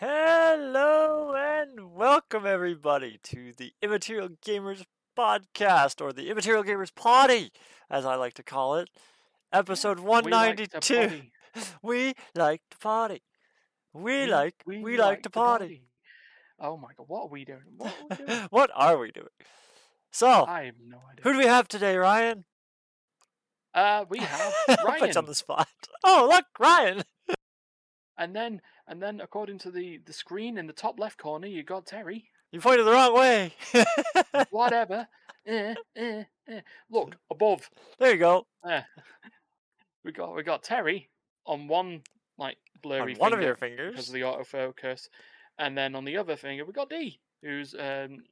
Hello 0.00 1.34
and 1.36 1.92
welcome 1.92 2.46
everybody 2.46 3.18
to 3.24 3.52
the 3.56 3.72
Immaterial 3.82 4.28
Gamers 4.46 4.84
podcast 5.18 6.00
or 6.00 6.12
the 6.12 6.30
Immaterial 6.30 6.62
Gamers 6.62 6.94
Potty, 6.94 7.50
as 7.90 8.06
I 8.06 8.14
like 8.14 8.34
to 8.34 8.44
call 8.44 8.76
it. 8.76 8.88
Episode 9.52 9.98
We 9.98 10.06
like 10.30 10.56
to 10.56 10.68
192. 10.78 10.94
potty. 10.94 11.32
We 11.82 12.14
like 12.36 12.62
to 12.70 12.78
party. 12.78 13.22
We 13.92 14.02
We- 14.02 14.26
like 14.26 14.54
we, 14.64 14.96
like, 14.96 15.22
to 15.24 15.30
party. 15.30 15.82
Oh 16.60 16.76
my 16.76 16.90
god, 16.96 17.06
what 17.08 17.22
are 17.24 17.28
we 17.28 17.44
doing? 17.44 17.62
What 17.76 17.92
are 17.92 18.06
we 18.08 18.16
doing? 18.26 18.46
what 18.50 18.70
are 18.76 18.98
we 18.98 19.10
doing? 19.10 19.26
So, 20.12 20.44
I 20.46 20.66
have 20.66 20.74
no 20.80 20.98
idea. 21.10 21.24
who 21.24 21.32
do 21.32 21.38
we 21.38 21.46
have 21.46 21.66
today, 21.66 21.96
Ryan? 21.96 22.44
Uh, 23.74 24.04
we 24.08 24.18
have 24.20 24.52
Ryan, 24.84 25.16
on 25.16 25.24
the 25.26 25.34
spot. 25.34 25.66
Oh, 26.04 26.28
look, 26.30 26.44
Ryan. 26.60 27.02
and 28.16 28.36
then 28.36 28.60
and 28.88 29.00
then 29.00 29.20
according 29.20 29.58
to 29.58 29.70
the 29.70 30.00
the 30.04 30.12
screen 30.12 30.58
in 30.58 30.66
the 30.66 30.72
top 30.72 30.98
left 30.98 31.18
corner, 31.18 31.46
you 31.46 31.62
got 31.62 31.86
Terry. 31.86 32.24
You 32.50 32.60
pointed 32.60 32.86
the 32.86 32.92
wrong 32.92 33.14
way. 33.14 33.52
Whatever. 34.50 35.06
eh, 35.46 35.74
eh, 35.96 36.24
eh. 36.48 36.60
Look 36.90 37.14
above. 37.30 37.68
there 37.98 38.12
you 38.12 38.18
go. 38.18 38.46
Eh. 38.68 38.82
We 40.04 40.12
got 40.12 40.34
we 40.34 40.42
got 40.42 40.62
Terry 40.62 41.10
on 41.44 41.68
one 41.68 42.02
like 42.38 42.56
blurry 42.82 43.14
On 43.14 43.18
one 43.18 43.32
of 43.32 43.58
finger 43.58 43.84
your 43.84 43.90
because 43.90 44.08
of 44.08 44.14
the 44.14 44.22
autofocus, 44.22 45.08
and 45.58 45.76
then 45.76 45.94
on 45.94 46.04
the 46.04 46.16
other 46.16 46.36
finger 46.36 46.64
we 46.64 46.72
got 46.72 46.88
D, 46.88 47.20
who's 47.42 47.74
um 47.78 48.22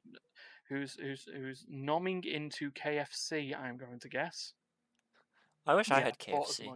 who's 0.69 0.95
who's 0.95 1.27
who's 1.31 1.65
nomming 1.71 2.25
into 2.25 2.71
KFC. 2.71 3.55
I'm 3.57 3.77
going 3.77 3.99
to 3.99 4.09
guess. 4.09 4.53
I 5.65 5.75
wish 5.75 5.91
I 5.91 5.99
had 5.99 6.17
KFC. 6.17 6.69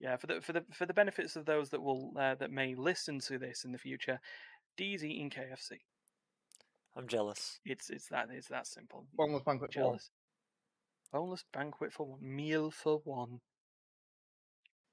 Yeah, 0.00 0.16
for 0.16 0.26
the 0.28 0.40
for 0.40 0.52
the 0.52 0.64
for 0.72 0.86
the 0.86 0.94
benefits 0.94 1.34
of 1.36 1.44
those 1.44 1.70
that 1.70 1.82
will 1.82 2.12
uh, 2.16 2.36
that 2.36 2.50
may 2.50 2.74
listen 2.74 3.18
to 3.20 3.38
this 3.38 3.64
in 3.64 3.72
the 3.72 3.78
future, 3.78 4.20
D's 4.76 5.04
eating 5.04 5.30
KFC. 5.30 5.78
I'm 6.96 7.08
jealous. 7.08 7.58
It's 7.64 7.90
it's 7.90 8.08
that 8.08 8.28
it's 8.32 8.48
that 8.48 8.66
simple. 8.66 9.06
Boneless 9.16 9.42
banquet 9.42 9.72
for 9.72 9.80
one. 9.80 9.88
Jealous. 9.90 10.10
Boneless 11.12 11.44
banquet 11.52 11.92
for 11.92 12.06
one. 12.06 12.20
Meal 12.22 12.70
for 12.70 13.00
one. 13.04 13.40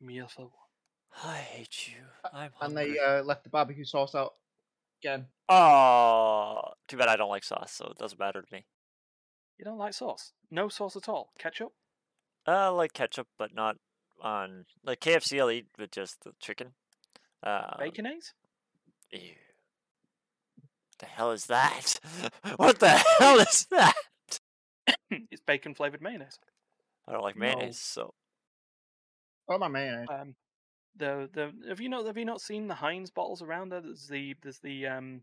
Meal 0.01 0.27
for 0.27 0.43
one. 0.43 0.51
I 1.23 1.37
hate 1.37 1.87
you. 1.87 2.03
I'm 2.33 2.51
And 2.61 2.75
hungry. 2.75 2.93
they 2.93 2.99
uh, 2.99 3.23
left 3.23 3.43
the 3.43 3.49
barbecue 3.49 3.85
sauce 3.85 4.15
out 4.15 4.33
again. 5.01 5.27
Oh, 5.47 6.61
too 6.87 6.97
bad 6.97 7.07
I 7.09 7.15
don't 7.15 7.29
like 7.29 7.43
sauce, 7.43 7.71
so 7.71 7.85
it 7.91 7.97
doesn't 7.97 8.19
matter 8.19 8.41
to 8.41 8.47
me. 8.51 8.65
You 9.57 9.65
don't 9.65 9.77
like 9.77 9.93
sauce? 9.93 10.33
No 10.51 10.67
sauce 10.67 10.95
at 10.95 11.07
all. 11.07 11.31
Ketchup? 11.39 11.73
Uh, 12.47 12.51
I 12.51 12.67
like 12.69 12.93
ketchup, 12.93 13.27
but 13.37 13.53
not 13.53 13.77
on 14.21 14.65
like 14.83 14.99
KFC. 14.99 15.39
I'll 15.39 15.51
eat 15.51 15.67
with 15.77 15.91
just 15.91 16.23
the 16.23 16.31
chicken. 16.39 16.73
Bacon 17.43 18.05
Baconaise? 18.05 18.33
Ew. 19.11 19.35
The 20.99 21.05
hell 21.05 21.31
is 21.31 21.45
that? 21.47 21.99
what 22.55 22.79
the 22.79 22.89
hell 23.19 23.39
is 23.39 23.67
that? 23.71 23.93
it's 25.11 25.41
bacon 25.45 25.73
flavored 25.75 26.01
mayonnaise. 26.01 26.39
I 27.07 27.11
don't 27.13 27.21
like 27.21 27.35
No. 27.35 27.41
mayonnaise, 27.45 27.79
so 27.79 28.13
Oh 29.47 29.57
my 29.57 29.67
man. 29.67 30.07
Um, 30.09 30.35
the 30.95 31.29
the 31.33 31.51
have 31.69 31.79
you 31.81 31.89
not 31.89 32.05
have 32.05 32.17
you 32.17 32.25
not 32.25 32.41
seen 32.41 32.67
the 32.67 32.75
Heinz 32.75 33.11
bottles 33.11 33.41
around 33.41 33.69
there? 33.71 33.81
There's 33.81 34.07
the 34.07 34.35
there's 34.41 34.59
the 34.59 34.87
um, 34.87 35.21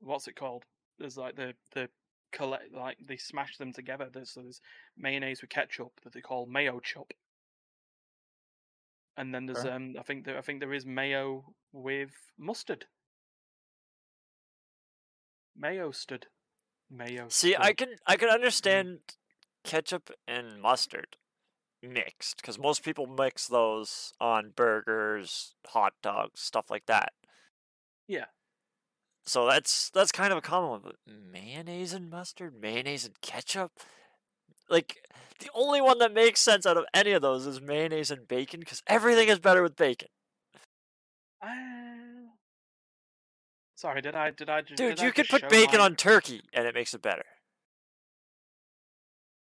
what's 0.00 0.28
it 0.28 0.36
called? 0.36 0.64
There's 0.98 1.16
like 1.16 1.34
the 1.36 1.54
the 1.74 1.88
collect 2.32 2.72
like 2.72 2.98
they 3.04 3.16
smash 3.16 3.56
them 3.56 3.72
together. 3.72 4.08
There's 4.12 4.30
so 4.30 4.42
there's 4.42 4.60
mayonnaise 4.96 5.40
with 5.40 5.50
ketchup 5.50 5.92
that 6.04 6.12
they 6.12 6.20
call 6.20 6.46
mayo 6.46 6.78
chop. 6.80 7.12
And 9.16 9.34
then 9.34 9.46
there's 9.46 9.64
um 9.64 9.94
I 9.98 10.02
think 10.02 10.24
there 10.24 10.38
I 10.38 10.42
think 10.42 10.60
there 10.60 10.72
is 10.72 10.84
mayo 10.84 11.54
with 11.72 12.12
mustard. 12.38 12.86
Mayo 15.56 15.90
stud. 15.90 16.26
Mayo. 16.90 17.26
see, 17.28 17.56
I 17.58 17.72
can 17.72 17.96
I 18.06 18.16
can 18.16 18.28
understand 18.28 18.98
ketchup 19.64 20.10
and 20.28 20.60
mustard 20.60 21.16
mixed 21.82 22.36
because 22.36 22.58
most 22.58 22.84
people 22.84 23.06
mix 23.06 23.48
those 23.48 24.12
on 24.20 24.52
burgers, 24.54 25.54
hot 25.68 25.94
dogs, 26.02 26.40
stuff 26.40 26.70
like 26.70 26.86
that. 26.86 27.12
Yeah. 28.06 28.26
So 29.24 29.46
that's 29.46 29.90
that's 29.90 30.12
kind 30.12 30.32
of 30.32 30.38
a 30.38 30.42
common 30.42 30.70
one, 30.70 30.80
but 30.84 30.96
mayonnaise 31.06 31.92
and 31.92 32.08
mustard, 32.08 32.54
mayonnaise 32.60 33.04
and 33.04 33.20
ketchup. 33.20 33.72
Like 34.68 34.96
the 35.40 35.48
only 35.54 35.80
one 35.80 35.98
that 35.98 36.12
makes 36.12 36.40
sense 36.40 36.66
out 36.66 36.76
of 36.76 36.84
any 36.94 37.12
of 37.12 37.22
those 37.22 37.46
is 37.46 37.60
mayonnaise 37.60 38.10
and 38.10 38.26
bacon 38.26 38.60
because 38.60 38.82
everything 38.86 39.28
is 39.28 39.38
better 39.38 39.62
with 39.62 39.76
bacon. 39.76 40.08
Uh, 41.42 41.48
Sorry, 43.76 44.00
did 44.00 44.14
I 44.14 44.30
did 44.30 44.48
I 44.48 44.62
Dude, 44.62 44.76
did 44.76 45.00
I 45.00 45.04
you 45.06 45.12
could 45.12 45.28
put 45.28 45.48
bacon 45.48 45.78
my- 45.78 45.84
on 45.84 45.96
turkey 45.96 46.42
and 46.52 46.66
it 46.66 46.74
makes 46.74 46.94
it 46.94 47.02
better. 47.02 47.24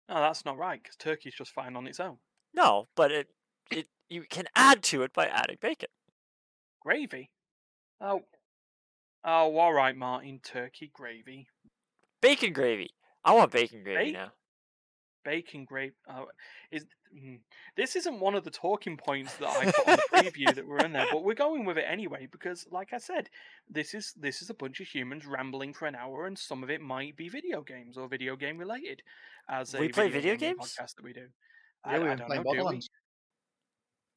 No, 0.09 0.17
that's 0.17 0.45
not 0.45 0.59
right 0.59 0.83
because 0.83 0.97
turkey's 0.97 1.35
just 1.35 1.53
fine 1.53 1.77
on 1.77 1.87
its 1.87 2.01
own. 2.01 2.19
No, 2.53 2.89
but 2.97 3.11
it 3.13 3.29
it 3.71 3.89
you 4.09 4.25
can 4.29 4.47
add 4.55 4.83
to 4.85 5.03
it 5.03 5.13
by 5.13 5.27
adding 5.27 5.57
bacon. 5.61 5.89
Gravy? 6.83 7.31
Oh. 8.01 8.23
Oh, 9.25 9.57
all 9.57 9.73
right, 9.73 9.97
Martin. 9.97 10.41
Turkey 10.43 10.91
gravy. 10.93 11.47
Bacon 12.21 12.53
gravy. 12.53 12.91
I 13.25 13.33
want 13.33 13.53
bacon 13.53 13.83
gravy 13.83 14.13
Ba- 14.13 14.19
now. 14.19 14.33
Bacon 15.25 15.65
gravy. 15.65 15.95
Oh, 16.09 16.27
is 16.71 16.85
mm, 17.15 17.39
this 17.77 17.97
isn't 17.97 18.21
one 18.21 18.35
of 18.35 18.45
the 18.45 18.51
talking 18.51 18.97
points 18.97 19.35
that 19.37 19.49
I 19.49 19.71
put 19.71 19.89
on 19.89 19.97
the 19.97 20.19
preview 20.19 20.55
that 20.55 20.67
were 20.67 20.79
in 20.79 20.93
there, 20.93 21.07
but 21.11 21.25
we're 21.25 21.35
going 21.35 21.65
with 21.65 21.79
it 21.79 21.87
anyway 21.89 22.29
because, 22.31 22.67
like 22.71 22.93
I 22.93 22.99
said, 22.99 23.31
this 23.69 23.95
is 23.95 24.13
this 24.17 24.43
is 24.43 24.51
a 24.51 24.55
bunch 24.55 24.81
of 24.81 24.87
humans 24.87 25.27
rambling 25.27 25.73
for 25.73 25.87
an 25.87 25.95
hour, 25.95 26.27
and 26.27 26.39
some 26.39 26.63
of 26.63 26.71
it 26.71 26.81
might 26.81 27.17
be 27.17 27.29
video 27.29 27.63
games 27.63 27.97
or 27.97 28.09
video 28.09 28.37
game 28.37 28.59
related. 28.59 29.03
As 29.49 29.75
a 29.75 29.81
We 29.81 29.89
play 29.89 30.09
video 30.09 30.37
gaming 30.37 30.57
games? 30.57 30.77
podcast 30.77 30.97
that 30.97 31.05
we 31.05 31.13
do. 31.13 31.27
Yeah, 31.87 31.97
I, 31.97 31.99
we 31.99 32.09
I 32.11 32.15
don't 32.17 32.27
playing 32.27 32.43
know. 32.43 32.53
Do 32.53 32.57
we? 32.57 32.57
Borderlands. 32.57 32.91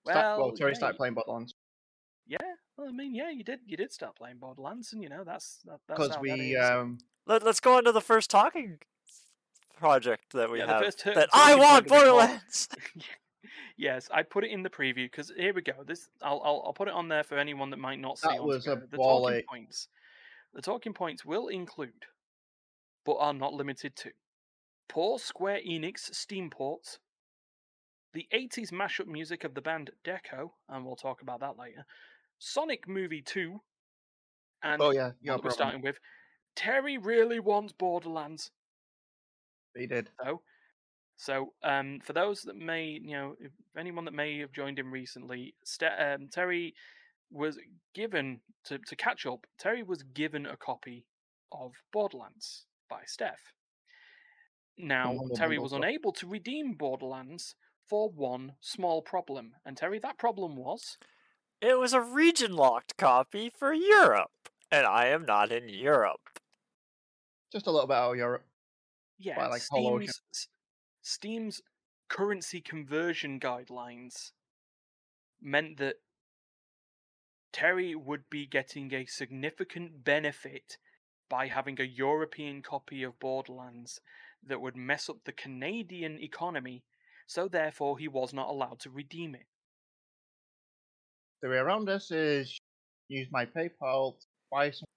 Start- 0.05 0.39
well, 0.39 0.51
Terry 0.51 0.71
yeah, 0.71 0.77
started 0.77 0.97
playing 0.97 1.13
Borderlands 1.15 1.53
Yeah, 2.27 2.37
well, 2.77 2.87
I 2.87 2.91
mean, 2.91 3.13
yeah, 3.15 3.29
you 3.29 3.43
did. 3.43 3.59
You 3.65 3.77
did 3.77 3.91
start 3.91 4.15
playing 4.15 4.37
Borderlands, 4.37 4.93
and 4.93 5.01
you 5.03 5.09
know 5.09 5.23
that's 5.25 5.59
that, 5.65 5.79
that's 5.87 5.99
because 5.99 6.15
how 6.15 6.21
that 6.21 6.39
we 6.39 6.55
is. 6.55 6.69
um 6.69 6.97
Let, 7.25 7.43
let's 7.43 7.59
go 7.59 7.77
on 7.77 7.83
to 7.85 7.91
the 7.91 8.01
first 8.01 8.29
talking 8.29 8.79
project 9.77 10.33
that 10.33 10.49
we 10.51 10.59
Yeah, 10.59 10.67
have. 10.67 10.81
first 10.83 11.03
that 11.05 11.29
I 11.33 11.55
want 11.55 11.87
point 11.87 11.89
that 11.89 11.99
we 11.99 12.03
call- 12.05 12.17
Borderlands. 12.17 12.69
yes, 13.77 14.09
I 14.11 14.23
put 14.23 14.43
it 14.43 14.51
in 14.51 14.63
the 14.63 14.69
preview 14.69 15.05
because 15.05 15.31
here 15.35 15.53
we 15.53 15.61
go. 15.61 15.73
This 15.85 16.09
I'll, 16.21 16.41
I'll 16.43 16.63
I'll 16.67 16.73
put 16.73 16.87
it 16.87 16.93
on 16.93 17.07
there 17.07 17.23
for 17.23 17.37
anyone 17.37 17.69
that 17.69 17.77
might 17.77 17.99
not 17.99 18.17
see. 18.17 18.29
That 18.29 18.43
was 18.43 18.67
a 18.67 18.81
the 18.89 18.97
ball 18.97 19.23
talking 19.23 19.37
ache. 19.39 19.47
points. 19.47 19.87
The 20.53 20.61
talking 20.61 20.93
points 20.93 21.23
will 21.25 21.47
include, 21.49 22.05
but 23.05 23.15
are 23.15 23.33
not 23.33 23.53
limited 23.53 23.95
to, 23.97 24.11
poor 24.89 25.19
Square 25.19 25.59
Enix 25.67 26.13
Steam 26.15 26.49
ports, 26.49 26.99
the 28.13 28.27
80s 28.33 28.71
mashup 28.71 29.07
music 29.07 29.43
of 29.43 29.53
the 29.53 29.61
band 29.61 29.91
Deco, 30.03 30.51
and 30.69 30.85
we'll 30.85 30.95
talk 30.95 31.21
about 31.21 31.41
that 31.41 31.57
later. 31.59 31.85
Sonic 32.39 32.87
Movie 32.87 33.21
2, 33.21 33.59
and 34.63 34.81
oh 34.81 34.91
yeah, 34.91 35.11
yeah, 35.21 35.33
that 35.33 35.43
we're 35.43 35.51
starting 35.51 35.81
with. 35.81 35.99
Terry 36.55 36.97
really 36.97 37.39
wants 37.39 37.73
Borderlands 37.73 38.49
he 39.77 39.87
did. 39.87 40.09
though. 40.23 40.41
So, 41.17 41.53
um, 41.63 41.99
for 42.03 42.13
those 42.13 42.43
that 42.43 42.55
may, 42.55 42.85
you 42.85 43.15
know, 43.15 43.35
if 43.39 43.51
anyone 43.77 44.05
that 44.05 44.13
may 44.13 44.39
have 44.39 44.51
joined 44.51 44.77
in 44.77 44.91
recently, 44.91 45.55
Ste- 45.63 45.99
um, 45.99 46.27
Terry 46.31 46.75
was 47.31 47.57
given 47.93 48.39
to 48.65 48.77
to 48.77 48.95
catch 48.95 49.25
up. 49.25 49.45
Terry 49.57 49.83
was 49.83 50.03
given 50.03 50.45
a 50.45 50.57
copy 50.57 51.05
of 51.51 51.73
Borderlands 51.91 52.65
by 52.89 53.01
Steph. 53.05 53.53
Now, 54.77 55.17
Terry 55.33 55.57
was 55.57 55.73
unable 55.73 56.11
to 56.13 56.27
redeem 56.27 56.73
Borderlands 56.73 57.55
for 57.89 58.09
one 58.09 58.53
small 58.61 59.01
problem, 59.01 59.55
and 59.65 59.75
Terry, 59.75 59.97
that 59.99 60.19
problem 60.19 60.55
was 60.55 60.97
it 61.61 61.79
was 61.79 61.93
a 61.93 62.01
region 62.01 62.55
locked 62.55 62.95
copy 62.97 63.49
for 63.49 63.73
Europe, 63.73 64.49
and 64.71 64.85
I 64.85 65.07
am 65.07 65.25
not 65.25 65.51
in 65.51 65.67
Europe. 65.67 66.39
Just 67.51 67.65
a 67.65 67.71
little 67.71 67.87
bit 67.87 67.95
out 67.97 68.11
of 68.11 68.17
Europe. 68.17 68.46
Yeah, 69.17 69.47
like. 69.47 69.61
Steam's 69.61 70.21
Steam's 71.01 71.61
currency 72.09 72.61
conversion 72.61 73.39
guidelines 73.39 74.31
meant 75.41 75.77
that 75.77 75.95
Terry 77.51 77.95
would 77.95 78.29
be 78.29 78.45
getting 78.45 78.93
a 78.93 79.05
significant 79.05 80.03
benefit 80.03 80.77
by 81.29 81.47
having 81.47 81.79
a 81.79 81.83
European 81.83 82.61
copy 82.61 83.03
of 83.03 83.19
Borderlands 83.19 83.99
that 84.45 84.61
would 84.61 84.75
mess 84.75 85.09
up 85.09 85.17
the 85.25 85.31
Canadian 85.31 86.19
economy, 86.19 86.83
so 87.25 87.47
therefore 87.47 87.97
he 87.97 88.07
was 88.07 88.33
not 88.33 88.49
allowed 88.49 88.79
to 88.81 88.89
redeem 88.89 89.35
it. 89.35 89.47
The 91.41 91.49
way 91.49 91.57
around 91.57 91.85
this 91.85 92.11
is 92.11 92.59
use 93.09 93.27
my 93.31 93.45
PayPal, 93.45 94.19
to 94.19 94.25
buy 94.51 94.71
some. 94.71 94.87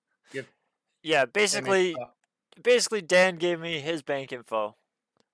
Yeah, 1.02 1.24
basically. 1.24 1.96
Basically, 2.62 3.02
Dan 3.02 3.36
gave 3.36 3.60
me 3.60 3.80
his 3.80 4.02
bank 4.02 4.32
info. 4.32 4.76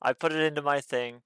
I 0.03 0.13
put 0.13 0.33
it 0.33 0.41
into 0.41 0.63
my 0.63 0.81
thing. 0.81 1.23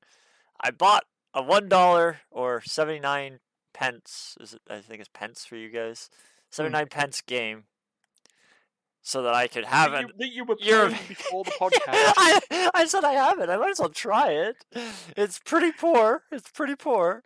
I 0.61 0.71
bought 0.71 1.05
a 1.35 1.43
one 1.43 1.69
dollar 1.69 2.21
or 2.31 2.63
seventy 2.65 3.01
nine 3.01 3.41
pence. 3.73 4.37
Is 4.41 4.55
it? 4.55 4.63
I 4.69 4.81
think 4.81 5.01
it's 5.01 5.11
pence 5.13 5.45
for 5.45 5.57
you 5.57 5.69
guys. 5.69 6.09
Hmm. 6.13 6.17
Seventy 6.53 6.73
nine 6.73 6.87
pence 6.89 7.21
game 7.21 7.65
so 9.03 9.23
that 9.23 9.35
I 9.35 9.47
could 9.47 9.65
have 9.65 9.95
it. 9.95 10.01
you, 10.03 10.09
that 10.19 10.29
you 10.33 10.45
were 10.45 10.57
playing 10.57 10.91
before 11.09 11.45
the 11.45 11.51
podcast. 11.53 11.81
I, 11.87 12.71
I 12.75 12.85
said 12.87 13.03
I 13.05 13.13
have 13.13 13.39
it. 13.41 13.49
I 13.49 13.57
might 13.57 13.71
as 13.71 13.81
well 13.81 13.89
try 13.89 14.31
it. 14.33 14.57
It's 15.17 15.39
pretty 15.39 15.73
poor. 15.73 16.23
It's 16.31 16.51
pretty 16.51 16.77
poor, 16.77 17.23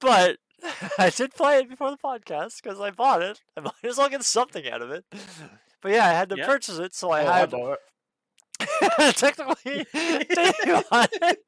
but 0.00 0.38
I 0.98 1.10
did 1.10 1.32
play 1.34 1.58
it 1.58 1.68
before 1.70 1.90
the 1.92 1.96
podcast 1.98 2.60
because 2.62 2.80
I 2.80 2.90
bought 2.90 3.22
it. 3.22 3.40
I 3.56 3.60
might 3.60 3.72
as 3.84 3.96
well 3.96 4.08
get 4.08 4.24
something 4.24 4.68
out 4.68 4.82
of 4.82 4.90
it. 4.90 5.04
But 5.80 5.92
yeah, 5.92 6.06
I 6.08 6.12
had 6.14 6.30
to 6.30 6.36
Yeah. 6.36 6.46
purchase 6.46 6.78
it, 6.78 6.94
so 6.94 7.10
I 7.10 7.24
Oh, 7.24 7.28
I 7.28 7.38
had 7.40 7.50
bought 7.50 7.72
it. 7.74 7.78
technically. 9.12 9.86
Dave 9.92 10.84
bought 10.90 11.10
it. 11.12 11.38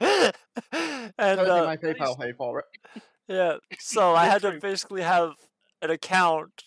and 0.00 1.40
uh, 1.40 1.64
my 1.64 1.76
PayPal 1.76 2.18
paid 2.18 2.36
for 2.36 2.60
it. 2.60 3.02
yeah, 3.28 3.56
so 3.78 4.14
I 4.14 4.26
had 4.26 4.42
to 4.42 4.58
basically 4.60 5.02
have 5.02 5.32
an 5.82 5.90
account, 5.90 6.64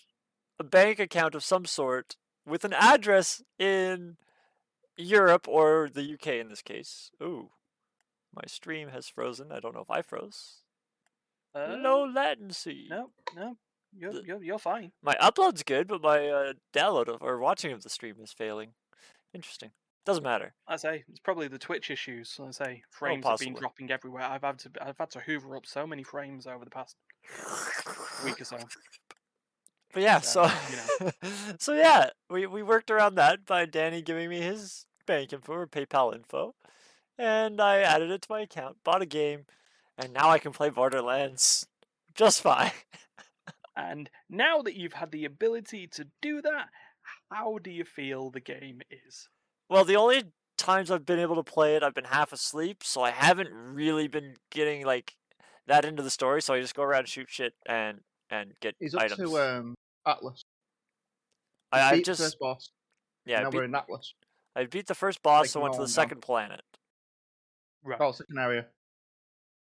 a 0.58 0.64
bank 0.64 0.98
account 0.98 1.34
of 1.34 1.44
some 1.44 1.64
sort, 1.64 2.16
with 2.46 2.64
an 2.64 2.72
address 2.72 3.42
in 3.58 4.16
Europe 4.96 5.46
or 5.48 5.88
the 5.92 6.14
UK 6.14 6.26
in 6.34 6.48
this 6.48 6.62
case. 6.62 7.10
Ooh, 7.22 7.50
my 8.34 8.42
stream 8.46 8.88
has 8.88 9.08
frozen. 9.08 9.52
I 9.52 9.60
don't 9.60 9.74
know 9.74 9.82
if 9.82 9.90
I 9.90 10.02
froze. 10.02 10.62
Uh, 11.54 11.76
Low 11.78 12.06
latency. 12.06 12.86
no, 12.88 13.10
no, 13.36 13.56
you're, 13.96 14.12
The- 14.12 14.22
you're, 14.26 14.42
you're 14.42 14.58
fine. 14.58 14.92
My 15.02 15.16
upload's 15.20 15.62
good, 15.62 15.88
but 15.88 16.02
my 16.02 16.26
uh, 16.28 16.52
download 16.72 17.08
of, 17.08 17.22
or 17.22 17.38
watching 17.38 17.72
of 17.72 17.82
the 17.82 17.90
stream 17.90 18.16
is 18.22 18.32
failing. 18.32 18.70
Interesting. 19.34 19.70
Doesn't 20.06 20.24
matter. 20.24 20.54
I 20.66 20.76
say 20.76 21.04
it's 21.08 21.20
probably 21.20 21.48
the 21.48 21.58
Twitch 21.58 21.90
issues. 21.90 22.38
I 22.42 22.50
say 22.50 22.82
oh, 22.84 22.88
frames 22.90 23.24
have 23.26 23.38
been 23.38 23.54
dropping 23.54 23.90
everywhere. 23.90 24.22
I've 24.22 24.42
had 24.42 24.58
to 24.60 24.70
I've 24.80 24.98
had 24.98 25.10
to 25.10 25.20
hoover 25.20 25.56
up 25.56 25.66
so 25.66 25.86
many 25.86 26.02
frames 26.02 26.46
over 26.46 26.64
the 26.64 26.70
past 26.70 26.96
week 28.24 28.40
or 28.40 28.44
so. 28.44 28.58
But 29.92 30.04
yeah, 30.04 30.20
So, 30.20 30.48
so 30.98 31.10
so 31.58 31.74
yeah, 31.74 32.10
we 32.28 32.46
we 32.46 32.62
worked 32.62 32.92
around 32.92 33.16
that 33.16 33.44
by 33.44 33.66
Danny 33.66 34.02
giving 34.02 34.28
me 34.28 34.40
his 34.40 34.86
bank 35.04 35.32
info 35.32 35.52
or 35.52 35.66
PayPal 35.66 36.14
info, 36.14 36.54
and 37.18 37.60
I 37.60 37.78
added 37.78 38.12
it 38.12 38.22
to 38.22 38.28
my 38.30 38.42
account, 38.42 38.76
bought 38.84 39.02
a 39.02 39.06
game, 39.06 39.46
and 39.98 40.12
now 40.12 40.30
I 40.30 40.38
can 40.38 40.52
play 40.52 40.70
Borderlands 40.70 41.66
just 42.14 42.40
fine. 42.40 42.70
And 43.76 44.10
now 44.28 44.60
that 44.62 44.74
you've 44.74 44.94
had 44.94 45.10
the 45.10 45.24
ability 45.24 45.86
to 45.92 46.06
do 46.20 46.42
that, 46.42 46.68
how 47.30 47.58
do 47.58 47.70
you 47.70 47.84
feel 47.84 48.30
the 48.30 48.40
game 48.40 48.80
is? 48.90 49.28
Well, 49.68 49.84
the 49.84 49.96
only 49.96 50.24
times 50.58 50.90
I've 50.90 51.06
been 51.06 51.18
able 51.18 51.36
to 51.36 51.42
play 51.42 51.76
it, 51.76 51.82
I've 51.82 51.94
been 51.94 52.04
half 52.04 52.32
asleep, 52.32 52.82
so 52.82 53.02
I 53.02 53.10
haven't 53.10 53.50
really 53.52 54.08
been 54.08 54.34
getting 54.50 54.84
like 54.84 55.14
that 55.66 55.84
into 55.84 56.02
the 56.02 56.10
story. 56.10 56.42
So 56.42 56.54
I 56.54 56.60
just 56.60 56.74
go 56.74 56.82
around 56.82 57.00
and 57.00 57.08
shoot 57.08 57.28
shit 57.30 57.54
and 57.66 58.00
and 58.30 58.52
get 58.60 58.74
He's 58.80 58.94
up 58.94 59.02
items. 59.02 59.30
to 59.30 59.38
um, 59.38 59.74
Atlas. 60.06 60.42
I, 61.72 61.80
I 61.82 61.90
beat 61.92 61.98
the 61.98 62.02
just 62.12 62.20
first 62.20 62.38
boss. 62.40 62.70
yeah, 63.26 63.40
I 63.40 63.42
now 63.44 63.50
beat, 63.50 63.58
we're 63.58 63.64
in 63.64 63.74
Atlas. 63.74 64.14
I 64.56 64.64
beat 64.66 64.86
the 64.86 64.94
first 64.94 65.22
boss, 65.22 65.44
Taking 65.46 65.52
so 65.52 65.60
went 65.60 65.74
to 65.74 65.78
the 65.78 65.84
them 65.84 65.88
down. 65.88 65.94
second 65.94 66.20
planet. 66.22 66.62
Right. 67.84 67.98
Oh, 68.00 68.12
second 68.12 68.38
area. 68.38 68.66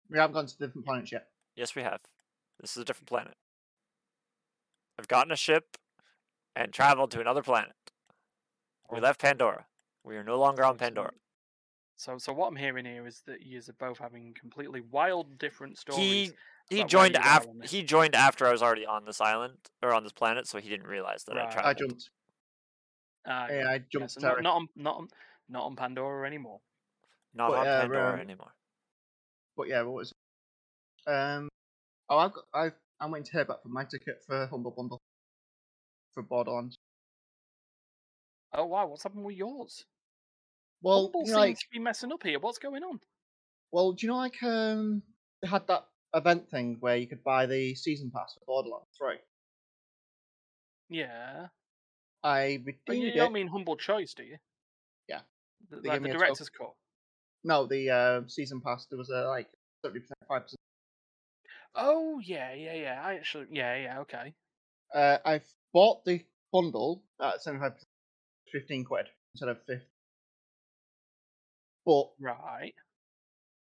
We 0.10 0.18
haven't 0.20 0.34
gone 0.36 0.46
to 0.46 0.58
different 0.58 0.86
planets 0.86 1.12
yet. 1.12 1.28
Yes, 1.56 1.76
we 1.76 1.82
have. 1.82 2.00
This 2.62 2.72
is 2.72 2.78
a 2.78 2.86
different 2.86 3.08
planet. 3.08 3.34
I've 5.00 5.08
gotten 5.08 5.32
a 5.32 5.36
ship 5.36 5.78
and 6.58 6.74
traveled 6.74 7.12
to 7.12 7.22
another 7.22 7.44
planet. 7.44 7.74
We 8.92 9.00
left 9.00 9.22
Pandora. 9.22 9.66
We 10.04 10.16
are 10.18 10.24
no 10.24 10.40
longer 10.40 10.64
on 10.64 10.74
So- 10.74 10.78
so- 10.78 10.86
Pandora. 10.86 11.14
So, 12.00 12.18
so 12.20 12.32
what 12.32 12.48
I'm 12.48 12.56
hearing 12.56 12.86
here 12.86 13.08
is 13.08 13.22
that 13.22 13.42
you 13.42 13.60
are 13.60 13.74
both 13.74 13.98
having 13.98 14.32
completely 14.36 14.82
wild, 14.82 15.40
different 15.40 15.80
stories. 15.80 16.00
He 16.70 16.78
he 16.78 16.84
joined 16.84 17.16
after 17.16 17.50
he 17.64 17.82
joined 17.82 18.14
after 18.14 18.46
I 18.46 18.52
was 18.52 18.62
already 18.62 18.86
on 18.86 19.06
this 19.06 19.20
island 19.20 19.58
or 19.82 19.94
on 19.94 20.04
this 20.04 20.14
planet, 20.14 20.48
so 20.48 20.60
he 20.60 20.70
didn't 20.70 20.86
realize 20.86 21.24
that 21.24 21.38
I 21.38 21.46
Right. 21.46 21.50
I 21.50 21.54
traveled. 21.54 21.70
I 21.70 21.74
jumped. 21.74 22.10
Ah, 23.26 23.48
Yeah, 23.50 23.70
I 23.72 23.78
jumped 23.80 23.94
yeah, 23.94 24.08
so 24.08 24.20
not, 24.20 24.44
not 24.44 24.56
on 24.56 24.70
not 24.76 24.98
on 24.98 25.08
not 25.50 25.64
on 25.64 25.76
Pandora 25.76 26.28
anymore. 26.28 26.62
Not 27.34 27.50
But, 27.50 27.60
on 27.60 27.68
uh, 27.68 27.82
Pandora 27.82 28.14
um, 28.14 28.20
anymore. 28.20 28.54
But 29.56 29.68
yeah, 29.68 29.82
what 29.82 29.94
was? 29.96 30.14
Um, 31.08 31.50
oh, 32.10 32.18
I've 32.20 32.34
got, 32.34 32.44
I, 32.54 32.72
I'm 33.00 33.10
waiting 33.12 33.26
to 33.26 33.32
hear 33.32 33.46
back 33.46 33.64
from 33.64 33.74
my 33.74 33.86
ticket 33.86 34.22
for 34.24 34.46
Humble 34.48 34.72
Bundle 34.72 35.02
for 36.18 36.24
Borderlands. 36.24 36.80
Oh 38.54 38.66
wow, 38.66 38.88
what's 38.88 39.04
happened 39.04 39.24
with 39.24 39.36
yours? 39.36 39.86
Well, 40.82 41.04
Humble 41.04 41.28
you 41.28 41.34
know, 41.34 41.44
seems 41.44 41.58
like, 41.58 41.60
to 41.60 41.66
be 41.72 41.80
messing 41.80 42.12
up 42.12 42.24
here. 42.24 42.40
What's 42.40 42.58
going 42.58 42.84
on? 42.84 43.00
well, 43.72 43.92
do 43.92 44.06
you 44.06 44.12
know, 44.12 44.18
like, 44.18 44.42
um, 44.42 45.04
they 45.42 45.48
had 45.48 45.68
that 45.68 45.86
event 46.16 46.50
thing 46.50 46.78
where 46.80 46.96
you 46.96 47.06
could 47.06 47.24
buy 47.24 47.46
the 47.46 47.76
season 47.76 48.10
pass 48.10 48.34
for 48.34 48.46
Borderlands, 48.48 48.88
Three? 48.98 49.18
Yeah. 50.90 51.48
I 52.24 52.64
But 52.88 52.98
you 52.98 53.10
it. 53.10 53.16
don't 53.16 53.34
mean 53.34 53.48
humble 53.48 53.78
choice, 53.78 54.16
do 54.16 54.24
you? 54.24 54.38
Yeah. 55.08 55.20
They 55.70 55.90
like 55.90 56.02
the 56.02 56.10
director's 56.10 56.50
cut. 56.50 56.74
No, 57.44 57.68
the 57.68 57.92
uh, 57.92 58.22
season 58.28 58.62
pass. 58.62 58.88
There 58.90 58.98
was 58.98 59.10
a 59.10 59.28
like 59.28 59.48
thirty 59.84 60.00
percent, 60.00 60.18
five 60.28 60.44
percent. 60.44 60.58
Oh 61.76 62.20
yeah, 62.24 62.54
yeah, 62.54 62.74
yeah. 62.74 63.02
I 63.04 63.16
actually, 63.16 63.48
yeah, 63.52 63.76
yeah. 63.76 64.00
Okay. 64.00 64.34
Uh, 64.94 65.18
I 65.24 65.42
bought 65.74 66.04
the 66.06 66.26
bundle 66.52 67.04
at 67.22 67.42
seventy 67.42 67.62
five 67.62 67.74
percent, 67.74 67.88
fifteen 68.52 68.84
quid 68.86 69.08
instead 69.34 69.50
of 69.50 69.58
fifty. 69.66 69.86
But 71.86 72.10
Right. 72.20 72.74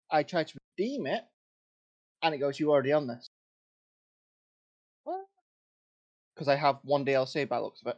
I 0.09 0.23
tried 0.23 0.47
to 0.50 0.59
redeem 0.77 1.07
it, 1.07 1.23
and 2.21 2.33
it 2.35 2.38
goes, 2.38 2.59
"You 2.59 2.71
already 2.71 2.91
on 2.94 3.07
this," 3.07 3.27
What? 5.03 5.25
because 6.33 6.47
I 6.47 6.55
have 6.55 6.79
one 6.83 7.05
DLC 7.05 7.47
by 7.47 7.57
the 7.57 7.63
looks 7.63 7.81
of 7.81 7.88
it. 7.88 7.97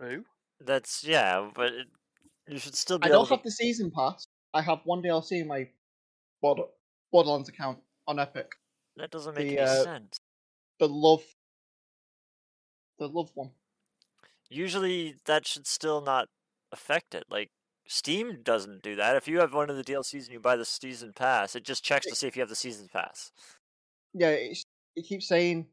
Who? 0.00 0.24
That's 0.60 1.04
yeah, 1.04 1.50
but 1.54 1.72
it, 1.72 1.86
you 2.48 2.58
should 2.58 2.74
still 2.74 2.98
be 2.98 3.06
I 3.06 3.08
don't 3.08 3.26
to. 3.26 3.34
have 3.34 3.44
the 3.44 3.50
season 3.50 3.90
pass. 3.90 4.26
I 4.54 4.62
have 4.62 4.80
one 4.84 5.02
DLC 5.02 5.40
in 5.40 5.46
my 5.48 5.68
Border- 6.42 6.70
Borderlands 7.12 7.48
account 7.48 7.78
on 8.06 8.18
Epic. 8.18 8.52
That 8.96 9.10
doesn't 9.10 9.34
make 9.34 9.48
the, 9.48 9.58
any 9.58 9.70
uh, 9.70 9.84
sense. 9.84 10.18
The 10.80 10.88
love, 10.88 11.22
the 12.98 13.08
love 13.08 13.30
one. 13.34 13.52
Usually, 14.50 15.14
that 15.26 15.46
should 15.46 15.66
still 15.66 16.00
not 16.00 16.28
affect 16.72 17.14
it. 17.14 17.24
Like 17.28 17.50
Steam 17.86 18.42
doesn't 18.42 18.82
do 18.82 18.96
that. 18.96 19.16
If 19.16 19.28
you 19.28 19.40
have 19.40 19.54
one 19.54 19.70
of 19.70 19.76
the 19.76 19.84
DLCs 19.84 20.24
and 20.24 20.32
you 20.32 20.40
buy 20.40 20.56
the 20.56 20.64
season 20.64 21.12
pass, 21.12 21.54
it 21.54 21.64
just 21.64 21.84
checks 21.84 22.06
to 22.06 22.14
see 22.14 22.26
if 22.26 22.36
you 22.36 22.40
have 22.42 22.48
the 22.48 22.56
season 22.56 22.88
pass. 22.88 23.30
Yeah, 24.14 24.30
it's, 24.30 24.64
it 24.96 25.02
keeps 25.02 25.28
saying 25.28 25.66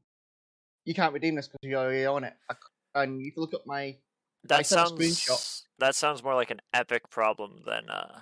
you 0.86 0.94
can't 0.94 1.14
redeem 1.14 1.36
this 1.36 1.48
because 1.48 1.60
you're 1.64 1.80
already 1.80 2.06
on 2.06 2.24
it. 2.26 2.34
I 2.50 2.56
And 2.96 3.22
if 3.22 3.36
you 3.36 3.42
look 3.42 3.54
at 3.54 3.66
my 3.66 3.98
That 4.44 4.62
a 4.62 4.64
sounds 4.64 4.92
screenshot. 4.92 5.64
that 5.80 5.96
sounds 5.96 6.24
more 6.24 6.36
like 6.36 6.52
an 6.52 6.62
epic 6.74 7.10
problem 7.10 7.64
than 7.66 7.90
uh 7.90 8.22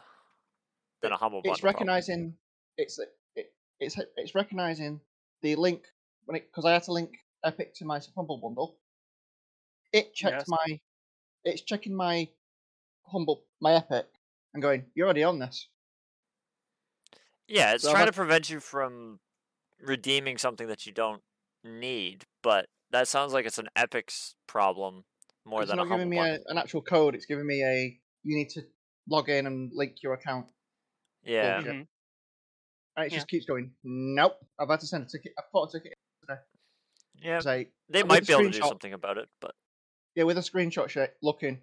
than 1.02 1.12
a 1.12 1.18
humble 1.18 1.42
bundle 1.42 1.54
it's 1.54 1.60
problem. 1.60 1.74
recognizing 1.74 2.38
it's 2.78 3.00
it, 3.36 3.54
it's 3.80 4.00
it's 4.18 4.36
recognizing 4.36 5.02
the 5.42 5.56
link 5.56 5.84
when 6.26 6.38
it 6.38 6.48
because 6.48 6.66
I 6.66 6.74
had 6.74 6.84
to 6.84 6.94
link 6.94 7.18
Epic 7.46 7.74
to 7.76 7.86
my 7.86 8.00
Humble 8.16 8.38
bundle. 8.38 8.80
It 9.94 10.14
checked 10.14 10.38
Yes. 10.40 10.48
my, 10.48 10.80
it's 11.46 11.62
checking 11.62 11.96
my 11.96 12.28
Humble 13.06 13.46
my 13.62 13.74
Epic 13.76 14.08
and 14.54 14.62
going, 14.62 14.86
you're 14.96 15.06
already 15.06 15.24
on 15.24 15.40
this. 15.40 15.68
Yeah, 17.48 17.74
it's 17.74 17.84
So 17.84 17.92
trying 17.92 18.08
to 18.08 18.12
prevent 18.14 18.50
you 18.50 18.60
from 18.60 19.20
redeeming 19.80 20.38
something 20.38 20.68
that 20.68 20.86
you 20.86 20.92
don't 20.92 21.22
need, 21.64 22.26
but 22.42 22.68
that 22.92 23.08
sounds 23.08 23.34
like 23.34 23.46
it's 23.46 23.58
an 23.60 23.68
Epic's 23.76 24.36
problem 24.48 25.04
more 25.46 25.62
it's 25.62 25.70
than 25.70 25.78
not 25.78 25.86
a 25.88 25.90
humble 25.90 26.06
giving 26.10 26.10
me 26.10 26.30
a, 26.30 26.40
an 26.48 26.58
actual 26.58 26.82
code. 26.82 27.16
It's 27.16 27.26
giving 27.26 27.46
me 27.46 27.64
a 27.64 28.00
you 28.24 28.38
need 28.38 28.50
to 28.52 28.62
log 29.10 29.30
in 29.30 29.46
and 29.46 29.72
link 29.76 29.98
your 30.02 30.14
account, 30.14 30.48
Yeah, 31.24 31.58
bullshit. 31.58 31.74
Mhm. 31.76 31.88
and 32.96 33.06
it 33.06 33.12
Yeah. 33.12 33.18
just 33.18 33.28
keeps 33.28 33.46
going. 33.46 33.76
Nope, 33.84 34.38
I've 34.58 34.70
had 34.70 34.80
to 34.80 34.88
send 34.88 35.04
a 35.04 35.08
ticket. 35.08 35.34
I 35.38 35.44
bought 35.52 35.70
a 35.74 35.80
ticket 35.80 35.98
today. 36.22 36.40
yeah. 37.16 37.38
to 37.38 37.44
say 37.44 37.72
They 37.90 38.04
with 38.04 38.10
might 38.10 38.26
be 38.26 38.32
able 38.34 38.44
to 38.44 38.50
do 38.52 38.60
screenshot. 38.60 38.68
something 38.70 38.94
about 38.94 39.18
it, 39.18 39.30
but 39.42 39.54
yeah 40.16 40.24
with 40.24 40.38
a 40.38 40.42
screenshot 40.42 40.90
sh- 40.90 41.12
looking. 41.22 41.60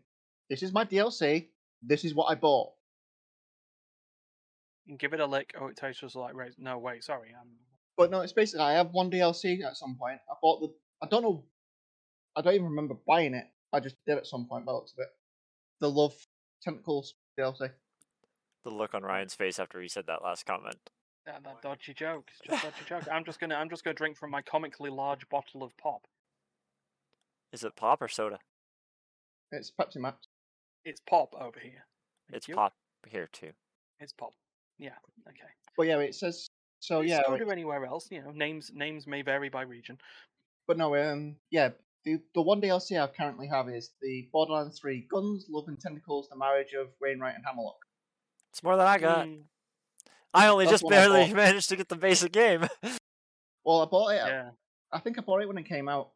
This 0.48 0.62
is 0.62 0.72
my 0.72 0.84
DLC. 0.84 1.48
This 1.82 2.04
is 2.04 2.14
what 2.14 2.26
I 2.30 2.34
bought. 2.34 2.72
Give 4.98 5.12
it 5.12 5.20
a 5.20 5.26
lick. 5.26 5.52
Oh, 5.60 5.66
it 5.68 5.76
tastes 5.76 6.00
just 6.00 6.16
like 6.16 6.34
raisins. 6.34 6.58
No, 6.58 6.78
wait, 6.78 7.04
sorry. 7.04 7.28
Um, 7.40 7.48
But 7.96 8.10
no, 8.10 8.20
it's 8.22 8.32
basically 8.32 8.64
I 8.64 8.72
have 8.72 8.90
one 8.92 9.10
DLC 9.10 9.62
at 9.64 9.76
some 9.76 9.94
point. 9.96 10.18
I 10.28 10.34
bought 10.42 10.60
the. 10.60 10.74
I 11.02 11.06
don't 11.08 11.22
know. 11.22 11.44
I 12.36 12.42
don't 12.42 12.54
even 12.54 12.66
remember 12.66 12.96
buying 13.06 13.34
it. 13.34 13.44
I 13.72 13.80
just 13.80 13.96
did 14.06 14.16
at 14.18 14.26
some 14.26 14.46
point 14.46 14.66
by 14.66 14.72
the 14.72 14.76
looks 14.76 14.92
of 14.92 14.98
it. 15.00 15.08
The 15.80 15.90
Love 15.90 16.14
Tentacles 16.62 17.14
DLC. 17.38 17.70
the 18.64 18.70
look 18.70 18.94
on 18.94 19.02
Ryan's 19.02 19.34
face 19.34 19.58
after 19.58 19.80
he 19.80 19.88
said 19.88 20.06
that 20.08 20.22
last 20.22 20.44
comment. 20.44 20.76
that, 21.26 21.42
that 21.44 21.62
dodgy 21.62 21.94
joke. 21.94 22.28
It's 22.32 22.40
just 22.50 22.62
dodgy 22.64 22.84
joke. 22.86 23.04
I'm 23.12 23.24
just 23.24 23.38
gonna, 23.40 23.54
I'm 23.54 23.70
just 23.70 23.84
gonna 23.84 23.94
drink 23.94 24.16
from 24.18 24.30
my 24.30 24.42
comically 24.42 24.90
large 24.90 25.28
bottle 25.28 25.62
of 25.62 25.76
pop. 25.78 26.02
Is 27.52 27.64
it 27.64 27.76
pop 27.76 28.00
or 28.02 28.08
soda? 28.08 28.38
It's 29.52 29.72
Pepsi 29.78 29.96
Max. 29.96 30.16
It's 30.84 31.00
pop 31.08 31.34
over 31.34 31.58
here. 31.60 31.84
Thank 32.28 32.36
It's 32.36 32.48
you. 32.48 32.54
pop 32.54 32.72
here 33.08 33.28
too. 33.32 33.50
It's 33.98 34.12
pop. 34.12 34.32
Yeah. 34.78 34.90
Okay. 35.28 35.40
But 35.76 35.86
yeah, 35.86 35.98
it 35.98 36.14
says 36.14 36.48
so. 36.80 37.00
Yeah, 37.00 37.22
soda 37.26 37.42
it- 37.46 37.50
anywhere 37.52 37.84
else? 37.84 38.08
You 38.10 38.22
know, 38.22 38.30
names 38.30 38.70
names 38.74 39.06
may 39.06 39.22
vary 39.22 39.48
by 39.48 39.62
region. 39.62 39.98
but 40.66 40.78
no. 40.78 40.94
Um, 40.96 41.36
yeah. 41.50 41.70
the 42.04 42.18
the 42.34 42.42
one 42.42 42.60
DLC 42.60 43.00
I 43.02 43.06
currently 43.08 43.48
have 43.48 43.68
is 43.68 43.90
the 44.00 44.28
Borderlands 44.32 44.78
3 44.78 45.06
Guns, 45.10 45.46
Love 45.50 45.68
and 45.68 45.78
Tentacles: 45.80 46.28
The 46.30 46.36
Marriage 46.36 46.72
of 46.72 46.88
Wainwright 47.00 47.34
and 47.34 47.44
Hammerlock. 47.44 47.78
It's 48.52 48.62
more 48.62 48.76
than 48.76 48.86
I 48.86 48.98
got. 48.98 49.26
Mm, 49.26 49.42
I 50.32 50.46
only 50.48 50.64
That's 50.66 50.80
just 50.80 50.88
barely 50.90 51.32
managed 51.34 51.68
to 51.70 51.76
get 51.76 51.88
the 51.88 51.96
basic 51.96 52.32
game. 52.32 52.66
Well, 53.62 53.82
I 53.82 53.84
bought 53.84 54.08
it. 54.14 54.22
yeah. 54.26 54.50
I 54.90 55.00
think 55.00 55.18
I 55.18 55.20
bought 55.20 55.42
it 55.42 55.46
when 55.46 55.58
it 55.58 55.66
came 55.68 55.86
out 55.86 56.12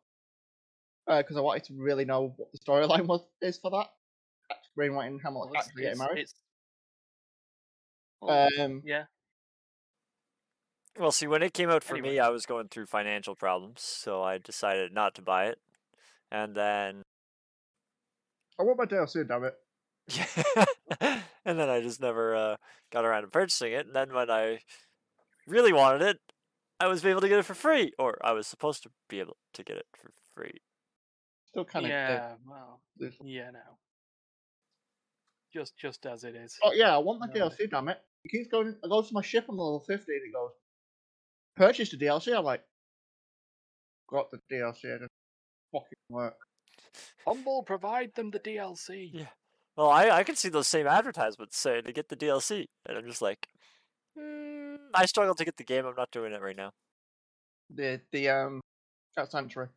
because 1.06 1.36
I 1.36 1.40
wanted 1.40 1.64
to 1.64 1.74
really 1.74 2.04
know 2.04 2.34
what 2.36 2.52
the 2.52 2.58
storyline 2.58 3.06
was 3.06 3.22
is 3.42 3.58
for 3.58 3.70
that. 3.70 3.88
Wainwright 4.76 5.10
and 5.10 5.20
Hammerlock 5.22 5.50
Well, 5.50 5.62
actually 5.62 5.82
getting 5.82 5.98
married. 5.98 6.18
it's 6.20 6.34
well, 8.20 8.48
Um, 8.58 8.82
yeah. 8.84 9.04
well, 10.98 11.12
see, 11.12 11.26
when 11.26 11.42
it 11.42 11.54
came 11.54 11.70
out 11.70 11.84
for 11.84 11.96
me, 11.96 12.18
I 12.18 12.28
was 12.30 12.46
going 12.46 12.68
through 12.68 12.86
financial 12.86 13.34
problems, 13.34 13.82
so 13.82 14.22
I 14.22 14.38
decided 14.38 14.92
not 14.92 15.14
to 15.16 15.22
buy 15.22 15.46
it. 15.46 15.58
And 16.30 16.54
then, 16.54 17.02
I 18.58 18.62
want 18.62 18.78
my 18.78 18.86
DLC, 18.86 19.26
damn 19.26 19.44
it. 19.44 19.54
and 21.44 21.58
then 21.58 21.68
I 21.68 21.80
just 21.80 22.00
never 22.00 22.34
uh, 22.34 22.56
got 22.90 23.04
around 23.04 23.22
to 23.22 23.28
purchasing 23.28 23.72
it. 23.72 23.86
And 23.86 23.94
then 23.94 24.12
when 24.12 24.30
I 24.30 24.60
really 25.46 25.72
wanted 25.72 26.02
it, 26.02 26.20
I 26.80 26.86
was 26.88 27.04
able 27.04 27.20
to 27.20 27.28
get 27.28 27.38
it 27.38 27.44
for 27.44 27.54
free, 27.54 27.92
or 27.98 28.18
I 28.22 28.32
was 28.32 28.46
supposed 28.46 28.82
to 28.82 28.90
be 29.08 29.20
able 29.20 29.36
to 29.54 29.62
get 29.62 29.76
it 29.76 29.86
for 29.94 30.10
free. 30.34 30.60
Still 31.54 31.64
kind 31.64 31.86
of. 31.86 31.90
yeah. 31.90 32.34
Well. 32.46 32.80
this- 32.96 33.14
Yeah. 33.22 33.50
No. 33.52 33.60
Just 35.52 35.76
just 35.78 36.04
as 36.06 36.24
it 36.24 36.34
is. 36.34 36.58
Oh 36.64 36.72
yeah, 36.72 36.92
I 36.94 36.98
want 36.98 37.20
my 37.20 37.26
No. 37.26 37.48
DLC, 37.48 37.70
damn 37.70 37.88
it. 37.88 37.98
It 38.24 38.30
keeps 38.30 38.48
going. 38.48 38.74
I 38.84 38.88
go 38.88 39.02
to 39.02 39.14
my 39.14 39.22
ship 39.22 39.46
on 39.48 39.56
level 39.56 39.84
50 39.86 40.12
and 40.12 40.22
it 40.26 40.32
goes, 40.32 40.50
purchase 41.54 41.90
the 41.90 41.96
DLC. 41.96 42.36
I'm 42.36 42.44
like, 42.44 42.64
got 44.10 44.30
the 44.32 44.38
DLC. 44.50 44.84
It 44.84 44.92
doesn't 44.94 45.10
fucking 45.72 45.98
work. 46.08 46.36
Humble, 47.24 47.62
provide 47.62 48.12
them 48.16 48.30
the 48.32 48.40
DLC. 48.40 49.10
Yeah. 49.12 49.26
Well, 49.76 49.90
I, 49.90 50.10
I 50.10 50.24
can 50.24 50.34
see 50.36 50.48
those 50.48 50.66
same 50.68 50.86
advertisements 50.88 51.56
saying 51.56 51.84
to 51.84 51.92
get 51.92 52.08
the 52.08 52.16
DLC, 52.16 52.66
and 52.86 52.96
I'm 52.98 53.06
just 53.06 53.22
like, 53.22 53.46
mm, 54.18 54.76
I 54.94 55.06
struggle 55.06 55.34
to 55.36 55.44
get 55.44 55.56
the 55.56 55.64
game. 55.64 55.84
I'm 55.86 55.94
not 55.96 56.10
doing 56.10 56.32
it 56.32 56.40
right 56.42 56.56
now. 56.56 56.70
The 57.70 58.00
the 58.12 58.28
um, 58.28 58.60
that's 59.16 59.30
Sanctuary. 59.32 59.68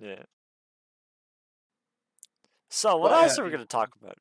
Yeah. 0.00 0.22
So, 2.74 2.96
what 2.96 3.12
Well, 3.12 3.22
else 3.22 3.38
yeah, 3.38 3.42
are 3.42 3.44
we 3.44 3.50
going 3.52 3.62
to 3.62 3.66
talk 3.68 3.94
about? 3.94 4.18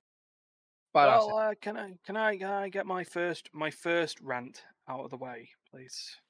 Well, 0.93 1.36
uh, 1.36 1.55
can 1.60 1.75
I 1.75 1.98
can 2.05 2.15
I 2.15 2.38
can 2.38 2.48
I 2.51 2.69
get 2.69 2.86
my 2.86 3.03
first 3.03 3.50
my 3.51 3.72
first 3.72 4.22
rant 4.22 4.63
out 4.88 5.03
of 5.03 5.10
the 5.10 5.17
way, 5.17 5.50
please? 5.72 6.22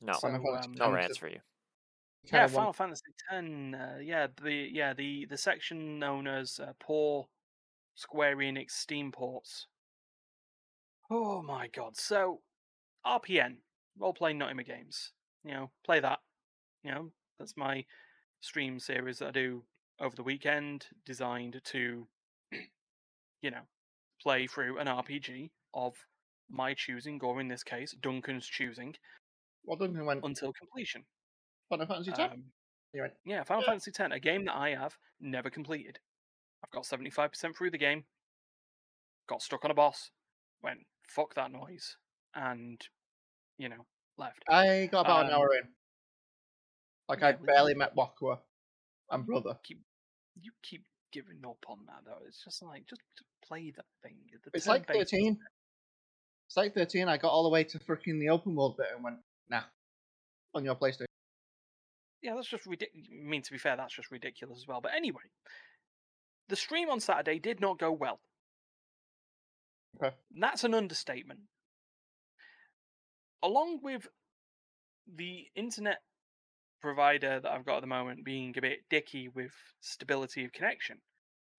No, 0.00 0.14
So, 0.14 0.28
um, 0.28 0.72
no 0.72 0.90
rants 0.90 1.18
for 1.18 1.28
you. 1.28 1.40
Yeah, 2.24 2.46
Final 2.46 2.66
want- 2.66 2.76
Fantasy 2.76 3.02
X. 3.30 3.44
Uh, 3.74 3.98
yeah, 4.02 4.28
the 4.42 4.70
yeah 4.72 4.94
the 4.94 5.26
the 5.26 5.36
section 5.36 5.98
known 5.98 6.26
as 6.26 6.58
uh, 6.58 6.72
poor 6.80 7.28
Square 7.94 8.36
Enix 8.36 8.70
Steam 8.70 9.12
ports. 9.12 9.66
Oh 11.10 11.42
my 11.42 11.68
god! 11.68 11.98
So 11.98 12.40
RPN 13.04 13.58
role 13.98 14.14
playing 14.14 14.38
Nottingham 14.38 14.64
games. 14.64 15.12
You 15.44 15.52
know, 15.52 15.70
play 15.84 16.00
that. 16.00 16.20
You 16.82 16.92
know, 16.92 17.12
that's 17.38 17.54
my 17.56 17.84
stream 18.40 18.80
series 18.80 19.18
that 19.18 19.28
I 19.28 19.32
do 19.32 19.66
over 20.00 20.16
the 20.16 20.22
weekend, 20.22 20.86
designed 21.04 21.60
to, 21.64 22.06
you 23.42 23.50
know, 23.50 23.62
play 24.22 24.46
through 24.46 24.78
an 24.78 24.86
RPG 24.86 25.50
of 25.74 25.94
my 26.50 26.74
choosing, 26.74 27.20
or 27.22 27.40
in 27.40 27.48
this 27.48 27.62
case, 27.62 27.94
Duncan's 28.00 28.46
choosing, 28.46 28.94
Well, 29.64 29.76
Duncan 29.76 30.04
went 30.06 30.24
until 30.24 30.52
completion. 30.52 31.04
Final 31.68 31.86
Fantasy 31.86 32.10
X. 32.10 32.18
Um, 32.18 32.44
went, 32.94 33.12
yeah, 33.24 33.44
Final 33.44 33.62
Yeah. 33.62 33.68
Fantasy 33.68 33.92
X, 33.96 34.10
a 34.14 34.18
game 34.18 34.44
that 34.46 34.56
I 34.56 34.70
have 34.70 34.96
never 35.20 35.50
completed. 35.50 35.98
I've 36.64 36.70
got 36.70 36.84
75% 36.84 37.54
through 37.56 37.70
the 37.70 37.78
game, 37.78 38.04
got 39.28 39.42
stuck 39.42 39.64
on 39.64 39.70
a 39.70 39.74
boss, 39.74 40.10
went, 40.62 40.80
fuck 41.08 41.34
that 41.34 41.52
noise, 41.52 41.96
and, 42.34 42.80
you 43.58 43.68
know, 43.68 43.86
left. 44.16 44.42
I 44.48 44.88
got 44.90 45.02
about 45.06 45.26
an 45.26 45.32
Um, 45.32 45.40
hour 45.40 45.54
in. 45.54 45.68
Like 47.08 47.22
I 47.22 47.30
yeah, 47.30 47.36
we- 47.40 47.46
barely 47.46 47.74
met 47.74 47.94
Wakka 47.94 48.40
and 49.10 49.26
brother. 49.26 49.58
You 50.34 50.52
keep 50.62 50.84
giving 51.12 51.40
up 51.46 51.64
on 51.68 51.78
that, 51.86 52.02
though. 52.04 52.24
It's 52.26 52.42
just 52.44 52.62
like, 52.62 52.86
just, 52.86 53.02
just 53.16 53.28
play 53.46 53.72
that 53.76 53.86
thing. 54.02 54.16
The 54.44 54.50
It's 54.54 54.66
like 54.66 54.86
13. 54.86 55.38
It's 56.48 56.56
like 56.56 56.74
13. 56.74 57.08
I 57.08 57.16
got 57.16 57.30
all 57.30 57.42
the 57.42 57.48
way 57.48 57.64
to 57.64 57.78
freaking 57.78 58.18
the 58.20 58.28
open 58.28 58.54
world 58.54 58.76
bit 58.76 58.88
and 58.94 59.04
went, 59.04 59.16
nah, 59.48 59.62
on 60.54 60.64
your 60.64 60.74
PlayStation. 60.74 61.06
Yeah, 62.22 62.34
that's 62.34 62.48
just 62.48 62.66
ridiculous. 62.66 63.08
I 63.10 63.28
mean, 63.28 63.42
to 63.42 63.52
be 63.52 63.58
fair, 63.58 63.76
that's 63.76 63.94
just 63.94 64.10
ridiculous 64.10 64.58
as 64.58 64.68
well. 64.68 64.80
But 64.80 64.92
anyway, 64.94 65.22
the 66.48 66.56
stream 66.56 66.90
on 66.90 67.00
Saturday 67.00 67.38
did 67.38 67.60
not 67.60 67.78
go 67.78 67.92
well. 67.92 68.20
Okay. 69.96 70.14
That's 70.38 70.64
an 70.64 70.74
understatement. 70.74 71.40
Along 73.42 73.80
with 73.82 74.06
the 75.12 75.46
internet 75.56 76.02
provider 76.80 77.40
that 77.40 77.50
I've 77.50 77.66
got 77.66 77.76
at 77.76 77.80
the 77.82 77.86
moment 77.86 78.24
being 78.24 78.54
a 78.56 78.60
bit 78.60 78.80
dicky 78.88 79.28
with 79.28 79.52
stability 79.80 80.44
of 80.44 80.52
connection 80.52 80.98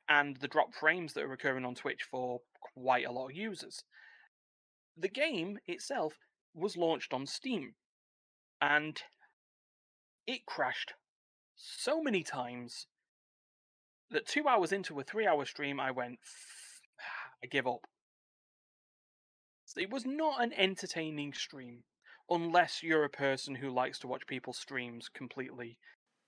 and 0.09 0.37
the 0.37 0.47
drop 0.47 0.73
frames 0.73 1.13
that 1.13 1.23
are 1.23 1.33
occurring 1.33 1.65
on 1.65 1.75
Twitch 1.75 2.03
for 2.09 2.41
quite 2.75 3.05
a 3.05 3.11
lot 3.11 3.29
of 3.29 3.35
users, 3.35 3.83
the 4.97 5.07
game 5.07 5.57
itself 5.67 6.13
was 6.53 6.75
launched 6.75 7.13
on 7.13 7.25
Steam 7.25 7.73
and 8.59 9.01
it 10.27 10.45
crashed 10.45 10.93
so 11.55 12.01
many 12.01 12.23
times 12.23 12.87
that 14.09 14.27
two 14.27 14.47
hours 14.47 14.71
into 14.71 14.99
a 14.99 15.03
three 15.03 15.25
hour 15.25 15.45
stream, 15.45 15.79
I 15.79 15.91
went, 15.91 16.19
I 17.43 17.47
give 17.47 17.67
up. 17.67 17.87
It 19.77 19.89
was 19.89 20.05
not 20.05 20.43
an 20.43 20.51
entertaining 20.53 21.31
stream, 21.33 21.83
unless 22.31 22.81
you're 22.81 23.03
a 23.03 23.09
person 23.09 23.53
who 23.55 23.69
likes 23.69 23.99
to 23.99 24.07
watch 24.07 24.25
people's 24.25 24.57
streams 24.57 25.09
completely, 25.09 25.77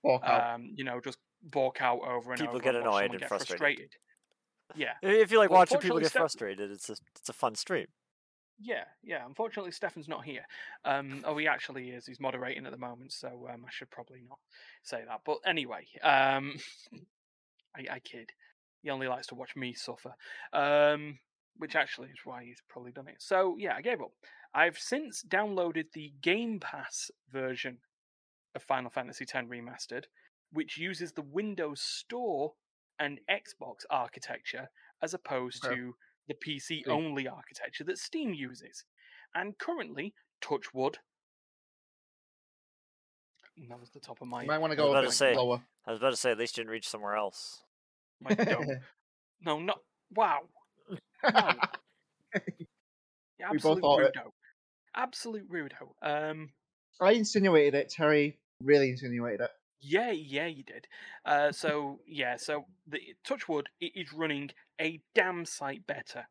Walk 0.02 0.22
out. 0.24 0.54
um, 0.54 0.72
you 0.76 0.84
know, 0.84 1.00
just 1.00 1.18
balk 1.42 1.80
out 1.82 2.00
over 2.06 2.30
and 2.32 2.38
People 2.40 2.54
over. 2.56 2.62
get 2.62 2.74
and 2.76 2.84
annoyed 2.84 3.10
and 3.10 3.18
get 3.20 3.28
frustrated. 3.28 3.90
Yeah, 4.76 4.92
If 5.02 5.30
you 5.32 5.38
like 5.38 5.50
Well, 5.50 5.60
watching 5.60 5.78
people 5.78 5.98
get 5.98 6.10
Steph- 6.10 6.20
frustrated, 6.20 6.70
it's 6.70 6.88
a 6.88 6.96
it's 7.18 7.28
a 7.28 7.32
fun 7.34 7.54
stream. 7.54 7.86
yeah, 8.58 8.84
yeah. 9.02 9.26
Unfortunately, 9.26 9.72
Stefan's 9.72 10.08
not 10.08 10.24
here. 10.24 10.46
Um, 10.84 11.22
oh, 11.24 11.36
he 11.36 11.46
actually 11.46 11.90
is. 11.90 12.06
He's 12.06 12.20
moderating 12.20 12.64
at 12.66 12.72
the 12.72 12.78
moment, 12.78 13.12
so 13.12 13.48
um, 13.52 13.64
I 13.66 13.70
should 13.70 13.90
probably 13.90 14.22
not 14.26 14.38
say 14.82 15.02
that. 15.06 15.20
But 15.26 15.38
anyway, 15.46 15.86
um, 16.02 16.56
I, 17.76 17.94
I 17.94 17.98
kid. 18.00 18.30
He 18.82 18.90
only 18.90 19.08
likes 19.08 19.26
to 19.28 19.34
watch 19.34 19.54
me 19.56 19.72
suffer, 19.74 20.14
um, 20.52 21.18
which 21.56 21.74
actually 21.76 22.08
is 22.08 22.18
why 22.24 22.44
he's 22.44 22.62
probably 22.68 22.92
done 22.92 23.08
it. 23.08 23.16
So 23.18 23.56
yeah, 23.58 23.74
I 23.76 23.82
gave 23.82 24.00
up. 24.00 24.12
I've 24.54 24.78
since 24.78 25.24
downloaded 25.26 25.86
the 25.92 26.12
Game 26.22 26.60
Pass 26.60 27.10
version 27.30 27.78
of 28.54 28.62
Final 28.62 28.90
Fantasy 28.90 29.24
X 29.24 29.32
Remastered, 29.48 30.04
which 30.52 30.78
uses 30.78 31.12
the 31.12 31.22
Windows 31.22 31.80
Store 31.80 32.52
and 32.98 33.18
Xbox 33.28 33.78
architecture 33.90 34.68
as 35.02 35.12
opposed 35.14 35.64
Okay. 35.64 35.74
to 35.74 35.96
the 36.28 36.34
PC 36.34 36.60
See. 36.62 36.84
only 36.88 37.26
architecture 37.26 37.84
that 37.84 37.98
Steam 37.98 38.32
uses. 38.32 38.84
And 39.34 39.58
currently, 39.58 40.14
touch 40.40 40.72
wood. 40.72 40.98
and 43.56 43.66
mm, 43.66 43.68
That 43.70 43.80
was 43.80 43.90
the 43.90 43.98
top 44.00 44.20
of 44.22 44.28
my 44.28 44.42
You 44.42 44.48
might 44.48 44.58
want 44.58 44.72
to 44.72 44.78
I 44.80 44.84
was 44.84 44.86
go 44.86 44.90
about 44.92 45.04
a 45.04 45.06
to 45.06 45.10
bit 45.10 45.14
say. 45.16 45.34
lower. 45.36 45.60
I 45.86 45.90
was 45.90 45.98
about 45.98 46.10
to 46.10 46.16
say 46.16 46.30
at 46.30 46.38
least 46.38 46.56
you 46.56 46.62
didn't 46.62 46.70
reach 46.72 46.88
somewhere 46.88 47.16
else. 47.16 47.62
my 48.20 48.32
dome. 48.34 48.68
no, 49.44 49.58
not 49.58 49.78
wow. 50.14 50.42
No. 51.24 51.54
Yeah, 53.38 53.50
We 53.50 53.58
both 53.58 53.78
Absolute 53.78 53.80
thought 53.80 54.00
it. 54.02 54.14
rudo. 54.14 54.30
Absolute 54.96 55.50
rudo. 55.50 55.94
Um, 56.02 56.50
I 57.00 57.12
insinuated 57.12 57.74
it. 57.74 57.90
Terry 57.90 58.38
really 58.62 58.90
insinuated 58.90 59.40
it. 59.42 59.50
yeah, 59.80 60.10
yeah, 60.12 60.46
you 60.46 60.62
did. 60.62 60.86
Uh, 61.24 61.52
so 61.52 62.00
yeah, 62.06 62.36
so 62.36 62.66
the 62.86 63.00
Touchwood 63.24 63.68
it 63.80 63.92
is 63.94 64.12
running 64.12 64.50
a 64.80 65.00
damn 65.14 65.44
sight 65.44 65.86
better. 65.86 66.26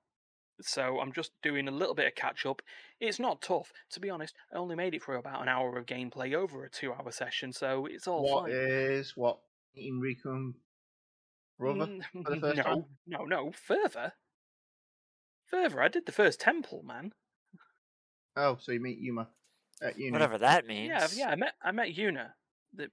So 0.62 1.00
I'm 1.00 1.12
just 1.12 1.32
doing 1.42 1.68
a 1.68 1.72
little 1.72 1.96
bit 1.96 2.06
of 2.08 2.16
catch 2.16 2.46
up. 2.46 2.62
It's 3.00 3.20
not 3.20 3.42
tough, 3.42 3.74
to 3.92 4.00
be 4.00 4.10
honest. 4.10 4.36
I 4.54 4.58
only 4.58 4.76
made 4.76 4.94
it 4.94 5.04
through 5.04 5.18
about 5.18 5.42
an 5.42 5.50
hour 5.50 5.78
of 5.78 5.86
gameplay 5.88 6.34
over 6.36 6.64
a 6.64 6.70
two-hour 6.70 7.12
session, 7.12 7.52
so 7.52 7.86
it's 7.88 8.08
all 8.08 8.24
What 8.24 8.44
fine. 8.46 8.52
is 8.54 9.14
what? 9.18 9.40
Rikku 9.76 10.26
and 10.26 10.54
brother? 11.60 11.88
Mm, 11.88 12.04
for 12.24 12.30
the 12.36 12.40
first 12.40 12.58
no, 12.58 12.64
time? 12.64 12.86
no, 13.08 13.26
no. 13.26 13.52
Further, 13.52 14.14
further. 15.48 15.82
I 15.82 15.88
did 15.88 16.06
the 16.06 16.12
first 16.12 16.40
temple, 16.40 16.84
man. 16.84 17.14
Oh, 18.36 18.58
so 18.60 18.72
you 18.72 18.80
meet 18.80 19.02
Yuna 19.02 19.28
at 19.82 19.98
uni. 19.98 20.12
Whatever 20.12 20.38
that 20.40 20.66
means. 20.66 20.90
Yeah, 20.90 21.08
yeah. 21.14 21.30
I 21.30 21.36
met 21.36 21.54
I 21.64 21.72
met 21.72 21.96
Yuna. 21.96 22.30
The, 22.74 22.90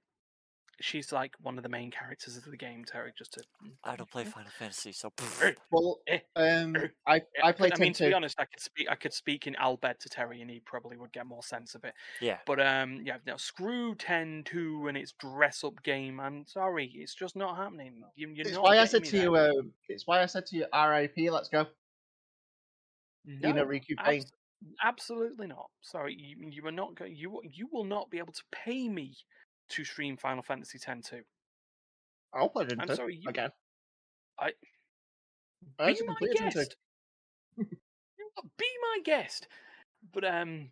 she's 0.79 1.11
like 1.11 1.33
one 1.41 1.57
of 1.57 1.63
the 1.63 1.69
main 1.69 1.89
characters 1.91 2.37
of 2.37 2.43
the 2.45 2.57
game, 2.57 2.83
Terry. 2.85 3.11
Just 3.17 3.33
to 3.33 3.43
I 3.83 3.95
don't 3.95 4.09
play 4.09 4.23
Final 4.25 4.51
Fantasy, 4.51 4.91
so 4.91 5.11
Eh, 5.43 5.53
Well, 5.71 5.99
Eh, 6.07 6.19
um, 6.35 6.75
eh, 6.75 6.87
I 7.07 7.15
Yeah, 7.15 7.21
I 7.45 7.51
played 7.51 7.73
I 7.73 7.77
mean, 7.77 7.93
to 7.93 8.07
be 8.07 8.13
honest, 8.13 8.39
I 8.39 8.45
could 8.45 8.59
speak. 8.59 8.87
I 8.89 8.95
could 8.95 9.13
speak 9.13 9.47
in 9.47 9.55
Al 9.55 9.77
Bhed 9.77 9.97
to 9.99 10.09
Terry, 10.09 10.41
and 10.41 10.49
he 10.51 10.59
probably 10.59 10.97
would 10.97 11.11
get 11.11 11.25
more 11.25 11.43
sense 11.43 11.73
of 11.75 11.83
it. 11.85 11.93
yeah. 12.19 12.37
But 12.45 12.59
um, 12.59 13.01
yeah, 13.03 13.17
no, 13.25 13.37
screw 13.37 13.95
10-2 13.95 14.89
and 14.89 14.97
its 14.97 15.13
dress 15.13 15.63
up 15.63 15.81
game. 15.83 16.19
I'm 16.19 16.45
sorry, 16.47 16.91
it's 16.93 17.15
just 17.15 17.35
not 17.35 17.57
happening. 17.57 18.03
You, 18.15 18.29
you're 18.29 18.45
It's 18.45 18.53
not 18.55 18.63
why 18.63 18.77
I 18.77 18.85
said 18.85 19.03
to 19.05 19.11
there. 19.11 19.23
you. 19.23 19.35
Uh, 19.35 19.51
it's 19.89 20.05
why 20.05 20.21
I 20.21 20.25
said 20.27 20.45
to 20.47 20.55
you, 20.57 20.65
R.I.P. 20.71 21.29
Let's 21.29 21.49
go. 21.49 21.65
You 23.25 23.39
know, 23.39 23.51
No, 23.51 23.65
Rikku 23.65 23.97
Paine. 24.03 24.23
Abs- 24.61 24.75
absolutely 24.83 25.47
not. 25.47 25.69
Sorry, 25.81 26.15
you 26.15 26.37
you 26.49 26.65
are 26.67 26.71
not 26.71 26.95
going. 26.95 27.15
You 27.15 27.41
you 27.43 27.67
will 27.71 27.83
not 27.85 28.09
be 28.09 28.17
able 28.19 28.33
to 28.33 28.43
pay 28.51 28.87
me 28.89 29.15
to 29.69 29.83
stream 29.83 30.17
Final 30.17 30.43
Fantasy 30.43 30.77
X-2. 30.85 31.21
I'll 32.33 32.49
play 32.49 32.65
it 32.65 32.75
I'm 32.79 32.95
sorry, 32.95 33.15
you 33.17 33.29
again. 33.29 33.49
I- 34.39 34.53
I 35.77 35.93
be 35.93 36.01
my 36.07 36.15
guest. 36.33 36.75
You 37.57 37.65
be 38.57 38.65
my 38.81 38.99
guest. 39.03 39.47
But 40.13 40.23
um, 40.25 40.71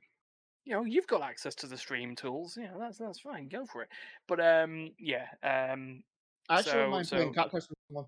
you 0.65 0.74
know, 0.74 0.84
you've 0.86 1.05
got 1.08 1.22
access 1.22 1.53
to 1.55 1.67
the 1.67 1.77
stream 1.77 2.15
tools. 2.15 2.58
Yeah, 2.60 2.72
that's 2.79 2.98
that's 2.98 3.19
fine. 3.19 3.48
Go 3.50 3.65
for 3.65 3.84
it. 3.84 3.89
But 4.27 4.39
um, 4.39 4.91
yeah, 4.98 5.25
um, 5.43 6.01
I 6.50 6.60
actually 6.60 6.72
So- 6.72 6.89
mind 6.89 7.08
playing 7.10 7.34
so- 7.34 7.41
Cactus 7.43 7.69
with 7.69 7.77
someone. 7.88 8.05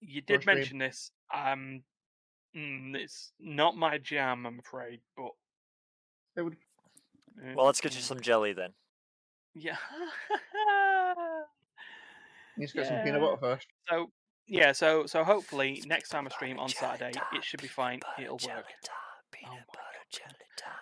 you 0.00 0.22
For 0.26 0.34
a 0.34 0.38
did 0.38 0.46
mention 0.46 0.78
this. 0.78 1.10
Um, 1.34 1.82
mm, 2.56 2.94
it's 2.96 3.32
not 3.40 3.76
my 3.76 3.98
jam, 3.98 4.46
I'm 4.46 4.58
afraid. 4.58 5.00
But 5.16 5.30
it 6.36 6.42
would. 6.42 6.56
Well, 7.54 7.66
let's 7.66 7.80
get 7.80 7.94
you 7.94 8.00
some 8.00 8.20
jelly 8.20 8.52
then. 8.52 8.70
Yeah. 9.54 9.76
Need 12.56 12.68
to 12.68 12.74
get 12.74 12.86
some 12.86 12.98
peanut 12.98 13.20
butter 13.20 13.36
first. 13.40 13.66
so 13.88 14.10
yeah, 14.46 14.70
so 14.72 15.06
so 15.06 15.24
hopefully 15.24 15.82
next 15.86 16.10
time 16.10 16.26
I 16.26 16.30
stream 16.30 16.58
on 16.58 16.68
Saturday, 16.68 17.12
it 17.32 17.42
should 17.44 17.62
be 17.62 17.68
fine. 17.68 18.00
It'll 18.18 18.34
work. 18.34 18.42
time, 18.44 18.62
Peanut 19.32 19.52
my 19.52 19.58
butter 19.72 20.04
jelly 20.12 20.34
time. 20.56 20.72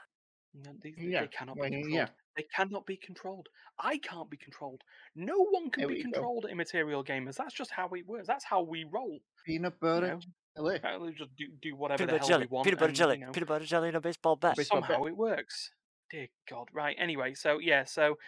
No, 0.65 0.73
these, 0.83 0.95
Yeah, 0.99 1.21
they 1.23 1.29
cannot 1.29 1.57
be 1.57 1.63
controlled. 1.71 1.91
yeah. 1.91 2.09
They 2.37 2.45
cannot 2.55 2.87
be 2.87 2.97
controlled. 2.97 3.49
I 3.79 3.99
can't 3.99 4.29
be 4.31 4.37
controlled. 4.37 4.83
No 5.15 5.47
one 5.51 5.71
can 5.71 5.87
be 5.89 5.95
we 5.95 6.03
go. 6.03 6.11
controlled 6.11 6.45
at 6.47 6.51
Immaterial 6.51 7.05
Gamers. 7.05 7.37
That's 7.37 7.55
just 7.55 7.71
how 7.71 7.89
it 7.91 8.07
works. 8.07 8.27
That's 8.27 8.45
how 8.45 8.63
we 8.63 8.85
roll. 8.85 9.21
Peanut 9.47 9.75
You 9.75 9.79
butter 9.81 10.07
know, 10.09 10.21
jelly. 10.57 10.77
apparently 10.77 11.13
just 11.13 11.35
do, 11.37 11.47
do 11.61 11.77
whatever 11.77 11.99
Peanut 11.99 12.09
the 12.09 12.19
butter 12.19 12.21
hell 12.21 12.29
jelly. 12.29 12.47
we 12.51 12.55
want. 12.55 12.65
Peanut 12.65 12.79
butter 12.79 12.89
and, 12.89 12.97
jelly. 12.97 13.19
You 13.19 13.27
know, 13.27 13.33
Peanut 13.33 13.49
butter 13.49 13.65
jelly 13.65 13.89
and 13.89 13.97
a 13.97 14.01
baseball 14.01 14.37
bat. 14.37 14.57
Baseball 14.57 14.83
somehow 14.83 15.05
it 15.05 15.17
works. 15.17 15.71
Dear 16.11 16.29
God. 16.49 16.69
Right. 16.73 16.97
Anyway, 16.99 17.35
so 17.35 17.59
yeah, 17.59 17.85
so 17.85 18.19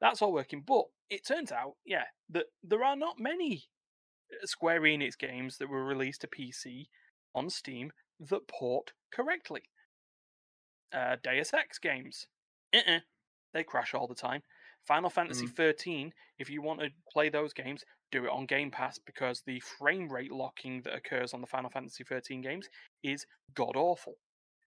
that's 0.00 0.22
all 0.22 0.32
working. 0.32 0.62
But 0.66 0.84
it 1.10 1.26
turns 1.26 1.52
out, 1.52 1.74
yeah, 1.84 2.04
that 2.30 2.46
there 2.62 2.84
are 2.84 2.96
not 2.96 3.18
many 3.18 3.64
uh, 4.32 4.46
Square 4.46 4.82
Enix 4.82 5.18
games 5.18 5.58
that 5.58 5.68
were 5.68 5.84
released 5.84 6.22
to 6.22 6.28
PC 6.28 6.86
on 7.34 7.50
Steam 7.50 7.92
that 8.20 8.48
port 8.48 8.92
correctly. 9.12 9.62
Uh, 10.92 11.16
Deus 11.22 11.54
Ex 11.54 11.78
games, 11.78 12.26
uh-uh, 12.74 13.00
they 13.54 13.64
crash 13.64 13.94
all 13.94 14.06
the 14.06 14.14
time. 14.14 14.42
Final 14.86 15.10
Fantasy 15.10 15.46
Mm. 15.46 15.56
13, 15.56 16.14
if 16.38 16.50
you 16.50 16.60
want 16.62 16.80
to 16.80 16.90
play 17.12 17.28
those 17.28 17.52
games, 17.52 17.84
do 18.10 18.24
it 18.24 18.30
on 18.30 18.46
Game 18.46 18.70
Pass 18.70 18.98
because 18.98 19.42
the 19.42 19.60
frame 19.60 20.08
rate 20.08 20.32
locking 20.32 20.82
that 20.82 20.94
occurs 20.94 21.32
on 21.32 21.40
the 21.40 21.46
Final 21.46 21.70
Fantasy 21.70 22.04
13 22.04 22.40
games 22.40 22.68
is 23.02 23.26
god 23.54 23.76
awful. 23.76 24.18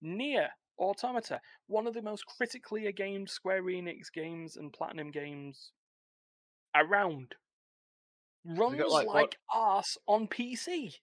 NieR 0.04 0.50
Automata, 0.80 1.40
one 1.68 1.88
of 1.88 1.94
the 1.94 2.02
most 2.02 2.26
critically 2.26 2.88
acclaimed 2.88 3.30
Square 3.30 3.64
Enix 3.64 4.12
games 4.14 4.58
and 4.58 4.74
Platinum 4.74 5.12
games 5.12 5.72
around, 6.76 7.36
runs 8.46 8.78
got, 8.78 8.90
like, 8.92 9.08
like, 9.08 9.38
arse 9.54 9.98
on 10.08 10.28
PC. 10.28 10.96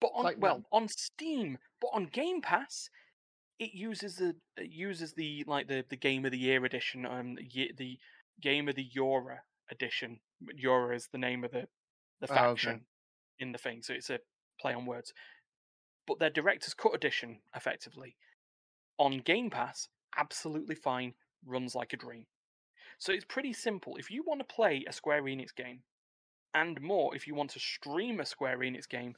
But 0.00 0.10
on 0.14 0.24
Like 0.24 0.36
well, 0.38 0.64
on 0.72 0.88
Steam, 0.88 1.58
but 1.80 1.88
on 1.88 2.06
Game 2.06 2.40
Pass, 2.42 2.90
it 3.58 3.72
uses 3.74 4.16
the 4.16 4.34
it 4.56 4.70
uses 4.70 5.12
the 5.14 5.44
like 5.46 5.68
the 5.68 5.84
the 5.88 5.96
Game 5.96 6.24
of 6.24 6.30
the 6.32 6.38
Year 6.38 6.64
edition, 6.64 7.06
um, 7.06 7.34
the, 7.36 7.72
the 7.76 7.98
Game 8.40 8.68
of 8.68 8.74
the 8.74 8.88
YoRHa 8.94 9.38
edition. 9.70 10.20
YoRHa 10.62 10.94
is 10.96 11.08
the 11.08 11.18
name 11.18 11.44
of 11.44 11.52
the 11.52 11.66
the 12.20 12.26
Oh, 12.30 12.34
okay. 12.34 12.38
faction 12.38 12.86
in 13.38 13.52
the 13.52 13.58
thing, 13.58 13.82
so 13.82 13.92
it's 13.92 14.10
a 14.10 14.20
play 14.60 14.72
on 14.74 14.86
words. 14.86 15.12
But 16.06 16.18
their 16.18 16.30
director's 16.30 16.74
cut 16.74 16.94
edition, 16.94 17.40
effectively, 17.54 18.16
on 18.98 19.18
Game 19.18 19.50
Pass, 19.50 19.88
absolutely 20.16 20.74
fine, 20.76 21.14
runs 21.44 21.74
like 21.74 21.92
a 21.92 21.96
dream. 21.96 22.26
So 22.98 23.12
it's 23.12 23.24
pretty 23.24 23.52
simple. 23.52 23.96
If 23.96 24.10
you 24.10 24.22
want 24.26 24.40
to 24.40 24.54
play 24.54 24.84
a 24.88 24.92
Square 24.92 25.24
Enix 25.24 25.54
game, 25.54 25.80
and 26.54 26.80
more, 26.80 27.14
if 27.14 27.26
you 27.26 27.34
want 27.34 27.50
to 27.50 27.58
stream 27.58 28.20
a 28.20 28.24
Square 28.24 28.58
Enix 28.60 28.88
game, 28.88 29.16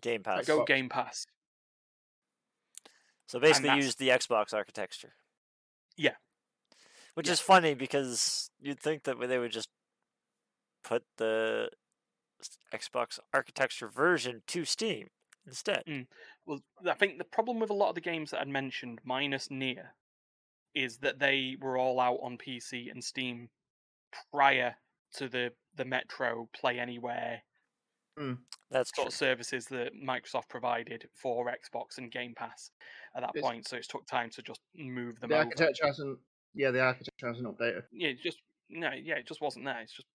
Game 0.00 0.22
Pass. 0.22 0.46
go 0.46 0.64
Game 0.64 0.88
Pass. 0.88 1.26
So 3.30 3.38
basically, 3.38 3.76
use 3.76 3.94
the 3.94 4.08
Xbox 4.08 4.52
architecture. 4.52 5.14
Yeah. 5.96 6.16
Which 7.14 7.28
Yeah. 7.28 7.34
is 7.34 7.40
funny 7.40 7.74
because 7.74 8.50
you'd 8.58 8.80
think 8.80 9.04
that 9.04 9.20
they 9.20 9.38
would 9.38 9.52
just 9.52 9.70
put 10.82 11.04
the 11.16 11.70
Xbox 12.72 13.20
architecture 13.32 13.86
version 13.86 14.42
to 14.48 14.64
Steam 14.64 15.10
instead. 15.46 15.84
Mm. 15.86 16.08
Well, 16.44 16.64
I 16.84 16.94
think 16.94 17.18
the 17.18 17.24
problem 17.24 17.60
with 17.60 17.70
a 17.70 17.74
lot 17.74 17.90
of 17.90 17.94
the 17.94 18.00
games 18.00 18.32
that 18.32 18.40
I'd 18.40 18.48
mentioned, 18.48 19.00
minus 19.04 19.46
NieR, 19.46 19.90
is 20.74 20.98
that 20.98 21.20
they 21.20 21.56
were 21.60 21.78
all 21.78 22.00
out 22.00 22.18
on 22.22 22.36
PC 22.36 22.90
and 22.90 23.04
Steam 23.04 23.50
prior 24.32 24.74
to 25.12 25.28
the 25.28 25.54
the 25.72 25.84
Metro 25.84 26.48
Play 26.52 26.80
Anywhere 26.80 27.44
That's 28.70 28.90
true. 28.92 29.02
sort 29.02 29.08
of 29.08 29.14
services 29.14 29.66
that 29.66 29.94
Microsoft 29.94 30.48
provided 30.48 31.08
for 31.14 31.46
Xbox 31.46 31.98
and 31.98 32.10
Game 32.10 32.34
Pass 32.34 32.70
at 33.14 33.22
that 33.22 33.30
It's- 33.34 33.42
point. 33.42 33.66
So 33.66 33.76
it 33.76 33.84
took 33.88 34.06
time 34.06 34.30
to 34.30 34.42
just 34.42 34.60
move 34.74 35.18
them 35.20 35.30
The 35.30 35.36
over. 35.36 35.44
architecture 35.44 35.86
hasn't. 35.86 36.18
Yeah, 36.54 36.70
the 36.70 36.80
architecture 36.80 37.28
hasn't 37.28 37.46
updated. 37.46 37.84
Yeah, 37.92 38.12
just 38.12 38.38
no, 38.68 38.90
yeah, 38.92 39.14
it 39.16 39.26
just 39.26 39.40
wasn't 39.40 39.64
there. 39.64 39.80
It's 39.80 39.92
just. 39.92 40.06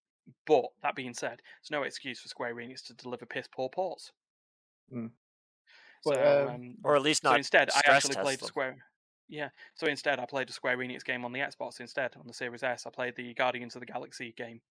But 0.45 0.65
that 0.81 0.95
being 0.95 1.13
said, 1.13 1.41
there's 1.61 1.69
no 1.71 1.83
excuse 1.83 2.19
for 2.19 2.27
Square 2.29 2.55
Enix 2.55 2.83
to 2.87 2.93
deliver 2.95 3.25
piss 3.27 3.47
poor 3.47 3.69
ports. 3.69 4.11
Mm. 4.91 5.11
So 6.01 6.11
But, 6.11 6.27
um, 6.27 6.47
um, 6.55 6.77
Or 6.83 6.95
at 6.95 7.01
least 7.03 7.23
not. 7.23 7.31
so 7.31 7.35
instead, 7.37 7.69
I 7.75 7.81
actually 7.85 8.15
played 8.15 8.39
them. 8.39 8.47
Square. 8.47 8.77
Yeah. 9.27 9.49
So 9.75 9.87
instead, 9.87 10.19
I 10.19 10.25
played 10.25 10.49
a 10.49 10.53
Square 10.53 10.77
Enix 10.77 11.03
game 11.03 11.25
on 11.25 11.31
the 11.31 11.39
Xbox 11.39 11.79
instead 11.79 12.15
on 12.15 12.25
the 12.27 12.33
Series 12.33 12.63
S. 12.63 12.85
I 12.85 12.89
played 12.89 13.15
the 13.15 13.33
Guardians 13.35 13.75
of 13.75 13.81
the 13.81 13.85
Galaxy 13.85 14.31
game, 14.33 14.61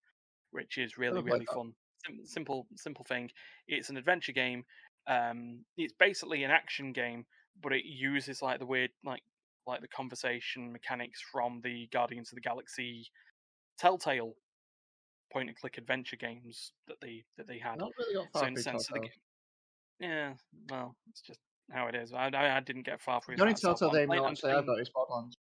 which 0.51 0.77
is 0.77 0.97
really 0.97 1.21
really 1.21 1.39
that. 1.45 1.53
fun. 1.53 1.73
Sim- 2.05 2.25
simple 2.25 2.67
simple 2.75 3.05
thing. 3.07 3.29
It's 3.67 3.89
an 3.89 3.97
adventure 3.97 4.31
game. 4.31 4.63
Um, 5.07 5.59
it's 5.77 5.93
basically 5.99 6.43
an 6.43 6.51
action 6.51 6.93
game, 6.93 7.25
but 7.61 7.73
it 7.73 7.85
uses 7.85 8.41
like 8.41 8.59
the 8.59 8.65
weird 8.65 8.91
like 9.03 9.21
like 9.67 9.81
the 9.81 9.87
conversation 9.87 10.71
mechanics 10.71 11.21
from 11.31 11.61
the 11.63 11.87
Guardians 11.91 12.31
of 12.31 12.35
the 12.35 12.41
Galaxy 12.41 13.07
Telltale 13.79 14.33
point 15.33 15.49
and 15.49 15.57
click 15.57 15.77
adventure 15.77 16.15
games 16.15 16.71
that 16.87 16.97
they 17.01 17.23
that 17.37 17.47
they 17.47 17.59
had. 17.59 17.79
Not 17.79 17.91
really 17.97 18.15
got 18.15 18.39
So 18.39 18.47
in 18.47 18.53
the 18.53 18.61
sense 18.61 18.89
of 18.89 18.93
the 18.95 18.99
game, 19.01 19.09
yeah, 19.99 20.33
well, 20.69 20.95
it's 21.09 21.21
just 21.21 21.39
how 21.71 21.87
it 21.87 21.95
is. 21.95 22.13
I, 22.13 22.27
I, 22.27 22.57
I 22.57 22.59
didn't 22.59 22.85
get 22.85 23.01
far 23.01 23.21
through. 23.21 23.37
The 23.37 23.43
only 23.43 23.55
Telltale 23.55 23.91
game 23.91 24.11
on 24.11 24.31
actually 24.31 24.51
that 24.51 24.77
is 24.79 24.89
Borderlands. 24.89 25.35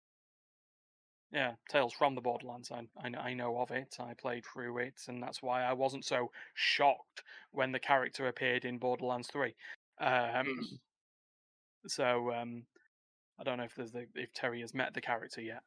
Yeah, 1.32 1.52
Tales 1.70 1.94
from 1.94 2.14
the 2.14 2.20
Borderlands. 2.20 2.70
I, 2.70 2.82
I 3.02 3.28
I 3.30 3.34
know 3.34 3.56
of 3.58 3.70
it. 3.70 3.96
I 3.98 4.12
played 4.14 4.44
through 4.44 4.78
it, 4.78 5.00
and 5.08 5.22
that's 5.22 5.42
why 5.42 5.62
I 5.62 5.72
wasn't 5.72 6.04
so 6.04 6.30
shocked 6.54 7.22
when 7.52 7.72
the 7.72 7.78
character 7.78 8.26
appeared 8.28 8.64
in 8.66 8.76
Borderlands 8.78 9.28
Three. 9.28 9.54
Um, 9.98 10.46
so 11.86 12.32
um, 12.34 12.64
I 13.40 13.44
don't 13.44 13.56
know 13.58 13.64
if 13.64 13.74
there's 13.74 13.92
the, 13.92 14.06
if 14.14 14.32
Terry 14.34 14.60
has 14.60 14.74
met 14.74 14.92
the 14.92 15.00
character 15.00 15.40
yet, 15.40 15.62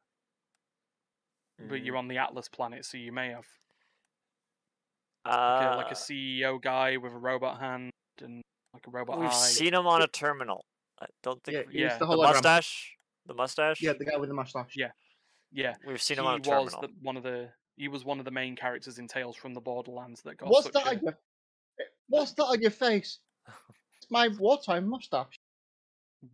but 1.68 1.80
Mm, 1.80 1.84
you're 1.84 1.96
on 1.96 2.06
the 2.08 2.18
Atlas 2.18 2.48
planet, 2.48 2.84
so 2.84 2.96
you 2.96 3.10
may 3.12 3.30
have 3.30 3.46
uh, 5.24 5.30
like, 5.30 5.72
a, 5.72 5.76
like 5.76 5.90
a 5.90 5.94
CEO 5.94 6.60
guy 6.62 6.96
with 6.96 7.12
a 7.12 7.18
robot 7.18 7.58
hand 7.58 7.90
and 8.22 8.40
like 8.72 8.86
a 8.86 8.90
robot 8.90 9.16
eye. 9.18 9.20
We've 9.22 9.30
eye. 9.30 9.32
seen 9.32 9.74
him 9.74 9.86
on 9.86 10.02
a 10.02 10.06
terminal. 10.06 10.64
I 11.00 11.06
don't 11.24 11.42
think 11.42 11.56
Yeah, 11.56 11.62
we- 11.66 11.72
he's 11.72 11.80
yeah. 11.82 11.98
the 11.98 12.06
the 12.06 12.16
mustache. 12.16 12.92
The 13.26 13.34
mustache. 13.34 13.80
Yeah, 13.82 13.94
the 13.98 14.04
guy 14.04 14.16
with 14.16 14.28
the 14.28 14.34
mustache. 14.34 14.74
Yeah. 14.76 14.90
Yeah, 15.52 15.74
we've 15.86 16.00
seen 16.02 16.16
he 16.16 16.20
him 16.20 16.26
on 16.26 16.38
was 16.38 16.72
terminal. 16.72 16.80
the, 16.82 16.88
one 17.02 17.16
of 17.16 17.22
the 17.22 17.48
he 17.76 17.88
was 17.88 18.04
one 18.04 18.18
of 18.18 18.24
the 18.24 18.30
main 18.30 18.56
characters 18.56 18.98
in 18.98 19.06
Tales 19.06 19.36
from 19.36 19.54
the 19.54 19.60
Borderlands 19.60 20.22
that 20.22 20.38
got 20.38 20.48
What's 20.48 20.68
that 20.70 20.86
a, 20.86 20.90
on 20.90 21.00
your? 21.02 21.18
What's 22.08 22.32
that 22.32 22.44
on 22.44 22.60
your 22.60 22.70
face? 22.70 23.18
It's 24.02 24.10
my 24.10 24.28
wartime 24.38 24.88
mustache. 24.88 25.40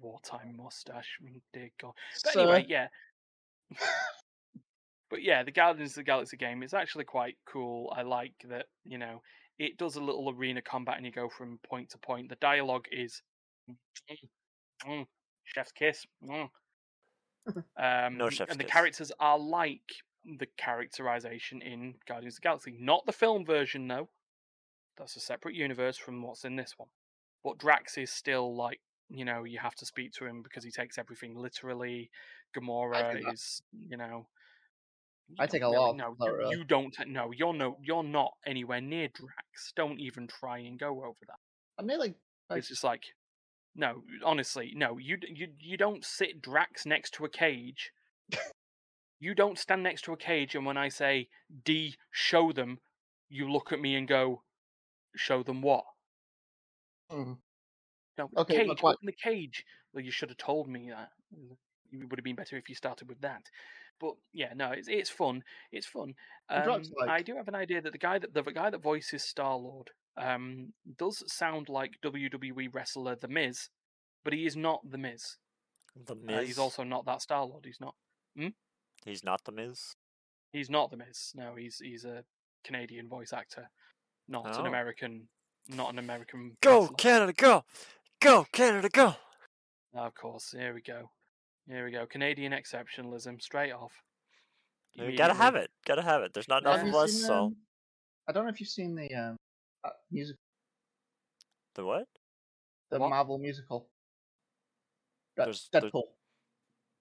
wartime 0.00 0.56
mustache. 0.56 1.18
Dear 1.52 1.70
God. 1.80 1.92
But 2.24 2.32
So, 2.32 2.40
anyway, 2.40 2.66
yeah. 2.68 2.88
but 5.10 5.22
yeah, 5.22 5.42
the 5.42 5.52
Guardians 5.52 5.92
of 5.92 5.96
the 5.96 6.02
Galaxy 6.02 6.36
game 6.36 6.62
is 6.62 6.74
actually 6.74 7.04
quite 7.04 7.36
cool. 7.46 7.92
I 7.96 8.02
like 8.02 8.34
that, 8.48 8.66
you 8.84 8.98
know, 8.98 9.22
it 9.58 9.76
does 9.78 9.96
a 9.96 10.00
little 10.00 10.30
arena 10.30 10.60
combat 10.60 10.96
and 10.96 11.06
you 11.06 11.12
go 11.12 11.28
from 11.28 11.58
point 11.68 11.90
to 11.90 11.98
point. 11.98 12.28
The 12.28 12.36
dialogue 12.36 12.86
is 12.90 13.22
mm, 13.70 13.76
mm, 14.86 15.06
chef's 15.44 15.72
kiss. 15.72 16.04
mm. 16.24 16.48
Um, 17.76 18.16
No 18.16 18.30
chef's 18.30 18.50
and 18.52 18.60
the 18.60 18.64
kiss. 18.64 18.72
characters 18.72 19.12
are 19.18 19.38
like 19.38 19.80
the 20.24 20.46
characterization 20.56 21.60
in 21.62 21.94
Guardians 22.06 22.34
of 22.34 22.40
the 22.42 22.46
Galaxy. 22.46 22.76
Not 22.78 23.04
the 23.06 23.12
film 23.12 23.44
version, 23.44 23.88
though. 23.88 24.08
That's 24.96 25.16
a 25.16 25.20
separate 25.20 25.54
universe 25.54 25.96
from 25.96 26.22
what's 26.22 26.44
in 26.44 26.56
this 26.56 26.74
one. 26.76 26.88
But 27.42 27.58
Drax 27.58 27.98
is 27.98 28.10
still 28.12 28.54
like, 28.54 28.80
you 29.08 29.24
know, 29.24 29.42
you 29.44 29.58
have 29.58 29.74
to 29.76 29.86
speak 29.86 30.12
to 30.14 30.26
him 30.26 30.42
because 30.42 30.62
he 30.64 30.70
takes 30.70 30.98
everything 30.98 31.34
literally. 31.36 32.10
Gamora 32.56 33.20
is, 33.32 33.62
you 33.72 33.96
know. 33.96 34.26
you 35.28 35.36
I 35.40 35.46
take 35.46 35.62
a 35.62 35.64
really- 35.66 35.76
lot 35.78 35.96
No, 35.96 36.16
you- 36.20 36.58
you 36.58 36.64
don't. 36.64 36.94
No, 37.06 37.32
you're 37.32 37.54
no, 37.54 37.78
you're 37.82 38.04
not 38.04 38.34
anywhere 38.46 38.80
near 38.80 39.08
Drax. 39.08 39.72
Don't 39.74 39.98
even 39.98 40.28
try 40.28 40.58
and 40.58 40.78
go 40.78 41.02
over 41.04 41.18
that. 41.26 41.38
I 41.78 41.82
mean, 41.82 41.98
like, 41.98 42.14
like 42.50 42.58
It's 42.58 42.68
just 42.68 42.84
like, 42.84 43.02
no, 43.74 44.02
honestly, 44.24 44.72
no. 44.74 44.98
You 44.98 45.18
you 45.28 45.48
you 45.58 45.76
don't 45.76 46.04
sit 46.04 46.40
Drax 46.42 46.84
next 46.86 47.14
to 47.14 47.24
a 47.24 47.28
cage. 47.28 47.92
you 49.20 49.34
don't 49.34 49.58
stand 49.58 49.82
next 49.82 50.02
to 50.02 50.12
a 50.12 50.16
cage, 50.16 50.54
and 50.54 50.66
when 50.66 50.76
I 50.76 50.88
say 50.88 51.28
D, 51.64 51.96
show 52.10 52.52
them, 52.52 52.78
you 53.28 53.50
look 53.50 53.72
at 53.72 53.80
me 53.80 53.94
and 53.96 54.06
go, 54.08 54.42
show 55.16 55.42
them 55.42 55.62
what? 55.62 55.84
mm, 57.10 57.36
No, 58.18 58.30
Okay, 58.36 58.66
cage. 58.66 58.82
what- 58.82 58.94
Open 58.96 59.06
the 59.06 59.12
cage. 59.12 59.64
Well, 59.92 60.04
you 60.04 60.10
should 60.10 60.30
have 60.30 60.38
told 60.38 60.68
me 60.68 60.90
that. 60.90 61.10
It 61.92 62.08
would 62.08 62.18
have 62.18 62.24
been 62.24 62.36
better 62.36 62.56
if 62.56 62.68
you 62.68 62.74
started 62.74 63.08
with 63.08 63.20
that. 63.20 63.50
But 64.00 64.14
yeah, 64.32 64.52
no, 64.54 64.72
it's 64.72 64.88
it's 64.88 65.10
fun. 65.10 65.44
It's 65.70 65.86
fun. 65.86 66.14
Um, 66.48 66.82
like- 66.98 67.10
I 67.10 67.22
do 67.22 67.36
have 67.36 67.48
an 67.48 67.54
idea 67.54 67.80
that 67.82 67.92
the 67.92 67.98
guy 67.98 68.18
that 68.18 68.32
the 68.34 68.42
guy 68.42 68.70
that 68.70 68.78
voices 68.82 69.22
Star 69.22 69.56
Lord 69.56 69.90
um, 70.16 70.72
does 70.98 71.22
sound 71.32 71.68
like 71.68 71.98
WWE 72.04 72.68
wrestler 72.72 73.16
The 73.16 73.28
Miz, 73.28 73.68
but 74.24 74.32
he 74.32 74.46
is 74.46 74.56
not 74.56 74.80
The 74.90 74.98
Miz. 74.98 75.36
The 75.96 76.14
Uh, 76.14 76.18
Miz. 76.22 76.46
he's 76.46 76.58
also 76.58 76.82
not 76.84 77.04
that 77.06 77.22
Star 77.22 77.44
Lord. 77.44 77.64
He's 77.64 77.80
not. 77.80 77.94
Hmm? 78.36 78.48
He's 79.04 79.24
not 79.24 79.44
the 79.44 79.52
Miz. 79.52 79.94
He's 80.52 80.70
not 80.70 80.90
The 80.90 80.96
Miz. 80.96 81.32
No, 81.34 81.54
he's 81.54 81.78
he's 81.78 82.04
a 82.04 82.24
Canadian 82.64 83.08
voice 83.08 83.32
actor, 83.32 83.68
not 84.28 84.46
an 84.46 84.62
Oh. 84.62 84.66
American. 84.66 85.28
Not 85.68 85.92
an 85.92 85.98
American. 85.98 86.56
Go 86.60 86.80
wrestler. 86.82 86.96
Canada, 86.96 87.32
go! 87.34 87.64
Go 88.20 88.44
Canada, 88.52 88.88
go! 88.88 89.14
Of 89.94 90.14
course, 90.14 90.50
here 90.52 90.74
we 90.74 90.80
go. 90.82 91.10
Here 91.68 91.84
we 91.84 91.92
go. 91.92 92.04
Canadian 92.06 92.52
exceptionalism, 92.52 93.40
straight 93.40 93.70
off. 93.72 93.92
You 94.94 95.16
gotta 95.16 95.34
have 95.34 95.54
it. 95.54 95.70
Gotta 95.86 96.02
have 96.02 96.22
it. 96.22 96.32
There's 96.34 96.48
not 96.48 96.62
Yeah. 96.64 96.74
enough 96.80 96.88
of 96.88 96.94
us, 96.96 97.12
so 97.26 97.44
um, 97.46 97.56
I 98.28 98.32
don't 98.32 98.44
know 98.44 98.50
if 98.50 98.60
you've 98.60 98.68
seen 98.68 98.94
the 98.94 99.12
um, 99.14 99.36
uh, 99.84 99.90
music, 100.10 100.36
the 101.74 101.84
what? 101.84 102.06
the 102.90 102.98
What? 102.98 103.10
Marvel 103.10 103.38
musical. 103.38 103.88
There's- 105.36 105.68
there- 105.72 105.82
Deadpool. 105.82 106.02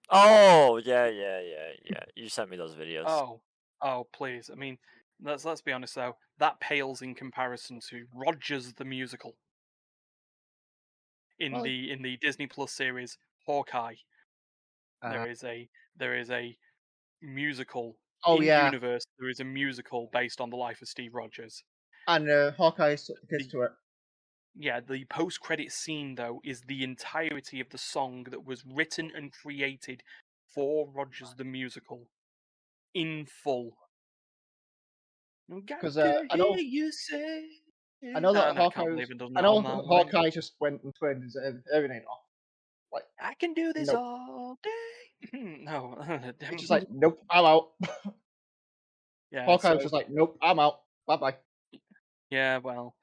Oh 0.09 0.77
yeah, 0.83 1.07
yeah, 1.07 1.39
yeah, 1.41 1.71
yeah. 1.85 2.03
You 2.15 2.27
sent 2.29 2.49
me 2.49 2.57
those 2.57 2.75
videos. 2.75 3.03
Oh, 3.07 3.41
oh, 3.81 4.07
please. 4.13 4.49
I 4.51 4.55
mean, 4.55 4.77
let's 5.21 5.45
let's 5.45 5.61
be 5.61 5.71
honest 5.71 5.95
though. 5.95 6.17
That 6.39 6.59
pales 6.59 7.01
in 7.01 7.13
comparison 7.15 7.79
to 7.89 8.05
Rogers 8.13 8.73
the 8.73 8.83
musical. 8.85 9.35
In 11.39 11.53
Well- 11.53 11.63
the 11.63 11.91
in 11.91 12.01
the 12.01 12.17
Disney 12.17 12.47
Plus 12.47 12.71
series 12.73 13.17
Hawkeye, 13.45 13.95
Uh, 15.01 15.09
there 15.11 15.29
is 15.29 15.43
a 15.43 15.69
there 15.95 16.17
is 16.17 16.29
a 16.29 16.57
musical. 17.21 17.97
oh 18.25 18.37
in 18.37 18.43
yeah, 18.43 18.65
universe 18.65 19.05
there 19.17 19.29
is 19.29 19.39
a 19.39 19.43
musical 19.45 20.07
based 20.13 20.39
on 20.41 20.49
the 20.49 20.55
life 20.57 20.81
of 20.81 20.87
Steve 20.89 21.13
Rogers. 21.15 21.63
And 22.07 22.29
uh, 22.29 22.51
Hawkeye 22.51 22.95
took 22.95 23.19
the 23.21 23.27
kids 23.37 23.45
the- 23.51 23.57
to 23.57 23.61
it. 23.63 23.71
Yeah, 24.53 24.81
the 24.81 25.05
post-credit 25.05 25.71
scene 25.71 26.15
though 26.15 26.41
is 26.43 26.61
the 26.61 26.83
entirety 26.83 27.61
of 27.61 27.69
the 27.69 27.77
song 27.77 28.25
that 28.31 28.45
was 28.45 28.65
written 28.65 29.09
and 29.15 29.31
created 29.31 30.03
for 30.53 30.89
Rogers 30.93 31.33
the 31.37 31.45
musical, 31.45 32.09
in 32.93 33.25
full. 33.25 33.77
Because 35.49 35.97
uh, 35.97 36.21
I 36.29 36.35
know, 36.35 36.55
you 36.57 36.91
say. 36.91 37.45
I 38.15 38.19
know 38.19 38.33
that 38.33 38.55
no, 38.55 38.63
Hawkeye. 38.63 38.85
believe 38.85 39.09
I 39.35 39.41
know 39.41 39.61
that. 39.61 39.85
Hawkeye 39.85 40.29
just 40.31 40.53
went 40.59 40.81
and 40.83 40.93
turned 40.99 41.23
his 41.23 41.37
everything 41.73 42.01
off. 42.09 42.19
Like 42.91 43.03
I 43.21 43.33
can 43.35 43.53
do 43.53 43.71
this 43.71 43.87
Nope. 43.87 43.97
all 43.97 44.57
day. 44.63 45.29
no, 45.63 45.97
He's 46.49 46.59
just 46.61 46.71
like, 46.71 46.87
nope, 46.89 47.19
I'm 47.29 47.45
out. 47.45 47.69
yeah, 49.31 49.45
Hawkeye 49.45 49.69
was 49.73 49.79
so- 49.79 49.83
just 49.83 49.93
like, 49.93 50.09
nope, 50.09 50.37
I'm 50.41 50.59
out. 50.59 50.81
Bye 51.07 51.17
bye. 51.17 51.35
Yeah, 52.31 52.57
well, 52.57 52.95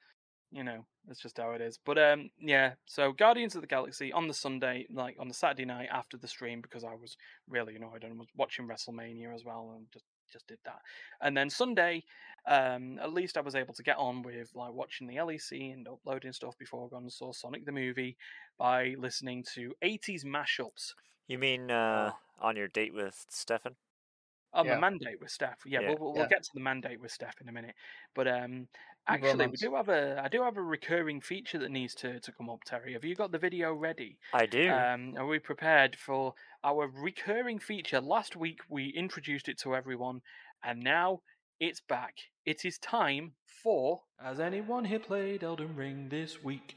you 0.51 0.63
know, 0.63 0.85
that's 1.07 1.21
just 1.21 1.37
how 1.37 1.51
it 1.51 1.61
is. 1.61 1.79
But 1.85 1.97
um, 1.99 2.29
yeah. 2.39 2.73
So 2.85 3.11
Guardians 3.13 3.55
of 3.55 3.61
the 3.61 3.67
Galaxy 3.67 4.11
on 4.11 4.27
the 4.27 4.33
Sunday, 4.33 4.87
like 4.91 5.15
on 5.19 5.27
the 5.27 5.33
Saturday 5.33 5.65
night 5.65 5.89
after 5.91 6.17
the 6.17 6.27
stream, 6.27 6.61
because 6.61 6.83
I 6.83 6.95
was 6.95 7.15
really 7.47 7.75
annoyed 7.75 8.03
and 8.03 8.17
was 8.19 8.27
watching 8.35 8.67
WrestleMania 8.67 9.33
as 9.33 9.45
well, 9.45 9.73
and 9.75 9.85
just 9.93 10.05
just 10.31 10.47
did 10.47 10.59
that. 10.65 10.79
And 11.21 11.35
then 11.35 11.49
Sunday, 11.49 12.03
um, 12.47 12.99
at 13.01 13.13
least 13.13 13.37
I 13.37 13.41
was 13.41 13.55
able 13.55 13.73
to 13.73 13.83
get 13.83 13.97
on 13.97 14.21
with 14.21 14.51
like 14.53 14.73
watching 14.73 15.07
the 15.07 15.15
LEC 15.15 15.73
and 15.73 15.87
uploading 15.87 16.33
stuff 16.33 16.57
before 16.57 16.85
I 16.85 16.89
gone 16.89 17.03
and 17.03 17.11
saw 17.11 17.31
Sonic 17.31 17.65
the 17.65 17.71
movie 17.71 18.17
by 18.57 18.95
listening 18.97 19.43
to 19.55 19.73
80s 19.83 20.23
mashups. 20.25 20.93
You 21.27 21.37
mean 21.39 21.71
uh, 21.71 22.11
on 22.39 22.55
your 22.55 22.67
date 22.67 22.93
with 22.93 23.25
Stefan? 23.29 23.75
On 24.51 24.65
Yeah. 24.65 24.75
the 24.75 24.81
mandate 24.81 25.21
with 25.21 25.29
Steph, 25.29 25.59
yeah, 25.65 25.79
Yeah. 25.79 25.89
we'll, 25.89 25.97
we'll, 25.99 26.13
we'll 26.13 26.23
Yeah. 26.23 26.27
get 26.29 26.43
to 26.43 26.49
the 26.55 26.59
mandate 26.59 26.99
with 26.99 27.11
Steph 27.11 27.39
in 27.39 27.49
a 27.49 27.51
minute. 27.51 27.75
But 28.15 28.27
um, 28.27 28.67
The 29.17 29.27
actually, 29.27 29.47
we 29.47 29.57
do 29.57 29.75
have 29.75 29.89
a 29.89 30.21
I 30.23 30.27
do 30.27 30.43
have 30.43 30.57
a 30.57 30.61
recurring 30.61 31.21
feature 31.21 31.57
that 31.59 31.71
needs 31.71 31.95
to, 31.95 32.19
to 32.19 32.31
come 32.31 32.49
up. 32.49 32.63
Terry, 32.65 32.93
have 32.93 33.03
you 33.03 33.15
got 33.15 33.31
the 33.31 33.37
video 33.39 33.73
ready? 33.73 34.17
I 34.33 34.45
do. 34.45 34.69
Um, 34.69 35.15
are 35.17 35.25
we 35.25 35.39
prepared 35.39 35.95
for 35.95 36.33
our 36.63 36.87
recurring 36.87 37.59
feature? 37.59 38.01
Last 38.01 38.35
week 38.35 38.59
we 38.69 38.89
introduced 38.89 39.49
it 39.49 39.57
to 39.59 39.75
everyone, 39.75 40.21
and 40.63 40.83
now 40.83 41.21
it's 41.59 41.81
back. 41.81 42.15
It 42.45 42.65
is 42.65 42.77
time 42.77 43.33
for. 43.63 44.01
Has 44.21 44.39
anyone 44.39 44.85
here 44.85 44.99
played 44.99 45.43
Elden 45.43 45.75
Ring 45.75 46.07
this 46.09 46.43
week? 46.43 46.75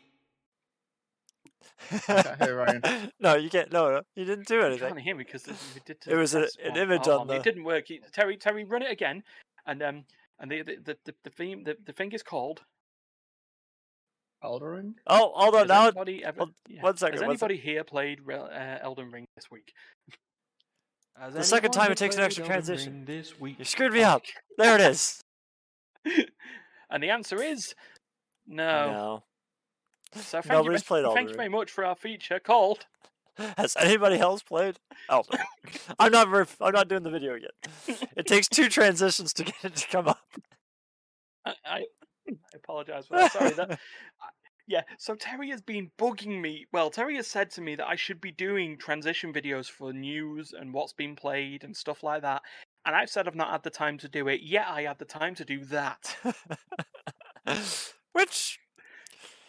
can't 2.07 2.41
Ryan. 2.41 2.83
no, 3.21 3.35
you 3.37 3.51
can't. 3.51 3.73
No, 3.73 3.91
no, 3.91 4.01
you 4.15 4.25
didn't 4.25 4.47
do 4.47 4.57
You 4.57 4.63
anything. 4.63 4.89
can't 4.89 5.01
hear 5.01 5.15
me 5.17 5.25
because 5.25 5.47
we 5.47 5.81
did. 5.85 5.99
It 6.07 6.17
was 6.17 6.35
a- 6.35 6.49
an 6.65 6.77
image 6.77 7.07
Hold 7.07 7.23
on 7.23 7.27
the- 7.29 7.35
It 7.35 7.43
didn't 7.43 7.65
work. 7.65 7.87
Terry, 8.13 8.37
Terry, 8.37 8.65
run 8.65 8.83
it 8.83 8.91
again, 8.91 9.23
and 9.67 9.83
um, 9.83 10.05
and 10.43 10.51
the 10.51 10.61
the 10.63 10.77
the, 10.85 10.97
the, 11.07 11.15
the 11.25 11.31
theme 11.31 11.65
the, 11.65 11.77
the 11.87 11.93
thing 11.95 12.13
is 12.13 12.23
called. 12.23 12.63
Elden 14.45 14.69
Ring. 14.69 14.95
Oh, 15.07 15.31
hold 15.37 15.55
on. 15.55 15.61
Has 15.61 15.69
Now, 15.69 15.83
anybody 15.87 16.25
ever? 16.25 16.39
hold- 16.41 16.55
yeah. 16.69 16.83
one 16.83 16.97
second, 16.97 17.15
Has 17.21 17.21
one 17.29 17.37
sec- 17.39 17.49
anybody 17.49 17.57
here 17.65 17.85
played 17.85 18.19
uh, 18.29 18.79
Elden 18.83 19.13
Ring 19.13 19.25
this 19.37 19.49
week? 19.53 19.73
Has 21.17 21.33
The 21.35 21.45
second 21.45 21.71
time 21.71 21.93
it 21.93 21.99
takes 21.99 22.17
an 22.17 22.23
extra 22.23 22.43
Elden 22.43 22.53
transition. 22.55 22.93
Ring 22.95 23.05
This 23.05 23.39
week. 23.39 23.61
you 23.61 23.65
screwed 23.65 23.93
me 23.93 24.03
up. 24.03 24.23
There 24.59 24.75
it 24.75 24.81
is. 24.81 25.21
and 26.91 27.03
the 27.03 27.11
answer 27.11 27.41
is 27.41 27.75
no. 28.49 28.91
No. 28.93 29.23
So 30.21 30.43
thank 30.43 30.47
Nobody's 30.47 30.81
you, 30.81 30.87
played 30.87 30.99
very- 31.03 31.05
Elden 31.07 31.17
thank 31.19 31.29
you 31.31 31.37
very 31.37 31.49
much 31.49 31.71
for 31.71 31.85
our 31.85 31.95
feature 31.95 32.41
called. 32.41 32.87
Has 33.57 33.77
anybody 33.79 34.19
else 34.19 34.43
played 34.43 34.79
Elden 35.09 35.39
oh, 35.41 35.95
I'm 35.99 36.13
not. 36.13 36.29
I'm 36.61 36.73
not 36.73 36.89
doing 36.89 37.03
the 37.03 37.11
video 37.11 37.35
yet. 37.35 38.01
It 38.17 38.27
takes 38.27 38.49
two 38.49 38.69
transitions 38.69 39.33
to 39.35 39.45
get 39.45 39.65
it 39.65 39.77
to 39.77 39.89
come 39.89 40.09
up. 40.09 40.21
I, 41.47 41.55
I, 41.65 41.79
I 42.29 42.33
apologize 42.55 43.07
for 43.07 43.17
that. 43.17 43.33
Sorry. 43.33 43.51
That, 43.51 43.73
I- 44.23 44.27
yeah. 44.69 44.83
So 44.99 45.15
Terry 45.15 45.51
has 45.51 45.61
been 45.61 45.91
bugging 45.99 46.41
me. 46.41 46.67
Well, 46.73 46.89
Terry 46.89 47.17
has 47.17 47.27
said 47.27 47.51
to 47.53 47.61
me 47.61 47.75
that 47.77 47.89
I 47.89 47.97
should 47.97 48.21
be 48.21 48.31
doing 48.31 48.79
transition 48.79 49.33
videos 49.33 49.69
for 49.69 49.93
news 49.93 50.55
and 50.59 50.73
what's 50.73 50.93
been 50.93 51.17
played 51.17 51.65
and 51.65 51.77
stuff 51.77 52.03
like 52.03 52.23
that. 52.23 52.43
And 52.87 52.95
I've 52.95 53.11
said 53.11 53.27
I've 53.27 53.35
not 53.35 53.51
had 53.51 53.65
the 53.65 53.71
time 53.71 53.99
to 53.99 54.09
do 54.09 54.29
it. 54.29 54.41
Yet 54.43 54.67
I 54.69 54.83
had 54.83 54.99
the 54.99 55.05
time 55.05 55.35
to 55.37 55.45
do 55.45 55.65
that. 55.67 56.17
Which, 58.13 58.61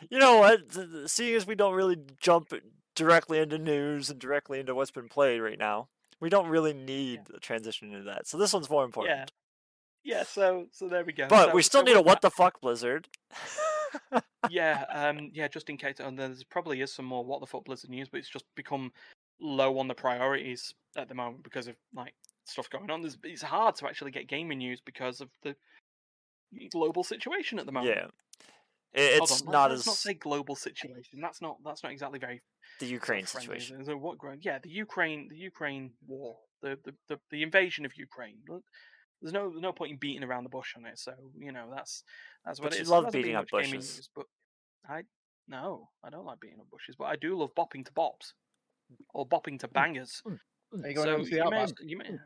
you 0.10 0.19
know 0.19 0.38
what? 0.39 0.62
Seeing 1.10 1.36
as 1.36 1.46
we 1.46 1.56
don't 1.56 1.76
really 1.76 1.98
jump 2.19 2.52
directly 2.95 3.39
into 3.39 3.58
news 3.58 4.10
and 4.10 4.19
directly 4.19 4.60
into 4.60 4.75
what's 4.75 4.91
been 4.91 5.10
played 5.10 5.39
right 5.39 5.58
now, 5.60 5.88
we 6.19 6.29
don't 6.29 6.47
really 6.47 6.73
need 6.73 7.21
a 7.36 7.39
transition 7.39 7.91
into 7.91 8.03
that. 8.03 8.27
So 8.27 8.38
this 8.38 8.53
one's 8.53 8.69
more 8.69 8.84
important. 8.86 9.17
Yeah. 10.06 10.17
Yeah. 10.17 10.23
So 10.23 10.67
so 10.71 10.88
there 10.88 11.03
we 11.03 11.13
go. 11.13 11.27
But 11.27 11.49
So- 11.49 11.56
we 11.56 11.62
still 11.62 11.82
so 11.82 11.86
need 11.86 11.95
a 11.97 12.01
what 12.01 12.21
that- 12.21 12.29
the 12.29 12.32
fuck 12.32 12.62
Blizzard. 12.62 13.08
yeah, 14.49 14.86
um, 14.89 15.32
yeah, 15.34 15.47
just 15.47 15.69
in 15.69 15.77
case, 15.77 15.97
and 15.99 16.17
there's 16.17 16.43
probably 16.43 16.82
is 16.82 16.93
some 16.93 17.06
more 17.06 17.23
what 17.23 17.39
the 17.41 17.45
fuck 17.47 17.65
Blizzard 17.65 17.89
news, 17.89 18.10
but 18.10 18.19
it's 18.19 18.29
just 18.29 18.45
become 18.56 18.91
low 19.39 19.77
on 19.77 19.88
the 19.88 19.93
priorities 19.93 20.73
at 20.95 21.10
the 21.10 21.15
moment 21.15 21.43
because 21.43 21.67
of 21.67 21.75
like 21.95 22.13
stuff 22.45 22.69
going 22.69 22.89
on. 22.89 23.01
There's, 23.01 23.17
it's 23.23 23.41
hard 23.41 23.75
to 23.75 23.88
actually 23.88 24.12
get 24.12 24.27
gaming 24.27 24.58
news 24.60 24.82
because 24.82 25.21
of 25.21 25.29
the 25.43 25.56
global 26.71 27.03
situation 27.03 27.60
at 27.60 27.65
the 27.65 27.71
moment. 27.71 27.95
yeah. 27.95 28.08
I- 28.95 28.99
Hold 29.17 29.32
It's 29.32 29.41
on, 29.41 29.51
not 29.51 29.69
let's 29.71 29.82
as 29.82 29.88
not 29.88 29.95
say 29.95 30.13
global 30.13 30.56
situation. 30.56 31.19
That's 31.21 31.41
not 31.41 31.58
that's 31.63 31.84
not 31.84 31.91
exactly 31.91 32.19
very 32.19 32.41
the 32.79 32.86
Ukraine 32.88 33.25
friendly, 33.25 33.60
situation. 33.60 33.86
So 33.86 33.97
what? 33.97 34.17
Yeah, 34.41 34.60
the 34.60 34.69
Ukraine, 34.69 35.27
the 35.29 35.38
Ukraine 35.38 35.91
war, 36.08 36.38
the 36.62 36.77
the, 36.84 36.93
the, 37.10 37.19
the 37.32 37.43
invasion 37.43 37.86
of 37.86 37.95
Ukraine. 37.97 38.38
There's 39.21 39.34
no 39.34 39.49
there's 39.49 39.62
no 39.62 39.71
point 39.73 39.91
in 39.93 39.97
beating 39.97 40.23
around 40.23 40.43
the 40.43 40.49
bush 40.49 40.73
on 40.77 40.86
it. 40.86 40.99
So 40.99 41.13
you 41.38 41.51
know 41.51 41.71
that's 41.73 42.03
that's 42.45 42.60
what 42.60 42.69
But 42.69 42.77
it 42.77 42.79
you 42.79 42.84
is. 42.84 42.89
love 42.89 43.03
There 43.03 43.12
beating 43.12 43.36
up 43.36 43.45
much 43.45 43.51
bushes. 43.51 43.95
news, 43.95 44.10
but 44.15 44.25
I 44.88 45.03
no, 45.47 45.89
I 46.03 46.10
don't 46.10 46.25
like 46.25 46.39
beating 46.39 46.60
up 46.60 46.69
bushes, 46.69 46.95
but 46.97 47.06
I 47.06 47.15
do 47.15 47.36
love 47.38 47.51
bopping 47.56 47.86
to 47.86 47.91
bops 47.93 48.34
or 49.13 49.27
bopping 49.27 49.60
to 49.60 49.67
mm, 49.67 49.73
bangers. 49.73 50.21
Mm, 50.25 50.39
mm. 50.75 50.84
Are 50.84 50.88
you 50.89 50.95
going 50.95 51.08
so 51.08 51.17
to 51.17 51.25
see 51.25 51.36
you 51.36 51.49
may, 51.49 51.65
you 51.82 51.97
may 51.97 52.10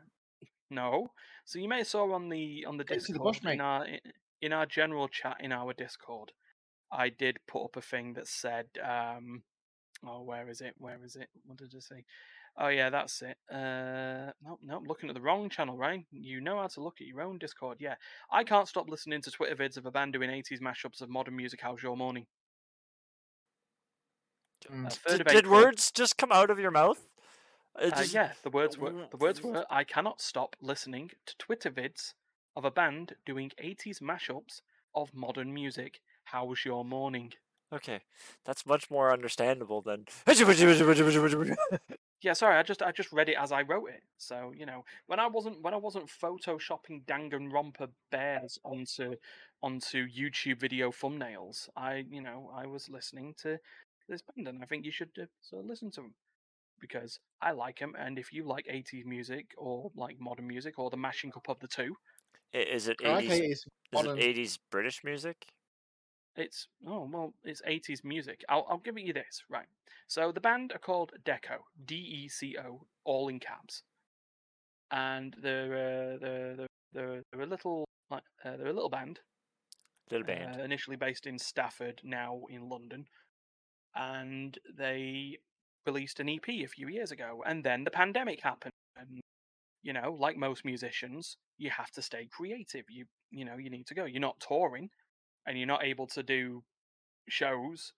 No. 0.70 1.08
So 1.46 1.58
you 1.58 1.68
may 1.68 1.78
have 1.78 1.86
saw 1.86 2.12
on 2.12 2.28
the 2.28 2.64
on 2.66 2.76
the 2.76 2.84
Go 2.84 2.94
to 2.94 3.00
the 3.00 3.18
Discord 3.18 3.34
bush, 3.34 3.40
in 3.54 3.60
our 3.60 3.86
in 4.42 4.52
our 4.52 4.66
general 4.66 5.08
chat 5.08 5.38
in 5.40 5.52
our 5.52 5.72
Discord, 5.72 6.32
I 6.90 7.08
did 7.10 7.38
put 7.46 7.64
up 7.64 7.76
a 7.76 7.82
thing 7.82 8.14
that 8.14 8.26
said, 8.26 8.66
um, 8.82 9.42
oh, 10.06 10.22
where 10.22 10.48
is 10.48 10.60
it? 10.60 10.74
Where 10.78 10.98
is 11.04 11.16
it? 11.16 11.28
What 11.44 11.58
did 11.58 11.74
it 11.74 11.82
say? 11.82 12.04
Oh 12.60 12.68
yeah, 12.68 12.90
that's 12.90 13.22
it. 13.22 13.36
Uh, 13.52 14.32
no, 14.42 14.58
no, 14.62 14.76
I'm 14.78 14.84
looking 14.84 15.08
at 15.08 15.14
the 15.14 15.20
wrong 15.20 15.48
channel, 15.48 15.76
right? 15.76 16.04
You 16.10 16.40
know 16.40 16.58
how 16.58 16.66
to 16.66 16.82
look 16.82 16.96
at 17.00 17.06
your 17.06 17.20
own 17.20 17.38
Discord. 17.38 17.78
Yeah, 17.80 17.94
I 18.32 18.42
can't 18.42 18.66
stop 18.66 18.88
listening 18.88 19.22
to 19.22 19.30
Twitter 19.30 19.54
vids 19.54 19.76
of 19.76 19.86
a 19.86 19.92
band 19.92 20.12
doing 20.12 20.30
80s 20.30 20.60
mashups 20.60 21.00
of 21.00 21.08
modern 21.08 21.36
music. 21.36 21.60
How's 21.62 21.82
your 21.82 21.96
morning? 21.96 22.26
Mm. 24.70 24.86
Uh, 24.86 25.16
Did, 25.16 25.26
did 25.28 25.46
words 25.46 25.92
just 25.92 26.18
come 26.18 26.32
out 26.32 26.50
of 26.50 26.58
your 26.58 26.72
mouth? 26.72 26.98
Uh, 27.80 27.90
just- 27.90 28.12
yeah, 28.12 28.32
the 28.42 28.50
words 28.50 28.76
were 28.76 29.06
the 29.10 29.16
words 29.20 29.42
were 29.42 29.64
I 29.70 29.84
cannot 29.84 30.20
stop 30.20 30.56
listening 30.60 31.10
to 31.26 31.36
Twitter 31.38 31.70
vids 31.70 32.14
of 32.56 32.64
a 32.64 32.70
band 32.70 33.14
doing 33.24 33.52
80s 33.62 34.02
mashups 34.02 34.62
of 34.94 35.14
modern 35.14 35.54
music. 35.54 36.00
How's 36.30 36.64
your 36.64 36.84
morning? 36.84 37.32
Okay, 37.72 38.00
that's 38.44 38.66
much 38.66 38.90
more 38.90 39.12
understandable 39.12 39.82
than. 39.82 40.06
Yeah, 42.20 42.32
sorry, 42.32 42.56
I 42.56 42.64
just 42.64 42.82
I 42.82 42.90
just 42.90 43.12
read 43.12 43.28
it 43.28 43.36
as 43.38 43.52
I 43.52 43.62
wrote 43.62 43.90
it. 43.90 44.02
So, 44.16 44.52
you 44.56 44.66
know, 44.66 44.84
when 45.06 45.20
I 45.20 45.28
wasn't 45.28 45.62
when 45.62 45.72
I 45.72 45.76
wasn't 45.76 46.10
photoshopping 46.10 47.04
Danganronpa 47.04 47.90
bears 48.10 48.58
onto 48.64 49.14
onto 49.62 50.08
YouTube 50.08 50.58
video 50.58 50.90
thumbnails, 50.90 51.68
I, 51.76 52.04
you 52.10 52.20
know, 52.20 52.50
I 52.52 52.66
was 52.66 52.88
listening 52.88 53.34
to 53.42 53.58
this 54.08 54.22
band 54.22 54.48
and 54.48 54.62
I 54.62 54.66
think 54.66 54.84
you 54.84 54.90
should 54.90 55.10
uh, 55.16 55.58
of 55.58 55.64
listen 55.64 55.92
to 55.92 56.00
them 56.00 56.14
because 56.80 57.20
I 57.40 57.52
like 57.52 57.78
them 57.78 57.94
and 57.96 58.18
if 58.18 58.32
you 58.32 58.44
like 58.44 58.66
80s 58.68 59.04
music 59.06 59.54
or 59.56 59.92
like 59.94 60.18
modern 60.18 60.48
music 60.48 60.78
or 60.78 60.90
the 60.90 60.96
mashing 60.96 61.32
up 61.36 61.48
of 61.48 61.60
the 61.60 61.68
two, 61.68 61.94
Is 62.52 62.88
it 62.88 62.96
I 63.04 63.22
80s? 63.22 63.30
80s. 63.30 63.66
Is 63.92 64.02
it 64.02 64.18
80s 64.18 64.58
British 64.70 65.04
music? 65.04 65.46
It's 66.38 66.68
oh 66.86 67.08
well, 67.12 67.34
it's 67.44 67.62
eighties 67.66 68.02
music. 68.04 68.44
I'll 68.48 68.66
I'll 68.70 68.78
give 68.78 68.96
it 68.96 69.02
you 69.04 69.12
this 69.12 69.44
right. 69.50 69.66
So 70.06 70.32
the 70.32 70.40
band 70.40 70.72
are 70.72 70.78
called 70.78 71.12
Deco, 71.24 71.58
D 71.84 71.96
E 71.96 72.28
C 72.28 72.56
O, 72.58 72.86
all 73.04 73.28
in 73.28 73.40
caps, 73.40 73.82
and 74.92 75.36
they're 75.42 75.74
uh, 75.74 76.18
they're 76.20 76.56
they're 76.92 77.22
they're 77.32 77.42
a 77.42 77.46
little 77.46 77.84
uh, 78.12 78.20
they're 78.44 78.68
a 78.68 78.72
little 78.72 78.88
band, 78.88 79.20
Little 80.10 80.26
band. 80.26 80.60
uh, 80.60 80.64
initially 80.64 80.96
based 80.96 81.26
in 81.26 81.38
Stafford, 81.38 82.00
now 82.04 82.42
in 82.50 82.68
London, 82.68 83.06
and 83.96 84.58
they 84.76 85.38
released 85.86 86.20
an 86.20 86.28
EP 86.28 86.48
a 86.48 86.66
few 86.66 86.88
years 86.88 87.10
ago, 87.12 87.42
and 87.46 87.64
then 87.64 87.84
the 87.84 87.90
pandemic 87.90 88.40
happened, 88.42 88.72
and 88.96 89.20
you 89.82 89.92
know, 89.92 90.16
like 90.18 90.36
most 90.36 90.64
musicians, 90.64 91.36
you 91.58 91.70
have 91.70 91.90
to 91.92 92.02
stay 92.02 92.28
creative. 92.30 92.84
You 92.90 93.06
you 93.30 93.44
know, 93.44 93.56
you 93.58 93.70
need 93.70 93.86
to 93.88 93.94
go. 93.94 94.04
You're 94.06 94.20
not 94.20 94.40
touring, 94.40 94.90
and 95.48 95.58
you're 95.58 95.66
not 95.66 95.82
able 95.84 96.06
to 96.08 96.22
do 96.22 96.62
shows, 97.28 97.92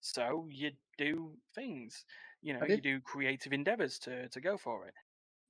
so 0.00 0.46
you 0.50 0.70
do 0.98 1.32
things. 1.54 2.04
You 2.42 2.54
know, 2.54 2.60
you 2.64 2.80
do 2.80 3.00
creative 3.00 3.52
endeavors 3.52 3.98
to 4.00 4.28
to 4.28 4.40
go 4.40 4.56
for 4.56 4.86
it. 4.86 4.94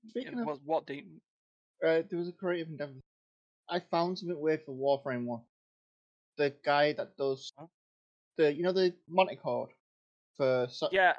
You 0.03 0.11
Speaking 0.11 0.37
know, 0.37 0.43
of, 0.43 0.47
what, 0.47 0.59
what 0.65 0.87
do 0.87 0.95
uh, 1.85 2.03
there 2.09 2.19
was 2.19 2.29
a 2.29 2.33
creative 2.33 2.69
endeavor. 2.69 2.95
I 3.69 3.81
found 3.81 4.19
something 4.19 4.41
weird 4.41 4.63
for 4.65 4.73
Warframe 4.75 5.25
One. 5.27 5.43
The 6.37 6.55
guy 6.65 6.93
that 6.95 7.17
does 7.17 7.53
Huh? 7.59 7.67
the, 8.37 8.53
you 8.53 8.63
know, 8.63 8.73
the 8.73 8.95
Mandachord 9.13 9.69
for 10.37 10.67
so- 10.71 10.89
Yeah. 10.93 11.15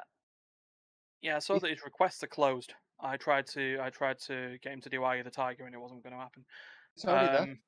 Yeah, 1.22 1.36
I 1.36 1.38
saw 1.38 1.58
that 1.60 1.70
his 1.70 1.84
requests 1.84 2.22
are 2.24 2.28
closed. 2.28 2.74
I 3.00 3.16
tried 3.16 3.46
to 3.48 3.78
I 3.80 3.90
tried 3.90 4.18
to 4.26 4.58
get 4.62 4.72
him 4.72 4.80
to 4.82 4.90
do 4.90 5.04
Eye 5.04 5.16
of 5.16 5.24
the 5.24 5.30
Tiger 5.30 5.64
and 5.66 5.74
it 5.74 5.78
wasn't 5.80 6.02
going 6.02 6.14
to 6.14 6.18
happen. 6.18 6.44
there. 7.04 7.38
Um, 7.40 7.58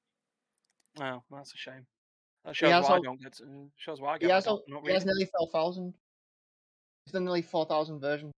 oh, 1.00 1.22
that's 1.37 1.55
a 1.55 1.57
shame. 1.57 1.87
That 2.44 2.50
He 2.50 2.54
shows 2.57 2.72
has 2.72 2.85
why 2.85 2.96
I 2.96 3.00
don't 3.00 3.20
get 3.22 3.33
to, 3.35 3.70
shows 3.76 4.00
why 4.00 4.11
I 4.11 4.14
He 4.14 4.18
get 4.20 4.28
my 4.28 4.35
has, 4.35 4.44
dot 4.44 4.50
al- 4.52 4.64
not 4.68 4.87
he 4.87 4.92
has 4.92 5.04
nearly 5.07 5.24
four 5.26 5.48
thousand. 5.50 5.94
He's 7.07 7.12
done 7.12 7.24
nearly 7.24 7.42
four 7.42 7.64
thousand 7.66 8.00
versions. 8.00 8.33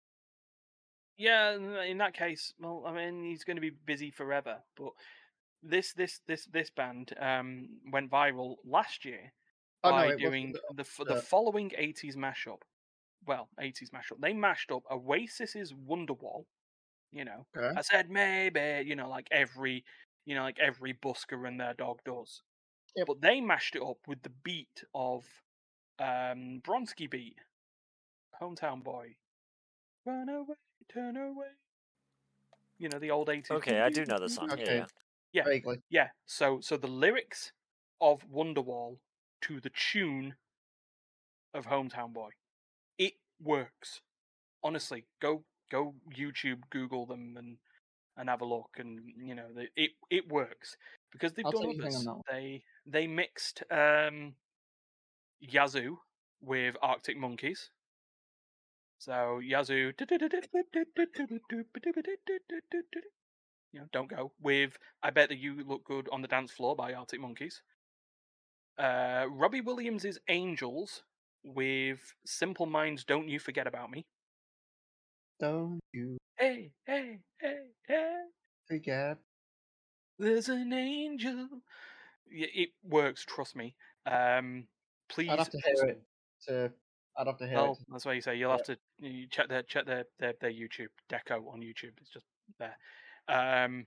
Yeah, 1.18 1.54
in 1.84 1.98
that 1.98 2.12
case, 2.14 2.52
well, 2.60 2.84
I 2.86 2.92
mean, 2.92 3.24
he's 3.24 3.42
going 3.44 3.56
to 3.56 3.60
be 3.60 3.70
busy 3.70 4.10
forever. 4.10 4.58
But 4.76 4.90
this 5.62 5.92
this 5.94 6.20
this 6.26 6.44
this 6.46 6.70
band 6.70 7.12
um 7.20 7.68
went 7.90 8.10
viral 8.10 8.56
last 8.64 9.04
year 9.04 9.32
Oh 9.82 9.90
by 9.90 10.08
was 10.08 10.16
doing 10.18 10.52
the- 10.52 10.60
the 10.74 11.04
the 11.04 11.14
the- 11.14 11.22
following 11.22 11.70
80s 11.70 12.16
mashup. 12.16 12.60
Well, 13.26 13.48
80s 13.60 13.90
mashup. 13.90 14.20
They 14.20 14.32
mashed 14.34 14.70
up 14.70 14.84
Oasis's 14.90 15.72
Wonderwall. 15.72 16.44
You 17.12 17.24
know, 17.24 17.46
Okay. 17.56 17.72
I 17.76 17.80
said 17.82 18.10
maybe. 18.10 18.86
You 18.86 18.94
know, 18.94 19.08
like 19.08 19.26
every 19.30 19.84
you 20.26 20.34
know 20.34 20.42
like 20.42 20.58
every 20.60 20.92
busker 20.94 21.48
and 21.48 21.58
their 21.58 21.74
dog 21.74 22.00
does. 22.04 22.42
Yep. 22.96 23.06
But 23.06 23.20
they 23.20 23.40
mashed 23.40 23.76
it 23.76 23.82
up 23.82 23.98
with 24.06 24.22
the 24.22 24.32
beat 24.42 24.85
of 24.94 25.24
um 25.98 26.61
Bronski 26.62 27.09
beat, 27.11 27.38
Hometown 28.40 28.82
Boy, 28.82 29.16
Run 30.04 30.28
away, 30.28 30.54
turn 30.92 31.16
away. 31.16 31.46
You 32.78 32.88
know 32.88 32.98
the 32.98 33.11
old 33.11 33.28
80s. 33.28 33.50
Okay, 33.50 33.80
I 33.80 33.88
do 33.88 34.04
know 34.04 34.18
the 34.20 34.28
song. 34.28 34.48
Yeah, 34.48 34.54
Okay. 34.54 34.76
yeah. 34.76 34.87
Yeah. 35.32 35.44
Vaguely. 35.44 35.82
Yeah, 35.90 36.09
so 36.26 36.61
so 36.61 36.76
the 36.76 36.87
lyrics 36.87 37.52
of 38.00 38.22
Wonderwall 38.30 38.98
to 39.42 39.61
the 39.61 39.70
tune 39.70 40.35
of 41.54 41.66
Hometown 41.66 42.12
Boy, 42.12 42.30
it 42.98 43.14
works. 43.42 44.00
Honestly, 44.62 45.04
go 45.20 45.44
go 45.70 45.94
YouTube, 46.16 46.61
Google 46.70 47.06
them, 47.06 47.37
and 47.37 47.59
and 48.16 48.29
have 48.29 48.40
a 48.40 48.44
look, 48.44 48.76
and 48.79 49.00
you 49.16 49.35
know 49.35 49.46
they, 49.55 49.68
it 49.76 49.90
it 50.11 50.29
works 50.29 50.76
because 51.12 51.33
they've 51.33 51.44
I'll 51.44 51.52
done 51.52 51.79
this. 51.79 52.07
on. 52.07 52.22
They 52.31 52.62
they 52.87 53.07
mixed 53.07 53.62
um, 53.70 54.35
Yazoo 55.40 55.98
with 56.40 56.76
Arctic 56.83 57.16
Monkeys. 57.16 57.70
So 58.98 59.40
Yazoo, 59.40 59.92
you 63.72 63.81
know, 63.81 63.87
don't 63.92 64.09
go 64.09 64.33
with 64.40 64.79
I 65.02 65.11
bet 65.11 65.29
that 65.29 65.38
you 65.38 65.62
look 65.64 65.85
good 65.85 66.09
on 66.11 66.22
the 66.22 66.29
dance 66.29 66.50
floor 66.50 66.74
by 66.74 66.94
Arctic 66.94 67.20
Monkeys. 67.20 67.62
Uh, 68.79 69.26
Robbie 69.31 69.62
Williams' 69.62 70.18
Angels 70.29 71.02
with 71.42 72.14
Simple 72.26 72.66
Minds, 72.66 73.05
Don't 73.05 73.29
You 73.29 73.38
Forget 73.38 73.66
About 73.66 73.90
Me. 73.90 74.05
Don't 75.40 75.81
you 75.92 76.18
Hey, 76.38 76.70
hey, 76.85 77.20
hey, 77.40 77.65
hey, 77.87 78.14
forget. 78.66 79.18
there's 80.18 80.49
an 80.49 80.72
angel. 80.72 81.49
Yeah, 82.31 82.49
it 82.55 82.70
works, 82.83 83.25
trust 83.25 83.55
me. 83.57 83.75
Um, 84.05 84.66
please. 85.09 85.31
I'd 85.31 85.38
have 85.38 85.51
to 85.51 85.61
hear 85.64 85.85
it 85.87 86.03
to. 86.49 86.72
I'd 87.18 87.27
have 87.27 87.38
to 87.38 87.46
hear 87.46 87.57
Well, 87.57 87.72
it. 87.72 87.87
that's 87.90 88.05
why 88.05 88.12
you 88.12 88.20
say 88.20 88.37
you'll 88.37 88.51
have 88.51 88.64
to 88.64 88.77
you 88.99 89.27
check 89.29 89.49
their 89.49 89.62
check 89.62 89.87
their, 89.87 90.05
their 90.18 90.35
their 90.40 90.51
YouTube 90.51 90.88
Deco 91.11 91.53
on 91.53 91.61
YouTube. 91.61 91.92
It's 92.01 92.11
just 92.12 92.27
there. 92.59 92.77
Um, 93.29 93.87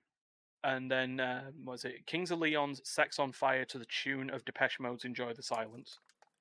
and 0.64 0.90
then 0.92 1.20
uh, 1.20 1.44
what 1.64 1.74
was 1.74 1.86
it 1.86 2.06
Kings 2.08 2.32
of 2.32 2.40
Leon's 2.40 2.82
"Sex 2.84 3.20
on 3.20 3.32
Fire" 3.32 3.66
to 3.66 3.78
the 3.78 3.86
tune 3.86 4.30
of 4.30 4.44
Depeche 4.46 4.80
Mode's 4.80 5.06
"Enjoy 5.06 5.34
the 5.34 5.44
Silence." 5.44 6.00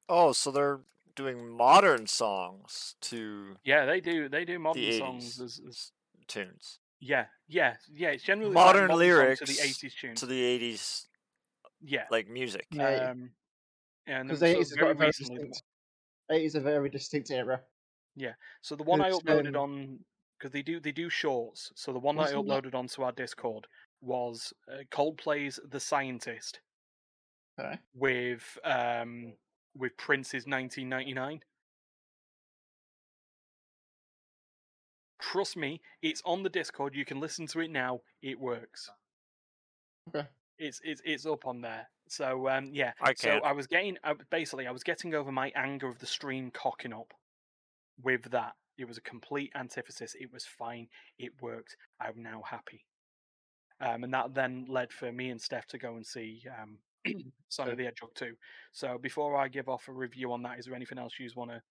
Oh, 0.08 0.32
so 0.32 0.50
they're 0.50 0.80
doing 1.14 1.48
modern 1.48 2.06
songs 2.06 2.94
to 3.02 3.56
Yeah, 3.64 3.84
they 3.84 4.00
do. 4.00 4.28
They 4.28 4.44
do 4.44 4.58
modern 4.58 4.92
songs. 4.92 5.40
As, 5.40 5.60
as, 5.68 5.92
tunes. 6.26 6.78
Yeah, 7.00 7.26
yeah, 7.46 7.76
yeah. 7.92 8.08
It's 8.08 8.22
generally 8.24 8.52
like 8.52 8.64
Modern 8.66 8.96
lyrics 8.96 9.40
to 9.40 9.46
the 9.46 9.52
'80s 9.60 9.94
tune. 9.94 10.14
To 10.16 10.26
the 10.26 10.40
80s, 10.58 11.06
yeah, 11.80 12.04
like 12.10 12.28
music. 12.28 12.66
Yeah, 12.70 13.10
um, 13.10 13.30
yeah, 14.06 14.20
and 14.20 14.28
because 14.28 14.40
then 14.40 14.50
the 14.50 14.54
so 14.54 14.58
eighties 14.58 14.70
has 14.70 14.76
got 14.76 14.90
a 14.90 14.94
very 14.94 15.10
distinct. 15.12 15.62
Eighties 16.30 16.54
a 16.54 16.60
very 16.60 16.88
distinct 16.90 17.30
era. 17.30 17.60
Yeah. 18.16 18.32
So 18.62 18.74
the 18.76 18.82
one 18.82 19.00
I 19.00 19.10
uploaded 19.10 19.54
um, 19.54 19.62
on 19.62 19.98
because 20.38 20.52
they 20.52 20.62
do 20.62 20.80
they 20.80 20.92
do 20.92 21.08
shorts. 21.08 21.72
So 21.74 21.92
the 21.92 21.98
one 21.98 22.16
that 22.16 22.32
I 22.32 22.36
Wasn't 22.36 22.48
that- 22.48 22.64
uploaded 22.64 22.74
onto 22.74 23.02
our 23.02 23.12
Discord 23.12 23.66
was 24.00 24.52
uh, 24.70 24.78
Coldplay's 24.90 25.58
"The 25.70 25.80
Scientist" 25.80 26.60
Okay. 27.58 27.78
with 27.94 28.58
um 28.64 29.32
with 29.76 29.96
Prince's 29.96 30.46
1999. 30.46 31.40
Trust 35.18 35.56
me, 35.56 35.80
it's 36.02 36.22
on 36.24 36.42
the 36.42 36.48
Discord. 36.48 36.94
You 36.94 37.04
can 37.04 37.20
listen 37.20 37.46
to 37.48 37.60
it 37.60 37.70
now. 37.70 38.00
It 38.22 38.38
works. 38.38 38.90
Okay. 40.08 40.26
It's 40.58 40.80
it's 40.84 41.02
it's 41.04 41.26
up 41.26 41.46
on 41.46 41.60
there. 41.60 41.88
So 42.08 42.48
um 42.48 42.70
yeah. 42.72 42.92
I 43.00 43.14
So. 43.14 43.40
I 43.44 43.52
was 43.52 43.66
getting 43.66 43.96
I, 44.04 44.14
basically 44.30 44.66
I 44.66 44.70
was 44.70 44.82
getting 44.82 45.14
over 45.14 45.30
my 45.30 45.52
anger 45.54 45.88
of 45.88 45.98
the 45.98 46.06
stream 46.06 46.50
cocking 46.52 46.92
up 46.92 47.12
with 48.02 48.30
that. 48.30 48.54
It 48.78 48.86
was 48.86 48.96
a 48.96 49.02
complete 49.02 49.52
antithesis. 49.56 50.14
It 50.18 50.32
was 50.32 50.44
fine. 50.44 50.88
It 51.18 51.32
worked. 51.40 51.76
I'm 52.00 52.22
now 52.22 52.42
happy. 52.48 52.84
Um, 53.80 54.04
and 54.04 54.14
that 54.14 54.34
then 54.34 54.66
led 54.68 54.92
for 54.92 55.12
me 55.12 55.30
and 55.30 55.40
Steph 55.40 55.66
to 55.68 55.78
go 55.78 55.96
and 55.96 56.06
see 56.06 56.44
um, 56.60 56.78
Sonic 57.48 57.76
the 57.76 57.84
Hedgehog 57.84 58.14
2. 58.14 58.34
So 58.72 58.98
before 59.00 59.36
I 59.36 59.48
give 59.48 59.68
off 59.68 59.88
a 59.88 59.92
review 59.92 60.32
on 60.32 60.42
that, 60.42 60.58
is 60.58 60.66
there 60.66 60.74
anything 60.74 60.98
else 60.98 61.12
you 61.18 61.28
want 61.36 61.50
to 61.50 61.62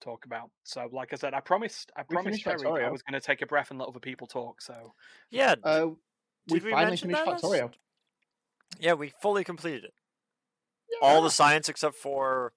talk 0.00 0.24
about? 0.24 0.50
So, 0.64 0.88
like 0.92 1.12
I 1.12 1.16
said, 1.16 1.34
I 1.34 1.40
promised 1.40 1.90
I 1.96 2.02
promised 2.02 2.42
Terry 2.42 2.66
I 2.66 2.90
was 2.90 3.02
going 3.02 3.20
to 3.20 3.24
take 3.24 3.42
a 3.42 3.46
breath 3.46 3.70
and 3.70 3.78
let 3.78 3.88
other 3.88 4.00
people 4.00 4.26
talk. 4.26 4.60
So 4.60 4.94
Yeah, 5.30 5.54
Uh, 5.62 5.90
we 6.48 6.60
finally 6.60 6.96
finished 6.96 7.24
Factorio. 7.24 7.72
Yeah, 8.78 8.94
we 8.94 9.12
fully 9.22 9.44
completed 9.44 9.84
it. 9.84 9.94
All 11.02 11.22
the 11.22 11.30
science 11.30 11.68
except 11.68 11.96
for 11.96 12.52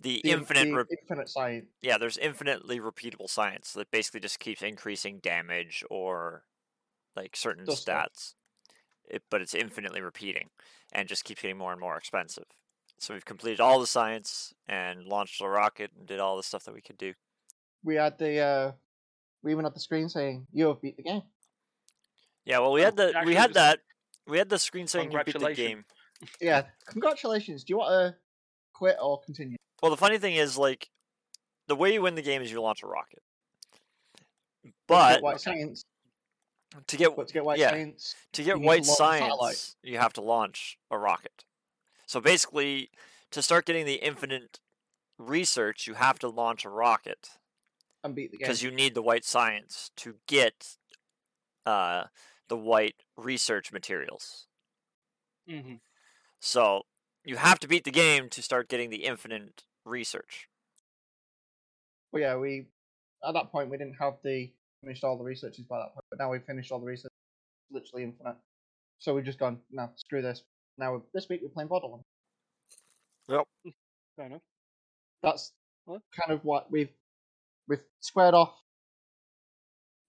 the, 0.00 0.20
The 0.24 0.30
infinite. 0.30 0.64
the 0.64 0.72
re- 0.72 0.84
infinite 1.00 1.28
science. 1.28 1.66
yeah, 1.82 1.98
there's 1.98 2.18
infinitely 2.18 2.80
repeatable 2.80 3.28
science 3.28 3.72
that 3.72 3.90
basically 3.90 4.20
just 4.20 4.40
keeps 4.40 4.62
increasing 4.62 5.18
damage 5.20 5.84
or 5.90 6.44
like 7.16 7.36
certain 7.36 7.66
stats. 7.66 8.34
It, 9.08 9.22
but 9.30 9.42
it's 9.42 9.54
infinitely 9.54 10.00
repeating 10.00 10.48
and 10.92 11.08
just 11.08 11.24
keeps 11.24 11.42
getting 11.42 11.58
more 11.58 11.72
and 11.72 11.80
more 11.80 11.96
expensive. 11.96 12.44
So 13.02 13.14
we've 13.14 13.24
completed 13.24 13.58
all 13.58 13.80
the 13.80 13.86
science 13.88 14.54
and 14.68 15.04
launched 15.06 15.40
the 15.40 15.48
rocket 15.48 15.90
and 15.98 16.06
did 16.06 16.20
all 16.20 16.36
the 16.36 16.42
stuff 16.44 16.62
that 16.64 16.72
we 16.72 16.80
could 16.80 16.98
do. 16.98 17.14
We 17.82 17.96
had 17.96 18.16
the 18.16 18.38
uh, 18.38 18.72
we 19.42 19.50
even 19.50 19.64
had 19.64 19.74
the 19.74 19.80
screen 19.80 20.08
saying 20.08 20.46
you 20.52 20.68
have 20.68 20.80
beat 20.80 20.96
the 20.96 21.02
game. 21.02 21.22
Yeah, 22.44 22.60
well, 22.60 22.70
we 22.70 22.82
Oh, 22.82 22.84
had 22.84 22.96
the 22.96 23.08
it 23.08 23.26
we 23.26 23.34
had 23.34 23.54
that 23.54 23.80
we 24.28 24.38
had 24.38 24.48
the 24.48 24.58
screen 24.58 24.86
saying 24.86 25.10
you 25.10 25.18
beat 25.24 25.36
the 25.38 25.52
game. 25.54 25.84
Yeah, 26.40 26.62
congratulations. 26.86 27.64
Do 27.64 27.72
you 27.72 27.78
want 27.78 27.90
to 27.90 28.16
quit 28.72 28.96
or 29.02 29.20
continue? 29.22 29.56
Well, 29.82 29.90
the 29.90 29.96
funny 29.96 30.18
thing 30.18 30.36
is, 30.36 30.56
like, 30.56 30.88
the 31.66 31.74
way 31.74 31.92
you 31.92 32.00
win 32.00 32.14
the 32.14 32.22
game 32.22 32.42
is 32.42 32.52
you 32.52 32.62
launch 32.62 32.84
a 32.84 32.86
rocket. 32.86 33.24
To 34.62 34.68
get 34.68 34.74
But 34.86 35.22
white 35.22 35.40
science, 35.40 35.82
to 36.86 36.96
get 36.96 37.16
to 37.16 37.32
get 37.32 37.44
white 37.44 37.58
yeah. 37.58 37.70
science, 37.70 38.14
to 38.34 38.44
get 38.44 38.60
white 38.60 38.86
launch 38.86 38.96
satellite. 38.96 39.56
science, 39.56 39.76
you 39.82 39.98
have 39.98 40.12
to 40.12 40.20
launch 40.20 40.78
a 40.92 40.96
rocket. 40.96 41.44
So 42.12 42.20
basically, 42.20 42.90
to 43.30 43.40
start 43.40 43.64
getting 43.64 43.86
the 43.86 43.94
infinite 43.94 44.60
research, 45.16 45.86
you 45.86 45.94
have 45.94 46.18
to 46.18 46.28
launch 46.28 46.66
a 46.66 46.68
rocket 46.68 47.30
and 48.04 48.14
beat 48.14 48.32
the 48.32 48.36
game. 48.36 48.44
because 48.44 48.62
you 48.62 48.70
need 48.70 48.94
the 48.94 49.00
white 49.00 49.24
science 49.24 49.90
to 49.96 50.16
get 50.28 50.76
uh, 51.64 52.04
the 52.50 52.56
white 52.58 52.96
research 53.16 53.72
materials. 53.72 54.46
Mm-hmm. 55.48 55.76
So 56.38 56.82
you 57.24 57.36
have 57.36 57.58
to 57.60 57.66
beat 57.66 57.84
the 57.84 57.90
game 57.90 58.28
to 58.28 58.42
start 58.42 58.68
getting 58.68 58.90
the 58.90 59.04
infinite 59.04 59.62
research. 59.86 60.48
Well, 62.12 62.20
yeah, 62.20 62.36
we 62.36 62.66
at 63.26 63.32
that 63.32 63.50
point 63.50 63.70
we 63.70 63.78
didn't 63.78 63.96
have 63.98 64.18
the 64.22 64.52
finished 64.82 65.02
all 65.02 65.16
the 65.16 65.24
researches 65.24 65.64
by 65.64 65.78
that 65.78 65.94
point, 65.94 66.04
but 66.10 66.18
now 66.18 66.30
we've 66.30 66.44
finished 66.44 66.72
all 66.72 66.78
the 66.78 66.84
research, 66.84 67.12
literally 67.70 68.04
infinite. 68.04 68.36
So 68.98 69.14
we've 69.14 69.24
just 69.24 69.38
gone, 69.38 69.60
no, 69.70 69.88
screw 69.96 70.20
this. 70.20 70.42
Now 70.82 70.94
we're- 70.94 71.04
this 71.14 71.28
week 71.28 71.40
we're 71.42 71.48
playing 71.48 71.68
Borderlands. 71.68 72.04
Fair 73.28 74.26
enough. 74.26 74.42
That's 75.22 75.52
What? 75.84 76.02
kind 76.10 76.32
of 76.32 76.44
what 76.44 76.72
we've 76.72 76.92
we've 77.68 77.84
squared 78.00 78.34
off. 78.34 78.52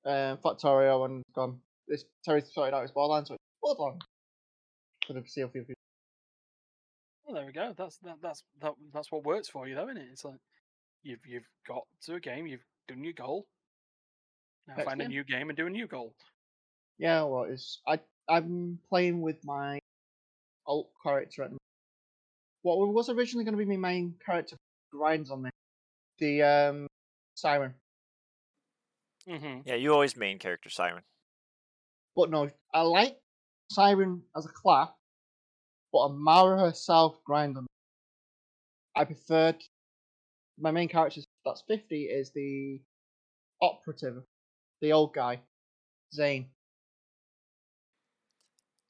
Uh, 0.04 0.36
Factorio 0.38 1.06
and 1.06 1.24
gone. 1.36 1.62
This 1.88 2.06
Terry 2.26 2.42
sorted 2.42 2.74
out 2.74 2.82
his 2.82 2.92
Borderlands, 2.92 3.28
so 3.30 3.36
it's 3.36 3.44
Borderlands 3.62 4.04
for 5.06 5.14
the 5.14 5.22
foreseeable 5.22 5.52
future. 5.52 5.74
Well, 7.24 7.36
there 7.36 7.46
we 7.46 7.52
go. 7.52 7.74
That's 7.78 7.98
that, 8.00 8.18
that's 8.22 8.44
that, 8.62 8.74
that's 8.92 9.12
what 9.12 9.24
works 9.24 9.48
for 9.50 9.68
you, 9.68 9.76
though, 9.76 9.86
isn't 9.90 9.98
it? 9.98 10.08
It's 10.12 10.26
like 10.26 10.40
you've 11.04 11.24
you've 11.24 11.48
got 11.68 11.84
to 12.06 12.16
a 12.16 12.20
game, 12.20 12.48
you've 12.48 12.66
done 12.88 13.04
your 13.04 13.14
goal. 13.14 13.46
Now 14.68 14.78
Next 14.78 14.90
find 14.90 15.02
a 15.04 15.08
new 15.08 15.24
game 15.24 15.50
and 15.50 15.56
do 15.58 15.68
a 15.68 15.70
new 15.70 15.86
goal. 15.86 16.16
Yeah, 16.98 17.22
well, 17.26 17.44
it's 17.44 17.80
I 17.88 18.00
I'm 18.28 18.80
playing 18.90 19.22
with 19.22 19.38
my 19.46 19.80
alt 20.74 20.90
character. 21.04 21.44
At, 21.44 21.52
the- 21.52 21.58
what 22.64 22.78
was 22.94 23.10
originally 23.10 23.44
going 23.46 23.58
to 23.58 23.66
be 23.66 23.78
my 23.78 23.90
main 23.90 24.16
character 24.26 24.56
grinds 24.92 25.30
on 25.32 25.44
me, 25.44 25.50
the 26.20 26.42
um 26.44 26.88
siren. 27.36 27.74
Mm-hmm. 29.28 29.62
Yeah, 29.66 29.76
you 29.76 29.94
always 29.94 30.18
main 30.18 30.38
character 30.40 30.70
Siren. 30.70 31.04
But 32.16 32.30
no, 32.30 32.50
I 32.74 32.82
like 32.82 33.18
siren 33.72 34.22
as 34.36 34.46
a 34.46 34.50
class, 34.50 34.90
but 35.92 36.00
Amara 36.00 36.60
herself 36.60 37.24
grind 37.24 37.58
on 37.58 37.64
me. 37.64 37.68
I 38.96 39.06
preferred 39.06 39.64
my 40.60 40.72
main 40.72 40.90
character 40.90 41.22
that's 41.46 41.64
fifty 41.68 42.04
is 42.04 42.32
the 42.32 42.82
operative, 43.62 44.24
the 44.82 44.92
old 44.92 45.14
guy, 45.14 45.40
Zane. 46.14 46.48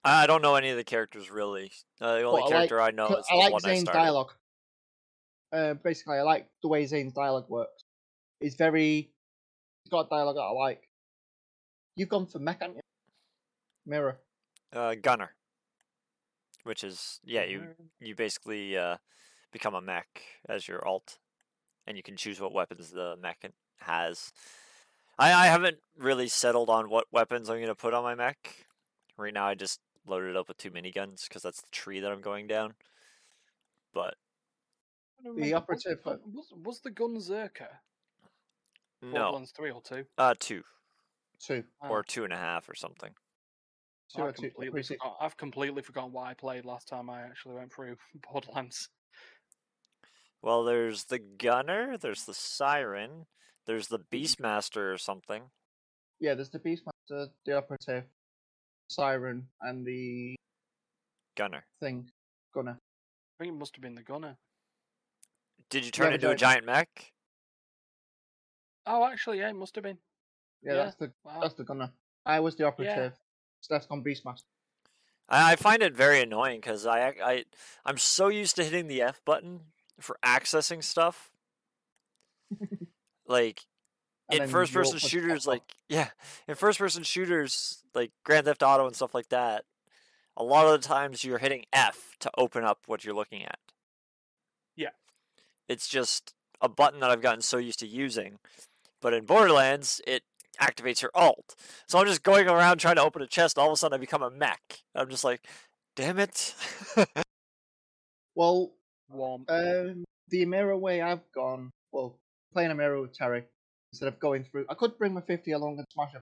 I 0.04 0.24
I 0.24 0.28
don't 0.28 0.42
know 0.42 0.56
any 0.56 0.70
of 0.70 0.78
the 0.78 0.84
characters 0.84 1.30
really. 1.32 1.72
Uh, 2.02 2.16
the 2.18 2.24
only 2.24 2.42
I 2.42 2.44
like- 2.46 2.52
character 2.52 2.82
I 2.82 2.92
know 2.92 3.08
is 3.08 3.26
I 3.32 3.36
the 3.36 3.40
like 3.40 3.54
one 3.54 3.62
I 3.66 3.68
Zane's 3.70 3.82
started. 3.82 4.00
dialogue. 4.00 4.32
Uh, 5.52 5.74
basically, 5.76 6.18
I 6.18 6.22
like 6.24 6.48
the 6.62 6.68
way 6.68 6.86
Zane's 6.86 7.14
dialogue 7.14 7.48
works. 7.50 7.84
It's 8.42 8.56
very. 8.56 9.12
He's 9.84 9.92
got 9.92 10.10
dialogue 10.10 10.36
that 10.36 10.42
I 10.42 10.52
like. 10.52 10.90
You've 11.96 12.10
gone 12.10 12.26
for 12.26 12.40
mech, 12.40 12.60
haven't 12.62 12.78
you? 12.78 12.82
Mirror. 13.86 14.18
Uh, 14.74 14.96
Gunner, 14.96 15.36
which 16.64 16.84
is 16.84 17.20
yeah, 17.24 17.44
you 17.44 17.68
you 18.00 18.16
basically 18.16 18.76
uh, 18.78 18.98
become 19.52 19.76
a 19.76 19.82
mech 19.82 20.24
as 20.50 20.68
your 20.68 20.86
alt, 20.88 21.20
and 21.86 21.96
you 21.98 22.02
can 22.04 22.18
choose 22.18 22.42
what 22.42 22.54
weapons 22.54 22.90
the 22.92 23.16
mech 23.22 23.46
has. 23.82 24.32
I, 25.20 25.32
I 25.32 25.46
haven't 25.46 25.78
really 25.96 26.28
settled 26.28 26.70
on 26.72 26.90
what 26.90 27.06
weapons 27.12 27.50
I'm 27.50 27.60
gonna 27.62 27.76
put 27.76 27.94
on 27.94 28.04
my 28.04 28.16
mech. 28.16 28.66
Right 29.18 29.34
now, 29.34 29.46
I 29.46 29.54
just 29.54 29.80
loaded 30.06 30.32
it 30.32 30.38
up 30.38 30.48
with 30.48 30.58
two 30.58 30.72
miniguns 30.72 31.28
because 31.28 31.42
that's 31.42 31.62
the 31.62 31.70
tree 31.72 32.00
that 32.00 32.12
I'm 32.12 32.22
going 32.22 32.48
down. 32.48 32.74
But 33.94 34.16
I 35.20 35.24
The 35.24 35.30
remember, 35.30 35.42
was 35.42 35.54
operative, 35.54 36.00
Was, 36.06 36.54
was 36.64 36.80
the 36.82 36.92
Gunzerker? 36.92 37.68
no, 39.02 39.12
Borderlands 39.12 39.52
three 39.52 39.72
or 39.72 39.82
two? 39.82 40.06
uh, 40.18 40.34
two 40.40 40.64
Two. 41.40 41.64
Ah, 41.82 41.90
or 41.90 42.04
two 42.04 42.24
and 42.24 42.32
a 42.32 42.38
half 42.38 42.70
or 42.70 42.76
something. 42.76 43.12
Two 44.16 44.22
I 44.22 44.26
or 44.28 44.32
two. 44.32 44.44
completely 44.44 44.68
appreciate- 44.68 45.00
forgot, 45.02 45.18
I've 45.20 45.36
completely 45.38 45.82
forgotten 45.82 46.12
what 46.14 46.28
I 46.28 46.34
played 46.34 46.64
last 46.66 46.88
time 46.88 47.10
I 47.10 47.22
actually 47.24 47.56
went 47.56 47.74
through 47.74 47.98
Borderlands. 48.32 48.90
Well, 50.42 50.64
there's 50.64 51.06
the 51.06 51.20
gunner, 51.20 51.98
there's 51.98 52.26
the 52.26 52.34
siren, 52.34 53.26
there's 53.66 53.88
the 53.88 54.00
beastmaster 54.00 54.94
or 54.94 54.98
something. 54.98 55.44
Yeah, 56.20 56.34
there's 56.36 56.50
the 56.50 56.60
Beastmaster, 56.60 57.30
the 57.46 57.58
operative, 57.58 58.06
Siren, 58.90 59.48
and 59.62 59.86
the 59.86 60.36
Gunner. 61.36 61.66
thing, 61.80 62.10
Gunner. 62.54 62.78
I 63.40 63.44
think 63.44 63.56
it 63.56 63.58
must 63.60 63.76
have 63.76 63.82
been 63.82 63.96
the 63.96 64.04
gunner. 64.04 64.38
Did 65.70 65.86
you 65.86 65.92
turn 65.92 66.10
the 66.10 66.16
into 66.16 66.28
a 66.30 66.36
giant- 66.36 66.66
giant 66.66 66.66
mech? 66.66 67.14
Oh, 68.86 69.06
actually, 69.06 69.40
yeah, 69.40 69.50
it 69.50 69.54
must 69.56 69.76
have 69.76 69.84
been. 69.84 69.98
Yeah, 70.62 70.74
Yeah. 70.74 70.84
that's 70.84 70.96
the 70.98 71.12
Wow. 71.24 71.40
that's 71.42 71.54
the 71.56 71.64
Gunner. 71.64 71.92
I 72.26 72.40
was 72.40 72.56
the 72.56 72.66
operative. 72.66 73.18
Steph's 73.62 73.86
gone 73.88 74.04
Beastmaster. 74.04 74.44
I, 75.30 75.54
I 75.54 75.56
find 75.56 75.82
it 75.82 75.94
very 75.96 76.22
annoying 76.22 76.60
because 76.60 76.86
I, 76.86 77.08
I 77.24 77.46
I'm 77.86 77.98
so 77.98 78.28
used 78.28 78.56
to 78.58 78.64
hitting 78.64 78.88
the 78.88 79.02
F 79.02 79.22
button 79.26 79.62
for 80.00 80.18
accessing 80.24 80.84
stuff. 80.84 81.32
like 83.26 83.62
And 83.62 83.73
in 84.42 84.48
first 84.48 84.74
person 84.74 85.00
shooters, 85.00 85.48
like 85.48 85.64
yeah, 85.90 86.10
in 86.48 86.56
first 86.56 86.80
person 86.80 87.04
shooters 87.04 87.84
like 87.94 88.12
Grand 88.24 88.46
Theft 88.46 88.64
Auto 88.64 88.86
and 88.86 88.96
stuff 88.96 89.14
like 89.14 89.30
that, 89.30 89.66
a 90.36 90.44
lot 90.44 90.66
of 90.66 90.82
the 90.82 90.88
times 90.88 91.24
you're 91.24 91.38
hitting 91.38 91.66
F 91.72 92.16
to 92.20 92.32
open 92.38 92.64
up 92.64 92.80
what 92.88 93.04
you're 93.04 93.16
looking 93.16 93.44
at. 93.44 93.60
Yeah. 94.76 94.90
It's 95.68 95.88
just 95.88 96.34
a 96.62 96.70
button 96.70 97.00
that 97.02 97.10
I've 97.10 97.22
gotten 97.22 97.42
so 97.42 97.58
used 97.58 97.80
to 97.80 97.88
using. 97.88 98.40
But 99.02 99.14
in 99.14 99.26
Borderlands, 99.26 100.02
it 100.08 100.24
activates 100.62 101.02
your 101.02 101.12
alt. 101.14 101.56
So 101.88 102.00
I'm 102.00 102.08
just 102.08 102.24
going 102.24 102.48
around 102.48 102.78
trying 102.78 102.96
to 102.96 103.04
open 103.04 103.22
a 103.22 103.28
chest, 103.28 103.58
all 103.58 103.68
of 103.68 103.74
a 103.74 103.78
sudden 103.78 103.96
I 103.96 104.00
become 104.00 104.24
a 104.24 104.30
mech. 104.30 104.82
I'm 104.96 105.10
just 105.10 105.24
like, 105.24 105.46
damn 105.96 106.20
it. 106.20 106.56
Well, 108.36 108.72
um, 109.14 109.46
the 110.30 110.44
Amara 110.44 110.76
way 110.76 111.02
I've 111.02 111.32
gone, 111.36 111.72
well, 111.92 112.18
playing 112.52 112.72
Amara 112.72 113.00
with 113.00 113.14
Terry 113.14 113.44
instead 113.94 114.08
of 114.08 114.20
going 114.20 114.44
through. 114.44 114.66
I 114.70 114.74
could 114.74 114.98
bring 114.98 115.14
my 115.14 115.22
50 115.22 115.52
along 115.52 115.78
and 115.78 115.86
smash 115.94 116.16
it. 116.16 116.22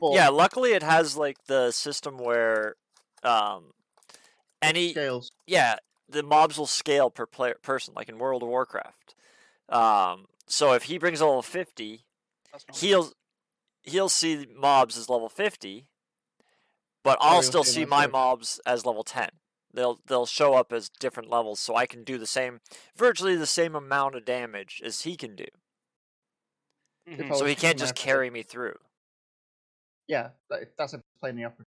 But 0.00 0.12
yeah, 0.14 0.28
luckily 0.28 0.72
it 0.72 0.82
has 0.82 1.16
like 1.16 1.36
the 1.46 1.70
system 1.72 2.18
where 2.18 2.76
um 3.22 3.72
any 4.60 4.90
scales. 4.92 5.30
yeah, 5.46 5.76
the 6.08 6.22
mobs 6.22 6.56
will 6.58 6.66
scale 6.66 7.10
per 7.10 7.26
player 7.26 7.56
person 7.62 7.94
like 7.94 8.08
in 8.08 8.18
World 8.18 8.42
of 8.42 8.48
Warcraft. 8.48 9.14
Um 9.68 10.26
so 10.46 10.72
if 10.72 10.84
he 10.84 10.98
brings 10.98 11.20
a 11.20 11.26
level 11.26 11.42
50, 11.42 12.04
he'll 12.74 13.12
he'll 13.82 14.08
see 14.08 14.46
mobs 14.56 14.96
as 14.96 15.08
level 15.08 15.28
50, 15.28 15.86
but 17.04 17.18
Oh, 17.20 17.26
I'll 17.26 17.32
you'll 17.34 17.42
still 17.42 17.64
see 17.64 17.72
see 17.72 17.80
them 17.80 17.88
as 17.88 17.90
my 17.90 18.00
level- 18.02 18.12
mobs 18.12 18.60
as 18.66 18.86
level 18.86 19.02
10. 19.04 19.28
They'll 19.74 20.00
they'll 20.06 20.26
show 20.26 20.54
up 20.54 20.72
as 20.72 20.88
different 20.88 21.30
levels 21.30 21.58
so 21.60 21.74
I 21.76 21.86
can 21.86 22.02
do 22.04 22.18
the 22.18 22.26
same 22.26 22.60
virtually 22.96 23.36
the 23.36 23.46
same 23.46 23.74
amount 23.74 24.14
of 24.16 24.24
damage 24.24 24.82
as 24.84 25.02
he 25.02 25.16
can 25.16 25.34
do. 25.36 25.46
Mhm. 27.08 27.36
So 27.36 27.44
he 27.44 27.54
can't 27.54 27.78
just 27.78 27.94
carry 27.94 28.30
me 28.30 28.42
through. 28.42 28.78
Yeah, 30.06 30.30
that's 30.76 30.92
a 30.94 31.02
playing 31.20 31.36
the 31.36 31.44
operative. 31.44 31.66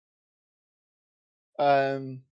Um, 1.57 2.23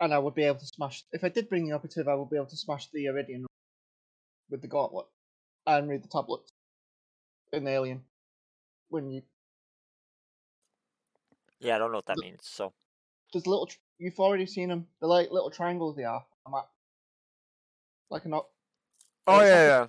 and 0.00 0.12
I 0.14 0.18
would 0.18 0.34
be 0.34 0.44
able 0.44 0.58
to 0.58 0.66
smash. 0.66 1.04
If 1.12 1.24
I 1.24 1.28
did 1.28 1.48
bring 1.48 1.66
the 1.68 1.74
operative, 1.74 2.08
I 2.08 2.14
would 2.14 2.28
be 2.30 2.36
able 2.36 2.46
to 2.46 2.56
smash 2.56 2.88
the 2.90 3.04
Eridian 3.06 3.44
with 4.50 4.62
the 4.62 4.68
gauntlet 4.68 5.06
and 5.66 5.88
read 5.88 6.02
the 6.02 6.08
tablet 6.08 6.50
in 7.52 7.64
the 7.64 7.70
alien 7.70 8.04
when 8.88 9.10
you 9.10 9.22
Yeah, 11.60 11.74
I 11.76 11.78
don't 11.78 11.90
know 11.92 11.98
what 11.98 12.06
that 12.06 12.16
The- 12.16 12.22
means. 12.22 12.46
So 12.46 12.72
There's 13.32 13.46
little. 13.46 13.66
Tr- 13.66 13.78
you've 13.98 14.18
already 14.20 14.46
seen 14.46 14.68
them. 14.68 14.88
They're 15.00 15.08
like 15.08 15.30
little 15.30 15.50
triangles. 15.50 15.96
They 15.96 16.04
are. 16.04 16.24
on 16.46 16.52
a 16.52 16.56
map. 16.56 16.70
Like 18.10 18.24
a 18.24 18.28
not. 18.28 18.48
Oh 19.26 19.32
yeah, 19.34 19.38
like 19.40 19.44
a- 19.50 19.66
yeah. 19.66 19.88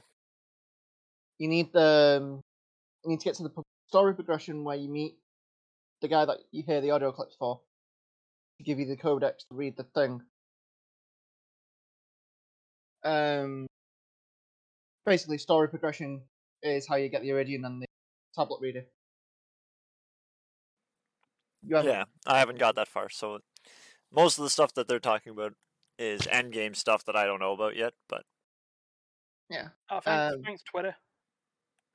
You 1.39 1.47
need 1.47 1.73
the. 1.73 2.19
Um, 2.21 2.41
you 3.03 3.11
need 3.11 3.21
to 3.21 3.25
get 3.25 3.35
to 3.35 3.43
the 3.43 3.51
story 3.87 4.13
progression 4.13 4.63
where 4.63 4.75
you 4.75 4.89
meet 4.89 5.15
the 6.01 6.07
guy 6.07 6.25
that 6.25 6.37
you 6.51 6.63
hear 6.63 6.81
the 6.81 6.91
audio 6.91 7.11
clips 7.11 7.35
for. 7.39 7.61
To 8.57 8.63
give 8.63 8.77
you 8.77 8.85
the 8.85 8.97
codex 8.97 9.45
to 9.49 9.55
read 9.55 9.77
the 9.77 9.83
thing. 9.83 10.21
Um. 13.03 13.65
Basically, 15.05 15.37
story 15.37 15.69
progression 15.69 16.21
is 16.61 16.87
how 16.87 16.97
you 16.97 17.09
get 17.09 17.21
the 17.21 17.29
Eridian 17.29 17.65
and 17.65 17.81
the 17.81 17.87
tablet 18.35 18.59
reader. 18.61 18.83
Yeah, 21.63 22.03
I 22.25 22.39
haven't 22.39 22.59
got 22.59 22.75
that 22.75 22.87
far. 22.87 23.09
So 23.09 23.39
most 24.13 24.37
of 24.37 24.43
the 24.43 24.49
stuff 24.49 24.73
that 24.73 24.87
they're 24.87 24.99
talking 24.99 25.31
about 25.31 25.53
is 25.97 26.27
end 26.27 26.51
game 26.53 26.73
stuff 26.73 27.05
that 27.05 27.15
I 27.15 27.25
don't 27.25 27.39
know 27.39 27.53
about 27.53 27.75
yet. 27.75 27.93
But 28.07 28.23
yeah. 29.49 29.69
Oh, 29.89 29.99
thanks, 29.99 30.35
Um, 30.35 30.43
thanks 30.43 30.63
Twitter. 30.63 30.95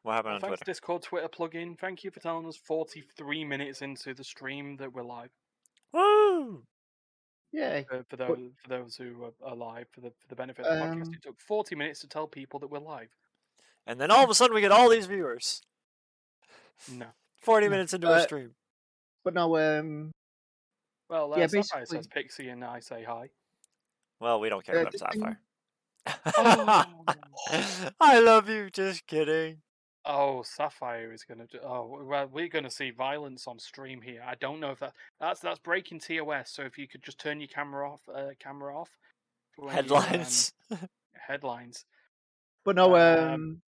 What 0.04 0.12
happened 0.14 0.32
Oh, 0.32 0.34
on 0.36 0.40
thanks 0.40 0.58
Twitter? 0.60 0.64
Discord 0.70 1.02
Twitter 1.02 1.28
plugin. 1.28 1.76
Thank 1.78 2.04
you 2.04 2.10
for 2.12 2.20
telling 2.20 2.46
us 2.46 2.56
43 2.56 3.44
minutes 3.44 3.82
into 3.82 4.14
the 4.14 4.22
stream 4.24 4.76
that 4.76 4.92
we're 4.92 5.02
live. 5.02 5.30
Woo! 5.92 6.62
Yay. 7.52 7.84
For, 7.88 8.04
for 8.08 8.16
But- 8.16 8.28
those 8.28 8.50
for 8.62 8.68
those 8.68 8.96
who 8.96 9.24
are, 9.24 9.50
are 9.50 9.56
live, 9.56 9.86
for 9.92 10.00
the 10.00 10.10
for 10.20 10.28
the 10.28 10.36
benefit 10.36 10.64
of 10.66 10.78
the 10.78 10.84
podcast, 10.84 11.06
Um, 11.08 11.14
it 11.14 11.22
took 11.22 11.40
40 11.40 11.74
minutes 11.74 12.00
to 12.00 12.06
tell 12.08 12.26
people 12.28 12.60
that 12.60 12.68
we're 12.70 12.78
live. 12.78 13.08
And 13.86 14.00
then 14.00 14.10
all 14.10 14.24
of 14.24 14.30
a 14.30 14.34
sudden 14.34 14.54
we 14.54 14.60
get 14.60 14.72
all 14.72 14.88
these 14.88 15.06
viewers. 15.06 15.60
No. 16.90 17.06
Forty 17.42 17.66
No, 17.66 17.70
minutes 17.72 17.92
into 17.92 18.08
a 18.08 18.12
uh, 18.12 18.20
stream. 18.22 18.54
But 19.24 19.34
no, 19.34 19.56
um, 19.56 20.10
Well, 21.08 21.34
uh, 21.34 21.38
Yeah, 21.38 21.46
Sapphire 21.46 21.86
says 21.86 22.06
Pixie 22.08 22.48
and 22.48 22.64
I 22.64 22.80
say 22.80 23.04
hi. 23.04 23.28
Well, 24.20 24.40
we 24.40 24.48
don't 24.48 24.64
care 24.64 24.78
uh, 24.78 24.80
about 24.82 24.92
the 24.92 24.98
thing- 24.98 25.20
Sapphire. 25.22 25.40
Oh. 26.36 26.84
I 28.00 28.18
love 28.20 28.48
you. 28.48 28.70
Just 28.70 29.06
kidding. 29.06 29.58
Oh, 30.06 30.42
Sapphire 30.42 31.12
is 31.12 31.24
gonna 31.24 31.46
do. 31.46 31.58
Oh, 31.64 31.98
well, 32.04 32.26
we're 32.30 32.48
gonna 32.48 32.70
see 32.70 32.90
violence 32.90 33.46
on 33.46 33.58
stream 33.58 34.02
here. 34.02 34.22
I 34.26 34.34
don't 34.34 34.60
know 34.60 34.70
if 34.70 34.80
that 34.80 34.92
that's 35.18 35.40
that's 35.40 35.58
breaking 35.58 36.00
TOS. 36.00 36.50
So 36.50 36.62
if 36.62 36.76
you 36.76 36.86
could 36.86 37.02
just 37.02 37.18
turn 37.18 37.40
your 37.40 37.48
camera 37.48 37.90
off, 37.90 38.00
uh, 38.14 38.30
camera 38.38 38.78
off. 38.78 38.90
for 39.52 39.66
when 39.66 39.74
you, 39.86 39.96
um, 39.96 40.02
Headlines. 40.02 40.52
headlines. 41.14 41.84
but 42.64 42.76
no, 42.76 42.94
Um, 42.96 43.32
um, 43.32 43.62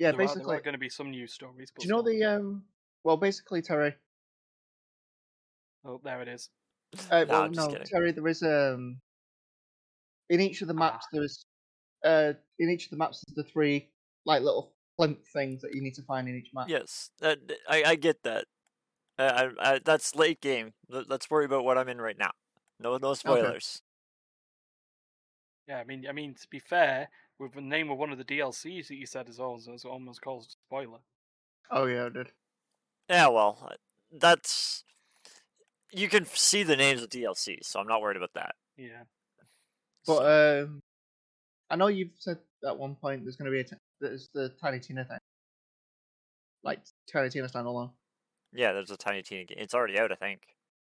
yeah, 0.00 0.10
there 0.10 0.14
are, 0.14 0.18
basically, 0.18 0.44
there 0.46 0.56
are 0.56 0.60
going 0.62 0.72
to 0.72 0.78
be 0.78 0.88
some 0.88 1.10
news 1.10 1.34
stories. 1.34 1.70
But 1.74 1.82
do 1.82 1.88
you 1.88 1.92
know 1.94 2.02
the 2.02 2.24
um? 2.24 2.64
Well, 3.04 3.18
basically, 3.18 3.60
Terry. 3.60 3.94
Oh, 5.84 6.00
there 6.02 6.22
it 6.22 6.28
is. 6.28 6.48
Uh, 7.10 7.24
Nah, 7.24 7.32
well, 7.32 7.42
I'm 7.42 7.52
no, 7.52 7.66
kidding. 7.68 7.86
Terry. 7.86 8.12
There 8.12 8.28
is 8.28 8.42
um. 8.42 9.00
In 10.30 10.40
each 10.40 10.62
of 10.62 10.68
the 10.68 10.74
maps, 10.74 11.04
Ah. 11.04 11.08
there 11.12 11.24
is, 11.24 11.44
uh, 12.04 12.32
in 12.58 12.70
each 12.70 12.84
of 12.84 12.90
the 12.90 12.96
maps, 12.96 13.22
there's 13.26 13.34
the 13.46 13.52
three 13.52 13.90
like 14.24 14.40
little 14.42 14.72
plinth 15.02 15.26
things 15.32 15.62
that 15.62 15.74
you 15.74 15.82
need 15.82 15.94
to 15.94 16.02
find 16.02 16.28
in 16.28 16.36
each 16.36 16.50
map. 16.54 16.68
Yes, 16.68 17.10
that, 17.20 17.38
I 17.68 17.82
I 17.84 17.94
get 17.96 18.22
that. 18.22 18.44
I, 19.18 19.24
I, 19.24 19.50
I 19.74 19.78
that's 19.84 20.14
late 20.14 20.40
game. 20.40 20.72
Let- 20.88 21.08
Let's 21.08 21.28
worry 21.30 21.44
about 21.44 21.64
what 21.64 21.76
I'm 21.78 21.88
in 21.88 22.00
right 22.00 22.18
now. 22.18 22.30
No 22.78 22.96
no 22.98 23.14
spoilers. 23.14 23.82
Yeah, 25.68 25.78
I 25.78 25.84
mean, 25.84 26.06
I 26.08 26.12
mean 26.12 26.34
to 26.34 26.48
be 26.50 26.58
fair, 26.58 27.08
with 27.38 27.54
the 27.54 27.60
name 27.60 27.90
of 27.90 27.98
one 27.98 28.10
of 28.12 28.18
the 28.18 28.24
DLCs 28.24 28.88
that 28.88 28.96
you 28.96 29.06
said 29.06 29.28
as 29.28 29.38
well, 29.38 29.58
as 29.72 29.84
almost 29.84 30.22
called 30.22 30.44
a 30.44 30.50
spoiler. 30.50 30.98
Oh 31.70 31.86
yeah, 31.86 32.06
I 32.06 32.08
did. 32.08 32.28
Yeah, 33.08 33.28
well, 33.28 33.58
uh, 33.70 33.74
that's 34.12 34.84
you 35.92 36.08
can 36.08 36.24
see 36.26 36.62
the 36.62 36.76
names 36.76 37.02
of 37.02 37.10
DLC, 37.10 37.58
so 37.62 37.80
I'm 37.80 37.86
not 37.86 38.00
worried 38.00 38.16
about 38.16 38.32
that. 38.34 38.54
Yeah. 38.76 39.02
But 40.06 40.16
So- 40.16 40.62
um, 40.64 40.80
I 41.70 41.76
know 41.76 41.86
you've 41.86 42.10
said 42.18 42.38
at 42.66 42.76
one 42.78 42.96
point 42.96 43.24
there's 43.24 43.36
going 43.36 43.46
to 43.46 43.50
be 43.52 43.60
a 43.60 43.64
t- 43.64 43.76
there's 44.02 44.28
the 44.34 44.50
Tiny 44.60 44.80
Tina 44.80 45.04
thing, 45.04 45.18
like 46.62 46.80
Tiny 47.10 47.30
Tina 47.30 47.48
standalone. 47.48 47.90
yeah, 48.52 48.72
there's 48.72 48.90
a 48.90 48.96
Tiny 48.96 49.22
Tina 49.22 49.44
game. 49.44 49.58
It's 49.60 49.74
already 49.74 49.98
out, 49.98 50.12
I 50.12 50.16
think. 50.16 50.42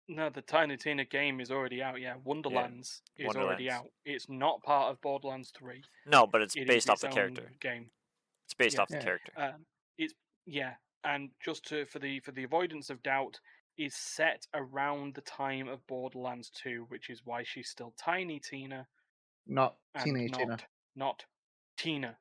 No, 0.09 0.29
the 0.29 0.41
Tiny 0.41 0.75
Tina 0.77 1.05
game 1.05 1.39
is 1.39 1.51
already 1.51 1.81
out. 1.81 1.99
Yeah, 2.01 2.15
Wonderlands 2.23 3.01
is 3.17 3.27
already 3.35 3.67
Wonderlands. 3.67 3.73
out. 3.87 3.91
It's 4.05 4.27
not 4.27 4.61
part 4.63 4.91
of 4.91 5.01
Borderlands 5.01 5.51
Three. 5.55 5.83
No, 6.05 6.25
but 6.27 6.41
it's 6.41 6.55
It 6.55 6.61
is 6.61 6.67
based 6.67 6.89
off 6.89 6.95
its 6.95 7.01
the 7.03 7.09
character. 7.09 7.51
game. 7.61 7.91
It's 8.45 8.53
based 8.53 8.75
Yeah. 8.75 8.81
off 8.81 8.89
the 8.89 8.95
Yeah. 8.95 9.03
character. 9.03 9.31
Um, 9.37 9.65
it's 9.97 10.13
yeah, 10.45 10.75
and 11.05 11.29
just 11.39 11.65
to 11.67 11.85
for 11.85 11.99
the 11.99 12.19
for 12.21 12.31
the 12.33 12.43
avoidance 12.43 12.89
of 12.89 13.01
doubt, 13.03 13.39
is 13.77 13.95
set 13.95 14.45
around 14.53 15.15
the 15.15 15.21
time 15.21 15.67
of 15.69 15.85
Borderlands 15.87 16.49
Two, 16.49 16.85
which 16.89 17.09
is 17.09 17.21
why 17.25 17.43
she's 17.43 17.69
still 17.69 17.91
Tiny 17.97 18.39
Tina 18.41 18.87
Not 19.47 19.77
and 19.95 20.03
Teenage 20.03 20.31
not 20.31 20.39
Tina, 20.39 20.57
not 20.95 21.25
Tina. 21.77 22.17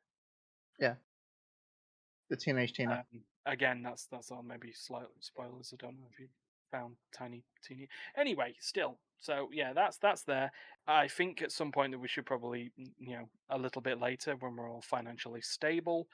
The 2.30 2.37
Teenage 2.37 2.72
Tina. 2.72 3.05
Um, 3.12 3.20
again, 3.47 3.83
that's 3.83 4.07
that's 4.11 4.30
all 4.30 4.43
maybe 4.43 4.72
slight 4.72 5.07
spoilers. 5.20 5.72
I 5.72 5.85
don't 5.85 5.99
know 5.99 6.07
if 6.12 6.18
you 6.18 6.28
found 6.70 6.97
Tiny 7.16 7.45
Tina. 7.66 7.87
Anyway, 8.16 8.55
still, 8.61 8.99
so 9.18 9.49
yeah, 9.53 9.72
that's 9.72 9.99
that's 9.99 10.22
there. 10.22 10.51
I 10.87 11.09
think 11.09 11.43
at 11.43 11.53
some 11.53 11.70
point 11.70 11.93
that 11.93 11.99
we 11.99 12.09
should 12.09 12.26
probably, 12.26 12.72
you 12.99 13.16
know, 13.16 13.28
a 13.51 13.59
little 13.59 13.83
bit 13.83 14.01
later 14.01 14.35
when 14.41 14.57
we're 14.57 14.70
all 14.70 14.83
financially 14.83 15.43
stable, 15.43 16.09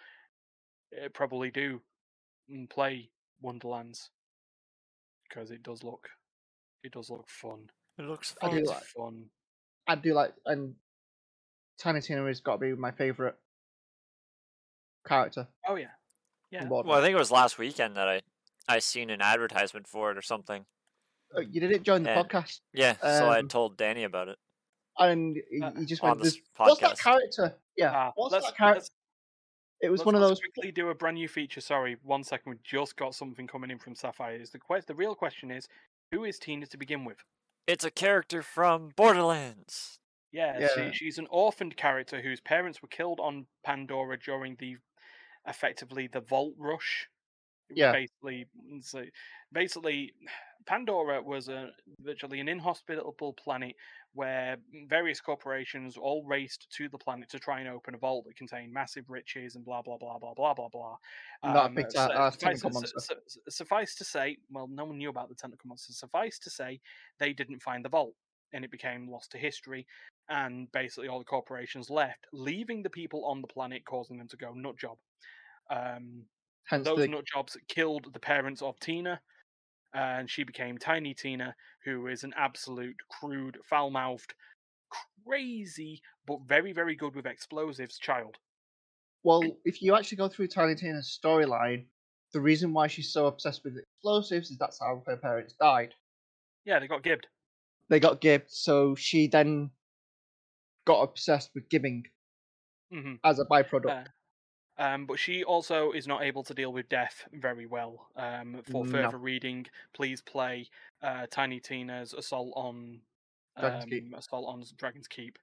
uh, 0.94 1.08
probably 1.14 1.50
do 1.50 1.80
mm, 2.52 2.68
play 2.68 3.10
Wonderlands 3.40 4.10
because 5.28 5.50
it 5.50 5.62
does 5.62 5.82
look, 5.82 6.08
it 6.82 6.92
does 6.92 7.10
look 7.10 7.28
fun. 7.28 7.70
It 7.98 8.02
looks 8.02 8.34
fun. 8.40 8.50
I 8.50 8.54
do 8.58 8.64
like- 8.64 8.84
fun. 8.84 9.24
I 9.90 9.94
do 9.94 10.12
like 10.12 10.34
and 10.44 10.74
Tiny 11.78 12.02
Tina 12.02 12.26
has 12.26 12.40
got 12.40 12.54
to 12.54 12.58
be 12.58 12.74
my 12.74 12.90
favorite 12.90 13.36
character. 15.08 15.48
Oh 15.66 15.74
yeah, 15.76 15.88
yeah. 16.50 16.64
Well, 16.68 16.90
I 16.92 17.00
think 17.00 17.14
it 17.14 17.18
was 17.18 17.30
last 17.30 17.58
weekend 17.58 17.96
that 17.96 18.08
I 18.08 18.22
I 18.68 18.78
seen 18.80 19.10
an 19.10 19.20
advertisement 19.22 19.86
for 19.88 20.10
it 20.10 20.18
or 20.18 20.22
something. 20.22 20.66
Uh, 21.36 21.40
you 21.40 21.60
didn't 21.60 21.82
join 21.82 22.02
the 22.02 22.10
Yeah. 22.10 22.22
podcast, 22.22 22.60
Yeah, 22.72 22.94
so 23.00 23.26
I 23.28 23.40
Um, 23.40 23.48
told 23.48 23.76
Danny 23.76 24.04
about 24.04 24.28
it. 24.28 24.38
and 24.98 25.36
y- 25.50 25.66
Uh, 25.68 25.72
you 25.80 25.86
just 25.86 26.02
on 26.02 26.10
went, 26.10 26.22
this 26.22 26.34
"There's- 26.34 26.46
"What's 26.56 26.80
that 26.80 26.96
podcast. 26.96 27.02
character?" 27.02 27.58
Yeah, 27.76 27.92
Ah, 27.94 28.12
what's 28.14 28.34
that 28.34 28.56
character? 28.56 28.88
It 29.80 29.90
was 29.90 30.00
Let's- 30.00 30.06
one 30.06 30.14
of 30.16 30.20
let's 30.22 30.30
those. 30.32 30.40
quickly 30.40 30.72
do 30.72 30.88
a 30.90 30.94
brand 30.94 31.14
new 31.16 31.28
feature. 31.28 31.60
Sorry, 31.60 31.96
one 32.02 32.24
second. 32.24 32.50
We 32.50 32.58
just 32.64 32.96
got 32.96 33.14
something 33.14 33.46
coming 33.46 33.70
in 33.70 33.78
from 33.78 33.94
Sapphire. 33.94 34.34
Is 34.36 34.50
the 34.50 34.58
quest? 34.58 34.88
The 34.88 34.94
real 34.94 35.14
question 35.14 35.50
is, 35.52 35.68
who 36.10 36.24
is 36.24 36.38
Tina 36.38 36.66
to 36.66 36.76
begin 36.76 37.04
with? 37.04 37.22
It's 37.66 37.84
a 37.84 37.90
character 37.90 38.42
from 38.42 38.88
Borderlands. 38.96 40.00
Yeah, 40.32 40.58
Yeah. 40.58 40.68
She, 40.90 40.92
she's 40.92 41.18
an 41.18 41.26
orphaned 41.30 41.76
character 41.76 42.20
whose 42.20 42.40
parents 42.40 42.82
were 42.82 42.88
killed 42.88 43.20
on 43.20 43.46
Pandora 43.64 44.18
during 44.18 44.56
the, 44.56 44.78
effectively 45.48 46.08
the 46.08 46.20
Vault 46.20 46.54
Rush. 46.58 47.08
Yeah. 47.70 47.92
Basically, 47.92 48.46
mm, 48.72 48.82
so 48.82 49.04
basically, 49.52 50.14
Pandora 50.66 51.22
was 51.22 51.48
a 51.48 51.70
virtually 52.00 52.40
an 52.40 52.48
inhospitable 52.48 53.34
planet 53.34 53.76
where 54.14 54.56
various 54.88 55.20
corporations 55.20 55.98
all 55.98 56.24
raced 56.24 56.66
to 56.76 56.88
the 56.88 56.96
planet 56.96 57.28
to 57.30 57.38
try 57.38 57.60
and 57.60 57.68
open 57.68 57.94
a 57.94 57.98
vault 57.98 58.24
that 58.26 58.36
contained 58.36 58.72
massive 58.72 59.04
riches 59.10 59.54
and 59.54 59.66
blah 59.66 59.82
blah 59.82 59.98
blah 59.98 60.18
blah 60.18 60.32
blah 60.34 60.54
blah 60.54 60.68
blah. 60.70 60.96
Not 61.44 61.56
a 61.56 61.66
Um, 61.66 61.74
big 61.74 61.90
su- 61.90 61.98
uh, 61.98 62.30
suffice, 62.30 62.62
su- 62.62 63.14
su- 63.28 63.40
suffice 63.50 63.94
to 63.96 64.04
say, 64.04 64.38
well, 64.50 64.66
no 64.66 64.86
one 64.86 64.96
knew 64.96 65.10
about 65.10 65.28
the 65.28 65.34
tentacle 65.34 65.68
monster. 65.68 65.92
Suffice 65.92 66.38
to 66.38 66.50
say, 66.50 66.80
they 67.18 67.34
didn't 67.34 67.60
find 67.62 67.84
the 67.84 67.90
vault, 67.90 68.14
and 68.54 68.64
it 68.64 68.70
became 68.70 69.10
lost 69.10 69.30
to 69.32 69.38
history. 69.38 69.86
And 70.30 70.72
basically, 70.72 71.08
all 71.08 71.18
the 71.18 71.24
corporations 71.26 71.90
left, 71.90 72.26
leaving 72.32 72.82
the 72.82 72.90
people 72.90 73.26
on 73.26 73.42
the 73.42 73.46
planet, 73.48 73.84
causing 73.84 74.16
them 74.16 74.28
to 74.28 74.36
go 74.38 74.52
nut 74.54 74.78
job. 74.78 74.98
Um, 75.70 76.26
Hence 76.66 76.84
those 76.84 76.98
the 77.04 77.08
nut 77.08 77.26
jobs 77.26 77.56
killed 77.68 78.12
the 78.12 78.20
parents 78.20 78.62
of 78.62 78.78
Tina, 78.80 79.20
and 79.94 80.30
she 80.30 80.44
became 80.44 80.78
Tiny 80.78 81.14
Tina, 81.14 81.56
who 81.84 82.08
is 82.08 82.24
an 82.24 82.34
absolute 82.36 83.00
crude, 83.10 83.58
foul-mouthed, 83.64 84.34
crazy 85.26 86.02
but 86.26 86.42
very, 86.42 86.72
very 86.72 86.96
good 86.96 87.16
with 87.16 87.26
explosives 87.26 87.98
child. 87.98 88.38
well. 89.22 89.42
If 89.64 89.80
you 89.82 89.94
actually 89.94 90.16
go 90.16 90.28
through 90.28 90.48
Tiny 90.48 90.74
Tina's 90.74 91.18
storyline, 91.22 91.86
the 92.32 92.40
reason 92.40 92.72
why 92.72 92.86
she's 92.88 93.12
so 93.12 93.26
obsessed 93.26 93.64
with 93.64 93.76
explosives 93.78 94.50
is 94.50 94.58
that's 94.58 94.80
how 94.80 95.02
her 95.06 95.16
parents 95.16 95.54
died. 95.54 95.94
Yeah, 96.64 96.78
they 96.78 96.86
got 96.88 97.02
gibbed. 97.02 97.26
They 97.90 98.00
got 98.00 98.22
gibbed, 98.22 98.50
so 98.50 98.94
she 98.94 99.26
then 99.26 99.72
got 100.84 101.02
obsessed 101.02 101.54
with 101.54 101.68
giving 101.68 102.06
hmm 102.90 103.16
as 103.24 103.38
a 103.38 103.44
byproduct. 103.44 103.90
Uh, 103.90 104.04
Um, 104.78 105.06
but 105.06 105.18
she 105.18 105.42
also 105.42 105.90
is 105.90 106.06
not 106.06 106.22
able 106.22 106.44
to 106.44 106.54
deal 106.54 106.72
with 106.72 106.88
death 106.88 107.26
very 107.32 107.66
well. 107.66 108.08
Um, 108.16 108.62
for 108.70 108.84
No. 108.84 108.90
further 108.92 109.18
reading, 109.18 109.66
please 109.92 110.22
play 110.22 110.68
uh, 111.02 111.26
Tiny 111.30 111.58
Tina's 111.58 112.14
Assault 112.14 112.52
on 112.54 113.00
Dragon's 113.58 113.84
um, 113.84 113.90
Keep. 113.90 114.14
Assault 114.16 114.46
on 114.48 114.64
Dragon's 114.76 115.08
Keep, 115.08 115.38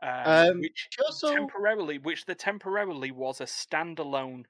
um, 0.00 0.22
Um, 0.26 0.60
which 0.60 0.88
also- 1.04 1.34
temporarily, 1.34 1.98
which 1.98 2.24
the 2.24 2.36
temporarily 2.36 3.10
was 3.10 3.40
a 3.40 3.44
standalone 3.46 4.44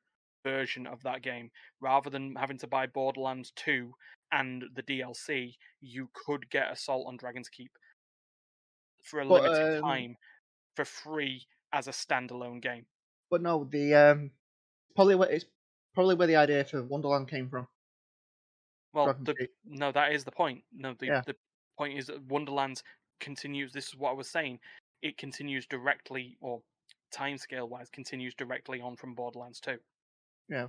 version 0.44 0.86
of 0.86 1.02
that 1.04 1.22
game, 1.22 1.50
rather 1.80 2.10
than 2.10 2.34
having 2.36 2.58
to 2.58 2.66
buy 2.66 2.86
Borderlands 2.86 3.50
Two 3.56 3.94
and 4.30 4.62
the 4.74 4.82
DLC, 4.82 5.56
you 5.80 6.10
could 6.12 6.50
get 6.50 6.70
Assault 6.70 7.06
on 7.06 7.16
Dragon's 7.16 7.48
Keep 7.48 7.72
for 9.02 9.20
a 9.20 9.26
But, 9.26 9.42
limited 9.42 9.76
um, 9.78 9.82
time 9.82 10.16
for 10.76 10.84
free 10.84 11.46
as 11.72 11.88
a 11.88 11.92
standalone 11.92 12.60
game. 12.60 12.84
But 13.30 13.42
no, 13.42 13.64
the 13.64 13.94
um, 13.94 14.30
probably 14.96 15.14
where 15.14 15.30
it's 15.30 15.44
probably 15.94 16.14
where 16.14 16.26
the 16.26 16.36
idea 16.36 16.64
for 16.64 16.82
Wonderland 16.82 17.28
came 17.28 17.48
from. 17.48 17.66
Well, 18.94 19.14
the, 19.20 19.34
no, 19.66 19.92
that 19.92 20.12
is 20.12 20.24
the 20.24 20.30
point. 20.32 20.62
No, 20.72 20.94
the 20.98 21.06
Yeah. 21.06 21.22
the 21.26 21.36
point 21.76 21.98
is 21.98 22.06
that 22.06 22.22
Wonderlands 22.24 22.82
continues. 23.20 23.72
This 23.72 23.88
is 23.88 23.96
what 23.96 24.10
I 24.10 24.14
was 24.14 24.28
saying. 24.28 24.58
It 25.02 25.18
continues 25.18 25.66
directly, 25.66 26.36
or 26.40 26.62
timescale 27.14 27.68
wise, 27.68 27.88
continues 27.90 28.34
directly 28.34 28.80
on 28.80 28.96
from 28.96 29.14
Borderlands 29.14 29.60
2. 29.60 29.78
Yeah, 30.50 30.68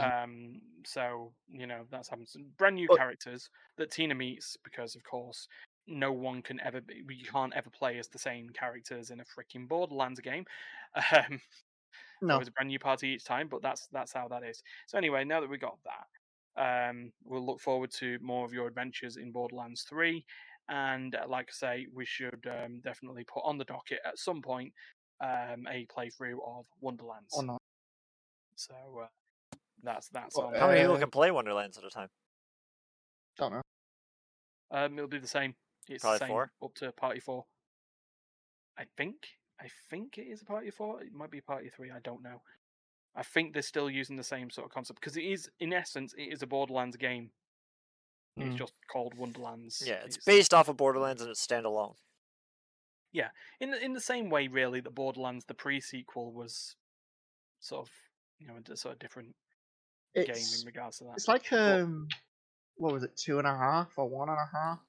Um, 0.00 0.60
so 0.86 1.34
you 1.52 1.66
know 1.66 1.84
that's 1.90 2.08
happened. 2.08 2.28
Some 2.28 2.46
Brand 2.56 2.76
new 2.76 2.88
But- 2.88 2.96
characters 2.96 3.50
that 3.76 3.90
Tina 3.90 4.14
meets 4.14 4.56
because, 4.64 4.96
of 4.96 5.04
course, 5.04 5.46
no 5.86 6.10
one 6.10 6.40
can 6.40 6.58
ever. 6.60 6.80
Be, 6.80 7.04
you 7.14 7.26
can't 7.26 7.52
ever 7.52 7.68
play 7.68 7.98
as 7.98 8.08
the 8.08 8.18
same 8.18 8.48
characters 8.50 9.10
in 9.10 9.20
a 9.20 9.24
freaking 9.24 9.68
Borderlands 9.68 10.20
game. 10.20 10.46
Um, 11.12 11.40
no, 12.22 12.38
It's 12.38 12.48
a 12.48 12.52
brand 12.52 12.68
new 12.68 12.78
party 12.78 13.08
each 13.08 13.24
time, 13.24 13.48
but 13.48 13.62
that's 13.62 13.88
that's 13.92 14.12
how 14.12 14.28
that 14.28 14.42
is. 14.44 14.62
So 14.86 14.98
anyway, 14.98 15.24
now 15.24 15.40
that 15.40 15.48
we 15.50 15.58
got 15.58 15.78
that, 15.84 16.88
um, 16.90 17.12
we'll 17.24 17.44
look 17.44 17.60
forward 17.60 17.90
to 17.92 18.18
more 18.20 18.44
of 18.44 18.52
your 18.52 18.66
adventures 18.66 19.16
in 19.16 19.32
Borderlands 19.32 19.82
Three, 19.82 20.24
and 20.68 21.14
uh, 21.14 21.26
like 21.28 21.48
I 21.50 21.52
say, 21.52 21.86
we 21.92 22.04
should 22.04 22.46
um, 22.50 22.80
definitely 22.80 23.24
put 23.24 23.40
on 23.44 23.58
the 23.58 23.64
docket 23.64 24.00
at 24.04 24.18
some 24.18 24.40
point 24.42 24.72
um, 25.20 25.66
a 25.70 25.86
playthrough 25.86 26.38
of 26.46 26.66
Wonderlands. 26.80 27.32
or 27.34 27.42
not. 27.42 27.58
So 28.56 28.74
uh, 29.02 29.56
that's 29.82 30.08
that's 30.08 30.36
Well, 30.36 30.48
on. 30.48 30.54
How 30.54 30.68
many 30.68 30.80
people 30.80 30.96
Uh, 30.96 31.00
can 31.00 31.10
play 31.10 31.30
Wonderlands 31.30 31.76
at 31.78 31.84
a 31.84 31.90
time? 31.90 32.08
Don't 33.36 33.52
know. 33.52 33.62
Um, 34.70 34.96
it'll 34.98 35.08
be 35.08 35.18
the 35.18 35.26
same. 35.26 35.54
It's 35.88 36.02
Probably 36.02 36.18
the 36.18 36.24
same 36.24 36.28
four? 36.28 36.52
up 36.62 36.74
to 36.76 36.92
party 36.92 37.20
four. 37.20 37.44
I 38.78 38.84
think. 38.96 39.16
I 39.60 39.68
think 39.90 40.18
it 40.18 40.22
is 40.26 40.42
a 40.42 40.44
party 40.44 40.70
four. 40.70 41.02
It 41.02 41.12
might 41.12 41.30
be 41.30 41.40
party 41.40 41.68
three. 41.74 41.90
I 41.90 42.00
don't 42.00 42.22
know. 42.22 42.42
I 43.16 43.22
think 43.22 43.52
they're 43.52 43.62
still 43.62 43.88
using 43.88 44.16
the 44.16 44.24
same 44.24 44.50
sort 44.50 44.66
of 44.66 44.72
concept 44.72 44.98
because 45.00 45.16
it 45.16 45.22
is, 45.24 45.48
in 45.60 45.72
essence, 45.72 46.12
it 46.18 46.32
is 46.32 46.42
a 46.42 46.46
Borderlands 46.46 46.96
game. 46.96 47.30
It's 48.36 48.54
Mm. 48.54 48.58
just 48.58 48.72
called 48.90 49.14
Wonderlands. 49.14 49.80
Yeah, 49.86 50.02
it's 50.04 50.16
based 50.24 50.52
off 50.52 50.68
of 50.68 50.76
Borderlands 50.76 51.22
and 51.22 51.30
it's 51.30 51.46
standalone. 51.46 51.94
Yeah, 53.12 53.30
in 53.60 53.70
the, 53.70 53.80
in 53.80 53.92
the 53.92 54.00
same 54.00 54.28
way, 54.28 54.48
really, 54.48 54.80
that 54.80 54.90
Borderlands 54.94 55.44
the 55.44 55.54
pre-sequel 55.54 56.32
was 56.32 56.74
sort 57.60 57.86
of 57.86 57.92
you 58.40 58.48
know 58.48 58.54
a 58.68 58.76
sort 58.76 58.94
of 58.94 58.98
different 58.98 59.36
game 60.16 60.26
in 60.34 60.66
regards 60.66 60.98
to 60.98 61.04
that. 61.04 61.12
it's 61.16 61.28
like 61.28 61.52
um, 61.52 62.08
what 62.76 62.92
was 62.92 63.04
it, 63.04 63.16
two 63.16 63.38
and 63.38 63.46
a 63.46 63.56
half 63.56 63.96
or 63.96 64.08
one 64.08 64.28
and 64.28 64.38
a 64.38 64.56
half? 64.56 64.80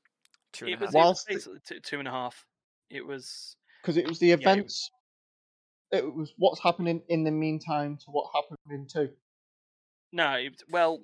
Two 0.52 0.66
and 0.66 0.74
It 0.74 0.82
a 0.82 0.86
was, 0.86 0.88
half. 0.88 0.96
it 0.96 0.98
was 0.98 1.06
Whilst 1.06 1.28
the- 1.28 1.34
basically 1.36 1.60
two, 1.66 1.80
two 1.82 2.00
and 2.00 2.08
a 2.08 2.12
half. 2.12 2.48
It 2.90 3.06
was 3.06 3.56
Because 3.86 3.98
it 3.98 4.08
was 4.08 4.18
the 4.18 4.32
it 4.32 4.38
was- 4.38 4.42
events. 4.42 4.92
It 5.92 6.16
was 6.16 6.34
what's 6.38 6.60
happening 6.60 7.04
in 7.10 7.24
the 7.24 7.30
meantime 7.32 7.98
to 7.98 8.06
what 8.12 8.32
happened 8.34 8.58
in 8.72 8.88
two. 8.88 9.14
no, 10.12 10.32
it, 10.34 10.64
well, 10.72 11.04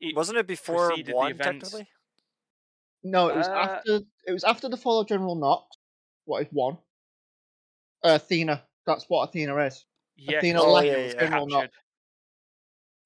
it, 0.00 0.14
Wasn't 0.14 0.36
it 0.36 0.46
before 0.46 0.88
preceded 0.88 1.12
the 1.12 1.16
one 1.16 1.30
events. 1.30 1.70
technically? 1.70 1.88
No, 3.02 3.28
it 3.28 3.36
was 3.36 3.48
Uh, 3.48 3.52
after. 3.52 4.00
It 4.26 4.32
was 4.32 4.44
after 4.44 4.68
the 4.68 4.76
fall 4.76 5.00
of 5.00 5.08
General 5.08 5.34
Knoxx. 5.34 5.76
What 6.26 6.42
is 6.42 6.48
one? 6.52 6.76
Uh, 8.04 8.16
Athena. 8.20 8.62
That's 8.84 9.06
what 9.08 9.28
Athena 9.30 9.56
is. 9.64 9.86
yeah, 10.16 10.38
Athena 10.38 10.58
'cause 10.58 10.72
left 10.74 10.86
it 10.86 11.04
was 11.04 11.14
General 11.14 11.46
Knoxx. 11.46 11.76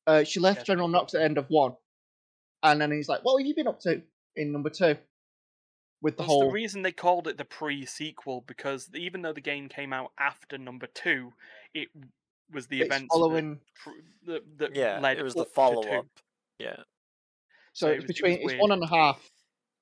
Uh, 0.09 0.25
she 0.25 0.41
left 0.41 0.59
Yes. 0.61 0.67
General 0.67 0.89
Knoxx 0.89 1.15
at 1.15 1.19
the 1.19 1.25
end 1.25 1.39
of 1.39 1.47
one, 1.49 1.77
and 2.65 2.81
then 2.81 2.91
he's 2.91 3.09
like, 3.09 3.23
"What 3.23 3.39
have 3.41 3.47
you 3.47 3.55
been 3.55 3.69
up 3.69 3.79
to 3.81 4.03
in 4.35 4.51
number 4.51 4.71
two? 4.71 4.99
With 6.03 6.17
the 6.17 6.25
That's 6.25 6.27
whole 6.31 6.47
the 6.49 6.53
reason 6.53 6.83
they 6.83 6.93
called 6.93 7.29
it 7.29 7.39
the 7.39 7.45
pre-sequel 7.45 8.43
because 8.47 8.91
even 8.95 9.23
though 9.23 9.33
the 9.33 9.41
game 9.41 9.69
came 9.69 9.93
out 9.93 10.11
after 10.19 10.59
number 10.59 10.89
two, 10.89 11.33
it 11.75 11.89
was 12.53 12.67
the 12.67 12.81
it's 12.81 12.87
events 12.87 13.15
following. 13.15 13.61
pr- 13.83 13.91
that, 14.27 14.43
that 14.59 14.75
Yeah, 14.77 14.99
led 15.01 15.19
it 15.19 15.23
was 15.23 15.35
the 15.35 15.43
up 15.43 15.47
to 15.49 15.53
follow 15.55 15.83
up. 15.99 16.07
Yeah, 16.59 16.77
So, 17.73 17.87
so 17.87 17.89
it's 17.93 18.05
it 18.05 18.07
between. 18.09 18.43
was 18.43 18.53
it's 18.53 18.61
one 18.61 18.71
weird. 18.71 18.83
and 18.83 18.85
a 18.85 18.95
half. 18.95 19.31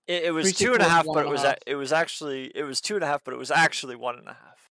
it, 0.07 0.25
it 0.25 0.31
was 0.33 0.45
Pre-sequel 0.45 0.67
two 0.67 0.73
and 0.75 0.83
a 0.83 0.85
was 0.85 0.93
half, 0.93 1.07
one 1.07 1.15
but 1.15 1.27
it 1.27 1.31
was 1.31 1.43
half. 1.43 1.57
a, 1.67 1.71
it 1.71 1.75
was 1.77 1.93
actually 1.93 2.53
it 2.55 2.63
was 2.65 2.81
two 2.83 2.95
and 2.97 3.05
a 3.05 3.07
half, 3.07 3.25
but 3.25 3.33
it 3.33 3.39
was 3.39 3.51
actually 3.51 3.97
one 3.97 4.17
and 4.19 4.29
a 4.29 4.35
half, 4.35 4.69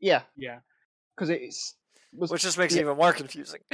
Yeah, 0.00 0.22
Yeah, 0.36 0.58
because 1.16 1.30
it's 1.30 1.76
was 2.12 2.30
which 2.30 2.42
just 2.42 2.58
makes 2.58 2.74
yeah. 2.74 2.80
it 2.80 2.84
even 2.84 2.96
more 2.98 3.12
confusing. 3.14 3.60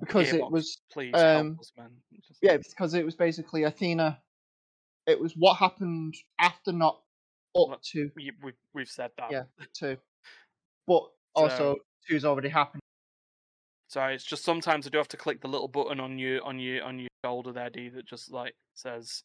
because 0.00 0.32
it 0.32 0.50
was 0.50 0.78
please 0.90 1.12
um, 1.14 1.48
help 1.48 1.60
us, 1.60 1.72
man. 1.76 1.90
Just- 2.26 2.38
yeah 2.42 2.56
because 2.56 2.94
it 2.94 3.04
was 3.04 3.14
basically 3.16 3.64
Athena. 3.64 4.18
It 5.08 5.18
was 5.18 5.32
what 5.36 5.56
happened 5.56 6.14
after 6.38 6.70
not 6.70 7.00
up 7.56 7.70
Look, 7.70 7.82
to 7.82 8.10
we, 8.14 8.30
we, 8.42 8.52
we've 8.74 8.88
said 8.88 9.10
that. 9.18 9.32
Yeah. 9.32 9.42
two, 9.74 9.96
but 10.86 11.04
also 11.34 11.76
two's 12.08 12.24
already 12.24 12.50
happened. 12.50 12.82
Sorry, 13.88 14.14
it's 14.14 14.24
just 14.24 14.44
sometimes 14.44 14.86
I 14.86 14.90
do 14.90 14.98
have 14.98 15.08
to 15.08 15.16
click 15.16 15.40
the 15.40 15.48
little 15.48 15.66
button 15.66 15.98
on 15.98 16.18
your 16.18 16.44
on 16.44 16.58
your 16.58 16.84
on 16.84 16.98
your 16.98 17.08
shoulder 17.24 17.52
there, 17.52 17.70
D, 17.70 17.88
that 17.88 18.06
just 18.06 18.30
like 18.30 18.54
says 18.74 19.22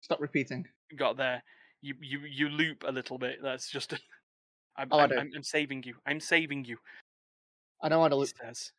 Stop 0.00 0.20
repeating. 0.20 0.66
got 0.96 1.16
there. 1.16 1.42
You 1.80 1.94
you 2.00 2.20
you 2.28 2.48
loop 2.48 2.84
a 2.86 2.92
little 2.92 3.16
bit. 3.18 3.38
That's 3.42 3.70
just. 3.70 3.94
I'm, 4.76 4.88
Oh, 4.90 4.98
I 4.98 5.04
I'm, 5.04 5.08
do. 5.10 5.16
I'm, 5.18 5.30
I'm 5.36 5.42
saving 5.44 5.84
you. 5.84 5.94
I'm 6.04 6.18
saving 6.18 6.64
you. 6.64 6.78
I 7.80 7.88
don't 7.88 8.00
want 8.00 8.10
to 8.10 8.16
loop. 8.16 8.28
He 8.28 8.46
says. 8.46 8.72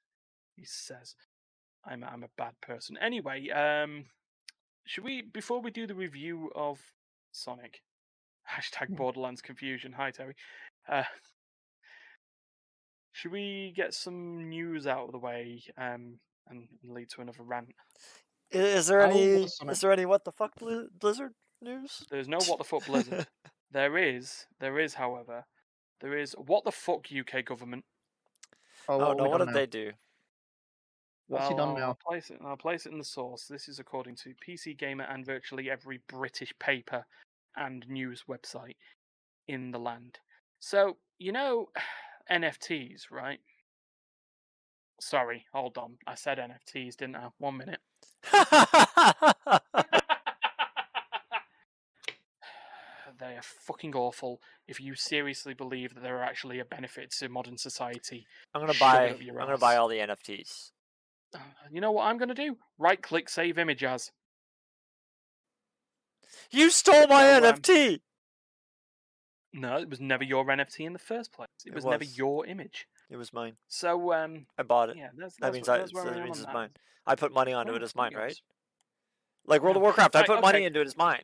He 0.58 0.66
says. 0.66 1.16
I'm 1.86 2.04
I'm 2.04 2.24
a 2.24 2.30
bad 2.38 2.54
person. 2.62 2.98
Anyway, 3.02 3.50
um, 3.50 4.06
should 4.86 5.04
we 5.04 5.22
before 5.22 5.62
we 5.62 5.72
do 5.72 5.88
the 5.88 5.96
review 5.96 6.52
of 6.56 6.80
Sonic, 7.32 7.82
hashtag 8.50 8.88
Hmm. 8.88 8.96
Borderlands 8.96 9.42
confusion. 9.42 9.94
Hi 9.94 10.12
Terry. 10.12 10.36
Uh, 10.88 11.04
should 13.12 13.32
we 13.32 13.74
get 13.76 13.94
some 13.94 14.50
news 14.50 14.86
out 14.88 15.06
of 15.06 15.12
the 15.12 15.18
way 15.18 15.64
um, 15.78 16.20
and 16.48 16.68
lead 16.84 17.10
to 17.12 17.22
another 17.22 17.44
rant? 17.44 17.74
Is 18.52 18.88
there 18.88 19.02
any 19.02 19.38
listen. 19.38 19.70
is 19.70 19.82
there 19.82 19.92
any 19.92 20.06
what 20.06 20.24
the 20.24 20.32
fuck 20.32 20.52
Blizzard 21.00 21.34
news? 21.62 22.06
There's 22.10 22.28
no 22.28 22.38
what 22.46 22.58
the 22.58 22.64
fuck 22.64 22.86
Blizzard. 22.86 23.26
there 23.72 23.98
is, 23.98 24.46
there 24.60 24.80
is, 24.80 24.94
however, 24.96 25.46
there 26.02 26.18
is 26.18 26.34
what 26.34 26.64
the 26.64 26.72
fuck 26.72 27.08
UK 27.12 27.44
government. 27.44 27.86
Oh, 28.88 29.02
oh 29.02 29.14
no, 29.14 29.30
what 29.30 29.40
did 29.40 29.48
now? 29.48 29.54
they 29.54 29.66
do? 29.66 29.92
What's 31.28 31.48
he 31.48 31.52
I'll- 31.52 31.58
done 31.58 31.76
now? 31.76 31.88
I'll 31.88 32.00
place 32.08 32.30
it. 32.30 32.40
I'll 32.44 32.58
place 32.58 32.86
it 32.86 32.92
in 32.92 33.00
the 33.00 33.04
source. 33.04 33.48
This 33.48 33.68
is 33.68 33.80
according 33.80 34.16
to 34.18 34.34
PC 34.48 34.78
Gamer 34.78 35.06
and 35.06 35.26
virtually 35.26 35.70
every 35.70 36.00
British 36.08 36.54
paper 36.60 37.06
and 37.56 37.88
news 37.90 38.26
website 38.30 38.76
in 39.48 39.72
the 39.72 39.80
land. 39.80 40.20
So 40.60 40.98
you 41.18 41.32
know 41.32 41.70
NFTs, 42.32 43.12
right? 43.12 43.40
Sorry, 45.00 45.46
hold 45.54 45.78
on. 45.78 45.98
I 46.08 46.16
said 46.16 46.38
NFTs, 46.38 46.96
didn't 46.98 47.18
I? 47.18 47.30
One 47.38 47.58
minute. 47.58 47.82
they 53.20 53.36
are 53.36 53.42
fucking 53.42 53.96
awful. 53.96 54.42
If 54.68 54.80
you 54.80 54.96
seriously 54.96 55.54
believe 55.54 55.94
that 55.96 56.02
there 56.02 56.18
are 56.18 56.24
actually 56.24 56.60
a 56.60 56.66
benefit 56.66 57.12
to 57.20 57.30
modern 57.30 57.58
society, 57.58 58.26
I'm 58.54 58.62
gonna 58.62 58.74
buy. 58.80 59.10
I'm 59.10 59.22
your 59.22 59.36
gonna 59.36 59.58
buy 59.58 59.76
all 59.76 59.88
the 59.88 59.98
NFTs. 59.98 60.72
Uh, 61.36 61.68
you 61.72 61.82
know 61.82 61.92
what 61.92 62.06
I'm 62.06 62.18
going 62.18 62.30
to 62.30 62.36
do? 62.36 62.58
Right 62.78 63.02
click, 63.02 63.30
save 63.30 63.58
image 63.58 63.84
as. 63.84 64.12
You 66.52 66.70
stole 66.70 67.08
my 67.08 67.24
So, 67.24 67.38
um, 67.38 67.56
NFT. 67.56 68.00
No, 69.54 69.78
it 69.78 69.90
was 69.90 70.02
never 70.02 70.24
your 70.24 70.46
NFT 70.46 70.82
in 70.82 70.94
the 70.94 71.00
first 71.00 71.32
place. 71.32 71.48
It, 71.66 71.70
It 71.70 71.76
was, 71.76 71.86
never 71.86 72.04
your 72.04 72.46
image. 72.46 72.88
It 73.10 73.16
was 73.18 73.32
mine. 73.32 73.54
So 73.68 74.12
um, 74.14 74.48
I 74.58 74.64
bought 74.64 74.90
it. 74.90 74.98
yeah, 74.98 75.10
that's, 75.18 75.36
that 75.38 75.54
means 75.54 75.68
what, 75.68 75.76
I. 75.76 75.78
that's 75.80 75.92
so 75.94 76.04
that 76.04 76.24
means 76.24 76.38
it's 76.38 76.46
that. 76.46 76.54
mine. 76.54 76.70
I 77.06 77.16
put 77.16 77.34
money 77.34 77.54
onto 77.54 77.72
Oh, 77.72 77.76
it 77.76 77.84
as 77.84 77.96
mine, 77.96 78.14
right? 78.16 78.36
Like 79.46 79.62
World 79.62 79.76
of 79.78 79.82
Yeah. 79.82 79.86
Warcraft, 79.86 80.16
I 80.16 80.20
Right, 80.22 80.28
put 80.28 80.42
money 80.42 80.66
into 80.66 80.82
it 80.82 80.88
as 80.88 80.98
mine. 80.98 81.22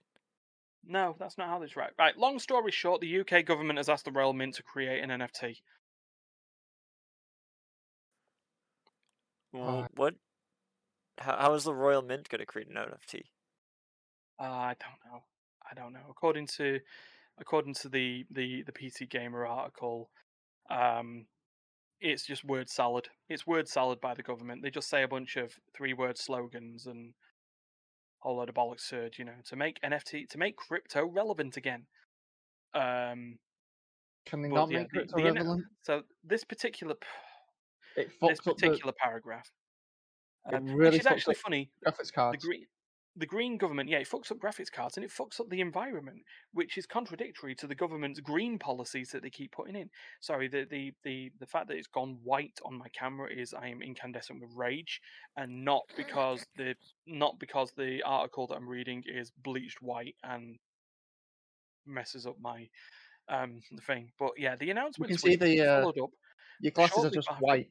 No, 0.88 1.16
that's 1.20 1.38
not 1.38 1.48
how 1.48 1.60
this 1.60 1.76
right. 1.76 1.92
Right. 2.00 2.18
Long 2.18 2.40
story 2.40 2.72
short, 2.72 3.02
the 3.02 3.20
UK 3.22 3.46
government 3.46 3.78
has 3.78 3.90
asked 3.90 4.06
the 4.06 4.12
Royal 4.12 4.34
Mint 4.34 4.56
to 4.56 4.64
create 4.64 5.04
an 5.04 5.10
NFT. 5.10 5.58
Well, 9.54 9.84
Uh, 9.84 9.88
what? 9.96 10.16
How, 11.18 11.38
how 11.38 11.54
is 11.54 11.64
the 11.64 11.74
Royal 11.74 12.02
Mint 12.02 12.30
gonna 12.30 12.46
create 12.46 12.68
an 12.70 12.76
NFT? 12.78 13.24
Uh, 14.40 14.44
I 14.44 14.76
don't 14.80 15.00
know. 15.14 15.24
I 15.70 15.74
don't 15.76 15.94
know. 15.94 16.06
According 16.10 16.48
to 16.58 16.80
according 17.40 17.76
to 17.76 17.90
the 17.90 18.26
the 18.32 18.64
the 18.64 18.72
PC 18.72 19.10
Gamer 19.10 19.46
article, 19.46 20.10
um, 20.70 21.28
it's 22.00 22.26
just 22.26 22.44
word 22.44 22.70
salad. 22.70 23.10
It's 23.30 23.46
word 23.48 23.68
salad 23.68 24.02
by 24.02 24.14
the 24.14 24.24
government. 24.24 24.64
They 24.64 24.72
just 24.72 24.90
say 24.90 25.04
a 25.04 25.08
bunch 25.08 25.38
of 25.38 25.60
three 25.76 25.94
word 25.94 26.18
slogans 26.18 26.88
and 26.88 27.14
a 28.24 28.28
whole 28.28 28.38
load 28.38 28.50
of 28.50 28.56
bollocks 28.56 28.82
surge, 28.82 29.20
you 29.20 29.26
know, 29.26 29.36
to 29.46 29.56
make 29.56 29.80
NFT 29.82 30.28
to 30.30 30.38
make 30.38 30.56
crypto 30.58 31.06
relevant 31.06 31.58
again. 31.58 31.86
Um, 32.74 33.40
Can 34.26 34.42
they 34.42 34.50
not 34.50 34.72
yeah, 34.72 34.80
make 34.80 34.90
crypto 34.90 35.18
the 35.18 35.24
relevant? 35.24 35.66
so 35.84 36.04
this 36.24 36.44
particular 36.44 36.96
It 37.96 38.12
this 38.22 38.40
fucks 38.40 38.48
up 38.48 38.58
the 38.58 38.70
particular 38.70 38.94
paragraph, 38.94 39.50
It 40.50 40.56
um, 40.56 40.66
really 40.66 40.92
which 40.92 41.00
is 41.02 41.06
actually 41.06 41.36
funny. 41.36 41.72
graphics 41.86 42.08
The 42.08 42.14
cards. 42.14 42.46
green 42.46 42.66
the 43.18 43.26
green 43.26 43.58
government, 43.58 43.90
yeah, 43.90 43.98
it 43.98 44.08
fucks 44.08 44.32
up 44.32 44.38
graphics 44.40 44.72
cards 44.72 44.96
and 44.96 45.04
it 45.04 45.12
fucks 45.12 45.40
up 45.42 45.50
the 45.50 45.60
environment, 45.60 46.24
which 46.54 46.78
is 46.78 46.86
contradictory 46.86 47.54
to 47.56 47.68
the 47.68 47.76
government's 47.76 48.22
green 48.22 48.58
policies 48.58 49.10
that 49.10 49.22
they 49.22 49.30
keep 49.30 49.52
putting 49.52 49.76
in. 49.76 49.90
Sorry, 50.22 50.48
the 50.48 50.66
the 50.70 50.94
the, 51.04 51.32
the 51.40 51.46
fact 51.46 51.68
that 51.68 51.76
it's 51.78 51.88
gone 51.88 52.20
white 52.24 52.58
on 52.64 52.78
my 52.78 52.88
camera 52.90 53.30
is 53.30 53.54
I 53.54 53.68
am 53.68 53.82
incandescent 53.82 54.40
with 54.42 54.52
rage, 54.56 55.02
and 55.36 55.66
not 55.66 55.84
because 55.98 56.46
the 56.56 56.76
not 57.06 57.38
because 57.40 57.74
the 57.76 58.02
article 58.04 58.48
that 58.48 58.56
I'm 58.56 58.70
reading 58.70 59.04
is 59.06 59.32
bleached 59.44 59.82
white 59.82 60.16
and 60.24 60.58
messes 61.86 62.26
up 62.26 62.38
my 62.40 62.70
um 63.28 63.62
thing. 63.86 64.12
But 64.20 64.32
yeah, 64.38 64.56
the 64.56 64.66
You 64.66 64.72
announcement 64.72 65.10
can 65.10 65.18
see 65.18 65.36
the 65.36 65.60
uh, 65.68 65.82
followed 65.82 66.00
up 66.00 66.12
your 66.62 66.72
glasses 66.72 67.06
are 67.06 67.10
just 67.10 67.30
after- 67.30 67.44
white. 67.44 67.70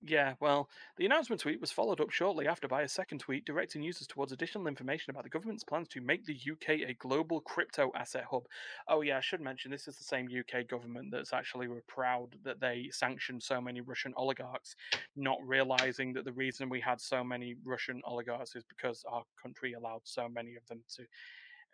yeah, 0.00 0.34
well, 0.40 0.68
the 0.96 1.06
announcement 1.06 1.40
tweet 1.42 1.60
was 1.60 1.72
followed 1.72 2.00
up 2.00 2.10
shortly 2.10 2.46
after 2.46 2.68
by 2.68 2.82
a 2.82 2.88
second 2.88 3.18
tweet 3.18 3.44
directing 3.44 3.82
users 3.82 4.06
towards 4.06 4.30
additional 4.30 4.68
information 4.68 5.10
about 5.10 5.24
the 5.24 5.28
government's 5.28 5.64
plans 5.64 5.88
to 5.88 6.00
make 6.00 6.24
the 6.24 6.38
UK 6.52 6.88
a 6.88 6.94
global 7.00 7.40
crypto 7.40 7.90
asset 7.96 8.24
hub. 8.30 8.44
Oh, 8.86 9.00
yeah, 9.00 9.16
I 9.18 9.20
should 9.20 9.40
mention 9.40 9.72
this 9.72 9.88
is 9.88 9.96
the 9.96 10.04
same 10.04 10.28
UK 10.28 10.68
government 10.68 11.08
that's 11.10 11.32
actually 11.32 11.66
were 11.66 11.82
proud 11.88 12.36
that 12.44 12.60
they 12.60 12.88
sanctioned 12.92 13.42
so 13.42 13.60
many 13.60 13.80
Russian 13.80 14.14
oligarchs, 14.16 14.76
not 15.16 15.38
realizing 15.44 16.12
that 16.12 16.24
the 16.24 16.32
reason 16.32 16.68
we 16.68 16.80
had 16.80 17.00
so 17.00 17.24
many 17.24 17.56
Russian 17.64 18.00
oligarchs 18.04 18.54
is 18.54 18.64
because 18.68 19.04
our 19.10 19.24
country 19.42 19.72
allowed 19.72 20.02
so 20.04 20.28
many 20.28 20.54
of 20.54 20.64
them 20.68 20.80
to 20.96 21.02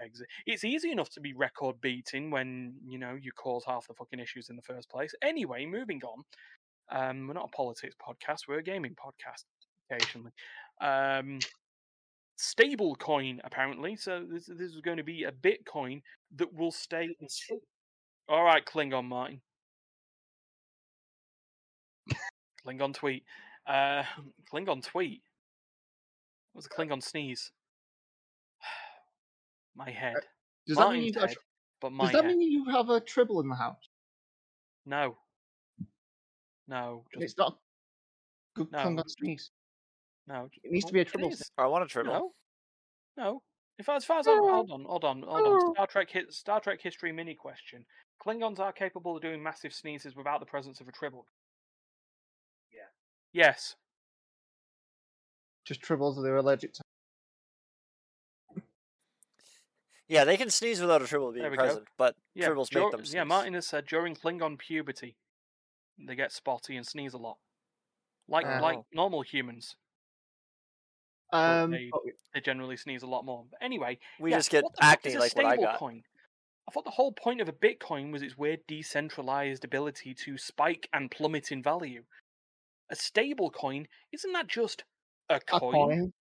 exit. 0.03 0.27
It's 0.47 0.65
easy 0.65 0.91
enough 0.91 1.11
to 1.11 1.21
be 1.21 1.33
record 1.33 1.81
beating 1.81 2.31
when, 2.31 2.75
you 2.87 2.99
know, 2.99 3.17
you 3.21 3.33
cause 3.33 3.65
half 3.67 3.87
the 3.87 3.95
fucking 3.95 4.21
issues 4.21 4.51
in 4.51 4.57
the 4.57 4.63
first 4.63 4.89
place. 4.91 5.15
Anyway, 5.23 5.67
moving 5.67 6.01
on. 6.03 6.25
Um, 6.91 7.27
we're 7.27 7.35
not 7.35 7.51
a 7.53 7.57
politics 7.57 7.95
podcast. 8.01 8.41
We're 8.49 8.59
a 8.59 8.63
gaming 8.63 8.95
podcast 8.95 9.45
occasionally. 9.91 10.33
Um, 10.81 11.39
stable 12.37 12.95
coin 12.97 13.41
apparently. 13.45 13.97
So 13.97 14.25
this, 14.31 14.47
this 14.47 14.73
is 14.73 14.81
going 14.81 14.99
to 14.99 15.05
be 15.05 15.25
a 15.25 15.33
Bitcoin 15.33 16.03
that 16.37 16.53
will 16.53 16.73
stay. 16.73 17.09
in 17.21 17.29
All 18.29 18.45
right, 18.45 18.65
Klingon 18.65 19.07
Martin. 19.07 19.41
Klingon 22.67 22.95
tweet. 22.95 23.25
Uh, 23.67 24.03
Klingon 24.53 24.83
tweet. 24.83 25.23
What 26.53 26.59
was 26.59 26.67
a 26.67 26.69
Klingon 26.69 27.03
sneeze? 27.03 27.51
My 29.77 29.85
uh, 29.85 29.93
head. 29.93 30.17
Does 30.67 30.77
that 30.77 30.93
mean 30.93 31.05
you 31.05 31.13
have 31.15 31.25
a 31.25 31.29
head, 31.29 31.37
but 31.81 31.93
my 31.93 32.05
does 32.05 32.13
that 32.13 32.25
head. 32.25 32.37
mean 32.37 32.51
you 32.51 32.65
have 32.71 32.89
a 32.91 33.01
tribble 33.01 33.41
in 33.41 33.49
the 33.49 33.55
house? 33.55 33.89
No. 34.87 35.17
No. 36.69 37.05
Just, 37.13 37.25
It's 37.25 37.39
not 37.39 37.59
good 38.55 38.71
No. 38.73 38.79
Klingon 38.79 39.09
sneeze. 39.09 39.51
no. 40.27 40.49
It 40.63 40.73
needs 40.73 40.85
to 40.87 40.93
be 40.93 41.01
a 41.01 41.05
tribble. 41.05 41.33
I 41.59 41.67
want 41.67 41.85
a 41.85 41.87
tribble. 41.87 42.13
No, 42.13 42.33
no. 43.17 43.43
If 43.79 43.89
as 43.89 44.05
far 44.05 44.21
as 44.21 44.29
I'm, 44.29 44.39
hold 44.39 44.71
on, 44.71 44.85
hold 44.85 45.05
on, 45.05 45.23
hold 45.23 45.47
on. 45.47 45.61
Oh. 45.63 45.73
Star 45.75 45.87
Trek, 45.87 46.11
hit, 46.11 46.33
Star 46.33 46.61
Trek 46.61 46.81
history 46.81 47.11
mini 47.11 47.35
question: 47.35 47.85
Klingons 48.25 48.61
are 48.61 48.73
capable 48.73 49.17
of 49.17 49.23
doing 49.23 49.43
massive 49.43 49.75
sneezes 49.75 50.15
without 50.15 50.39
the 50.41 50.47
presence 50.47 50.81
of 50.81 50.89
a 50.89 50.93
tribble. 50.93 51.27
Yeah. 52.73 52.87
Yes. 53.33 53.75
Just 55.65 55.83
tribbles 55.83 56.19
are 56.19 56.23
they're 56.23 56.37
allergic 56.37 56.73
to. 56.75 56.83
Yeah, 60.09 60.25
they 60.25 60.37
can 60.37 60.51
sneeze 60.51 60.81
without 60.81 61.01
a 61.03 61.07
tribble 61.07 61.33
being 61.33 61.51
we 61.51 61.57
go. 61.57 61.63
present, 61.65 61.89
but 61.97 62.15
Yeah. 62.35 62.49
tribbles 62.49 62.69
dur- 62.69 62.81
make 62.83 62.91
them 62.93 63.01
sneeze. 63.05 63.15
yeah. 63.15 63.25
Martin 63.25 63.55
has 63.55 63.67
said 63.67 63.87
during 63.87 64.15
Klingon 64.15 64.59
puberty, 64.59 65.17
they 65.99 66.15
get 66.15 66.31
spotty 66.33 66.77
and 66.77 66.87
sneeze 66.87 67.15
a 67.15 67.19
lot, 67.19 67.39
like 68.29 68.45
like 68.61 68.81
normal 68.93 69.23
humans. 69.23 69.77
Um, 71.33 71.71
they- 71.73 71.91
They 72.35 72.41
generally 72.41 72.77
sneeze 72.77 73.03
a 73.03 73.07
lot 73.07 73.25
more. 73.25 73.45
But 73.51 73.63
anyway, 73.63 73.99
we 74.21 74.31
yeah, 74.31 74.39
just 74.39 74.51
get 74.51 74.65
what 74.65 74.73
the 74.77 74.83
fuck 74.83 74.93
acne 74.93 75.15
a 75.15 75.19
like 75.21 75.37
what 75.37 75.45
I 75.47 75.51
stable 75.51 75.65
got. 75.65 75.79
Coin? 75.79 76.05
I 76.69 76.71
thought 76.73 76.85
the 76.85 76.91
whole 76.93 77.13
point 77.13 77.41
of 77.41 77.49
a 77.49 77.53
Bitcoin 77.53 78.11
was 78.13 78.23
its 78.23 78.37
weird 78.37 78.67
decentralized 78.67 79.65
ability 79.65 80.15
to 80.15 80.37
spike 80.39 80.89
and 80.93 81.11
plummet 81.11 81.51
in 81.53 81.63
value. 81.63 82.05
A 82.91 82.97
stable 82.97 83.51
coin, 83.51 83.89
isn't 84.13 84.33
that 84.33 84.47
just 84.49 84.85
a 85.29 85.37
a 85.37 85.41
coin? 85.41 86.13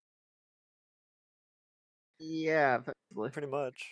Coin. 2.19 2.27
Yeah, 2.29 2.75
effectively. 2.79 3.29
Pretty 3.31 3.47
much. 3.47 3.89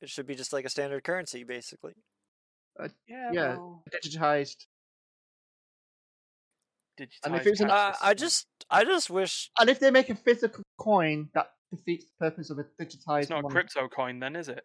It 0.00 0.08
should 0.08 0.26
be 0.26 0.34
just 0.34 0.52
like 0.52 0.64
a 0.64 0.68
standard 0.70 1.04
currency, 1.04 1.44
basically. 1.44 1.92
Yeah, 3.06 3.30
Yeah. 3.32 3.48
well, 3.56 3.84
digitized. 3.92 4.66
digitized 6.98 7.18
And 7.24 7.36
if 7.36 7.46
it's 7.46 7.60
an- 7.60 7.70
Uh, 7.70 7.94
I 8.00 8.14
just, 8.14 8.46
I 8.70 8.84
just 8.84 9.10
wish. 9.10 9.50
And 9.58 9.68
if 9.68 9.78
they 9.80 9.90
make 9.90 10.10
a 10.10 10.14
physical 10.14 10.62
coin, 10.78 11.30
that 11.34 11.52
defeats 11.70 12.06
the 12.06 12.12
purpose 12.18 12.50
of 12.50 12.58
a 12.58 12.64
digitized 12.64 13.20
it's 13.22 13.30
not 13.30 13.44
a 13.44 13.48
crypto 13.48 13.88
coin, 13.88 14.20
then, 14.20 14.36
is 14.36 14.48
it? 14.48 14.64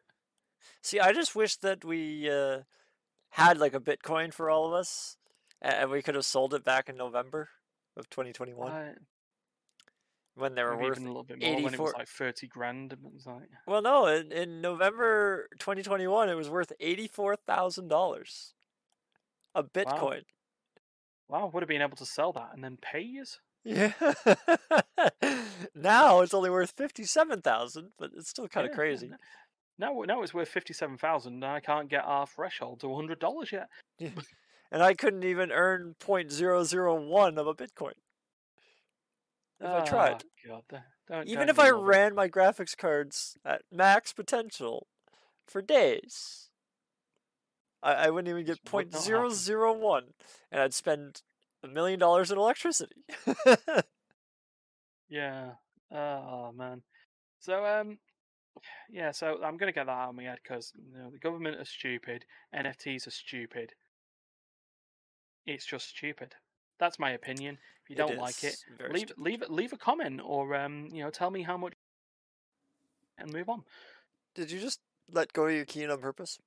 See, 0.81 0.99
I 0.99 1.11
just 1.13 1.35
wish 1.35 1.57
that 1.57 1.83
we 1.85 2.29
uh, 2.29 2.61
had 3.31 3.57
like 3.57 3.73
a 3.73 3.79
Bitcoin 3.79 4.33
for 4.33 4.49
all 4.49 4.67
of 4.67 4.73
us, 4.73 5.17
and 5.61 5.89
we 5.91 6.01
could 6.01 6.15
have 6.15 6.25
sold 6.25 6.53
it 6.53 6.63
back 6.63 6.89
in 6.89 6.95
November 6.97 7.49
of 7.97 8.09
2021 8.09 8.71
Uh, 8.71 8.93
when 10.35 10.53
they 10.55 10.63
were 10.63 10.71
maybe 10.75 10.83
worth. 10.89 10.97
even 10.97 11.05
a 11.07 11.11
little 11.11 11.23
bit 11.23 11.39
more 11.41 11.49
when 11.55 11.59
it 11.59 11.79
was 11.79 11.89
84 11.89 11.93
like 11.97 12.07
thirty 12.07 12.47
grand. 12.47 12.93
It 12.93 12.99
was 13.01 13.25
like, 13.25 13.49
Well, 13.67 13.81
no, 13.81 14.05
in, 14.07 14.31
in 14.31 14.61
November 14.61 15.47
2021, 15.59 16.29
it 16.29 16.35
was 16.35 16.49
worth 16.49 16.71
eighty-four 16.79 17.35
thousand 17.47 17.87
dollars. 17.87 18.53
A 19.55 19.63
Bitcoin. 19.63 20.23
wow, 21.29 21.49
would 21.53 21.63
have 21.63 21.69
been 21.69 21.81
able 21.81 21.97
to 21.97 22.05
sell 22.05 22.33
that 22.33 22.49
and 22.53 22.63
then 22.63 22.77
pay 22.81 23.01
you. 23.01 23.23
Yeah. 23.63 23.93
now 25.75 26.21
it's 26.21 26.33
only 26.33 26.49
worth 26.49 26.71
fifty-seven 26.77 27.41
thousand, 27.41 27.91
but 27.97 28.11
it's 28.15 28.29
still 28.29 28.47
kind 28.47 28.65
of 28.67 28.71
Yeah, 28.71 28.75
crazy. 28.75 29.07
n- 29.07 29.17
Now, 29.79 30.01
now 30.05 30.21
it's 30.21 30.33
worth 30.33 30.49
fifty-seven 30.49 30.97
thousand, 30.97 31.35
and 31.35 31.45
I 31.45 31.59
can't 31.61 31.89
get 31.89 32.03
our 32.05 32.27
threshold 32.27 32.81
to 32.81 32.93
hundred 32.95 33.19
dollars 33.19 33.51
yet. 33.51 33.69
And 34.71 34.83
I 34.83 34.93
couldn't 34.93 35.23
even 35.23 35.51
earn 35.51 35.95
0.001 36.01 37.37
of 37.37 37.47
a 37.47 37.53
Bitcoin. 37.53 37.93
If 39.59 39.67
I 39.67 39.81
tried. 39.81 40.23
Ah, 40.49 40.59
God, 40.69 40.81
don't, 41.07 41.27
Even 41.27 41.47
don't 41.47 41.49
if 41.49 41.59
I 41.59 41.69
ran 41.69 42.15
my 42.15 42.27
graphics 42.27 42.75
cards 42.75 43.37
at 43.45 43.61
max 43.71 44.11
potential 44.13 44.87
for 45.47 45.61
days, 45.61 46.49
I, 47.81 47.93
I 47.93 48.09
wouldn't 48.09 48.29
even 48.29 48.45
get 48.45 48.63
Just 48.63 48.73
would 48.73 48.87
not 48.87 48.93
point 48.93 49.03
zero 49.03 49.29
zero 49.29 49.73
one, 49.73 50.13
and 50.51 50.61
I'd 50.61 50.73
spend 50.73 51.21
a 51.63 51.67
million 51.67 51.99
dollars 51.99 52.31
in 52.31 52.37
electricity. 52.37 53.05
Yeah. 55.09 55.51
Oh 55.91 56.51
man. 56.51 56.81
So 57.39 57.65
um, 57.65 57.99
yeah. 58.89 59.11
So 59.11 59.39
I'm 59.43 59.57
gonna 59.57 59.71
get 59.71 59.85
that 59.85 59.91
out 59.91 60.09
of 60.09 60.15
my 60.15 60.23
head 60.23 60.39
because 60.43 60.73
you 60.75 60.97
know, 60.97 61.09
the 61.11 61.19
government 61.19 61.59
are 61.59 61.65
stupid. 61.65 62.25
NFTs 62.55 63.07
are 63.07 63.11
stupid. 63.11 63.73
It's 65.45 65.65
just 65.65 65.89
stupid. 65.89 66.35
That's 66.79 66.99
my 66.99 67.11
opinion. 67.11 67.57
If 67.83 67.89
you 67.89 67.95
don't 67.95 68.17
like 68.17 68.43
it, 68.43 68.57
leave 68.91 69.11
leave 69.17 69.43
leave 69.49 69.73
a 69.73 69.77
comment 69.77 70.21
or 70.23 70.55
um 70.55 70.87
you 70.91 71.03
know 71.03 71.09
tell 71.09 71.29
me 71.31 71.43
how 71.43 71.57
much 71.57 71.73
and 73.17 73.31
move 73.31 73.47
on. 73.49 73.63
Did 74.33 74.51
you 74.51 74.59
just 74.59 74.79
let 75.11 75.31
go 75.33 75.45
of 75.47 75.53
your 75.53 75.65
key 75.65 75.83
in 75.83 75.91
on 75.91 75.99
purpose? 76.01 76.39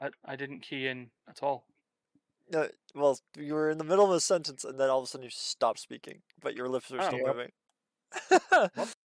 I 0.00 0.10
I 0.24 0.36
didn't 0.36 0.60
key 0.60 0.86
in 0.88 1.10
at 1.28 1.42
all. 1.42 1.66
No. 2.50 2.68
Well, 2.94 3.18
you 3.38 3.54
were 3.54 3.70
in 3.70 3.78
the 3.78 3.84
middle 3.84 4.04
of 4.04 4.10
a 4.10 4.20
sentence, 4.20 4.64
and 4.64 4.78
then 4.78 4.90
all 4.90 4.98
of 4.98 5.04
a 5.04 5.06
sudden 5.06 5.24
you 5.24 5.30
stopped 5.30 5.78
speaking, 5.80 6.20
but 6.42 6.54
your 6.54 6.68
lips 6.68 6.90
are 6.92 7.00
Oh. 7.00 7.06
still 7.06 7.18
Yep. 7.20 7.26
moving. 7.26 7.50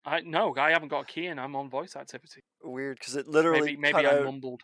I 0.04 0.20
no, 0.20 0.54
I 0.56 0.70
haven't 0.70 0.88
got 0.88 1.00
a 1.02 1.06
key 1.06 1.26
in. 1.26 1.38
I'm 1.38 1.54
on 1.56 1.70
voice 1.70 1.94
activity. 1.94 2.42
Weird, 2.62 2.98
because 2.98 3.16
it 3.16 3.28
literally 3.28 3.76
Maybe 3.76 3.92
maybe 3.92 4.06
I 4.06 4.18
out. 4.18 4.24
mumbled. 4.24 4.62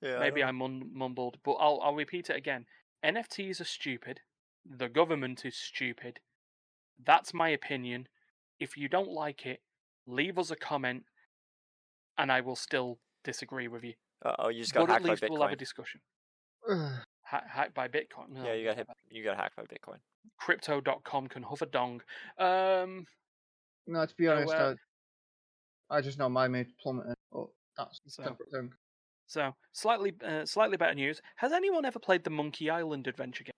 Yeah, 0.00 0.18
Maybe. 0.18 0.42
I 0.42 0.50
mun- 0.52 0.90
mumbled, 0.92 1.38
but 1.44 1.52
I'll 1.54 1.80
I'll 1.82 1.94
repeat 1.94 2.30
it 2.30 2.36
again. 2.36 2.66
NFTs 3.04 3.60
are 3.60 3.64
stupid. 3.64 4.20
The 4.64 4.88
government 4.88 5.44
is 5.44 5.56
stupid. 5.56 6.20
That's 7.04 7.34
my 7.34 7.48
opinion. 7.48 8.06
If 8.60 8.76
you 8.76 8.88
don't 8.88 9.10
like 9.10 9.44
it, 9.44 9.60
leave 10.06 10.38
us 10.38 10.50
a 10.50 10.56
comment, 10.56 11.04
and 12.16 12.30
I 12.30 12.40
will 12.40 12.54
still 12.56 12.98
disagree 13.24 13.66
with 13.68 13.82
you. 13.82 13.94
Uh-oh, 14.24 14.48
you 14.50 14.60
just 14.60 14.72
got 14.72 14.86
But 14.86 14.90
at 14.90 14.92
hacked 14.94 15.04
by 15.04 15.10
least 15.10 15.24
we'll 15.28 15.42
have 15.42 15.52
a 15.52 15.56
discussion. 15.56 16.00
Ha- 17.24 17.44
hacked 17.48 17.72
by 17.72 17.88
Bitcoin. 17.88 18.44
Yeah, 18.44 18.52
you 18.52 18.66
got 18.66 18.76
hit. 18.76 18.86
You 19.10 19.24
got 19.24 19.38
hacked 19.38 19.56
by 19.56 19.62
Bitcoin. 19.62 19.96
Crypto.com 20.38 21.28
can 21.28 21.42
huff 21.42 21.62
a 21.62 21.66
dong. 21.66 22.02
Um, 22.36 23.06
No, 23.86 24.04
to 24.04 24.14
be 24.16 24.26
So, 24.26 24.32
honest, 24.32 24.52
uh, 24.54 24.74
I, 25.88 25.96
I 25.96 26.00
just 26.02 26.18
know 26.18 26.28
my 26.28 26.48
mood 26.48 26.66
plummeted, 26.82 27.14
but 27.32 27.46
that's 27.78 28.00
So- 28.08 28.24
separate 28.24 28.50
thing. 28.52 28.70
So 29.32 29.54
slightly 29.72 30.12
uh, 30.24 30.44
slightly 30.44 30.76
better 30.76 30.94
news. 30.94 31.22
Has 31.36 31.52
anyone 31.52 31.84
ever 31.84 31.98
played 31.98 32.24
the 32.24 32.30
Monkey 32.30 32.68
Island 32.68 33.06
adventure 33.06 33.44
game? 33.44 33.52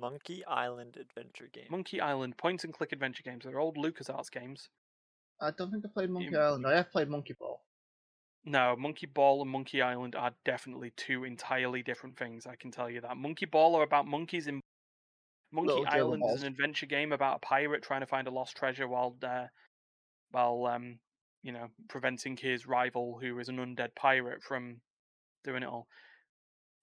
Monkey 0.00 0.44
Island 0.44 0.96
adventure 1.00 1.48
game. 1.52 1.66
Monkey 1.70 2.00
Island 2.00 2.36
point 2.36 2.64
and 2.64 2.74
click 2.74 2.92
adventure 2.92 3.22
games. 3.22 3.44
They're 3.44 3.58
old 3.58 3.76
LucasArts 3.76 4.30
games. 4.30 4.68
I 5.40 5.50
don't 5.50 5.70
think 5.70 5.84
I 5.84 5.88
played 5.88 6.10
Monkey 6.10 6.30
You- 6.30 6.38
Island. 6.38 6.66
I 6.66 6.76
have 6.76 6.90
played 6.90 7.08
Monkey 7.08 7.34
Ball. 7.38 7.62
No, 8.44 8.76
Monkey 8.76 9.06
Ball 9.06 9.42
and 9.42 9.50
Monkey 9.50 9.82
Island 9.82 10.14
are 10.14 10.32
definitely 10.44 10.92
two 10.96 11.24
entirely 11.24 11.82
different 11.82 12.16
things. 12.16 12.46
I 12.46 12.54
can 12.56 12.70
tell 12.70 12.88
you 12.88 13.00
that. 13.00 13.16
Monkey 13.16 13.46
Ball 13.46 13.74
are 13.76 13.82
about 13.82 14.06
monkeys 14.06 14.46
in. 14.46 14.60
Monkey 15.52 15.68
Little 15.72 15.86
Island 15.88 16.22
is 16.34 16.42
an 16.42 16.48
adventure 16.48 16.86
game 16.86 17.12
about 17.12 17.36
a 17.36 17.38
pirate 17.40 17.82
trying 17.82 18.00
to 18.00 18.06
find 18.06 18.28
a 18.28 18.30
lost 18.30 18.56
treasure 18.56 18.86
while 18.86 19.16
uh, 19.22 19.46
while 20.30 20.66
um, 20.66 20.98
you 21.42 21.52
know 21.52 21.68
preventing 21.88 22.36
his 22.36 22.66
rival, 22.66 23.18
who 23.20 23.38
is 23.38 23.48
an 23.48 23.58
undead 23.58 23.94
pirate, 23.96 24.42
from 24.42 24.80
doing 25.44 25.62
it 25.62 25.68
all. 25.68 25.88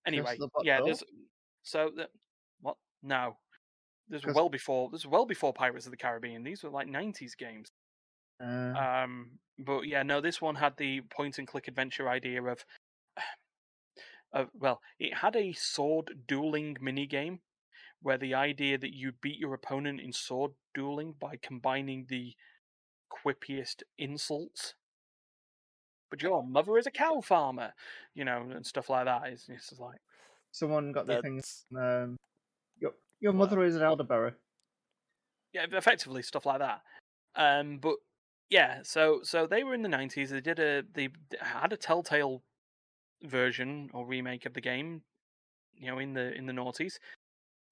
Anyway, 0.05 0.37
the 0.37 0.49
yeah, 0.59 0.81
there's 0.81 1.03
so 1.63 1.91
that 1.97 2.11
what? 2.61 2.77
No, 3.03 3.37
this 4.09 4.23
was 4.25 4.33
'Cause- 4.33 4.35
well 4.35 4.49
before. 4.49 4.89
This 4.91 5.05
was 5.05 5.11
well 5.11 5.25
before 5.25 5.53
Pirates 5.53 5.85
of 5.87 5.91
the 5.91 5.97
Caribbean. 5.97 6.43
These 6.43 6.63
were 6.63 6.69
like 6.71 6.87
'90s 6.87 7.35
games. 7.35 7.71
Uh, 8.39 8.75
Um, 8.75 9.39
but 9.59 9.81
yeah, 9.83 10.03
no, 10.03 10.21
this 10.21 10.41
one 10.41 10.55
had 10.55 10.77
the 10.77 11.01
point 11.01 11.37
and 11.37 11.47
click 11.47 11.67
adventure 11.67 12.09
idea 12.09 12.43
of, 12.43 12.65
of 14.33 14.49
well, 14.53 14.81
it 14.99 15.15
had 15.15 15.35
a 15.35 15.53
sword 15.53 16.25
dueling 16.27 16.77
mini 16.81 17.05
game, 17.07 17.41
where 18.01 18.17
the 18.17 18.33
idea 18.35 18.77
that 18.77 18.93
you 18.95 19.13
beat 19.13 19.39
your 19.39 19.53
opponent 19.53 20.01
in 20.01 20.13
sword 20.13 20.53
dueling 20.73 21.13
by 21.13 21.37
combining 21.37 22.05
the 22.07 22.35
quippiest 23.13 23.83
insults. 23.97 24.75
But 26.09 26.21
your 26.21 26.43
mother 26.43 26.77
is 26.77 26.87
a 26.87 26.91
cow 26.91 27.21
farmer, 27.21 27.73
you 28.13 28.25
know, 28.25 28.45
and 28.53 28.65
stuff 28.65 28.89
like 28.89 29.05
that. 29.05 29.23
It's, 29.27 29.49
it's 29.49 29.69
just 29.69 29.81
like, 29.81 29.99
someone 30.51 30.91
got 30.91 31.07
the 31.07 31.21
things. 31.21 31.65
Um, 31.75 32.17
your 32.79 32.91
your 33.19 33.33
mother 33.33 33.63
is 33.63 33.75
an 33.75 33.81
elderberry. 33.81 34.33
yeah, 35.53 35.65
effectively 35.71 36.21
stuff 36.23 36.45
like 36.45 36.59
that. 36.59 36.81
Um, 37.35 37.77
but 37.77 37.95
yeah, 38.49 38.79
so 38.83 39.21
so 39.23 39.47
they 39.47 39.63
were 39.63 39.73
in 39.73 39.83
the 39.83 39.89
nineties. 39.89 40.31
They 40.31 40.41
did 40.41 40.59
a 40.59 40.83
they 40.93 41.09
had 41.39 41.71
a 41.73 41.77
Telltale 41.77 42.43
version 43.23 43.89
or 43.93 44.05
remake 44.05 44.45
of 44.45 44.53
the 44.53 44.61
game, 44.61 45.03
you 45.75 45.87
know, 45.87 45.99
in 45.99 46.13
the 46.13 46.33
in 46.33 46.45
the 46.45 46.53
noughties 46.53 46.95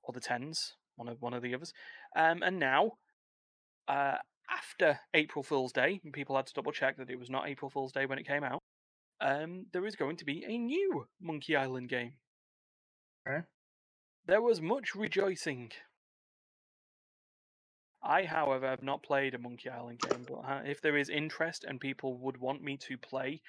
or 0.03 0.13
the 0.13 0.19
tens, 0.19 0.75
one 0.95 1.07
of 1.07 1.21
one 1.21 1.33
of 1.33 1.41
the 1.41 1.53
others. 1.53 1.73
Um, 2.15 2.41
and 2.43 2.59
now, 2.59 2.93
uh, 3.87 4.17
after 4.51 4.99
April 5.13 5.43
Fool's 5.43 5.71
Day, 5.71 6.01
and 6.03 6.13
people 6.13 6.35
had 6.35 6.47
to 6.47 6.53
double 6.53 6.71
check 6.71 6.97
that 6.97 7.09
it 7.09 7.19
was 7.19 7.29
not 7.29 7.47
April 7.47 7.69
Fool's 7.69 7.91
Day 7.91 8.05
when 8.05 8.19
it 8.19 8.27
came 8.27 8.43
out. 8.43 8.59
Um, 9.19 9.67
there 9.71 9.85
is 9.85 9.95
going 9.95 10.17
to 10.17 10.25
be 10.25 10.43
a 10.47 10.57
new 10.57 11.05
Monkey 11.21 11.55
Island 11.55 11.89
game. 11.89 12.13
Okay. 13.27 13.45
There 14.25 14.41
was 14.41 14.61
much 14.61 14.95
rejoicing. 14.95 15.71
I, 18.03 18.23
however, 18.23 18.67
have 18.67 18.81
not 18.81 19.03
played 19.03 19.35
a 19.35 19.39
Monkey 19.39 19.69
Island 19.69 19.99
game, 19.99 20.25
but 20.27 20.39
uh, 20.39 20.61
if 20.65 20.81
there 20.81 20.97
is 20.97 21.09
interest 21.09 21.65
and 21.67 21.79
people 21.79 22.17
would 22.17 22.37
want 22.37 22.63
me 22.63 22.77
to 22.77 22.97
play 22.97 23.41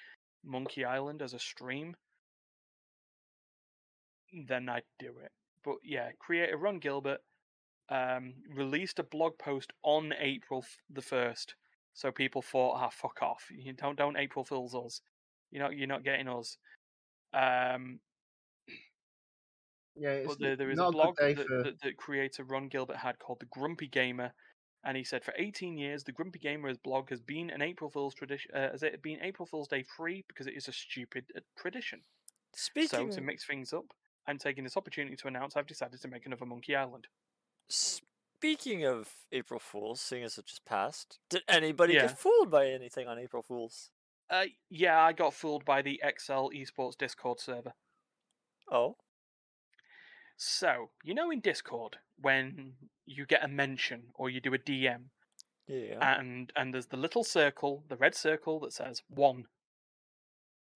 Monkey 0.45 0.85
Island 0.85 1.23
as 1.23 1.33
a 1.33 1.39
stream, 1.39 1.95
then 4.47 4.69
I'd 4.69 4.83
do 4.99 5.13
it. 5.23 5.31
But 5.63 5.77
yeah, 5.83 6.09
creator 6.19 6.57
Ron 6.57 6.79
Gilbert 6.79 7.21
um, 7.89 8.33
released 8.49 8.99
a 8.99 9.03
blog 9.03 9.37
post 9.37 9.73
on 9.83 10.13
April 10.19 10.65
the 10.89 11.01
first, 11.01 11.55
so 11.93 12.11
people 12.11 12.41
thought, 12.41 12.75
"Ah, 12.77 12.89
fuck 12.89 13.21
off! 13.21 13.49
You 13.51 13.73
don't 13.73 13.97
don't 13.97 14.17
April 14.17 14.45
Fools 14.45 14.75
us. 14.75 15.01
You're 15.51 15.63
not 15.63 15.75
you're 15.77 15.87
not 15.87 16.03
getting 16.03 16.27
us." 16.27 16.57
Um, 17.33 17.99
Yeah, 19.95 20.13
it's 20.13 20.27
but 20.27 20.39
there, 20.39 20.55
there 20.55 20.71
is 20.71 20.79
a 20.79 20.85
a 20.85 20.91
blog 20.91 21.17
day 21.17 21.33
that, 21.33 21.47
for- 21.47 21.63
that, 21.63 21.81
that 21.81 21.97
creator 21.97 22.43
Ron 22.43 22.67
Gilbert 22.67 22.97
had 22.97 23.19
called 23.19 23.39
The 23.39 23.45
Grumpy 23.47 23.87
Gamer, 23.87 24.33
and 24.83 24.97
he 24.97 25.03
said 25.03 25.23
for 25.23 25.33
18 25.37 25.77
years, 25.77 26.03
The 26.03 26.11
Grumpy 26.11 26.39
Gamer's 26.39 26.77
blog 26.77 27.09
has 27.09 27.21
been 27.21 27.49
an 27.51 27.61
April 27.61 27.89
Fool's 27.89 28.15
tradition. 28.15 28.51
Uh, 28.55 28.71
has 28.71 28.81
it 28.83 29.01
been 29.03 29.21
April 29.21 29.45
Fool's 29.45 29.67
Day 29.67 29.83
free 29.83 30.25
because 30.27 30.47
it 30.47 30.55
is 30.55 30.67
a 30.67 30.73
stupid 30.73 31.31
uh, 31.35 31.41
tradition. 31.57 32.01
speaking. 32.55 32.87
So 32.89 33.07
to 33.09 33.21
mix 33.21 33.45
things 33.45 33.71
up, 33.71 33.93
I'm 34.27 34.37
taking 34.39 34.63
this 34.63 34.77
opportunity 34.77 35.15
to 35.15 35.27
announce 35.27 35.55
I've 35.55 35.67
decided 35.67 36.01
to 36.01 36.07
make 36.07 36.25
another 36.25 36.45
Monkey 36.45 36.75
Island. 36.75 37.07
Speaking 37.69 38.85
of 38.85 39.09
April 39.31 39.59
Fools, 39.59 40.01
seeing 40.01 40.23
as 40.23 40.37
it 40.37 40.45
just 40.45 40.65
passed, 40.65 41.19
did 41.29 41.43
anybody 41.47 41.93
Yeah. 41.93 42.07
get 42.07 42.19
fooled 42.19 42.51
by 42.51 42.67
anything 42.67 43.07
on 43.07 43.17
April 43.19 43.41
Fools? 43.41 43.91
Uh, 44.29 44.45
yeah, 44.69 45.01
I 45.01 45.13
got 45.13 45.33
fooled 45.33 45.65
by 45.65 45.81
the 45.81 46.01
XL 46.03 46.49
Esports 46.53 46.97
Discord 46.97 47.39
server. 47.39 47.73
Oh, 48.71 48.97
So 50.35 50.91
you 51.03 51.13
know 51.13 51.29
in 51.31 51.41
Discord 51.41 51.97
when 52.17 52.75
you 53.05 53.25
get 53.25 53.43
a 53.43 53.47
mention 53.47 54.11
or 54.15 54.29
you 54.29 54.39
do 54.41 54.53
a 54.53 54.57
DM 54.57 55.09
yeah. 55.67 56.17
and 56.17 56.51
and 56.55 56.73
there's 56.73 56.87
the 56.87 56.97
little 56.97 57.23
circle, 57.23 57.83
the 57.87 57.97
red 57.97 58.15
circle 58.15 58.59
that 58.61 58.73
says 58.73 59.03
one 59.07 59.47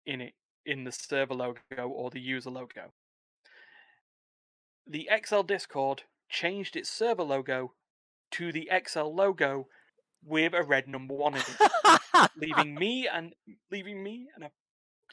in 0.05 0.21
it 0.21 0.35
in 0.65 0.85
the 0.85 0.93
server 0.93 1.35
logo 1.35 1.89
or 1.89 2.11
the 2.11 2.21
user 2.21 2.51
logo. 2.51 2.93
The 4.87 5.09
XL 5.25 5.43
Discord 5.43 6.05
changed 6.29 6.77
its 6.77 6.91
server 6.91 7.23
logo 7.23 7.73
to 8.33 8.53
the 8.53 8.71
XL 8.87 9.03
logo 9.03 9.69
with 10.25 10.55
a 10.55 10.63
red 10.63 10.89
number 10.89 11.15
one 11.15 11.35
in 11.35 11.41
it, 11.41 12.31
leaving 12.37 12.75
me 12.75 13.09
and 13.13 13.35
leaving 13.71 14.03
me 14.03 14.29
and 14.35 14.45
a 14.45 14.51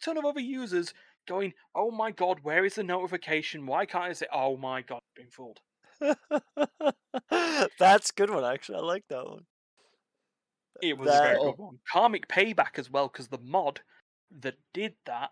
ton 0.02 0.18
of 0.18 0.26
other 0.26 0.40
users 0.40 0.94
going, 1.28 1.54
"Oh 1.76 1.92
my 1.92 2.12
god, 2.12 2.40
where 2.42 2.66
is 2.66 2.76
the 2.76 2.84
notification? 2.84 3.66
Why 3.66 3.86
can't 3.86 4.06
I 4.06 4.14
say, 4.14 4.28
oh 4.34 4.58
my 4.58 4.82
god, 4.82 5.02
I've 5.12 5.16
been 5.16 5.32
fooled." 5.32 5.60
That's 7.80 8.10
a 8.10 8.14
good 8.16 8.30
one, 8.30 8.44
actually. 8.44 8.80
I 8.80 8.82
like 8.82 9.04
that 9.10 9.26
one. 9.26 9.46
It 10.82 10.98
was 10.98 11.08
a 11.08 11.12
very 11.12 11.38
good 11.38 11.58
one. 11.58 11.80
Karmic 11.90 12.28
Payback 12.28 12.78
as 12.78 12.90
well, 12.90 13.08
because 13.08 13.28
the 13.28 13.38
mod 13.38 13.82
that 14.42 14.56
did 14.74 14.96
that 15.06 15.30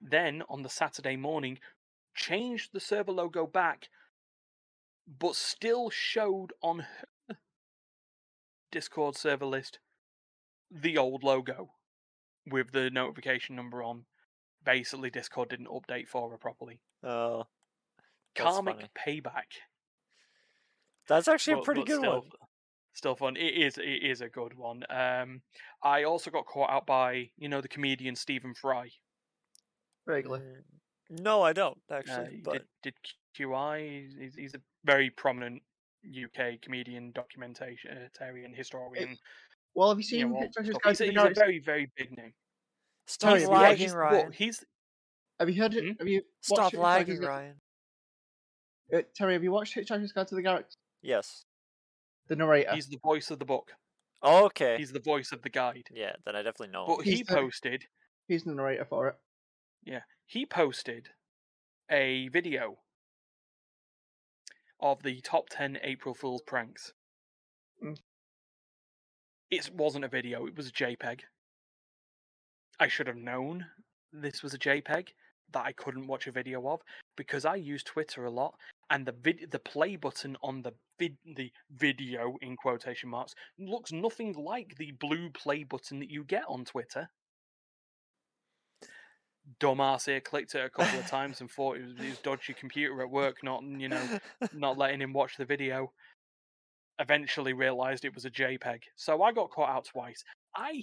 then 0.00 0.42
on 0.48 0.62
the 0.62 0.68
Saturday 0.68 1.16
morning 1.16 1.58
changed 2.14 2.70
the 2.72 2.80
server 2.80 3.12
logo 3.12 3.46
back, 3.46 3.88
but 5.18 5.34
still 5.36 5.90
showed 5.90 6.52
on 6.62 6.80
her 7.28 7.36
Discord 8.70 9.16
server 9.16 9.46
list 9.46 9.78
the 10.70 10.96
old 10.96 11.24
logo 11.24 11.70
with 12.46 12.70
the 12.72 12.90
notification 12.90 13.56
number 13.56 13.82
on. 13.82 14.04
Basically, 14.64 15.10
Discord 15.10 15.48
didn't 15.48 15.68
update 15.68 16.06
for 16.08 16.30
her 16.30 16.36
properly. 16.36 16.80
Oh, 17.02 17.44
That's 18.36 18.54
Karmic 18.54 18.76
funny. 18.76 18.90
Payback. 19.22 19.56
that's 21.08 21.26
actually 21.28 21.60
a 21.60 21.62
pretty 21.62 21.82
good 21.82 21.98
still, 22.00 22.12
one. 22.12 22.30
Still 22.92 23.16
fun. 23.16 23.36
It 23.36 23.54
is. 23.54 23.78
It 23.78 24.02
is 24.04 24.20
a 24.20 24.28
good 24.28 24.54
one. 24.54 24.84
Um, 24.90 25.40
I 25.82 26.04
also 26.04 26.30
got 26.30 26.44
caught 26.46 26.70
out 26.70 26.86
by 26.86 27.30
you 27.38 27.48
know 27.48 27.60
the 27.60 27.68
comedian 27.68 28.14
Stephen 28.14 28.52
Fry. 28.54 28.90
Vaguely. 30.06 30.40
Mm, 30.40 31.20
No, 31.22 31.42
I 31.42 31.52
don't 31.52 31.78
Uh, 31.90 31.94
actually. 31.94 32.36
he 32.36 32.42
but 32.42 32.52
did, 32.52 32.62
did 32.82 32.94
QI. 33.38 34.08
He's, 34.18 34.34
he's 34.34 34.54
a 34.54 34.60
very 34.84 35.10
prominent 35.10 35.62
UK 36.06 36.60
comedian, 36.62 37.12
documentarian, 37.12 38.54
historian. 38.56 39.16
Well, 39.74 39.88
have 39.90 39.98
you 39.98 40.02
you 40.02 40.04
seen 40.04 40.30
know, 40.30 40.36
all 40.36 40.42
Hitchhiker's. 40.42 40.78
Guide 40.82 40.88
he's, 40.90 40.98
to 40.98 41.04
a, 41.04 41.06
the 41.06 41.10
he's 41.10 41.10
a 41.10 41.14
Galaxy? 41.14 41.40
very 41.40 41.58
very 41.60 41.92
big 41.96 42.16
name. 42.16 42.32
stop 43.06 43.38
Sorry, 43.38 43.40
He's, 43.40 43.48
have 43.48 43.50
you 43.50 43.54
yeah, 43.56 43.62
lagging, 43.62 43.78
he's, 43.82 43.92
the- 43.92 43.98
Ryan. 43.98 44.32
he's 44.32 44.64
Have 45.38 45.50
you 45.50 45.62
heard 45.62 45.74
it? 45.74 45.84
Hmm? 45.84 45.92
Have 45.98 46.08
you 46.08 46.22
Stop 46.42 46.58
watched 46.58 46.76
lagging, 46.76 47.20
Ryan. 47.20 47.54
Uh, 48.92 49.02
Terry, 49.14 49.34
have 49.34 49.44
you 49.44 49.52
watched 49.52 49.76
Hitchhiker's 49.76 50.12
Guide 50.12 50.26
to 50.28 50.34
the 50.34 50.42
Galaxy? 50.42 50.76
Yes. 51.02 51.44
The 52.28 52.36
narrator. 52.36 52.74
he's 52.74 52.88
the 52.88 52.98
voice 53.02 53.30
of 53.30 53.38
the 53.38 53.44
book. 53.44 53.72
Oh, 54.22 54.46
okay. 54.46 54.76
He's 54.78 54.92
the 54.92 55.00
voice 55.00 55.32
of 55.32 55.42
the 55.42 55.48
guide. 55.48 55.84
Yeah, 55.92 56.12
then 56.26 56.36
I 56.36 56.42
definitely 56.42 56.68
know. 56.68 56.84
But 56.86 56.98
him. 56.98 57.04
he 57.04 57.10
He's 57.18 57.26
the- 57.26 57.34
posted. 57.34 57.84
He's 58.28 58.44
the 58.44 58.52
narrator 58.54 58.84
for 58.84 59.08
it. 59.08 59.16
Yeah, 59.84 60.00
he 60.26 60.44
posted 60.46 61.08
a 61.90 62.28
video 62.28 62.78
of 64.80 65.02
the 65.02 65.20
top 65.20 65.48
10 65.50 65.78
April 65.82 66.14
Fool's 66.14 66.42
pranks. 66.42 66.92
Mm. 67.84 67.98
It 69.50 69.70
wasn't 69.74 70.04
a 70.04 70.08
video, 70.08 70.46
it 70.46 70.56
was 70.56 70.68
a 70.68 70.72
JPEG. 70.72 71.20
I 72.78 72.88
should 72.88 73.06
have 73.06 73.16
known 73.16 73.66
this 74.12 74.42
was 74.42 74.54
a 74.54 74.58
JPEG 74.58 75.08
that 75.52 75.64
I 75.64 75.72
couldn't 75.72 76.06
watch 76.06 76.26
a 76.26 76.32
video 76.32 76.66
of 76.68 76.80
because 77.16 77.44
I 77.44 77.56
use 77.56 77.82
Twitter 77.82 78.24
a 78.24 78.30
lot 78.30 78.54
and 78.88 79.06
the 79.06 79.12
vid- 79.12 79.50
the 79.50 79.58
play 79.58 79.96
button 79.96 80.36
on 80.42 80.62
the 80.62 80.72
vid- 80.98 81.18
the 81.36 81.52
video 81.70 82.36
in 82.40 82.56
quotation 82.56 83.10
marks 83.10 83.34
looks 83.58 83.92
nothing 83.92 84.32
like 84.34 84.76
the 84.76 84.92
blue 84.92 85.30
play 85.30 85.64
button 85.64 85.98
that 85.98 86.10
you 86.10 86.24
get 86.24 86.44
on 86.48 86.64
Twitter 86.64 87.08
dumbass 89.58 90.06
here 90.06 90.20
clicked 90.20 90.54
it 90.54 90.64
a 90.64 90.70
couple 90.70 90.98
of 90.98 91.06
times 91.08 91.40
and 91.40 91.50
thought 91.50 91.76
it 91.76 91.86
was 91.86 92.06
his 92.06 92.18
dodgy 92.18 92.54
computer 92.54 93.02
at 93.02 93.10
work 93.10 93.42
not 93.42 93.62
you 93.62 93.88
know 93.88 94.18
not 94.52 94.78
letting 94.78 95.00
him 95.00 95.12
watch 95.12 95.36
the 95.36 95.44
video. 95.44 95.92
Eventually 96.98 97.54
realized 97.54 98.04
it 98.04 98.14
was 98.14 98.26
a 98.26 98.30
jpeg. 98.30 98.82
So 98.96 99.22
i 99.22 99.32
got 99.32 99.50
caught 99.50 99.70
out 99.70 99.86
twice. 99.86 100.22
I 100.54 100.82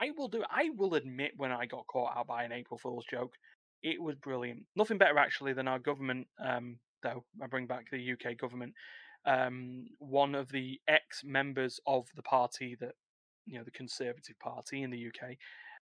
i 0.00 0.10
will 0.16 0.28
do 0.28 0.42
i 0.50 0.70
will 0.76 0.94
admit 0.94 1.32
when 1.36 1.52
i 1.52 1.66
got 1.66 1.86
caught 1.86 2.16
out 2.16 2.26
by 2.26 2.42
an 2.42 2.52
april 2.52 2.78
fool's 2.78 3.06
joke 3.08 3.34
it 3.82 4.00
was 4.00 4.16
brilliant. 4.16 4.64
Nothing 4.76 4.96
better 4.96 5.18
actually 5.18 5.52
than 5.52 5.68
our 5.68 5.78
government 5.78 6.26
um 6.44 6.78
though 7.02 7.24
i 7.42 7.46
bring 7.46 7.66
back 7.66 7.86
the 7.90 8.12
uk 8.12 8.38
government 8.38 8.72
um 9.26 9.86
one 9.98 10.34
of 10.34 10.50
the 10.50 10.80
ex 10.88 11.22
members 11.24 11.80
of 11.86 12.06
the 12.16 12.22
party 12.22 12.76
that 12.80 12.94
you 13.46 13.58
know 13.58 13.64
the 13.64 13.70
conservative 13.70 14.38
party 14.40 14.82
in 14.82 14.90
the 14.90 15.06
uk 15.06 15.30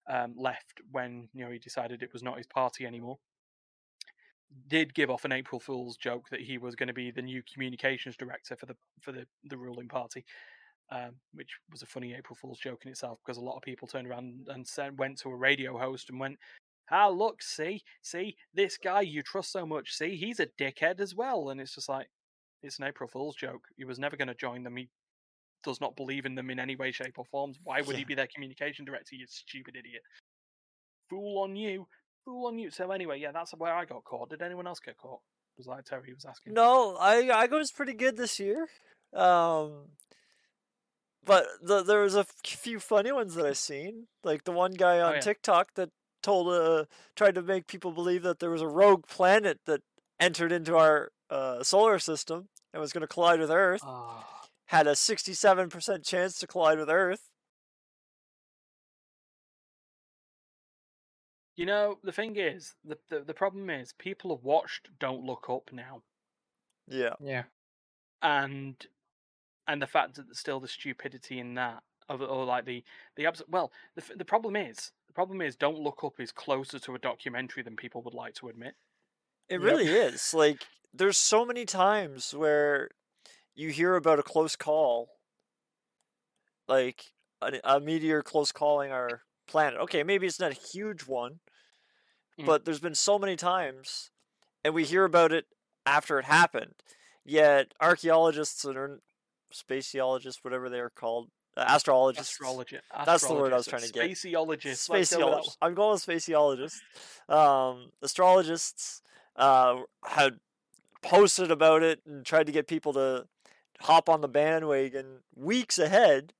um, 0.09 0.33
left 0.37 0.81
when 0.91 1.29
you 1.33 1.45
know 1.45 1.51
he 1.51 1.59
decided 1.59 2.01
it 2.03 2.13
was 2.13 2.23
not 2.23 2.37
his 2.37 2.47
party 2.47 2.85
anymore. 2.85 3.19
Did 4.67 4.93
give 4.93 5.09
off 5.09 5.23
an 5.25 5.31
April 5.31 5.59
Fool's 5.61 5.95
joke 5.97 6.29
that 6.29 6.41
he 6.41 6.57
was 6.57 6.75
going 6.75 6.87
to 6.87 6.93
be 6.93 7.09
the 7.11 7.21
new 7.21 7.41
communications 7.53 8.17
director 8.17 8.55
for 8.57 8.65
the 8.65 8.75
for 9.01 9.11
the, 9.13 9.25
the 9.45 9.57
ruling 9.57 9.87
party. 9.87 10.25
um, 10.91 11.15
which 11.33 11.51
was 11.71 11.81
a 11.81 11.85
funny 11.85 12.13
April 12.13 12.35
Fool's 12.35 12.59
joke 12.59 12.83
in 12.85 12.91
itself 12.91 13.19
because 13.25 13.37
a 13.37 13.41
lot 13.41 13.55
of 13.55 13.63
people 13.63 13.87
turned 13.87 14.07
around 14.07 14.47
and 14.49 14.67
said, 14.67 14.99
went 14.99 15.17
to 15.19 15.29
a 15.29 15.35
radio 15.35 15.77
host 15.77 16.09
and 16.09 16.19
went, 16.19 16.37
"Ah, 16.91 17.07
look, 17.09 17.41
see, 17.41 17.83
see, 18.01 18.35
this 18.53 18.77
guy 18.77 19.01
you 19.01 19.23
trust 19.23 19.51
so 19.51 19.65
much, 19.65 19.93
see, 19.93 20.15
he's 20.17 20.39
a 20.39 20.47
dickhead 20.59 20.99
as 20.99 21.15
well." 21.15 21.49
And 21.49 21.61
it's 21.61 21.75
just 21.75 21.89
like, 21.89 22.09
it's 22.63 22.79
an 22.79 22.85
April 22.85 23.09
Fool's 23.09 23.35
joke. 23.35 23.65
He 23.77 23.85
was 23.85 23.99
never 23.99 24.17
going 24.17 24.27
to 24.29 24.35
join 24.35 24.63
them. 24.63 24.77
He 24.77 24.89
does 25.63 25.81
not 25.81 25.95
believe 25.95 26.25
in 26.25 26.35
them 26.35 26.49
in 26.49 26.59
any 26.59 26.75
way, 26.75 26.91
shape, 26.91 27.17
or 27.17 27.25
form. 27.25 27.53
Why 27.63 27.81
would 27.81 27.95
he 27.95 28.03
be 28.03 28.15
their 28.15 28.27
communication 28.27 28.85
director? 28.85 29.15
You 29.15 29.25
stupid 29.27 29.75
idiot. 29.75 30.01
Fool 31.09 31.41
on 31.43 31.55
you. 31.55 31.87
Fool 32.25 32.47
on 32.47 32.57
you. 32.59 32.69
So 32.71 32.91
anyway, 32.91 33.19
yeah, 33.19 33.31
that's 33.31 33.51
where 33.51 33.73
I 33.73 33.85
got 33.85 34.03
caught. 34.03 34.29
Did 34.29 34.41
anyone 34.41 34.67
else 34.67 34.79
get 34.79 34.97
caught? 34.97 35.19
Was 35.57 35.67
like 35.67 35.85
Terry 35.85 36.13
was 36.13 36.25
asking. 36.25 36.53
No, 36.53 36.95
I 36.99 37.27
I 37.27 37.45
was 37.47 37.71
pretty 37.71 37.93
good 37.93 38.15
this 38.17 38.39
year. 38.39 38.67
Um, 39.13 39.89
but 41.25 41.45
the, 41.61 41.83
there 41.83 42.01
was 42.01 42.15
a 42.15 42.25
few 42.45 42.79
funny 42.79 43.11
ones 43.11 43.35
that 43.35 43.45
I 43.45 43.53
seen. 43.53 44.07
Like 44.23 44.45
the 44.45 44.51
one 44.53 44.73
guy 44.73 44.99
on 44.99 45.11
Oh, 45.11 45.15
yeah. 45.15 45.19
TikTok 45.19 45.73
that 45.75 45.89
told 46.23 46.47
uh 46.53 46.85
tried 47.15 47.35
to 47.35 47.41
make 47.41 47.67
people 47.67 47.91
believe 47.91 48.23
that 48.23 48.39
there 48.39 48.51
was 48.51 48.61
a 48.61 48.67
rogue 48.67 49.07
planet 49.07 49.59
that 49.65 49.81
entered 50.19 50.51
into 50.51 50.77
our 50.77 51.11
uh, 51.29 51.63
solar 51.63 51.97
system 51.99 52.47
and 52.73 52.79
was 52.79 52.93
going 52.93 53.01
to 53.01 53.07
collide 53.07 53.39
with 53.39 53.49
Earth. 53.51 53.81
Ah. 53.83 54.40
Had 54.71 54.87
a 54.87 54.95
sixty-seven 54.95 55.67
percent 55.69 56.05
chance 56.05 56.39
to 56.39 56.47
collide 56.47 56.79
with 56.79 56.89
Earth. 56.89 57.29
You 61.57 61.65
know, 61.65 61.97
the 62.05 62.13
thing 62.13 62.37
is, 62.37 62.75
the, 62.85 62.97
the 63.09 63.19
the 63.19 63.33
problem 63.33 63.69
is, 63.69 63.93
people 63.99 64.33
have 64.33 64.45
watched 64.45 64.87
Don't 64.97 65.25
Look 65.25 65.47
Up 65.49 65.71
now, 65.73 66.03
Yeah. 66.87 67.15
yeah. 67.21 67.43
and 68.21 68.77
and 69.67 69.81
the 69.81 69.87
fact 69.87 70.15
that 70.15 70.27
there's 70.27 70.39
still 70.39 70.61
the 70.61 70.69
stupidity 70.69 71.37
in 71.37 71.55
that, 71.55 71.83
of 72.07 72.21
or 72.21 72.45
like 72.45 72.63
the 72.63 72.85
the 73.17 73.25
abs- 73.25 73.43
well, 73.49 73.73
the 73.95 74.03
the 74.15 74.23
problem 74.23 74.55
is, 74.55 74.93
the 75.07 75.13
problem 75.13 75.41
is, 75.41 75.57
Don't 75.57 75.79
Look 75.79 76.01
Up 76.01 76.17
is 76.17 76.31
closer 76.31 76.79
to 76.79 76.95
a 76.95 76.99
documentary 76.99 77.61
than 77.61 77.75
people 77.75 78.01
would 78.03 78.13
like 78.13 78.35
to 78.35 78.47
admit. 78.47 78.75
It 79.49 79.55
Yep. 79.55 79.63
really 79.63 79.87
is. 79.89 80.33
Like, 80.33 80.65
there's 80.93 81.17
so 81.17 81.45
many 81.45 81.65
times 81.65 82.33
where 82.33 82.91
you 83.61 83.69
hear 83.69 83.95
about 83.95 84.19
a 84.19 84.23
close 84.23 84.55
call, 84.55 85.09
like 86.67 87.03
a, 87.41 87.59
a 87.63 87.79
meteor 87.79 88.21
close 88.21 88.51
calling 88.51 88.91
our 88.91 89.21
planet. 89.47 89.79
Okay, 89.81 90.03
maybe 90.03 90.25
it's 90.27 90.39
not 90.39 90.51
a 90.51 90.55
huge 90.73 91.03
one, 91.03 91.39
Mm. 92.39 92.45
but 92.45 92.63
there's 92.63 92.79
been 92.79 92.95
so 92.95 93.19
many 93.19 93.35
times, 93.35 94.09
and 94.63 94.73
we 94.73 94.85
hear 94.85 95.03
about 95.03 95.33
it 95.33 95.45
after 95.85 96.17
it 96.17 96.25
happened. 96.25 96.75
Yet 97.25 97.73
archaeologists 97.81 98.63
and 98.63 99.01
spaceologists, 99.53 100.37
whatever 100.41 100.69
they 100.69 100.79
are 100.79 100.89
called, 100.89 101.29
uh, 101.57 101.65
astrologists. 101.67 102.31
Astrology. 102.31 102.79
That's 103.05 103.27
the 103.27 103.33
word 103.33 103.51
I 103.51 103.57
was 103.57 103.67
trying 103.67 103.81
to 103.81 103.91
get. 103.91 104.09
Spaceologists. 104.09 104.89
Spaceologists. 104.89 105.57
I'm 105.61 105.73
going 105.73 105.91
with 105.91 106.05
spaceologists. 106.05 106.79
Um, 107.27 107.91
astrologists 108.01 109.01
uh, 109.35 109.81
had 110.05 110.39
posted 111.01 111.51
about 111.51 111.83
it 111.83 111.99
and 112.05 112.25
tried 112.25 112.45
to 112.45 112.51
get 112.53 112.67
people 112.67 112.93
to 112.93 113.27
hop 113.81 114.09
on 114.09 114.21
the 114.21 114.27
bandwagon 114.27 115.19
weeks 115.35 115.77
ahead, 115.79 116.33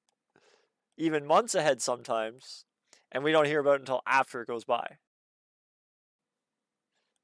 even 0.97 1.25
months 1.25 1.55
ahead 1.55 1.81
sometimes, 1.81 2.65
and 3.11 3.23
we 3.23 3.31
don't 3.31 3.45
hear 3.45 3.59
about 3.59 3.75
it 3.75 3.81
until 3.81 4.01
after 4.07 4.41
it 4.41 4.47
goes 4.47 4.63
by. 4.65 4.97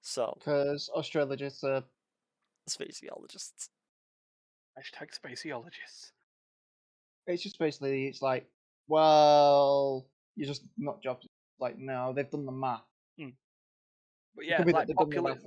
So, 0.01 0.33
Because 0.39 0.89
astrologists 0.95 1.63
uh, 1.63 1.67
are 1.67 1.83
spaceologists. 2.69 3.69
Hashtag 4.79 5.09
spaceologists. 5.19 6.11
it's 7.25 7.43
just 7.43 7.59
basically 7.59 8.07
it's 8.07 8.21
like, 8.21 8.47
well, 8.87 10.07
you're 10.35 10.47
just 10.47 10.63
not 10.77 11.01
jobs. 11.01 11.27
Like, 11.59 11.77
no, 11.77 12.13
they've 12.13 12.29
done 12.29 12.45
the 12.45 12.51
math. 12.51 12.81
Hmm. 13.19 13.29
But 14.35 14.45
yeah, 14.45 14.57
could 14.63 14.71
like 14.71 14.87
they've 14.87 14.95
done 14.95 15.09
the 15.09 15.15
popular. 15.15 15.35
math. 15.35 15.45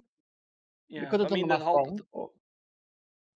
Yeah, 0.88 1.04
they 1.04 1.10
could 1.10 1.20
have 1.20 1.26
I 1.28 1.30
done 1.30 1.38
mean 1.38 1.48
the 1.48 1.54
the 1.54 1.58
math 1.58 1.66
whole. 1.66 1.98
wrong. 2.12 2.28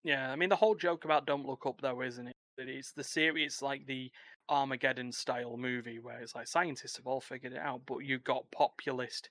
Yeah, 0.05 0.31
I 0.31 0.37
mean 0.37 0.51
the 0.51 0.57
whole 0.57 0.75
joke 0.75 1.05
about 1.05 1.27
Don't 1.27 1.47
Look 1.47 1.65
Up 1.67 1.81
though, 1.81 2.03
isn't 2.03 2.29
it? 2.29 2.37
That 2.59 2.69
it's 2.69 2.93
the 2.93 3.03
series 3.03 3.63
like 3.63 3.87
the 3.87 4.11
Armageddon 4.49 5.11
style 5.11 5.57
movie 5.57 5.99
where 5.99 6.21
it's 6.21 6.35
like 6.35 6.47
scientists 6.47 6.99
have 6.99 7.07
all 7.07 7.21
figured 7.21 7.55
it 7.55 7.59
out, 7.59 7.81
but 7.87 7.99
you've 7.99 8.23
got 8.23 8.51
populist 8.53 9.31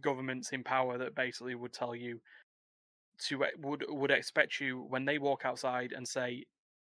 governments 0.00 0.52
in 0.52 0.64
power 0.64 0.96
that 0.98 1.14
basically 1.14 1.54
would 1.54 1.72
tell 1.72 1.94
you 1.94 2.20
to 3.18 3.44
would 3.58 3.84
would 3.88 4.10
expect 4.10 4.60
you 4.60 4.86
when 4.88 5.04
they 5.04 5.18
walk 5.18 5.42
outside 5.44 5.92
and 5.92 6.08
say 6.08 6.44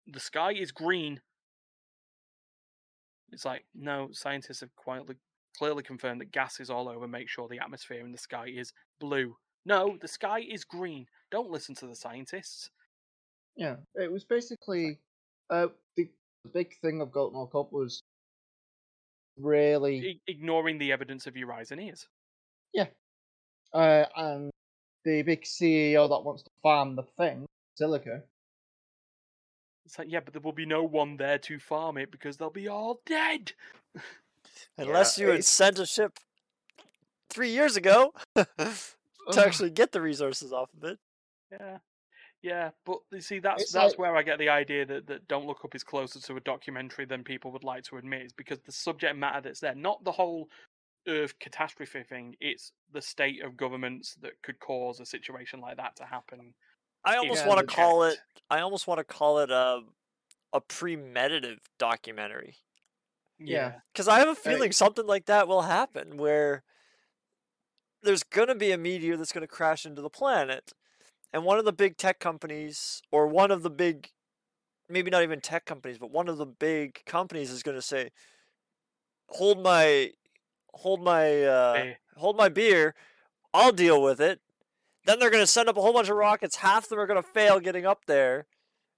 the 0.08 0.20
sky 0.20 0.52
is 0.52 0.72
green. 0.72 1.20
It's 3.32 3.44
like 3.44 3.64
no, 3.74 4.08
scientists 4.12 4.60
have 4.60 4.74
quietly 4.76 5.16
clearly 5.56 5.82
confirmed 5.84 6.20
that 6.20 6.32
gas 6.32 6.58
is 6.60 6.70
all 6.70 6.88
over. 6.88 7.06
Make 7.06 7.28
sure 7.28 7.48
the 7.48 7.60
atmosphere 7.60 8.04
in 8.04 8.12
the 8.12 8.18
sky 8.18 8.48
is 8.48 8.72
blue. 9.00 9.36
No, 9.64 9.96
the 10.00 10.08
sky 10.08 10.40
is 10.40 10.64
green. 10.64 11.06
Don't 11.30 11.50
listen 11.50 11.74
to 11.76 11.86
the 11.86 11.96
scientists. 11.96 12.70
Yeah, 13.56 13.76
it 13.94 14.10
was 14.12 14.24
basically 14.24 14.98
uh, 15.50 15.68
the, 15.96 16.08
the 16.44 16.50
big 16.50 16.76
thing 16.80 17.00
of 17.00 17.10
Golden 17.10 17.36
World 17.38 17.52
Cup 17.52 17.72
was 17.72 18.02
really 19.38 20.20
I- 20.26 20.30
ignoring 20.30 20.78
the 20.78 20.92
evidence 20.92 21.26
of 21.26 21.36
your 21.36 21.52
eyes 21.52 21.70
and 21.72 21.80
ears. 21.80 22.06
uh, 23.72 24.04
and 24.16 24.50
the 25.04 25.22
big 25.22 25.42
CEO 25.44 26.08
that 26.08 26.24
wants 26.24 26.42
to 26.42 26.50
farm 26.62 26.96
the 26.96 27.02
thing, 27.02 27.46
Silica. 27.76 28.22
It's 29.84 29.98
like, 29.98 30.08
yeah, 30.10 30.20
but 30.24 30.32
there 30.32 30.40
will 30.42 30.52
be 30.52 30.66
no 30.66 30.82
one 30.82 31.16
there 31.16 31.38
to 31.38 31.58
farm 31.58 31.96
it 31.98 32.10
because 32.10 32.36
they'll 32.36 32.50
be 32.50 32.68
all 32.68 33.00
dead. 33.06 33.52
Unless 34.78 35.18
you 35.18 35.26
had 35.26 35.34
it's- 35.34 35.48
sent 35.48 35.78
a 35.78 35.86
ship 35.86 36.18
three 37.28 37.50
years 37.50 37.76
ago 37.76 38.12
to 38.36 38.46
actually 39.36 39.70
get 39.70 39.92
the 39.92 40.00
resources 40.00 40.52
off 40.52 40.70
of 40.76 40.84
it. 40.84 40.98
Yeah, 41.52 41.78
yeah, 42.46 42.70
but 42.84 42.98
you 43.10 43.20
see, 43.20 43.38
that's 43.40 43.62
It's 43.64 43.72
that's 43.72 43.92
like- 43.92 43.98
where 43.98 44.16
I 44.16 44.22
get 44.22 44.38
the 44.38 44.48
idea 44.48 44.86
that, 44.86 45.06
that 45.08 45.26
Don't 45.28 45.46
Look 45.46 45.64
Up 45.64 45.74
is 45.74 45.82
closer 45.82 46.20
to 46.20 46.36
a 46.36 46.40
documentary 46.40 47.04
than 47.04 47.24
people 47.24 47.50
would 47.52 47.64
like 47.64 47.82
to 47.84 47.96
admit. 47.96 48.22
Is 48.26 48.32
because 48.32 48.60
the 48.60 48.72
subject 48.72 49.16
matter 49.16 49.40
that's 49.40 49.60
there, 49.60 49.74
not 49.74 50.04
the 50.04 50.12
whole 50.12 50.48
Earth 51.08 51.38
catastrophe 51.38 52.02
thing. 52.02 52.34
It's 52.40 52.72
the 52.92 53.02
state 53.02 53.42
of 53.42 53.56
governments 53.56 54.14
that 54.22 54.40
could 54.42 54.58
cause 54.60 55.00
a 55.00 55.06
situation 55.06 55.60
like 55.60 55.76
that 55.76 55.96
to 55.96 56.04
happen. 56.04 56.54
I 57.04 57.16
almost 57.16 57.42
Yeah, 57.42 57.48
want 57.48 57.60
to 57.68 57.74
call 57.74 58.02
it. 58.04 58.18
I 58.50 58.60
almost 58.60 58.86
want 58.86 58.98
to 58.98 59.04
call 59.04 59.38
it 59.40 59.50
um, 59.52 59.92
a 60.52 60.58
a 60.58 60.60
premeditative 60.60 61.58
documentary 61.78 62.56
Yeah. 63.38 63.80
because 63.92 64.08
I 64.08 64.18
have 64.20 64.28
a 64.28 64.34
feeling 64.34 64.72
something 64.72 65.06
like 65.06 65.26
that 65.26 65.46
will 65.48 65.62
happen 65.62 66.16
where 66.16 66.62
there's 68.02 68.22
gonna 68.22 68.54
be 68.54 68.70
a 68.72 68.78
meteor 68.78 69.16
that's 69.16 69.32
gonna 69.32 69.46
crash 69.48 69.84
into 69.84 70.00
the 70.02 70.08
planet, 70.10 70.72
and 71.32 71.44
one 71.44 71.58
of 71.58 71.64
the 71.64 71.72
big 71.72 71.96
tech 71.96 72.18
companies 72.18 73.02
or 73.10 73.26
one 73.26 73.50
of 73.50 73.62
the 73.62 73.70
big, 73.70 74.10
maybe 74.88 75.10
not 75.10 75.22
even 75.22 75.40
tech 75.40 75.64
companies, 75.64 75.98
but 75.98 76.10
one 76.10 76.28
of 76.28 76.38
the 76.38 76.46
big 76.46 77.04
companies 77.04 77.50
is 77.50 77.62
gonna 77.62 77.82
say, 77.82 78.10
"Hold 79.30 79.62
my, 79.62 80.12
hold 80.74 81.02
my, 81.02 81.42
uh, 81.42 81.72
Beer. 81.74 81.98
hold 82.16 82.36
my 82.36 82.48
beer. 82.48 82.94
I'll 83.52 83.72
deal 83.72 84.02
with 84.02 84.20
it." 84.20 84.40
Then 85.04 85.18
they're 85.18 85.30
gonna 85.30 85.46
send 85.46 85.68
up 85.68 85.76
a 85.76 85.80
whole 85.80 85.92
bunch 85.92 86.08
of 86.08 86.16
rockets. 86.16 86.56
Half 86.56 86.84
of 86.84 86.88
them 86.90 86.98
are 86.98 87.06
gonna 87.06 87.22
fail 87.22 87.60
getting 87.60 87.86
up 87.86 88.06
there. 88.06 88.46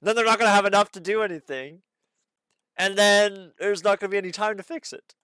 Then 0.00 0.16
they're 0.16 0.24
not 0.24 0.38
gonna 0.38 0.50
have 0.50 0.64
enough 0.66 0.90
to 0.92 1.00
do 1.00 1.22
anything. 1.22 1.82
And 2.76 2.96
then 2.96 3.52
there's 3.58 3.82
not 3.82 3.98
gonna 3.98 4.10
be 4.10 4.16
any 4.18 4.30
time 4.30 4.56
to 4.56 4.62
fix 4.62 4.92
it. 4.92 5.16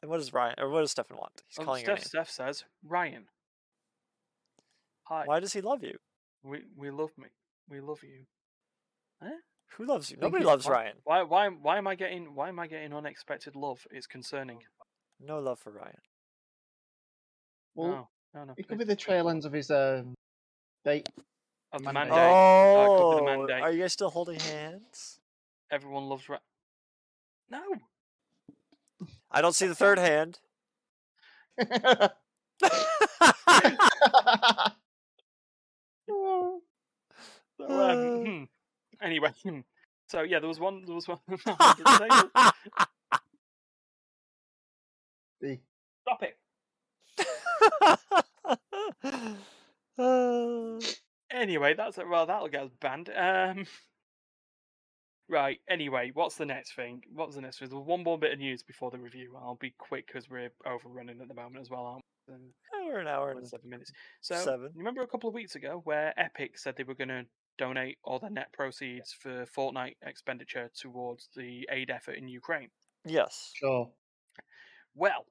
And 0.00 0.10
what 0.10 0.18
does 0.18 0.32
Ryan 0.32 0.54
or 0.58 0.68
what 0.68 0.80
does 0.80 0.92
Stefan 0.92 1.16
want? 1.16 1.42
He's 1.48 1.58
Oh, 1.58 1.64
calling 1.64 1.84
your 1.84 1.94
name. 1.94 2.04
Steph 2.04 2.30
says, 2.30 2.64
Ryan. 2.82 3.28
Hi, 5.04 5.24
Why 5.24 5.40
does 5.40 5.52
he 5.52 5.60
love 5.60 5.82
you? 5.82 5.98
We 6.44 6.62
we 6.76 6.90
love 6.90 7.10
me, 7.18 7.28
we 7.68 7.80
love 7.80 8.02
you. 8.02 8.26
Who 9.76 9.86
loves 9.86 10.10
you? 10.10 10.18
Nobody 10.20 10.44
loves 10.44 10.66
fine. 10.66 10.72
Ryan. 10.74 10.96
Why 11.04 11.22
why 11.22 11.48
why 11.48 11.78
am 11.78 11.86
I 11.86 11.94
getting 11.96 12.34
why 12.34 12.48
am 12.48 12.58
I 12.60 12.66
getting 12.66 12.92
unexpected 12.92 13.56
love? 13.56 13.86
It's 13.90 14.06
concerning. 14.06 14.60
No 15.20 15.38
love 15.40 15.58
for 15.58 15.72
Ryan. 15.72 15.96
Well, 17.74 17.88
no, 17.88 18.08
no, 18.34 18.44
no. 18.44 18.52
it 18.52 18.56
please, 18.56 18.66
could 18.68 18.78
be 18.78 18.84
the 18.84 18.94
trail 18.96 19.28
ends 19.28 19.44
of 19.46 19.52
his 19.52 19.70
um, 19.70 20.14
date. 20.84 21.08
Of 21.72 21.82
the 21.82 21.92
Mandate. 21.92 22.12
mandate. 22.12 22.34
Uh, 22.36 22.84
it 22.84 22.98
the 22.98 23.22
Oh, 23.22 23.24
mandate. 23.24 23.62
are 23.62 23.72
you 23.72 23.80
guys 23.80 23.92
still 23.92 24.10
holding 24.10 24.38
hands? 24.38 25.18
Everyone 25.72 26.04
loves 26.04 26.28
Ryan. 26.28 26.42
No. 27.50 27.62
I 29.30 29.40
don't 29.40 29.54
see 29.54 29.66
the 29.66 29.74
third 29.74 29.98
hand. 30.08 30.38
Oh, 36.10 36.60
So, 37.58 37.66
Uh. 37.68 37.92
um, 37.92 38.24
hmm. 38.26 38.44
anyway, 39.04 39.30
so 40.08 40.22
yeah, 40.22 40.40
there 40.40 40.48
was 40.48 40.60
one. 40.60 40.84
There 40.84 40.94
was 40.94 41.08
one. 41.08 41.18
I 41.28 41.74
didn't 41.76 41.98
say 41.98 42.08
that. 42.08 42.54
the- 45.40 45.60
Stop 46.02 46.22
it. 46.22 46.36
Uh, 49.98 50.80
Anyway, 51.30 51.74
that's 51.74 51.96
well. 51.98 52.26
That'll 52.26 52.48
get 52.48 52.62
us 52.64 52.70
banned. 52.80 53.10
Um. 53.16 53.66
Right. 55.28 55.60
Anyway, 55.68 56.10
what's 56.14 56.36
the 56.36 56.46
next 56.46 56.74
thing? 56.74 57.02
What's 57.12 57.34
the 57.34 57.40
next? 57.40 57.58
There's 57.58 57.72
one 57.72 58.02
more 58.04 58.18
bit 58.18 58.32
of 58.32 58.38
news 58.38 58.62
before 58.62 58.90
the 58.90 58.98
review. 58.98 59.36
I'll 59.36 59.56
be 59.56 59.74
quick 59.78 60.06
because 60.06 60.28
we're 60.28 60.50
overrunning 60.66 61.20
at 61.20 61.28
the 61.28 61.34
moment 61.34 61.60
as 61.60 61.70
well, 61.70 61.86
aren't 61.86 62.04
we? 62.28 62.34
Uh, 62.34 62.36
Eh, 62.74 62.86
We're 62.86 63.00
an 63.00 63.06
hour 63.08 63.30
and 63.32 63.46
seven 63.46 63.70
minutes. 63.70 63.92
So 64.20 64.36
seven. 64.36 64.70
you 64.74 64.78
remember 64.78 65.02
a 65.02 65.06
couple 65.06 65.28
of 65.28 65.34
weeks 65.34 65.54
ago 65.54 65.80
where 65.84 66.12
Epic 66.18 66.58
said 66.58 66.74
they 66.76 66.84
were 66.84 66.94
going 66.94 67.08
to 67.08 67.24
donate 67.56 67.98
all 68.04 68.18
their 68.18 68.30
net 68.30 68.52
proceeds 68.52 69.12
for 69.12 69.46
Fortnite 69.46 69.96
expenditure 70.04 70.70
towards 70.78 71.28
the 71.36 71.68
aid 71.70 71.90
effort 71.90 72.16
in 72.16 72.26
Ukraine. 72.28 72.68
Yes. 73.06 73.52
Sure. 73.54 73.90
Well, 74.94 75.26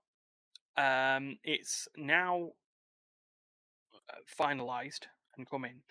um, 0.78 1.38
it's 1.44 1.88
now 1.98 2.50
uh, 4.10 4.14
finalised 4.42 5.06
and 5.38 5.50
come 5.50 5.66
in, 5.66 5.82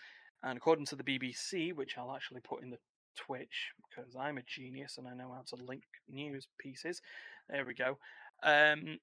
and 0.42 0.56
according 0.56 0.86
to 0.86 0.96
the 0.96 1.04
BBC, 1.04 1.74
which 1.74 1.96
I'll 1.98 2.14
actually 2.14 2.40
put 2.40 2.62
in 2.62 2.70
the 2.70 2.78
Twitch 3.16 3.72
because 3.90 4.14
I'm 4.16 4.38
a 4.38 4.42
genius 4.42 4.96
and 4.98 5.06
I 5.06 5.14
know 5.14 5.32
how 5.34 5.42
to 5.56 5.62
link 5.64 5.82
news 6.08 6.48
pieces. 6.58 7.02
There 7.48 7.64
we 7.66 7.74
go. 7.74 7.98
Um, 8.42 8.98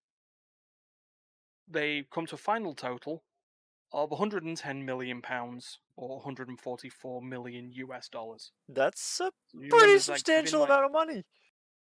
they 1.69 2.05
come 2.11 2.25
to 2.27 2.35
a 2.35 2.37
final 2.37 2.73
total 2.73 3.23
of 3.91 4.11
110 4.11 4.85
million 4.85 5.21
pounds 5.21 5.79
or 5.95 6.17
144 6.17 7.21
million 7.21 7.71
US 7.73 8.07
dollars. 8.09 8.51
That's 8.67 9.19
a 9.19 9.31
you 9.53 9.69
pretty 9.69 9.93
it's 9.93 10.07
like 10.07 10.23
giving, 10.23 10.45
substantial 10.45 10.59
like- 10.61 10.69
amount 10.69 10.85
of 10.85 10.91
money. 10.91 11.23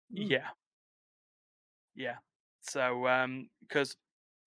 Yeah. 0.09 0.47
Yeah. 1.95 2.15
So, 2.61 3.07
um, 3.07 3.49
because 3.61 3.95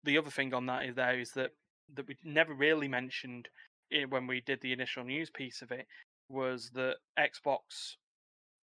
the 0.05 0.19
other 0.19 0.31
thing 0.31 0.55
on 0.55 0.67
that 0.67 0.85
is 0.87 0.95
there 0.95 1.19
is 1.19 1.33
that 1.33 1.51
that 1.95 2.07
we 2.09 2.17
never 2.25 2.53
really 2.53 2.89
mentioned 2.89 3.49
it 3.91 4.11
when 4.11 4.27
we 4.27 4.41
did 4.41 4.61
the 4.61 4.73
initial 4.73 5.05
news 5.05 5.31
piece 5.31 5.63
of 5.63 5.71
it 5.71 5.87
was 6.29 6.71
that 6.75 6.97
Xbox 7.19 7.97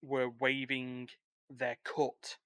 were 0.02 0.30
waiving 0.40 1.08
their 1.50 1.78
cut 1.86 2.38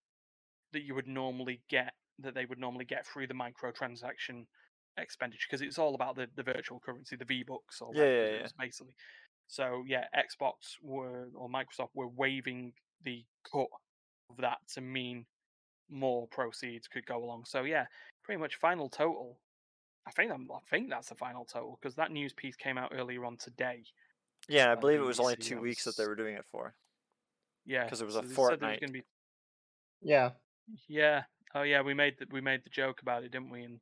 that 0.74 0.84
you 0.84 0.94
would 0.94 1.08
normally 1.08 1.62
get 1.70 1.94
that 2.20 2.36
they 2.36 2.46
would 2.46 2.60
normally 2.60 2.86
get 2.86 3.06
through 3.06 3.28
the 3.28 3.34
microtransaction 3.34 4.46
expenditure 4.98 5.48
because 5.50 5.62
it's 5.62 5.78
all 5.78 5.96
about 5.96 6.16
the, 6.16 6.28
the 6.36 6.44
virtual 6.44 6.80
currency, 6.80 7.16
the 7.16 7.26
V 7.26 7.44
Bucks 7.48 7.82
or 7.82 7.92
Yeah, 7.94 8.06
yeah, 8.06 8.30
yeah. 8.42 8.48
basically. 8.60 8.94
So 9.48 9.84
yeah, 9.88 10.06
Xbox 10.16 10.54
were 10.82 11.30
or 11.36 11.50
Microsoft 11.50 11.90
were 11.94 12.08
waiving 12.08 12.74
the 13.04 13.24
cut 13.50 13.68
of 14.30 14.38
that 14.38 14.58
to 14.74 14.82
mean 14.82 15.26
more 15.90 16.28
proceeds 16.28 16.88
could 16.88 17.06
go 17.06 17.24
along. 17.24 17.46
So 17.46 17.64
yeah, 17.64 17.86
pretty 18.24 18.40
much 18.40 18.56
final 18.56 18.90
total. 18.90 19.40
I 20.08 20.12
think 20.12 20.32
I'm, 20.32 20.48
I 20.52 20.60
think 20.70 20.90
that's 20.90 21.10
the 21.10 21.16
final 21.16 21.46
total 21.46 21.78
because 21.82 21.96
that 21.96 22.12
news 22.12 22.34
piece 22.34 22.56
came 22.56 22.78
out 22.78 22.94
earlier 22.96 23.26
on 23.26 23.38
today. 23.38 23.84
Yeah, 24.50 24.64
and 24.64 24.72
I 24.72 24.76
believe 24.76 25.00
it 25.00 25.06
was 25.06 25.20
only 25.20 25.36
two 25.36 25.60
weeks 25.60 25.84
that 25.86 25.98
they 25.98 26.08
were 26.08 26.16
doing 26.16 26.36
it 26.36 26.46
for. 26.52 26.74
Yeah, 27.66 27.84
because 27.84 28.02
it 28.02 28.06
was 28.06 28.16
a 28.16 28.20
so 28.20 28.22
they 28.22 28.28
said 28.28 28.38
there 28.38 28.70
was 28.70 28.80
fortnight. 28.80 28.94
be 28.94 29.04
Yeah. 30.02 30.32
Yeah. 30.88 31.24
Oh 31.58 31.64
yeah, 31.64 31.82
we 31.82 31.96
made 31.96 32.16
the, 32.20 32.28
we 32.32 32.40
made 32.40 32.64
the 32.64 32.70
joke 32.70 33.02
about 33.02 33.24
it, 33.24 33.32
didn't 33.32 33.50
we? 33.50 33.64
And 33.64 33.80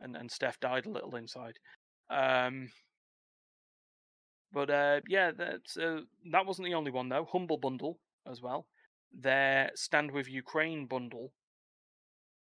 and 0.00 0.16
and 0.16 0.30
Steph 0.30 0.58
died 0.58 0.86
a 0.86 0.90
little 0.90 1.14
inside. 1.14 1.58
Um 2.10 2.70
but 4.52 4.68
uh 4.68 5.00
yeah, 5.08 5.30
that's 5.30 5.76
uh, 5.76 6.00
that 6.32 6.46
wasn't 6.46 6.66
the 6.66 6.74
only 6.74 6.90
one 6.90 7.08
though. 7.08 7.26
Humble 7.30 7.58
Bundle 7.58 8.00
as 8.28 8.42
well. 8.42 8.66
Their 9.12 9.70
Stand 9.76 10.10
with 10.10 10.28
Ukraine 10.28 10.86
bundle, 10.86 11.32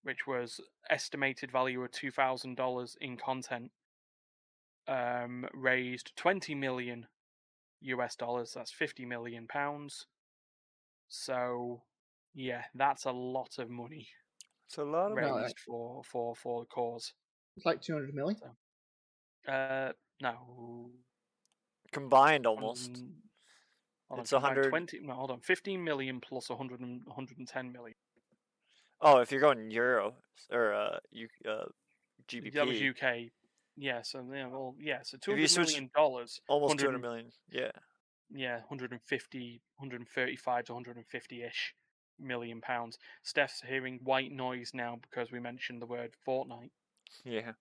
which 0.03 0.27
was 0.27 0.61
estimated 0.91 1.53
value 1.53 1.83
of 1.85 1.93
two 1.93 2.11
thousand 2.11 2.57
dollars 2.57 2.97
in 3.01 3.17
content, 3.17 3.71
um, 4.89 5.47
raised 5.55 6.11
twenty 6.17 6.57
million 6.57 7.07
US 7.83 8.17
dollars. 8.17 8.53
That's 8.53 8.73
fifty 8.73 9.05
million 9.05 9.47
pounds. 9.47 10.07
So 11.09 11.83
yeah, 12.35 12.65
that's 12.75 13.05
a 13.05 13.13
lot 13.13 13.59
of 13.59 13.71
money 13.71 14.09
It's 14.67 14.79
a 14.79 14.85
lot 14.85 15.13
of 15.13 15.17
Right. 15.17 15.31
money. 15.31 15.55
for 15.65 16.03
for 16.05 16.35
for 16.35 16.63
the 16.63 16.67
cause. 16.67 17.13
It's 17.57 17.65
like 17.67 17.81
200 17.81 18.15
million. 18.15 18.41
Uh, 19.47 19.93
no, 20.21 20.91
Combined 21.93 22.47
almost. 22.47 22.97
um, 22.97 23.23
on, 24.11 24.21
It's 24.21 24.33
a 24.33 24.37
combined 24.37 24.57
hundred- 24.57 24.71
20. 24.71 25.01
No, 25.01 25.15
hold 25.15 25.31
on, 25.31 25.41
fifteen 25.41 25.83
million 25.85 26.21
plus 26.21 26.51
100 26.51 26.81
and, 26.81 27.07
110 27.07 27.73
million. 27.73 27.97
Oh, 29.01 29.19
if 29.19 29.31
you're 29.31 29.41
going 29.41 29.71
euro 29.71 30.17
or 30.51 30.73
uh, 30.75 30.99
you 31.11 31.29
uh, 31.49 31.67
GBP, 32.29 32.55
That 32.55 32.67
was 32.67 32.81
UK. 32.83 33.31
Yeah, 33.77 34.03
so 34.03 34.27
yeah, 34.33 34.47
well, 34.49 34.75
yeah, 34.79 35.03
so 35.03 35.17
two 35.19 35.33
you 35.33 35.37
hundred 35.37 35.49
switch- 35.49 35.69
million 35.69 35.91
dollars. 35.95 36.41
almost 36.49 36.71
100 36.71 36.83
200 36.83 36.99
million. 37.01 37.33
Yeah. 37.49 37.73
Yeah, 38.31 38.61
150, 38.69 39.63
135 39.77 40.65
to 40.65 40.73
150 40.73 41.43
ish 41.45 41.75
million 42.21 42.61
pounds. 42.61 42.99
Steph's 43.23 43.63
hearing 43.67 44.01
white 44.03 44.33
noise 44.33 44.73
now 44.75 44.99
because 45.03 45.31
we 45.31 45.41
mentioned 45.41 45.81
the 45.83 45.87
word 45.87 46.13
Fortnite. 46.27 46.71
Yeah. 47.25 47.53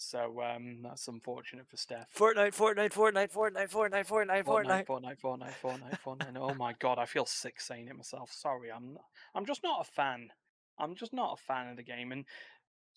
So 0.00 0.40
um, 0.42 0.78
that's 0.82 1.08
unfortunate 1.08 1.68
for 1.68 1.76
Steph. 1.76 2.08
Fortnite, 2.16 2.56
Fortnite, 2.56 2.92
Fortnite, 2.92 3.30
Fortnite, 3.32 3.70
Fortnite, 3.70 4.06
Fortnite, 4.06 4.44
Fortnite, 4.46 4.86
Fortnite. 4.86 4.86
Fortnite, 4.86 5.20
Fortnite, 5.20 5.54
Fortnite, 5.62 6.00
Fortnite. 6.02 6.36
Oh 6.36 6.54
my 6.54 6.74
god, 6.78 6.98
I 6.98 7.04
feel 7.04 7.26
sick 7.26 7.60
saying 7.60 7.88
it 7.88 7.96
myself. 7.96 8.32
Sorry, 8.32 8.72
I'm 8.72 8.96
I'm 9.34 9.44
just 9.44 9.62
not 9.62 9.86
a 9.86 9.92
fan. 9.92 10.30
I'm 10.78 10.94
just 10.94 11.12
not 11.12 11.38
a 11.38 11.42
fan 11.42 11.68
of 11.68 11.76
the 11.76 11.82
game. 11.82 12.12
And 12.12 12.24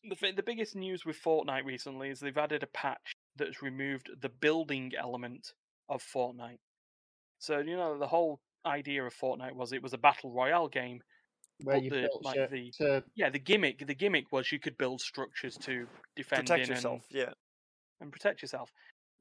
the 0.09 0.31
the 0.31 0.43
biggest 0.43 0.77
news 0.77 1.05
with 1.05 1.21
Fortnite 1.21 1.65
recently 1.65 2.09
is 2.09 2.21
they've 2.21 2.37
added 2.37 2.63
a 2.63 2.67
patch 2.67 3.17
that's 3.35 3.61
removed 3.61 4.09
the 4.21 4.29
building 4.29 4.93
element 4.97 5.51
of 5.89 6.01
Fortnite. 6.01 6.59
So 7.37 7.59
you 7.59 7.75
know 7.75 7.99
the 7.99 8.07
whole 8.07 8.39
idea 8.65 9.03
of 9.05 9.13
Fortnite 9.13 9.53
was 9.55 9.73
it 9.73 9.81
was 9.83 9.93
a 9.93 9.97
battle 9.97 10.31
royale 10.31 10.67
game. 10.67 11.01
Where 11.63 11.75
But 11.77 11.83
you 11.83 11.89
the- 11.91 12.01
built 12.01 12.23
like 12.23 12.49
the- 12.49 12.71
to 12.79 13.03
Yeah, 13.15 13.29
the 13.29 13.39
gimmick 13.39 13.85
the 13.85 13.93
gimmick 13.93 14.31
was 14.31 14.51
you 14.51 14.59
could 14.59 14.77
build 14.77 15.01
structures 15.01 15.55
to 15.59 15.87
defend 16.15 16.47
Protect 16.47 16.57
in 16.59 16.61
and- 16.61 16.69
yourself. 16.69 17.05
Yeah. 17.09 17.33
and 18.01 18.11
protect 18.11 18.41
yourself. 18.41 18.71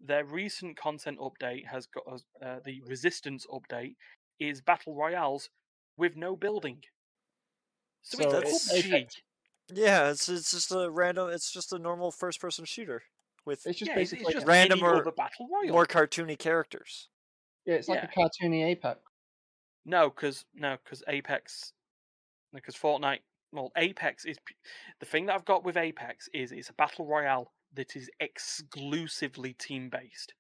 Their 0.01 0.25
recent 0.25 0.77
content 0.77 1.19
update 1.21 1.67
has 1.69 1.87
got 1.87 2.03
uh, 2.43 2.59
the 2.65 2.81
resistance 2.83 3.47
update 3.47 3.95
is 4.41 4.61
battle 4.61 4.95
royales 4.97 5.51
with 5.97 6.17
no 6.17 6.35
building. 6.35 6.83
So, 8.03 8.19
So 8.31 8.39
it's 8.39 8.73
it's 8.73 9.23
Yeah, 9.69 10.11
it's 10.11 10.29
it's 10.29 10.51
just 10.51 10.73
a 10.73 10.91
random. 10.91 11.29
It's 11.31 11.53
just 11.53 11.73
a 11.73 11.79
normal 11.79 12.11
first-person 12.11 12.65
shooter 12.65 13.05
with 13.45 13.65
It's 13.67 13.79
just 13.79 13.91
Yeah, 13.91 13.95
basically 13.95 14.25
it's 14.27 14.35
just 14.35 14.47
Random 14.47 14.83
or 14.83 15.05
battle 15.13 15.49
royale. 15.49 15.73
more 15.73 15.87
cartoony 15.87 16.37
characters. 16.39 17.09
yeah, 17.67 17.75
it's 17.75 17.87
like 17.89 18.03
a 18.03 18.09
cartoony 18.09 18.65
Apex. 18.65 18.99
No, 19.85 20.11
because 20.11 20.45
no, 20.55 20.77
because 20.85 21.03
Apex, 21.09 21.73
because 22.53 22.75
Fortnite. 22.75 23.21
Well, 23.53 23.71
Apex 23.77 24.25
is 24.25 24.39
the 25.01 25.07
thing 25.07 25.27
that 25.27 25.35
I've 25.35 25.45
got 25.45 25.65
with 25.65 25.77
Apex 25.77 26.29
is 26.33 26.53
it's 26.53 26.71
a 26.71 26.75
battle 26.75 27.07
royale 27.07 27.53
that 27.75 27.97
is 27.97 28.09
exclusively 28.21 29.53
team 29.55 29.91
based. 29.91 30.35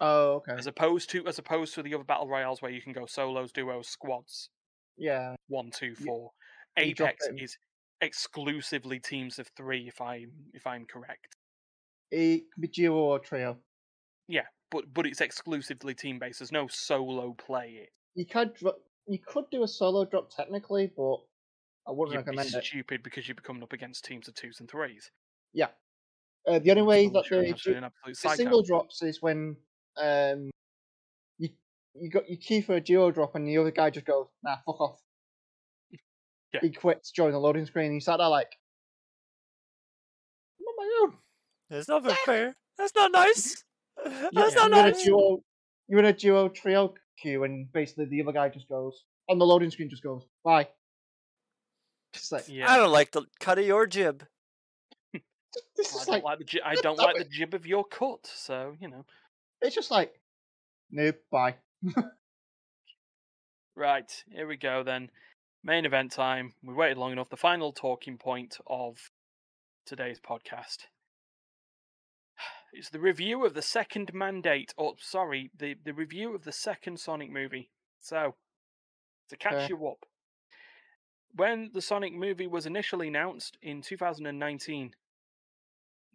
Oh, 0.00 0.34
okay. 0.34 0.52
as 0.56 0.66
opposed 0.66 1.10
to 1.10 1.26
as 1.26 1.38
opposed 1.38 1.74
to 1.74 1.82
the 1.82 1.94
other 1.94 2.04
battle 2.04 2.28
royales 2.28 2.62
where 2.62 2.70
you 2.70 2.80
can 2.80 2.92
go 2.92 3.06
solos, 3.06 3.50
duos, 3.50 3.88
squads, 3.88 4.50
Yeah. 4.96 5.34
One, 5.48 5.70
two, 5.70 5.94
four. 5.94 6.30
you 6.76 6.84
Apex 6.84 7.28
is 7.36 7.56
exclusively 8.00 9.00
teams 9.00 9.38
of 9.38 9.48
three, 9.56 9.88
if 9.88 10.00
I'm 10.00 10.30
if 10.52 10.66
I'm 10.66 10.84
correct. 10.84 11.36
It 12.10 12.44
could 12.52 12.60
be 12.60 12.68
duo 12.68 12.96
or 12.96 13.18
trio. 13.18 13.58
Yeah, 14.28 14.46
but 14.70 14.92
but 14.92 15.06
it's 15.06 15.20
exclusively 15.20 15.94
team 15.94 16.18
based. 16.18 16.38
There's 16.38 16.52
no 16.52 16.68
solo 16.68 17.34
play. 17.34 17.80
It 17.82 17.90
You 18.18 18.26
could 18.26 18.54
dro- 18.54 18.74
you 19.06 19.20
could 19.24 19.44
do 19.52 19.62
a 19.62 19.68
solo 19.68 20.04
drop 20.04 20.28
technically, 20.34 20.90
but 20.96 21.18
I 21.86 21.92
wouldn't 21.92 22.14
you'd 22.14 22.24
be 22.24 22.30
recommend 22.36 22.52
it. 22.52 22.64
stupid 22.64 23.04
because 23.04 23.28
you're 23.28 23.36
coming 23.36 23.62
up 23.62 23.72
against 23.72 24.04
teams 24.04 24.26
of 24.26 24.34
twos 24.34 24.58
and 24.58 24.68
threes. 24.68 25.12
Yeah. 25.52 25.68
Uh, 26.46 26.58
the 26.58 26.70
only 26.72 26.82
way 26.82 27.04
Unless 27.06 27.24
that 27.28 27.30
you're 27.30 27.40
the, 27.42 27.46
an 27.46 27.50
du- 27.52 27.54
absolute, 27.54 27.76
an 27.76 27.84
absolute 27.84 28.18
the 28.22 28.28
single 28.36 28.62
drops 28.62 29.02
is 29.02 29.22
when 29.22 29.56
um 29.96 30.50
you 31.38 31.50
you 31.94 32.10
got 32.10 32.28
you 32.28 32.36
key 32.36 32.60
for 32.60 32.74
a 32.74 32.80
duo 32.80 33.12
drop 33.12 33.36
and 33.36 33.46
the 33.46 33.56
other 33.58 33.70
guy 33.70 33.88
just 33.90 34.04
goes 34.06 34.26
nah 34.42 34.56
fuck 34.66 34.80
off. 34.80 34.98
Yeah. 36.52 36.60
He 36.62 36.70
quits 36.72 37.12
during 37.12 37.32
the 37.32 37.38
loading 37.38 37.66
screen. 37.66 37.92
He 37.92 38.00
sat 38.00 38.16
there 38.16 38.28
like, 38.28 38.50
I'm 40.60 40.66
on 40.66 40.74
my 40.76 41.00
own. 41.02 41.18
It's 41.78 41.88
not 41.88 42.02
very 42.02 42.16
fair. 42.26 42.56
That's 42.78 42.94
not 42.96 43.12
nice. 43.12 43.62
That's 44.04 44.22
You- 44.22 44.30
not 44.32 44.52
you're 44.54 44.64
in 44.64 44.70
nice. 44.70 45.02
a 45.02 45.04
duo, 45.04 45.42
you're 45.88 45.98
in 46.00 46.04
a 46.06 46.12
duo 46.12 46.48
trio 46.48 46.94
queue, 47.20 47.44
and 47.44 47.70
basically 47.72 48.06
the 48.06 48.22
other 48.22 48.32
guy 48.32 48.48
just 48.48 48.68
goes 48.68 49.04
on 49.28 49.38
the 49.38 49.46
loading 49.46 49.70
screen, 49.70 49.90
just 49.90 50.02
goes 50.02 50.22
bye. 50.44 50.68
Just 52.12 52.32
like 52.32 52.48
Yeah, 52.48 52.70
I 52.70 52.76
don't 52.76 52.92
like 52.92 53.12
the 53.12 53.24
cut 53.40 53.58
of 53.58 53.66
your 53.66 53.86
jib. 53.86 54.24
this 55.12 55.22
I 55.94 56.00
is 56.00 56.06
don't 56.06 56.08
like, 56.08 56.22
like, 56.24 56.38
the 56.38 56.44
ji- 56.44 56.62
I 56.64 56.74
don't 56.82 56.96
damn 56.96 57.06
like 57.06 57.16
the 57.16 57.24
jib 57.24 57.54
of 57.54 57.66
your 57.66 57.84
cut. 57.84 58.26
So 58.26 58.74
you 58.80 58.88
know. 58.88 59.04
it's 59.60 59.74
just 59.74 59.90
like, 59.90 60.20
nope, 60.90 61.16
bye. 61.30 61.56
Right, 63.78 64.12
here 64.32 64.48
we 64.48 64.56
go 64.56 64.82
then. 64.82 65.08
Main 65.62 65.86
event 65.86 66.10
time. 66.10 66.52
We 66.64 66.74
waited 66.74 66.98
long 66.98 67.12
enough. 67.12 67.28
The 67.28 67.36
final 67.36 67.72
talking 67.72 68.18
point 68.18 68.58
of 68.66 68.98
today's 69.86 70.18
podcast. 70.18 70.78
It's 72.72 72.90
the 72.90 73.00
review 73.00 73.44
of 73.44 73.54
the 73.54 73.62
second 73.62 74.12
mandate, 74.12 74.74
or 74.76 74.94
sorry, 74.98 75.50
the, 75.56 75.74
the 75.82 75.94
review 75.94 76.34
of 76.34 76.44
the 76.44 76.52
second 76.52 77.00
Sonic 77.00 77.30
movie. 77.30 77.70
So, 78.00 78.34
to 79.28 79.36
catch 79.36 79.54
Okay. 79.54 79.68
you 79.68 79.88
up. 79.88 80.04
When 81.34 81.70
the 81.72 81.82
Sonic 81.82 82.12
movie 82.14 82.46
was 82.46 82.66
initially 82.66 83.08
announced 83.08 83.58
in 83.62 83.82
2019, 83.82 84.94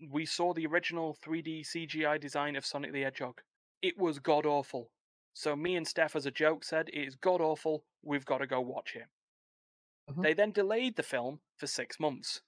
we 0.10 0.26
saw 0.26 0.54
the 0.54 0.66
original 0.66 1.18
3D 1.24 1.62
CGI 1.62 2.20
design 2.20 2.56
of 2.56 2.66
Sonic 2.66 2.92
the 2.94 3.02
Hedgehog. 3.02 3.42
It 3.82 3.98
was 3.98 4.20
god 4.20 4.46
awful. 4.46 4.92
So 5.34 5.56
me 5.56 5.76
and 5.76 5.88
Steph, 5.88 6.16
as 6.16 6.26
a 6.26 6.32
joke, 6.32 6.64
said 6.64 6.90
it 6.90 7.08
is 7.08 7.16
god 7.16 7.42
awful. 7.42 7.86
We've 8.02 8.26
got 8.26 8.40
to 8.40 8.48
go 8.48 8.62
watch 8.62 8.96
it. 8.96 9.08
Mhm. 10.10 10.22
They 10.24 10.34
then 10.34 10.52
delayed 10.52 10.96
the 10.96 11.04
film 11.04 11.42
for 11.56 11.68
six 11.68 12.00
months 12.00 12.42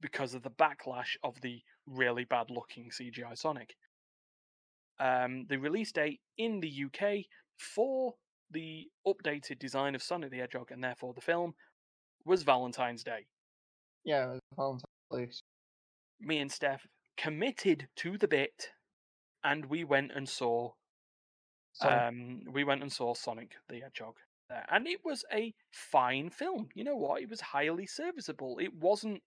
because 0.00 0.34
of 0.34 0.42
the 0.42 0.50
backlash 0.50 1.16
of 1.22 1.40
the 1.40 1.62
really 1.86 2.24
bad 2.24 2.50
looking 2.50 2.90
CGI 2.90 3.36
Sonic. 3.36 3.74
Um, 4.98 5.46
the 5.48 5.58
release 5.58 5.92
date 5.92 6.20
in 6.38 6.60
the 6.60 6.84
UK 6.86 7.24
for 7.58 8.14
the 8.50 8.88
updated 9.06 9.58
design 9.58 9.94
of 9.94 10.02
Sonic 10.02 10.30
the 10.30 10.38
Hedgehog 10.38 10.70
and 10.70 10.82
therefore 10.82 11.12
the 11.14 11.20
film 11.20 11.54
was 12.24 12.42
Valentine's 12.42 13.04
Day. 13.04 13.26
Yeah, 14.04 14.32
it 14.32 14.40
was 14.56 14.82
Valentine's 15.12 15.42
Day. 16.20 16.26
Me 16.26 16.38
and 16.38 16.50
Steph 16.50 16.86
committed 17.16 17.88
to 17.96 18.16
the 18.16 18.28
bit 18.28 18.70
and 19.44 19.66
we 19.66 19.84
went 19.84 20.12
and 20.14 20.28
saw 20.28 20.72
um 21.82 22.40
we 22.50 22.64
went 22.64 22.82
and 22.82 22.92
saw 22.92 23.14
Sonic 23.14 23.52
the 23.68 23.80
Hedgehog 23.80 24.14
there. 24.48 24.64
And 24.70 24.86
it 24.86 25.00
was 25.04 25.24
a 25.32 25.54
fine 25.72 26.30
film. 26.30 26.68
You 26.74 26.84
know 26.84 26.96
what? 26.96 27.22
It 27.22 27.28
was 27.30 27.40
highly 27.40 27.86
serviceable. 27.86 28.58
It 28.58 28.74
wasn't 28.74 29.22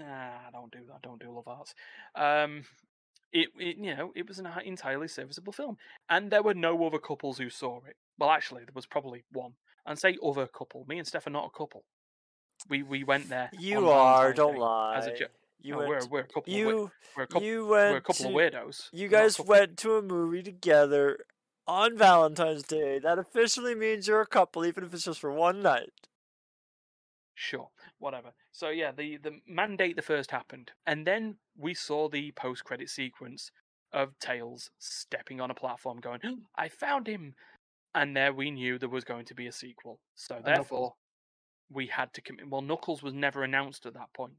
ah, 0.00 0.50
don't 0.52 0.72
do 0.72 0.80
that, 0.88 1.02
don't 1.02 1.20
do 1.20 1.30
love 1.30 1.48
arts. 1.48 1.74
Um 2.14 2.64
it, 3.32 3.48
it 3.58 3.76
you 3.78 3.96
know, 3.96 4.12
it 4.14 4.28
was 4.28 4.38
an 4.38 4.48
entirely 4.64 5.08
serviceable 5.08 5.52
film. 5.52 5.76
And 6.08 6.30
there 6.30 6.42
were 6.42 6.54
no 6.54 6.86
other 6.86 6.98
couples 6.98 7.38
who 7.38 7.50
saw 7.50 7.78
it. 7.88 7.96
Well 8.18 8.30
actually 8.30 8.60
there 8.60 8.74
was 8.74 8.86
probably 8.86 9.24
one. 9.32 9.52
And 9.86 9.98
say 9.98 10.16
other 10.24 10.46
couple. 10.46 10.84
Me 10.88 10.98
and 10.98 11.06
Steph 11.06 11.26
are 11.26 11.30
not 11.30 11.50
a 11.54 11.58
couple. 11.58 11.84
We 12.68 12.82
we 12.82 13.04
went 13.04 13.28
there. 13.28 13.50
You 13.58 13.90
are. 13.90 14.32
Valentine's 14.32 14.36
Don't 14.36 14.54
Day 14.54 14.60
lie. 14.60 14.96
as 14.96 15.06
a 15.06 15.16
jo- 15.16 15.26
you 15.60 15.72
no, 15.72 15.78
went. 15.78 15.88
we're 15.88 16.06
we're 16.08 16.20
a 16.20 16.26
couple 16.26 16.52
of 16.52 16.58
you 16.58 16.90
we're 17.16 17.22
a 17.22 17.26
couple 17.26 17.42
you 17.42 17.66
we're 17.66 17.96
a 17.96 18.00
couple 18.00 18.26
to, 18.26 18.28
of 18.28 18.34
weirdos. 18.34 18.88
You 18.92 19.08
guys 19.08 19.40
went 19.40 19.78
to 19.78 19.96
a 19.96 20.02
movie 20.02 20.42
together 20.42 21.18
on 21.66 21.96
Valentine's 21.96 22.62
Day. 22.64 22.98
That 22.98 23.18
officially 23.18 23.74
means 23.74 24.06
you're 24.06 24.20
a 24.20 24.26
couple, 24.26 24.66
even 24.66 24.84
if 24.84 24.92
it's 24.92 25.04
just 25.04 25.20
for 25.20 25.32
one 25.32 25.62
night. 25.62 26.08
Sure, 27.34 27.68
whatever. 27.98 28.32
So 28.52 28.68
yeah, 28.68 28.92
the 28.92 29.16
the 29.16 29.40
mandate 29.46 29.96
the 29.96 30.02
first 30.02 30.30
happened, 30.30 30.70
and 30.86 31.06
then 31.06 31.36
we 31.56 31.74
saw 31.74 32.08
the 32.08 32.32
post 32.32 32.64
credit 32.64 32.88
sequence 32.88 33.50
of 33.92 34.18
Tails 34.18 34.70
stepping 34.78 35.40
on 35.40 35.50
a 35.50 35.54
platform, 35.54 36.00
going, 36.00 36.20
"I 36.56 36.68
found 36.68 37.06
him," 37.08 37.34
and 37.94 38.16
there 38.16 38.32
we 38.32 38.50
knew 38.50 38.78
there 38.78 38.88
was 38.88 39.04
going 39.04 39.24
to 39.26 39.34
be 39.34 39.46
a 39.46 39.52
sequel. 39.52 40.00
So 40.14 40.36
Knuckles. 40.36 40.54
therefore, 40.54 40.94
we 41.70 41.88
had 41.88 42.12
to 42.14 42.22
commit. 42.22 42.48
Well, 42.48 42.62
Knuckles 42.62 43.02
was 43.02 43.14
never 43.14 43.42
announced 43.42 43.84
at 43.86 43.94
that 43.94 44.12
point. 44.12 44.34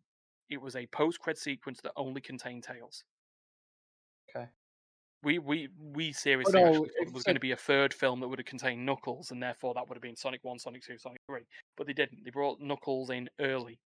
It 0.50 0.62
was 0.62 0.76
a 0.76 0.88
post 0.88 1.20
credit 1.20 1.42
sequence 1.42 1.82
that 1.82 1.92
only 1.98 2.22
contained 2.22 2.64
Tails. 2.64 3.04
We 5.26 5.40
we 5.40 5.70
we 5.80 6.12
seriously 6.12 6.62
no, 6.62 6.68
oh, 6.68 6.74
thought 6.76 6.88
it 6.88 6.92
there 7.06 7.12
was 7.12 7.24
going 7.24 7.36
to 7.36 7.40
be 7.42 7.52
a 7.52 7.58
third 7.58 7.96
film 7.96 8.20
that 8.20 8.28
would 8.28 8.38
have 8.38 8.46
contained 8.46 8.86
Knuckles, 8.86 9.32
and 9.32 9.42
therefore 9.42 9.74
that 9.74 9.90
would 9.90 9.96
have 9.96 10.04
been 10.04 10.16
Sonic 10.16 10.44
One, 10.44 10.60
Sonic 10.60 10.84
Two, 10.84 11.00
Sonic 11.00 11.20
Three. 11.28 11.42
But 11.76 11.88
they 11.88 11.94
didn't. 11.94 12.24
They 12.24 12.30
brought 12.30 12.62
Knuckles 12.62 13.10
in 13.10 13.28
early 13.42 13.80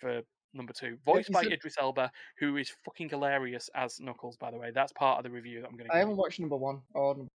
for 0.00 0.22
number 0.54 0.72
two, 0.72 0.96
voiced 1.04 1.30
by 1.30 1.42
said- 1.42 1.52
Idris 1.52 1.74
Elba, 1.78 2.10
who 2.38 2.56
is 2.56 2.72
fucking 2.86 3.10
hilarious 3.10 3.68
as 3.74 4.00
Knuckles. 4.00 4.38
By 4.38 4.50
the 4.50 4.56
way, 4.56 4.70
that's 4.74 4.92
part 4.94 5.18
of 5.18 5.24
the 5.24 5.30
review 5.30 5.60
that 5.60 5.68
I'm 5.68 5.76
going 5.76 5.90
to. 5.90 5.94
I 5.94 5.98
haven't 5.98 6.16
watched 6.16 6.40
number 6.40 6.56
one 6.56 6.80
or 6.94 7.14
number 7.14 7.30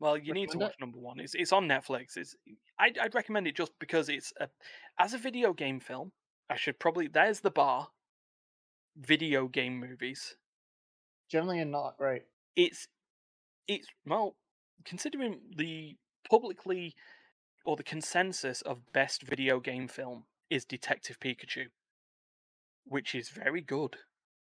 Well, 0.00 0.18
you 0.18 0.34
need 0.34 0.50
to 0.50 0.58
recommend 0.58 0.62
it? 0.62 0.64
watch 0.64 0.80
number 0.80 0.98
one. 0.98 1.20
It's 1.20 1.34
it's 1.36 1.52
on 1.52 1.68
Netflix. 1.68 2.16
It's 2.16 2.34
I'd, 2.80 2.98
I'd 2.98 3.14
recommend 3.14 3.46
it 3.46 3.54
just 3.54 3.70
because 3.78 4.08
it's 4.08 4.32
a 4.40 4.48
as 4.98 5.14
a 5.14 5.18
video 5.18 5.52
game 5.52 5.78
film. 5.78 6.10
I 6.50 6.56
should 6.56 6.80
probably 6.80 7.06
there's 7.06 7.40
the 7.40 7.52
bar. 7.52 7.88
Video 8.96 9.46
game 9.46 9.78
movies. 9.78 10.36
Generally 11.28 11.60
are 11.60 11.64
not 11.64 11.96
great. 11.98 12.22
it's 12.54 12.88
it's 13.68 13.88
well 14.06 14.36
considering 14.84 15.40
the 15.56 15.96
publicly 16.30 16.94
or 17.64 17.76
the 17.76 17.82
consensus 17.82 18.62
of 18.62 18.92
best 18.92 19.22
video 19.22 19.58
game 19.60 19.88
film 19.88 20.24
is 20.50 20.64
Detective 20.64 21.18
Pikachu, 21.18 21.66
which 22.84 23.14
is 23.14 23.28
very 23.28 23.60
good. 23.60 23.96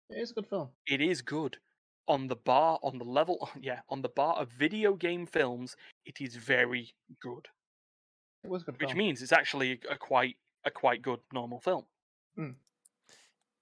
It 0.10 0.18
is 0.22 0.32
a 0.32 0.34
good 0.34 0.48
film. 0.48 0.70
It 0.86 1.00
is 1.00 1.22
good 1.22 1.58
on 2.06 2.28
the 2.28 2.36
bar 2.36 2.80
on 2.84 2.98
the 2.98 3.06
level 3.06 3.50
yeah 3.62 3.80
on 3.90 4.02
the 4.02 4.10
bar 4.10 4.36
of 4.36 4.50
video 4.50 4.94
game 4.96 5.26
films. 5.26 5.76
It 6.06 6.20
is 6.20 6.36
very 6.36 6.94
good, 7.22 7.48
It 8.44 8.50
was 8.50 8.64
a 8.64 8.66
good 8.66 8.80
which 8.82 8.90
film. 8.90 8.98
means 8.98 9.22
it's 9.22 9.32
actually 9.32 9.80
a 9.90 9.98
quite 9.98 10.36
a 10.66 10.72
quite 10.72 11.02
good 11.02 11.20
normal 11.32 11.60
film. 11.62 11.86
Hmm. 12.36 12.52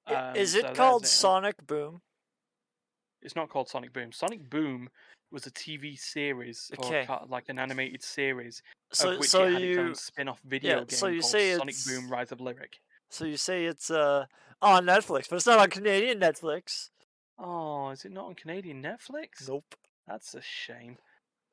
I- 0.08 0.14
Um, 0.32 0.36
Is 0.36 0.56
it 0.56 0.64
there's 0.64 0.78
called 0.78 1.04
it. 1.04 1.08
Sonic 1.08 1.68
Boom? 1.68 2.02
It's 3.22 3.36
not 3.36 3.50
called 3.50 3.70
Sonic 3.70 3.94
Boom. 3.94 4.12
Sonic 4.12 4.50
Boom 4.50 4.90
was 5.32 5.46
a 5.48 5.52
TV 5.52 5.98
series 5.98 6.72
Okay. 6.80 7.02
a 7.02 7.06
ca- 7.06 7.26
like 7.30 7.48
an 7.50 7.58
animated 7.60 8.04
series 8.04 8.62
So, 8.92 9.12
of 9.12 9.20
which 9.20 9.30
so 9.30 9.46
it 9.46 9.54
had 9.54 9.62
its 9.62 9.78
own 9.78 9.96
spin-off 9.96 10.42
video 10.44 10.80
game 10.84 10.90
so 10.98 11.08
you 11.08 11.22
called 11.22 11.32
say 11.32 11.56
Sonic 11.58 11.76
it's- 11.76 11.88
Boom: 11.88 12.10
Rise 12.12 12.32
of 12.32 12.42
Lyric. 12.42 12.80
so 13.10 13.26
you 13.26 13.38
say 13.38 13.66
it's 13.66 13.90
uh 13.90 14.26
on 14.62 14.86
Netflix, 14.86 15.28
but 15.30 15.38
it's 15.38 15.46
not 15.46 15.60
on 15.60 15.70
Canadian 15.70 16.20
Netflix. 16.20 16.90
Oh, 17.40 17.90
is 17.90 18.06
it 18.06 18.12
not 18.12 18.26
on 18.26 18.36
Canadian 18.36 18.84
Netflix? 18.84 19.48
Nope. 19.48 19.74
That's 20.08 20.36
a 20.36 20.42
shame. 20.42 20.98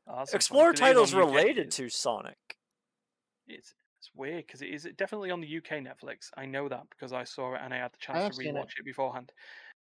Oh, 0.06 0.16
that's 0.18 0.34
Explore 0.34 0.70
unfortunate. 0.70 0.86
It 0.88 0.90
is 0.90 1.10
titles 1.12 1.14
related 1.14 1.70
to 1.72 1.88
Sonic. 1.88 2.56
It's 3.46 3.74
it's 4.00 4.10
weird 4.14 4.46
because 4.46 4.60
it 4.62 4.68
is 4.70 4.86
definitely 4.96 5.30
on 5.30 5.40
the 5.40 5.56
UK 5.56 5.80
Netflix. 5.82 6.30
I 6.36 6.44
know 6.46 6.68
that 6.68 6.82
because 6.90 7.12
I 7.12 7.24
saw 7.24 7.54
it 7.54 7.60
and 7.62 7.72
I 7.72 7.78
had 7.78 7.92
the 7.92 7.96
chance 7.98 8.18
have 8.18 8.30
to 8.32 8.36
seen 8.36 8.56
it. 8.56 8.60
rewatch 8.60 8.78
it 8.78 8.84
beforehand. 8.84 9.32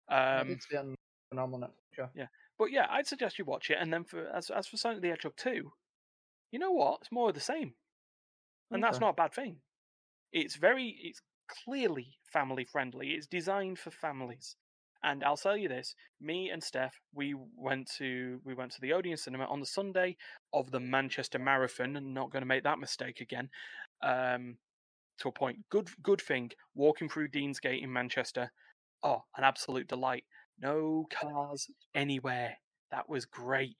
I 0.08 0.38
Um, 0.40 0.48
did 0.48 0.62
see 0.62 0.74
it 0.76 0.78
on 0.78 0.94
the 1.34 1.40
normal 1.40 1.60
Netflix. 1.60 2.08
Yeah. 2.14 2.26
but 2.58 2.70
yeah, 2.70 2.86
I'd 2.90 3.06
suggest 3.06 3.38
you 3.38 3.44
watch 3.44 3.70
it. 3.70 3.78
And 3.80 3.92
then 3.92 4.04
for 4.04 4.26
as 4.28 4.50
as 4.50 4.66
for 4.66 4.76
Sonic 4.76 5.02
the 5.02 5.08
Hedgehog 5.08 5.36
two, 5.36 5.72
you 6.50 6.58
know 6.58 6.72
what? 6.72 6.98
It's 7.00 7.12
more 7.12 7.28
of 7.28 7.34
the 7.34 7.40
same, 7.40 7.74
and 8.70 8.82
that's 8.82 9.00
not 9.00 9.10
a 9.10 9.14
bad 9.14 9.32
thing. 9.32 9.56
It's 10.32 10.56
very 10.56 10.96
it's 11.02 11.20
clearly 11.64 12.18
family 12.32 12.64
friendly. 12.64 13.10
It's 13.10 13.26
designed 13.26 13.78
for 13.78 13.90
families. 13.90 14.56
And 15.02 15.22
I'll 15.22 15.36
tell 15.36 15.56
you 15.56 15.68
this: 15.68 15.94
me 16.20 16.50
and 16.50 16.62
Steph, 16.62 16.98
we 17.14 17.34
went 17.56 17.90
to 17.98 18.40
we 18.44 18.54
went 18.54 18.72
to 18.72 18.80
the 18.80 18.92
Odeon 18.92 19.18
Cinema 19.18 19.44
on 19.44 19.60
the 19.60 19.66
Sunday 19.66 20.16
of 20.52 20.70
the 20.70 20.80
Manchester 20.80 21.38
Marathon, 21.38 21.96
and 21.96 22.14
not 22.14 22.30
going 22.30 22.42
to 22.42 22.46
make 22.46 22.64
that 22.64 22.78
mistake 22.78 23.20
again. 23.20 23.50
Um, 24.02 24.56
to 25.18 25.28
a 25.28 25.32
point, 25.32 25.58
good 25.70 25.90
good 26.02 26.20
thing. 26.20 26.50
Walking 26.74 27.08
through 27.08 27.28
Deansgate 27.28 27.82
in 27.82 27.92
Manchester, 27.92 28.50
oh, 29.02 29.24
an 29.36 29.44
absolute 29.44 29.88
delight. 29.88 30.24
No 30.58 31.06
cars 31.10 31.70
anywhere. 31.94 32.58
That 32.90 33.08
was 33.08 33.24
great. 33.24 33.76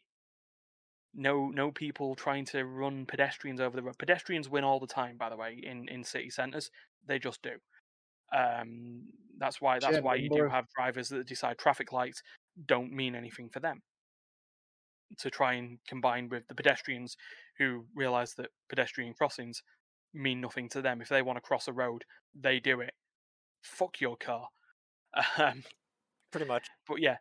No, 1.14 1.48
no 1.48 1.70
people 1.70 2.14
trying 2.16 2.44
to 2.46 2.64
run 2.64 3.06
pedestrians 3.06 3.60
over 3.60 3.76
the 3.76 3.82
road. 3.82 3.98
Pedestrians 3.98 4.48
win 4.48 4.64
all 4.64 4.80
the 4.80 4.86
time, 4.86 5.16
by 5.16 5.28
the 5.30 5.36
way, 5.36 5.54
in 5.62 5.88
in 5.88 6.02
city 6.04 6.28
centres. 6.30 6.70
They 7.06 7.18
just 7.18 7.40
do. 7.42 7.60
Um, 8.32 9.10
that's 9.38 9.60
why 9.60 9.80
that's 9.80 9.96
Yeah, 9.96 10.00
why 10.00 10.16
you 10.16 10.30
more 10.30 10.38
do 10.38 10.48
have 10.48 10.68
drivers 10.76 11.08
that 11.10 11.26
decide 11.28 11.58
traffic 11.58 11.92
lights 11.92 12.22
don't 12.66 12.92
mean 12.92 13.14
anything 13.14 13.50
for 13.50 13.60
them. 13.60 13.82
To 15.18 15.30
try 15.30 15.54
and 15.54 15.78
combine 15.86 16.28
with 16.28 16.48
the 16.48 16.54
pedestrians 16.54 17.16
who 17.58 17.86
realise 17.94 18.34
that 18.34 18.50
pedestrian 18.68 19.14
crossings 19.14 19.62
mean 20.12 20.40
nothing 20.40 20.68
to 20.70 20.82
them. 20.82 21.00
If 21.00 21.08
they 21.08 21.22
want 21.22 21.36
to 21.36 21.40
cross 21.40 21.68
a 21.68 21.72
road, 21.72 22.04
they 22.34 22.58
do 22.58 22.80
it. 22.80 22.94
Fuck 23.62 24.00
your 24.00 24.16
car. 24.16 24.48
Um, 25.38 25.64
Pretty 26.34 26.48
much. 26.48 26.66
but 26.88 27.00
yeah, 27.00 27.16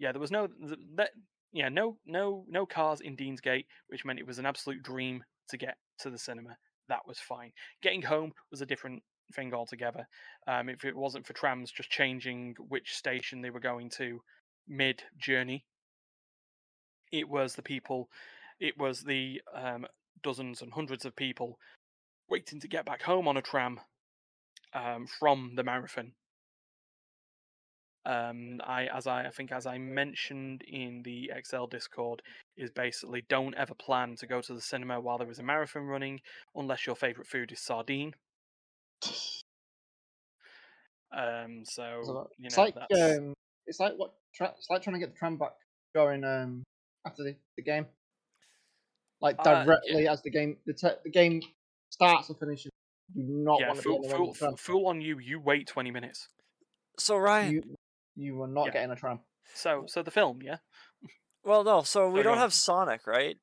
yeah, 0.00 0.10
there 0.10 0.20
was 0.20 0.32
no 0.32 0.48
that 0.96 1.10
yeah 1.52 1.68
no 1.68 1.96
no 2.06 2.44
no 2.48 2.66
cars 2.66 3.00
in 3.00 3.16
Deansgate, 3.16 3.66
which 3.86 4.04
meant 4.04 4.18
it 4.18 4.26
was 4.26 4.40
an 4.40 4.46
absolute 4.46 4.82
dream 4.82 5.22
to 5.50 5.56
get 5.56 5.76
to 6.00 6.10
the 6.10 6.18
cinema. 6.18 6.56
That 6.88 7.06
was 7.06 7.18
fine. 7.20 7.52
Getting 7.82 8.02
home 8.02 8.32
was 8.50 8.60
a 8.60 8.66
different 8.66 9.02
thing 9.36 9.54
altogether. 9.54 10.08
Um, 10.48 10.68
if 10.68 10.84
it 10.84 10.96
wasn't 10.96 11.24
for 11.24 11.34
trams 11.34 11.70
just 11.70 11.90
changing 11.90 12.56
which 12.68 12.94
station 12.94 13.42
they 13.42 13.50
were 13.50 13.60
going 13.60 13.90
to 13.90 14.20
mid 14.66 15.02
journey, 15.18 15.64
it 17.12 17.28
was 17.28 17.54
the 17.54 17.62
people, 17.62 18.08
it 18.58 18.76
was 18.76 19.02
the 19.02 19.40
um, 19.54 19.86
dozens 20.22 20.62
and 20.62 20.72
hundreds 20.72 21.04
of 21.04 21.14
people 21.14 21.58
waiting 22.28 22.58
to 22.60 22.68
get 22.68 22.86
back 22.86 23.02
home 23.02 23.28
on 23.28 23.36
a 23.36 23.42
tram 23.42 23.78
um, 24.74 25.06
from 25.18 25.52
the 25.54 25.62
marathon 25.62 26.12
um, 28.08 28.60
I 28.66 28.86
as 28.86 29.06
I, 29.06 29.26
I 29.26 29.30
think 29.30 29.52
as 29.52 29.66
I 29.66 29.76
mentioned 29.76 30.62
in 30.62 31.02
the 31.02 31.30
XL 31.44 31.66
Discord 31.66 32.22
is 32.56 32.70
basically 32.70 33.22
don't 33.28 33.54
ever 33.54 33.74
plan 33.74 34.16
to 34.16 34.26
go 34.26 34.40
to 34.40 34.54
the 34.54 34.62
cinema 34.62 34.98
while 34.98 35.18
there 35.18 35.30
is 35.30 35.38
a 35.38 35.42
marathon 35.42 35.82
running 35.82 36.20
unless 36.56 36.86
your 36.86 36.96
favorite 36.96 37.26
food 37.26 37.52
is 37.52 37.60
sardine. 37.60 38.14
Um, 41.12 41.64
so 41.64 42.02
So, 42.02 42.30
you 42.38 42.46
it's 42.46 42.56
like 42.56 42.74
that's 42.74 43.18
um, 43.18 43.34
it's 43.66 43.78
like 43.78 43.92
what 43.96 44.14
tra- 44.34 44.54
it's 44.56 44.70
like 44.70 44.82
trying 44.82 44.94
to 44.94 45.00
get 45.00 45.12
the 45.12 45.18
tram 45.18 45.36
back 45.36 45.52
going 45.94 46.24
um 46.24 46.62
after 47.06 47.22
the, 47.22 47.36
the 47.56 47.62
game. 47.62 47.86
Like 49.20 49.38
Uh, 49.38 49.42
yeah. 49.44 49.64
directly 49.64 50.08
as 50.08 50.22
the 50.22 50.30
game 50.30 50.56
the, 50.64 50.72
te- 50.72 51.00
the 51.04 51.10
game 51.10 51.42
starts 51.90 52.30
or 52.30 52.34
finishes. 52.34 52.70
You 53.14 53.24
do 53.24 53.32
not 53.32 53.60
yeah, 53.60 53.68
want 53.68 53.82
to 53.82 53.88
be 53.88 53.90
fool, 53.90 53.96
on 53.96 54.02
the 54.02 54.08
fool, 54.08 54.34
fool, 54.34 54.56
fool 54.56 54.86
on 54.86 55.00
you. 55.02 55.18
You 55.18 55.40
wait 55.40 55.66
twenty 55.66 55.90
minutes. 55.90 56.28
So 56.98 57.16
Ryan, 57.16 57.54
You 57.54 57.76
you 58.18 58.42
are 58.42 58.48
not 58.48 58.66
Yeah. 58.66 58.72
getting 58.72 58.90
a 58.90 58.96
tram. 58.96 59.20
So, 59.54 59.84
so 59.86 60.02
the 60.02 60.10
film, 60.10 60.40
yeah, 60.42 60.58
well, 61.44 61.64
no, 61.64 61.82
so 61.82 62.08
we 62.08 62.16
Sorry, 62.16 62.24
don't 62.24 62.32
on. 62.34 62.38
have 62.38 62.52
Sonic, 62.52 63.06
right? 63.06 63.38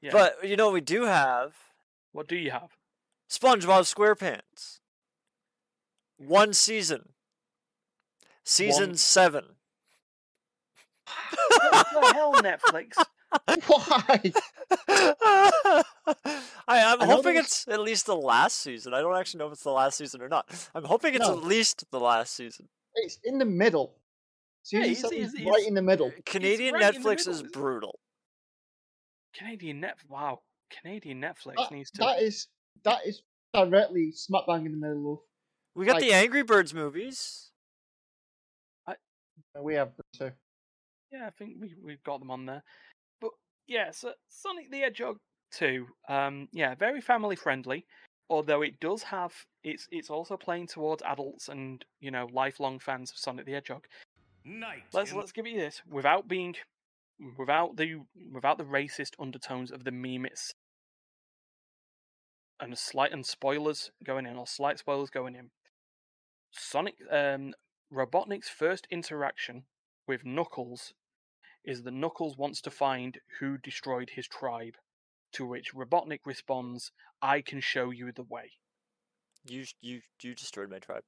yeah. 0.00 0.12
But 0.12 0.44
you 0.48 0.56
know 0.56 0.70
we 0.70 0.80
do 0.80 1.02
have 1.04 1.54
what 2.12 2.28
do 2.28 2.36
you 2.36 2.50
have? 2.50 2.70
SpongeBob 3.28 3.84
SquarePants. 3.92 4.78
One 6.16 6.52
season. 6.52 7.10
Season 8.44 8.90
One- 8.90 8.96
seven. 8.96 9.44
what 11.70 11.86
the 11.92 12.12
hell, 12.14 12.34
Netflix? 12.34 12.96
Why? 13.66 14.32
I, 16.68 16.84
I'm 16.92 17.02
I 17.02 17.06
hoping 17.06 17.34
there's- 17.34 17.46
it's 17.46 17.68
at 17.68 17.80
least 17.80 18.06
the 18.06 18.16
last 18.16 18.58
season. 18.60 18.94
I 18.94 19.00
don't 19.00 19.16
actually 19.16 19.38
know 19.38 19.46
if 19.46 19.52
it's 19.54 19.62
the 19.62 19.70
last 19.70 19.96
season 19.98 20.20
or 20.22 20.28
not. 20.28 20.46
I'm 20.74 20.84
hoping 20.84 21.14
it's 21.14 21.26
No. 21.26 21.32
at 21.38 21.44
least 21.44 21.84
the 21.90 22.00
last 22.00 22.34
season. 22.34 22.68
It's 22.94 23.18
in 23.24 23.38
the 23.38 23.44
middle. 23.44 23.94
Season 24.64 24.84
he's- 24.88 25.00
seven 25.00 25.16
he's- 25.16 25.32
is 25.32 25.38
he's- 25.38 25.48
right 25.50 25.66
in 25.66 25.74
the 25.74 25.82
middle. 25.82 26.12
Canadian 26.26 26.74
right 26.74 26.94
Netflix 26.94 27.26
middle, 27.26 27.32
is 27.32 27.42
brutal. 27.42 27.98
Canadian 29.34 29.80
Net. 29.80 29.98
Wow, 30.08 30.42
Canadian 30.70 31.20
Netflix 31.20 31.56
That, 31.56 31.72
needs 31.72 31.90
to. 31.92 31.98
that 32.00 32.20
is 32.22 32.48
that 32.84 33.06
is 33.06 33.22
directly 33.54 34.12
smack 34.12 34.42
bang 34.46 34.66
in 34.66 34.72
the 34.72 34.78
middle 34.86 35.12
of. 35.14 35.18
We 35.74 35.86
got 35.86 35.94
Like- 35.94 36.02
the 36.02 36.12
Angry 36.12 36.42
Birds 36.42 36.74
movies. 36.74 37.48
We 39.60 39.74
have 39.74 39.94
them 39.96 40.06
too. 40.14 40.32
Yeah, 41.10 41.26
I 41.26 41.30
think 41.30 41.56
we 41.60 41.74
we've 41.82 42.02
got 42.04 42.20
them 42.20 42.30
on 42.30 42.46
there. 42.46 42.62
But 43.20 43.32
yeah, 43.66 43.90
so 43.90 44.14
Sonic 44.28 44.70
the 44.70 44.80
Hedgehog 44.80 45.18
2, 45.52 45.86
um, 46.08 46.48
yeah, 46.52 46.74
very 46.74 47.02
family 47.02 47.36
friendly. 47.36 47.86
Although 48.32 48.62
it 48.62 48.80
does 48.80 49.02
have 49.02 49.44
it's 49.62 49.86
it's 49.90 50.08
also 50.08 50.38
playing 50.38 50.66
towards 50.66 51.02
adults 51.02 51.50
and 51.50 51.84
you 52.00 52.10
know 52.10 52.26
lifelong 52.32 52.78
fans 52.78 53.10
of 53.10 53.18
Sonic 53.18 53.44
the 53.44 53.52
Hedgehog. 53.52 53.84
Night. 54.42 54.84
Let's 54.94 55.12
let's 55.12 55.32
give 55.32 55.46
you 55.46 55.58
this 55.58 55.82
without 55.86 56.28
being 56.28 56.54
without 57.38 57.76
the 57.76 57.96
without 58.32 58.56
the 58.56 58.64
racist 58.64 59.10
undertones 59.18 59.70
of 59.70 59.84
the 59.84 59.90
meme 59.90 60.24
it's 60.24 60.54
and 62.58 62.72
a 62.72 62.76
slight 62.76 63.12
and 63.12 63.26
spoilers 63.26 63.90
going 64.02 64.24
in 64.24 64.38
or 64.38 64.46
slight 64.46 64.78
spoilers 64.78 65.10
going 65.10 65.34
in. 65.34 65.50
Sonic 66.52 66.94
um 67.10 67.52
Robotnik's 67.92 68.48
first 68.48 68.86
interaction 68.90 69.64
with 70.08 70.24
Knuckles 70.24 70.94
is 71.66 71.82
that 71.82 71.92
Knuckles 71.92 72.38
wants 72.38 72.62
to 72.62 72.70
find 72.70 73.18
who 73.40 73.58
destroyed 73.58 74.12
his 74.14 74.26
tribe, 74.26 74.76
to 75.32 75.46
which 75.46 75.74
Robotnik 75.74 76.20
responds, 76.24 76.92
"I 77.20 77.40
can 77.42 77.60
show 77.60 77.90
you 77.90 78.12
the 78.12 78.22
way." 78.22 78.52
You 79.44 79.64
you 79.80 80.02
you 80.22 80.34
destroyed 80.34 80.70
my 80.70 80.78
tribe. 80.78 81.04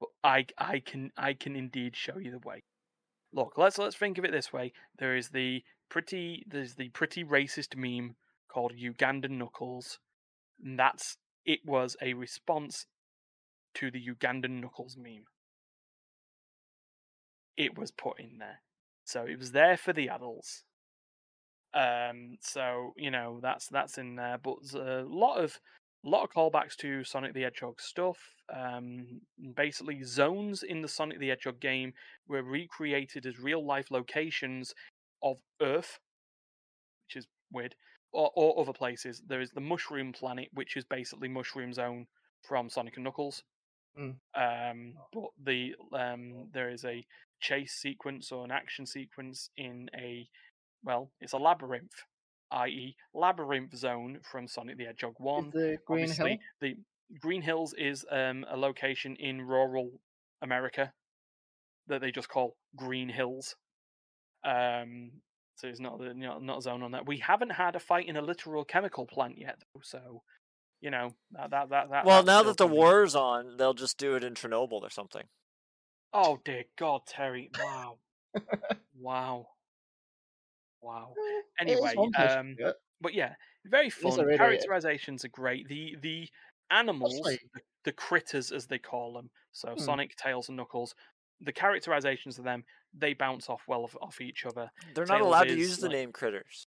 but 0.00 0.10
I 0.22 0.46
I 0.58 0.80
can 0.80 1.10
I 1.16 1.34
can 1.34 1.56
indeed 1.56 1.96
show 1.96 2.18
you 2.18 2.30
the 2.30 2.38
way. 2.38 2.62
Look, 3.32 3.54
let's 3.56 3.78
let's 3.78 3.96
think 3.96 4.18
of 4.18 4.24
it 4.24 4.32
this 4.32 4.52
way. 4.52 4.72
There 4.98 5.16
is 5.16 5.30
the 5.30 5.62
pretty 5.88 6.44
there's 6.46 6.74
the 6.74 6.88
pretty 6.90 7.24
racist 7.24 7.76
meme 7.76 8.16
called 8.48 8.72
Ugandan 8.74 9.32
Knuckles. 9.32 9.98
And 10.62 10.78
that's 10.78 11.16
it 11.44 11.60
was 11.64 11.96
a 12.02 12.14
response 12.14 12.86
to 13.74 13.90
the 13.90 14.02
Ugandan 14.04 14.60
Knuckles 14.60 14.96
meme. 14.96 15.24
It 17.56 17.78
was 17.78 17.90
put 17.90 18.20
in 18.20 18.38
there. 18.38 18.60
So 19.04 19.24
it 19.24 19.38
was 19.38 19.52
there 19.52 19.76
for 19.76 19.92
the 19.92 20.08
adults. 20.08 20.64
Um 21.76 22.38
so, 22.40 22.94
you 22.96 23.10
know, 23.10 23.38
that's 23.42 23.68
that's 23.68 23.98
in 23.98 24.16
there. 24.16 24.38
But 24.42 24.56
there's 24.62 24.74
a 24.74 25.04
lot 25.06 25.36
of 25.36 25.60
a 26.06 26.08
lot 26.08 26.22
of 26.22 26.30
callbacks 26.30 26.76
to 26.76 27.02
Sonic 27.04 27.34
the 27.34 27.42
Hedgehog 27.42 27.80
stuff. 27.80 28.18
Um, 28.54 29.20
basically, 29.56 30.02
zones 30.04 30.62
in 30.62 30.80
the 30.80 30.88
Sonic 30.88 31.18
the 31.18 31.28
Hedgehog 31.28 31.60
game 31.60 31.92
were 32.28 32.42
recreated 32.42 33.26
as 33.26 33.40
real 33.40 33.64
life 33.66 33.90
locations 33.90 34.72
of 35.22 35.38
Earth, 35.60 35.98
which 37.06 37.16
is 37.16 37.26
weird, 37.52 37.74
or, 38.12 38.30
or 38.36 38.60
other 38.60 38.72
places. 38.72 39.22
There 39.26 39.40
is 39.40 39.50
the 39.50 39.60
Mushroom 39.60 40.12
Planet, 40.12 40.48
which 40.54 40.76
is 40.76 40.84
basically 40.84 41.28
Mushroom 41.28 41.72
Zone 41.72 42.06
from 42.46 42.70
Sonic 42.70 42.96
and 42.96 43.04
Knuckles. 43.04 43.42
Mm. 43.98 44.14
Um, 44.36 44.92
but 45.12 45.30
the 45.42 45.74
um, 45.92 46.48
there 46.52 46.70
is 46.70 46.84
a 46.84 47.04
chase 47.40 47.72
sequence 47.72 48.30
or 48.30 48.44
an 48.44 48.52
action 48.52 48.86
sequence 48.86 49.50
in 49.56 49.90
a 49.98 50.28
well, 50.86 51.10
it's 51.20 51.32
a 51.34 51.38
labyrinth, 51.38 51.92
i.e., 52.52 52.96
labyrinth 53.12 53.76
zone 53.76 54.20
from 54.22 54.46
Sonic 54.48 54.78
the 54.78 54.84
Hedgehog 54.84 55.14
One 55.18 55.48
Is 55.48 55.52
the 55.52 55.78
Green 55.86 56.02
obviously 56.04 56.30
Hill? 56.30 56.38
the 56.60 56.76
Green 57.20 57.42
Hills 57.42 57.74
is 57.76 58.04
um, 58.10 58.44
a 58.48 58.56
location 58.56 59.16
in 59.16 59.42
rural 59.42 59.90
America 60.42 60.92
that 61.88 62.00
they 62.00 62.10
just 62.10 62.28
call 62.28 62.56
Green 62.76 63.08
Hills. 63.08 63.56
Um, 64.44 65.10
so 65.56 65.68
it's 65.68 65.80
not 65.80 65.98
the 65.98 66.14
not, 66.14 66.42
not 66.42 66.58
a 66.58 66.62
zone 66.62 66.82
on 66.82 66.92
that. 66.92 67.06
We 67.06 67.18
haven't 67.18 67.50
had 67.50 67.74
a 67.76 67.80
fight 67.80 68.06
in 68.08 68.16
a 68.16 68.22
literal 68.22 68.64
chemical 68.64 69.06
plant 69.06 69.38
yet, 69.38 69.58
though. 69.74 69.80
So 69.82 70.22
you 70.80 70.90
know 70.90 71.14
that 71.32 71.50
that 71.50 71.70
that. 71.70 71.90
that 71.90 72.04
Well, 72.04 72.22
now 72.22 72.42
that 72.42 72.58
the 72.58 72.64
coming. 72.66 72.78
war's 72.78 73.14
on, 73.16 73.56
they'll 73.56 73.74
just 73.74 73.98
do 73.98 74.14
it 74.14 74.22
in 74.24 74.34
Chernobyl 74.34 74.82
or 74.82 74.90
something. 74.90 75.24
Oh 76.12 76.38
dear 76.44 76.64
God, 76.78 77.02
Terry! 77.06 77.50
Wow, 77.58 77.98
wow, 78.98 79.46
wow. 80.86 81.12
Anyway, 81.60 81.94
place 81.94 82.10
to 82.16 82.38
um, 82.40 82.56
but 83.00 83.14
yeah, 83.14 83.34
very 83.66 83.90
fun. 83.90 84.16
really- 84.24 84.36
Characterizations 84.38 85.24
are 85.24 85.28
great. 85.28 85.68
The 85.68 85.96
the 86.00 86.28
animals, 86.70 87.18
like- 87.20 87.40
the, 87.54 87.60
the 87.84 87.92
critters 87.92 88.52
as 88.52 88.66
they 88.66 88.78
call 88.78 89.12
them, 89.12 89.30
so 89.52 89.72
Hmm. 89.74 89.78
Sonic, 89.80 90.16
Tails, 90.16 90.48
and 90.48 90.56
Knuckles. 90.56 90.94
The 91.40 91.52
characterizations 91.52 92.38
of 92.38 92.44
them, 92.44 92.64
they 92.94 93.12
bounce 93.12 93.50
off 93.50 93.62
well 93.68 93.84
off, 93.84 93.94
off 94.00 94.20
each 94.20 94.46
other. 94.46 94.70
They're 94.94 95.04
not 95.06 95.18
Tails 95.18 95.26
allowed 95.26 95.44
to 95.48 95.56
use 95.56 95.76
the 95.78 95.86
like- 95.88 95.92
name 95.96 96.12
critters. 96.12 96.66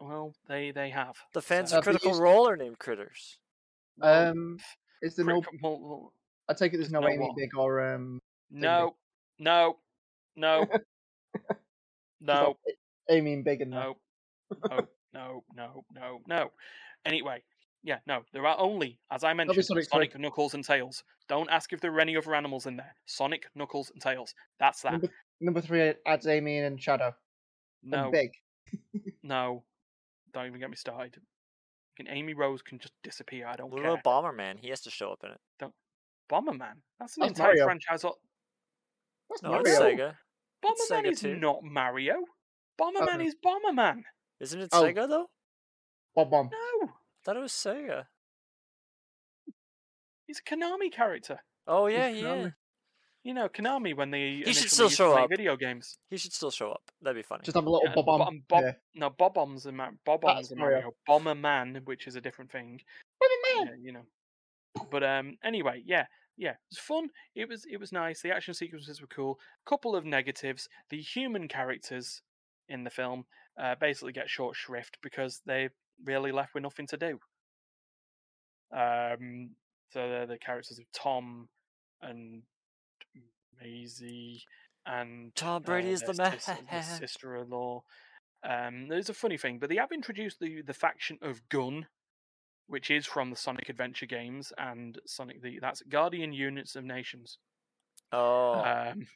Well, 0.00 0.34
they 0.48 0.72
they 0.72 0.90
have. 0.90 1.16
The 1.32 1.42
fans 1.42 1.70
So- 1.70 1.78
of 1.78 1.84
Critical 1.84 2.08
used- 2.10 2.20
Role 2.22 2.48
are 2.48 2.56
named 2.56 2.78
critters. 2.80 3.38
Um, 4.00 4.58
is 5.02 5.14
there 5.16 5.24
no? 5.26 5.42
well, 5.62 6.12
I 6.48 6.54
take 6.54 6.72
it 6.74 6.78
there's 6.78 6.90
no 6.90 7.00
no 7.00 7.08
Amy? 7.08 7.30
Big 7.36 7.56
or 7.56 7.80
um. 7.94 8.20
no, 8.50 8.96
no, 9.38 9.78
no, 10.34 10.66
no. 12.20 12.56
Not 13.12 13.18
Amy 13.18 13.32
and 13.34 13.44
Big 13.44 13.60
in. 13.60 13.70
No, 13.70 13.96
no, 14.70 14.80
no, 15.14 15.44
no, 15.54 15.84
no, 15.94 16.20
no. 16.26 16.50
Anyway, 17.04 17.42
yeah, 17.82 17.98
no, 18.06 18.22
there 18.32 18.46
are 18.46 18.58
only, 18.58 18.98
as 19.10 19.24
I 19.24 19.32
mentioned, 19.34 19.64
Sonic 19.64 19.84
Sonic. 19.88 20.18
Knuckles, 20.18 20.54
and 20.54 20.64
Tails. 20.64 21.02
Don't 21.28 21.50
ask 21.50 21.72
if 21.72 21.80
there 21.80 21.92
are 21.94 22.00
any 22.00 22.16
other 22.16 22.34
animals 22.34 22.66
in 22.66 22.76
there. 22.76 22.94
Sonic, 23.06 23.46
Knuckles, 23.54 23.90
and 23.90 24.00
Tails. 24.02 24.34
That's 24.58 24.82
that. 24.82 24.92
Number, 24.92 25.08
number 25.40 25.60
three 25.60 25.94
adds 26.06 26.26
Amy 26.26 26.58
and 26.58 26.80
Shadow. 26.80 27.14
No, 27.82 28.04
And 28.04 28.12
Big. 28.12 28.30
no, 29.22 29.64
don't 30.32 30.46
even 30.46 30.60
get 30.60 30.70
me 30.70 30.76
started. 30.76 31.16
Can 31.96 32.08
Amy 32.08 32.32
Rose 32.34 32.62
can 32.62 32.78
just 32.78 32.94
disappear. 33.02 33.46
I 33.46 33.56
don't 33.56 33.70
What 33.70 33.82
care. 33.82 33.90
about 33.90 34.04
Bomberman? 34.04 34.58
He 34.60 34.68
has 34.70 34.80
to 34.82 34.90
show 34.90 35.12
up 35.12 35.20
in 35.24 35.30
it. 35.32 35.40
Don't... 35.58 35.74
Bomberman. 36.30 36.76
That's 36.98 37.16
an 37.16 37.22
That's 37.22 37.30
entire 37.32 37.46
Mario. 37.48 37.64
franchise. 37.66 38.04
o- 38.04 38.16
That's 39.28 39.42
No, 39.42 39.54
it's 39.56 39.78
Mario. 39.78 39.96
Sega. 39.96 40.14
It's 40.62 40.90
Bomberman 40.90 41.02
Sega 41.04 41.12
is 41.12 41.20
too. 41.20 41.36
not 41.36 41.62
Mario. 41.62 42.14
Bomberman 42.82 43.16
Uh-uh. 43.20 43.20
is 43.20 43.36
Bomberman. 43.44 44.02
Isn't 44.40 44.60
it 44.60 44.68
Oh. 44.72 44.82
Sega 44.82 45.08
though? 45.08 45.30
Bob-omb. 46.16 46.50
No, 46.50 46.88
I 46.88 46.90
thought 47.24 47.36
it 47.36 47.40
was 47.40 47.52
Sega. 47.52 48.06
he's 50.26 50.40
a 50.40 50.42
Konami 50.50 50.92
character. 50.92 51.38
Oh 51.66 51.86
He's 51.86 51.96
yeah, 51.96 52.08
yeah. 52.08 52.22
Konami. 52.24 52.54
You 53.24 53.34
know, 53.34 53.48
Konami 53.48 53.96
when 53.96 54.10
they 54.10 54.42
should 54.46 54.68
still 54.70 54.86
used 54.86 54.96
to 54.96 55.04
show 55.04 55.16
up. 55.16 55.30
video 55.30 55.56
games. 55.56 55.96
He 56.10 56.16
should 56.16 56.32
still 56.32 56.50
show 56.50 56.72
up. 56.72 56.82
That'd 57.00 57.16
be 57.16 57.22
funny. 57.22 57.42
Just 57.44 57.54
have 57.54 57.64
a 57.66 57.70
little 57.70 57.86
Yeah, 57.88 57.94
Bob 57.94 58.06
Bo- 58.06 58.18
Bomb. 58.18 58.42
Bob, 58.48 58.62
yeah. 58.64 58.72
no, 58.96 59.10
Bob-omb's 59.10 59.64
a 59.66 59.72
Mar- 59.72 59.94
Bob-omb's 60.04 60.48
That's 60.48 60.50
a 60.52 60.56
Mario. 60.56 60.80
Mario. 60.80 60.92
Bomberman, 61.08 61.84
which 61.86 62.08
is 62.08 62.16
a 62.16 62.20
different 62.20 62.50
thing. 62.50 62.80
Bomberman. 63.22 63.66
Yeah, 63.66 63.74
you 63.80 63.92
know. 63.92 64.02
But 64.90 65.04
um, 65.04 65.36
anyway, 65.44 65.82
yeah, 65.86 66.06
yeah, 66.36 66.50
it 66.52 66.56
was 66.72 66.78
fun. 66.78 67.10
It 67.36 67.48
was 67.48 67.64
it 67.70 67.76
was 67.78 67.92
nice. 67.92 68.22
The 68.22 68.32
action 68.32 68.54
sequences 68.54 69.00
were 69.00 69.06
cool. 69.06 69.38
A 69.64 69.70
couple 69.70 69.94
of 69.94 70.04
negatives: 70.04 70.68
the 70.90 71.00
human 71.00 71.46
characters 71.46 72.22
in 72.68 72.84
the 72.84 72.90
film 72.90 73.24
uh, 73.60 73.74
basically 73.80 74.12
get 74.12 74.30
short 74.30 74.56
shrift 74.56 74.98
because 75.02 75.40
they 75.46 75.68
really 76.04 76.32
left 76.32 76.54
with 76.54 76.62
nothing 76.62 76.86
to 76.88 76.96
do. 76.96 77.18
Um, 78.74 79.50
so 79.90 80.08
they're 80.08 80.26
the 80.26 80.38
characters 80.38 80.78
of 80.78 80.86
Tom 80.94 81.48
and 82.00 82.42
Maddie 83.60 84.42
and 84.86 85.34
Tom 85.34 85.62
Brady 85.62 85.90
uh, 85.90 85.92
is 85.92 86.00
the 86.00 86.14
man. 86.14 86.38
their 86.70 86.82
sister-in-law. 86.98 87.82
Um, 88.48 88.88
there's 88.88 89.08
a 89.08 89.14
funny 89.14 89.36
thing, 89.36 89.58
but 89.58 89.68
they 89.68 89.76
have 89.76 89.92
introduced 89.92 90.40
the 90.40 90.62
the 90.62 90.74
faction 90.74 91.18
of 91.22 91.48
Gun, 91.48 91.86
which 92.66 92.90
is 92.90 93.06
from 93.06 93.30
the 93.30 93.36
Sonic 93.36 93.68
Adventure 93.68 94.06
games 94.06 94.52
and 94.58 94.98
Sonic 95.06 95.42
the 95.42 95.58
that's 95.60 95.82
Guardian 95.82 96.32
Units 96.32 96.74
of 96.74 96.84
Nations. 96.84 97.38
Oh, 98.10 98.54
Um, 98.54 99.06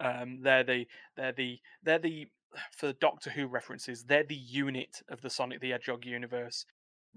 um, 0.00 0.40
they're 0.42 0.64
the 0.64 0.86
they're 1.16 1.32
the 1.32 1.58
they're 1.82 1.98
the 1.98 2.26
for 2.76 2.92
Doctor 2.94 3.30
Who 3.30 3.46
references, 3.46 4.04
they're 4.04 4.24
the 4.24 4.34
unit 4.34 5.02
of 5.08 5.20
the 5.22 5.30
Sonic 5.30 5.60
the 5.60 5.70
Hedgehog 5.70 6.04
universe. 6.04 6.64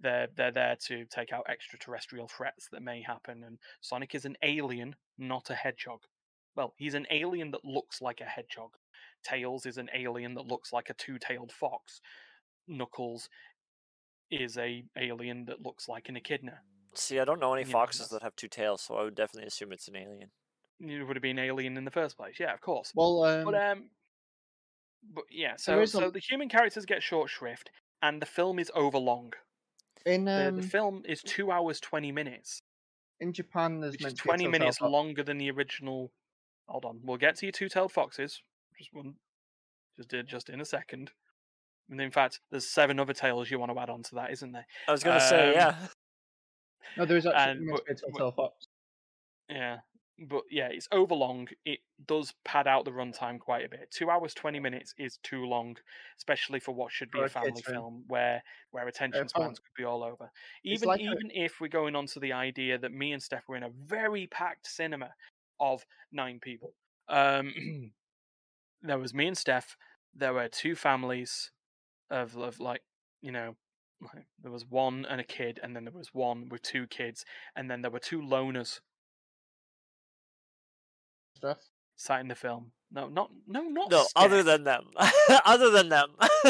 They're 0.02 0.28
they're 0.36 0.52
there 0.52 0.78
to 0.88 1.06
take 1.06 1.34
out 1.34 1.46
extraterrestrial 1.50 2.28
threats 2.30 2.68
that 2.72 2.82
may 2.82 3.02
happen, 3.02 3.44
and 3.44 3.58
Sonic 3.82 4.16
is 4.16 4.26
an 4.26 4.38
alien, 4.44 4.96
not 5.18 5.50
a 5.50 5.56
hedgehog. 5.56 6.02
Well, 6.56 6.74
he's 6.78 6.94
an 6.94 7.06
alien 7.12 7.52
that 7.52 7.66
looks 7.66 8.02
like 8.02 8.22
a 8.22 8.26
hedgehog. 8.26 8.72
Tails 9.24 9.66
is 9.66 9.78
an 9.78 9.90
alien 9.94 10.34
that 10.36 10.48
looks 10.48 10.72
like 10.74 10.90
a 10.90 10.94
two-tailed 10.94 11.52
fox. 11.52 12.00
Knuckles 12.68 13.30
is 14.32 14.58
a 14.58 14.84
alien 14.98 15.46
that 15.46 15.62
looks 15.62 15.88
like 15.90 16.08
an 16.10 16.16
echidna. 16.18 16.60
See, 16.96 17.20
I 17.20 17.26
don't 17.26 17.40
know 17.40 17.54
any 17.54 17.66
You 17.66 17.72
foxes 17.72 18.02
that's- 18.10 18.12
that 18.22 18.24
have 18.24 18.36
two 18.36 18.48
tails, 18.48 18.82
so 18.82 18.96
I 18.96 19.04
would 19.04 19.16
definitely 19.16 19.48
assume 19.48 19.72
it's 19.74 19.88
an 19.88 19.96
alien. 19.96 20.32
It 20.82 21.04
would 21.04 21.16
have 21.16 21.22
been 21.24 21.40
alien 21.40 21.76
in 21.78 21.84
the 21.86 21.92
first 21.92 22.16
place, 22.18 22.36
yeah, 22.40 22.54
of 22.54 22.62
course. 22.62 22.92
Well, 22.96 23.24
um, 23.24 23.44
But 23.46 23.56
um, 23.56 23.90
but 25.14 25.24
yeah, 25.30 25.56
so 25.58 25.74
There 25.74 25.82
is 25.82 25.94
a- 25.94 25.98
so 26.00 26.10
the 26.12 26.20
human 26.20 26.48
characters 26.50 26.86
get 26.86 27.04
short 27.04 27.30
shrift, 27.30 27.70
and 28.02 28.22
the 28.22 28.26
film 28.26 28.60
is 28.60 28.72
overlong. 28.74 29.34
in 30.06 30.26
The, 30.26 30.48
um, 30.48 30.56
the 30.56 30.64
film 30.64 31.04
is 31.06 31.22
two 31.22 31.52
hours 31.52 31.80
twenty 31.82 32.12
minutes, 32.12 32.62
in 33.20 33.34
Japan, 33.34 33.82
there's 33.82 33.94
which 33.94 34.04
meant 34.04 34.18
to 34.18 34.24
twenty 34.24 34.48
minutes 34.48 34.78
Fox. 34.78 34.90
longer 34.92 35.24
than 35.24 35.38
the 35.38 35.52
original. 35.52 36.12
Hold 36.70 36.86
on, 36.86 37.02
we'll 37.04 37.18
get 37.18 37.36
to 37.38 37.46
your 37.48 37.52
two-tailed 37.52 37.92
foxes. 37.92 38.42
Just 38.78 38.94
one, 38.94 39.16
just 39.98 40.08
did 40.10 40.28
just 40.28 40.50
in 40.50 40.62
a 40.62 40.66
second. 40.66 41.12
And 41.90 42.00
in 42.00 42.12
fact, 42.12 42.40
there's 42.52 42.70
seven 42.70 43.00
other 43.00 43.14
tales 43.14 43.50
you 43.50 43.58
want 43.60 43.72
to 43.74 43.80
add 43.80 43.90
on 43.90 44.04
to 44.04 44.16
that, 44.16 44.32
isn't 44.32 44.52
there? 44.52 44.68
I 44.88 44.92
was 44.92 45.04
gonna 45.04 45.20
say, 45.20 45.50
Um, 45.50 45.54
yeah. 45.56 45.88
No, 46.96 47.06
there 47.06 47.18
is 47.18 47.26
actually 47.26 47.52
and- 47.52 47.66
meant 47.66 47.80
a 47.90 47.94
but- 48.12 48.20
but- 48.20 48.36
Fox. 48.36 48.68
Yeah, 49.50 49.80
but 50.28 50.44
yeah, 50.50 50.68
it's 50.72 50.88
overlong. 50.92 51.48
It 51.66 51.80
does 52.06 52.34
pad 52.44 52.68
out 52.68 52.86
the 52.86 52.92
runtime 52.92 53.40
quite 53.40 53.66
a 53.66 53.70
bit. 53.70 53.90
Two 53.92 54.10
hours 54.10 54.34
twenty 54.34 54.60
minutes 54.60 54.94
is 54.98 55.18
too 55.24 55.46
long, 55.46 55.78
especially 56.18 56.60
for 56.60 56.74
what 56.74 56.92
should 56.92 57.12
be 57.12 57.20
a 57.20 57.24
a 57.26 57.30
family 57.30 57.62
film. 57.62 58.04
where 58.08 58.44
where 58.72 58.88
attention 58.88 59.28
spans 59.30 59.60
could 59.60 59.74
be 59.78 59.84
all 59.86 60.04
over. 60.04 60.32
Even 60.64 60.88
like 60.88 61.00
a- 61.00 61.04
even 61.04 61.32
if 61.34 61.62
we're 61.62 61.68
going 61.68 61.96
on 61.96 62.06
to 62.08 62.20
the 62.20 62.34
idea 62.34 62.78
that 62.78 62.92
me 62.92 63.14
and 63.14 63.24
Steph 63.24 63.48
were 63.48 63.56
in 63.56 63.64
a 63.64 63.70
very 63.70 64.28
packed 64.28 64.68
cinema 64.68 65.14
of 65.60 65.86
nine 66.12 66.40
people, 66.40 66.74
um, 67.08 67.54
there 68.82 69.00
was 69.00 69.14
me 69.14 69.28
and 69.28 69.38
Steph. 69.38 69.78
There 70.14 70.34
were 70.34 70.48
two 70.48 70.76
families 70.76 71.52
of 72.10 72.38
of 72.38 72.60
like 72.60 72.82
you 73.22 73.32
know. 73.32 73.56
There 74.42 74.52
was 74.52 74.66
one 74.66 75.06
and 75.10 75.20
a 75.20 75.26
kid, 75.26 75.60
and 75.62 75.76
then 75.76 75.84
there 75.84 75.92
was 75.92 76.14
one 76.14 76.48
with 76.48 76.62
two 76.62 76.88
kids, 76.88 77.26
and 77.54 77.70
then 77.70 77.82
there 77.82 77.92
were 77.92 78.00
two 78.00 78.22
loners 78.22 78.80
Stuff. 81.40 81.58
sat 81.96 82.22
in 82.22 82.28
the 82.28 82.36
film. 82.36 82.72
No, 82.92 83.08
not 83.08 83.32
no, 83.48 83.62
not 83.64 83.92
No, 83.92 84.06
other 84.16 84.44
than 84.44 84.64
them. 84.64 84.86
other 85.46 85.70
than 85.70 85.90
them. 85.90 86.10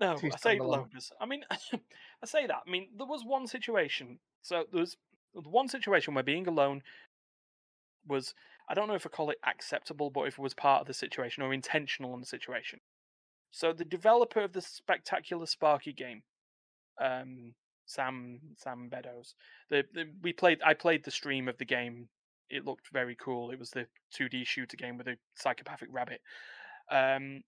no. 0.00 0.16
two 0.16 0.30
I 0.32 0.36
say 0.36 0.58
standalone. 0.58 0.90
loners. 0.90 1.10
I 1.20 1.26
mean, 1.26 1.44
I 1.50 2.26
say 2.26 2.46
that. 2.46 2.62
I 2.66 2.70
mean, 2.70 2.88
there 2.96 3.06
was 3.06 3.24
one 3.24 3.46
situation. 3.46 4.18
So 4.42 4.64
there 4.72 4.80
was 4.80 4.96
one 5.34 5.68
situation 5.68 6.14
where 6.14 6.24
being 6.24 6.46
alone 6.46 6.82
was 8.06 8.34
I 8.68 8.74
don't 8.74 8.88
know 8.88 8.94
if 8.94 9.06
I 9.06 9.10
call 9.10 9.30
it 9.30 9.38
acceptable, 9.46 10.10
but 10.10 10.22
if 10.22 10.38
it 10.38 10.42
was 10.42 10.54
part 10.54 10.82
of 10.82 10.86
the 10.86 10.94
situation 10.94 11.42
or 11.42 11.52
intentional 11.52 12.14
in 12.14 12.20
the 12.20 12.26
situation. 12.26 12.80
So 13.50 13.72
the 13.72 13.84
developer 13.84 14.40
of 14.40 14.52
the 14.52 14.60
spectacular 14.60 15.46
Sparky 15.46 15.92
game, 15.92 16.22
um, 17.00 17.54
Sam 17.88 18.40
Sam 18.56 18.88
Beddoes, 18.88 19.34
the, 19.70 19.84
the 19.92 20.04
we 20.22 20.32
played. 20.32 20.58
I 20.64 20.74
played 20.74 21.04
the 21.04 21.10
stream 21.10 21.48
of 21.48 21.58
the 21.58 21.64
game. 21.64 22.08
It 22.50 22.64
looked 22.64 22.92
very 22.92 23.16
cool. 23.16 23.50
It 23.50 23.58
was 23.58 23.70
the 23.70 23.86
2D 24.18 24.46
shooter 24.46 24.76
game 24.76 24.96
with 24.96 25.08
a 25.08 25.16
psychopathic 25.34 25.88
rabbit. 25.90 26.20
Um, 26.90 27.42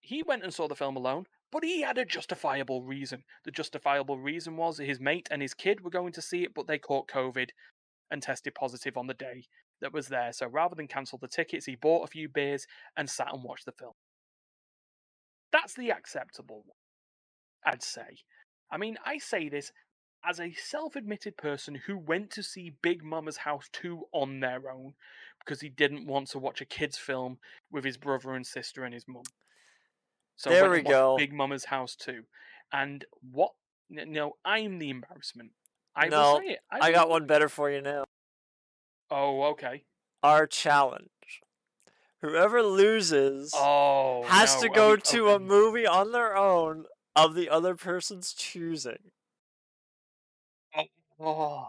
he 0.00 0.22
went 0.22 0.42
and 0.42 0.52
saw 0.52 0.68
the 0.68 0.74
film 0.74 0.96
alone, 0.96 1.26
but 1.50 1.64
he 1.64 1.82
had 1.82 1.98
a 1.98 2.04
justifiable 2.04 2.82
reason. 2.82 3.24
The 3.44 3.50
justifiable 3.50 4.18
reason 4.18 4.56
was 4.56 4.78
his 4.78 5.00
mate 5.00 5.28
and 5.30 5.40
his 5.40 5.54
kid 5.54 5.82
were 5.82 5.90
going 5.90 6.12
to 6.12 6.22
see 6.22 6.42
it, 6.42 6.54
but 6.54 6.66
they 6.66 6.78
caught 6.78 7.08
COVID 7.08 7.50
and 8.10 8.22
tested 8.22 8.54
positive 8.54 8.96
on 8.96 9.06
the 9.06 9.14
day 9.14 9.44
that 9.80 9.92
was 9.92 10.08
there. 10.08 10.32
So 10.32 10.46
rather 10.46 10.74
than 10.74 10.88
cancel 10.88 11.18
the 11.18 11.28
tickets, 11.28 11.66
he 11.66 11.76
bought 11.76 12.04
a 12.04 12.10
few 12.10 12.28
beers 12.28 12.66
and 12.96 13.08
sat 13.08 13.32
and 13.32 13.42
watched 13.42 13.66
the 13.66 13.72
film. 13.72 13.94
That's 15.52 15.74
the 15.74 15.90
acceptable 15.90 16.64
one, 16.66 17.72
I'd 17.72 17.82
say. 17.82 18.18
I 18.74 18.76
mean, 18.76 18.96
I 19.06 19.18
say 19.18 19.48
this 19.48 19.70
as 20.28 20.40
a 20.40 20.52
self 20.52 20.96
admitted 20.96 21.36
person 21.36 21.76
who 21.86 21.96
went 21.96 22.30
to 22.32 22.42
see 22.42 22.72
Big 22.82 23.04
Momma's 23.04 23.36
House 23.36 23.68
2 23.72 24.06
on 24.10 24.40
their 24.40 24.68
own 24.68 24.94
because 25.38 25.60
he 25.60 25.68
didn't 25.68 26.06
want 26.08 26.28
to 26.30 26.40
watch 26.40 26.60
a 26.60 26.64
kid's 26.64 26.98
film 26.98 27.38
with 27.70 27.84
his 27.84 27.96
brother 27.96 28.32
and 28.32 28.44
sister 28.44 28.82
and 28.82 28.92
his 28.92 29.06
mum. 29.06 29.22
So 30.36 30.50
There 30.50 30.68
we 30.70 30.82
go. 30.82 31.16
Big 31.16 31.32
Momma's 31.32 31.66
House 31.66 31.94
2. 31.94 32.24
And 32.72 33.04
what? 33.30 33.52
No, 33.88 34.32
I'm 34.44 34.80
the 34.80 34.90
embarrassment. 34.90 35.52
I 35.94 36.08
No, 36.08 36.32
will 36.32 36.38
say 36.40 36.46
it. 36.54 36.60
I 36.68 36.88
will- 36.88 36.94
got 36.96 37.08
one 37.08 37.26
better 37.26 37.48
for 37.48 37.70
you 37.70 37.80
now. 37.80 38.04
Oh, 39.08 39.44
okay. 39.52 39.84
Our 40.24 40.48
challenge. 40.48 41.10
Whoever 42.22 42.60
loses 42.62 43.52
Oh, 43.54 44.24
has 44.24 44.56
no, 44.56 44.62
to 44.62 44.68
go 44.70 44.96
to 44.96 45.28
okay. 45.28 45.34
a 45.34 45.38
movie 45.38 45.86
on 45.86 46.10
their 46.10 46.34
own 46.36 46.86
of 47.16 47.34
the 47.34 47.48
other 47.48 47.74
person's 47.74 48.32
choosing. 48.32 49.10
Oh. 51.20 51.68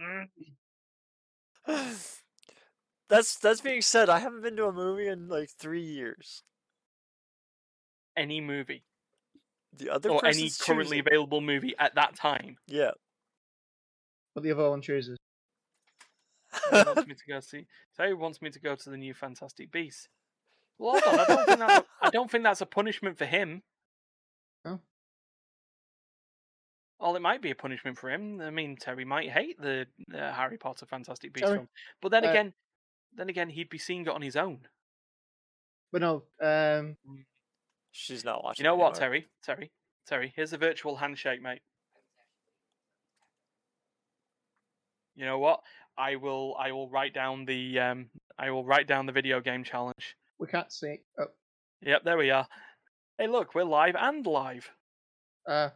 Mm. 0.00 0.28
that's 3.08 3.36
that's 3.36 3.60
being 3.60 3.80
said. 3.82 4.08
I 4.08 4.18
haven't 4.18 4.42
been 4.42 4.56
to 4.56 4.66
a 4.66 4.72
movie 4.72 5.06
in 5.08 5.28
like 5.28 5.50
three 5.50 5.82
years. 5.84 6.42
Any 8.16 8.40
movie 8.40 8.84
The 9.76 9.90
other 9.90 10.10
or 10.10 10.24
any 10.26 10.50
currently 10.50 10.98
choosing. 10.98 11.06
available 11.06 11.40
movie 11.40 11.74
at 11.78 11.94
that 11.94 12.16
time. 12.16 12.56
Yeah. 12.66 12.92
But 14.34 14.42
the 14.42 14.52
other 14.52 14.70
one 14.70 14.82
chooses. 14.82 15.18
Terry 16.70 16.84
wants 16.84 17.06
me 17.08 17.14
to 17.14 17.26
go 17.28 17.40
see. 17.40 17.66
Terry 17.96 18.14
wants 18.14 18.42
me 18.42 18.50
to 18.50 18.60
go 18.60 18.74
to 18.74 18.90
the 18.90 18.96
new 18.96 19.14
Fantastic 19.14 19.70
Beasts. 19.70 20.08
Well, 20.78 21.00
hold 21.04 21.18
on. 21.18 21.20
I 21.20 21.24
don't 21.26 21.46
think 21.46 21.58
that's 21.60 21.78
a, 21.78 21.84
I 22.02 22.10
don't 22.10 22.30
think 22.30 22.44
that's 22.44 22.60
a 22.60 22.66
punishment 22.66 23.16
for 23.18 23.26
him. 23.26 23.62
Oh. 24.66 24.80
Well, 26.98 27.16
it 27.16 27.22
might 27.22 27.42
be 27.42 27.50
a 27.50 27.54
punishment 27.54 27.98
for 27.98 28.10
him. 28.10 28.40
I 28.40 28.50
mean, 28.50 28.76
Terry 28.76 29.04
might 29.04 29.30
hate 29.30 29.60
the 29.60 29.86
uh, 30.14 30.32
Harry 30.32 30.56
Potter 30.56 30.86
Fantastic 30.86 31.32
Beasts 31.32 31.46
Terry, 31.46 31.58
film, 31.58 31.68
but 32.00 32.10
then 32.10 32.24
uh, 32.24 32.30
again, 32.30 32.52
then 33.14 33.28
again, 33.28 33.48
he'd 33.50 33.68
be 33.68 33.78
seeing 33.78 34.02
it 34.02 34.08
on 34.08 34.22
his 34.22 34.34
own. 34.36 34.60
But 35.92 36.00
no, 36.00 36.22
um, 36.42 36.96
She's 37.92 38.24
not 38.24 38.42
watching. 38.42 38.64
You 38.64 38.70
know 38.70 38.76
what, 38.76 39.00
anymore. 39.00 39.08
Terry? 39.08 39.26
Terry, 39.44 39.70
Terry. 40.06 40.32
Here's 40.36 40.52
a 40.52 40.58
virtual 40.58 40.96
handshake, 40.96 41.40
mate. 41.40 41.60
You 45.14 45.24
know 45.24 45.38
what? 45.38 45.60
I 45.96 46.16
will. 46.16 46.56
I 46.58 46.72
will 46.72 46.88
write 46.90 47.14
down 47.14 47.44
the. 47.44 47.78
Um. 47.78 48.06
I 48.38 48.50
will 48.50 48.64
write 48.64 48.86
down 48.86 49.06
the 49.06 49.12
video 49.12 49.40
game 49.40 49.64
challenge. 49.64 50.16
we 50.38 50.46
can't 50.46 50.70
see. 50.70 51.00
Oh, 51.18 51.28
Yep, 51.82 52.04
there 52.04 52.18
we 52.18 52.30
are. 52.30 52.46
Hey, 53.18 53.28
look, 53.28 53.54
we're 53.54 53.64
live 53.64 53.96
and 53.96 54.26
live. 54.26 54.70
uh, 55.46 55.70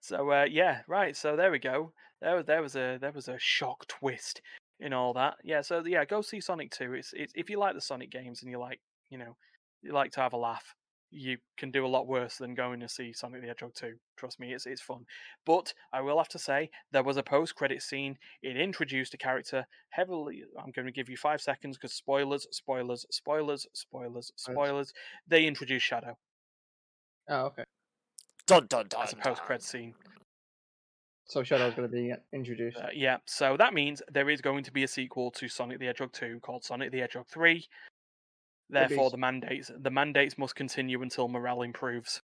So 0.00 0.30
uh, 0.30 0.46
yeah, 0.50 0.82
right. 0.88 1.16
So 1.16 1.36
there 1.36 1.50
we 1.50 1.58
go. 1.58 1.92
There, 2.20 2.36
was- 2.36 2.46
there 2.46 2.62
was 2.62 2.76
a 2.76 2.98
there 3.00 3.12
was 3.12 3.28
a 3.28 3.38
shock 3.38 3.86
twist 3.88 4.40
in 4.80 4.92
all 4.92 5.12
that. 5.14 5.36
Yeah. 5.44 5.60
So 5.60 5.84
yeah, 5.84 6.04
go 6.04 6.22
see 6.22 6.40
Sonic 6.40 6.70
Two. 6.70 6.94
It's 6.94 7.12
it's 7.14 7.32
if 7.36 7.50
you 7.50 7.58
like 7.58 7.74
the 7.74 7.80
Sonic 7.80 8.10
games 8.10 8.42
and 8.42 8.50
you 8.50 8.58
like 8.58 8.80
you 9.10 9.18
know 9.18 9.36
you 9.82 9.92
like 9.92 10.12
to 10.12 10.20
have 10.20 10.32
a 10.32 10.36
laugh, 10.38 10.74
you 11.14 11.38
can 11.56 11.70
do 11.70 11.86
a 11.86 11.88
lot 11.88 12.06
worse 12.06 12.36
than 12.36 12.54
going 12.54 12.80
to 12.80 12.88
see 12.88 13.12
Sonic 13.12 13.42
the 13.42 13.48
Hedgehog 13.48 13.74
Two. 13.74 13.94
Trust 14.16 14.40
me, 14.40 14.52
it's 14.52 14.66
it's 14.66 14.82
fun. 14.82 15.06
But 15.46 15.72
I 15.92 16.00
will 16.00 16.18
have 16.18 16.28
to 16.28 16.38
say 16.38 16.70
there 16.92 17.02
was 17.02 17.16
a 17.16 17.22
post 17.22 17.54
credit 17.54 17.82
scene. 17.82 18.18
It 18.42 18.56
introduced 18.56 19.14
a 19.14 19.18
character 19.18 19.66
heavily. 19.90 20.42
I'm 20.58 20.72
going 20.72 20.86
to 20.86 20.92
give 20.92 21.08
you 21.08 21.16
five 21.16 21.40
seconds 21.40 21.76
because 21.76 21.94
spoilers, 21.94 22.46
spoilers, 22.50 23.06
spoilers, 23.10 23.66
spoilers, 23.72 24.32
spoilers. 24.36 24.92
They 25.26 25.46
introduced 25.46 25.86
Shadow 25.86 26.16
oh, 27.28 27.46
okay. 27.46 27.64
Dun 28.46 28.66
dun 28.66 28.86
dun. 28.88 29.02
as 29.02 29.12
a 29.12 29.16
post-credit 29.16 29.62
scene. 29.62 29.94
So 31.26 31.42
Shadow's 31.42 31.74
going 31.74 31.88
to 31.88 31.92
be 31.92 32.12
introduced. 32.32 32.76
Uh, 32.76 32.88
yeah, 32.94 33.16
so 33.24 33.56
that 33.56 33.72
means 33.72 34.02
there 34.12 34.28
is 34.28 34.42
going 34.42 34.62
to 34.64 34.72
be 34.72 34.84
a 34.84 34.88
sequel 34.88 35.30
to 35.32 35.48
Sonic 35.48 35.78
the 35.78 35.86
Hedgehog 35.86 36.12
2 36.12 36.40
called 36.42 36.64
Sonic 36.64 36.92
the 36.92 36.98
Hedgehog 36.98 37.26
3. 37.28 37.66
Therefore, 38.70 39.10
the 39.10 39.16
mandates 39.16 39.70
the 39.76 39.90
mandates 39.90 40.38
must 40.38 40.54
continue 40.56 41.02
until 41.02 41.28
morale 41.28 41.62
improves. 41.62 42.22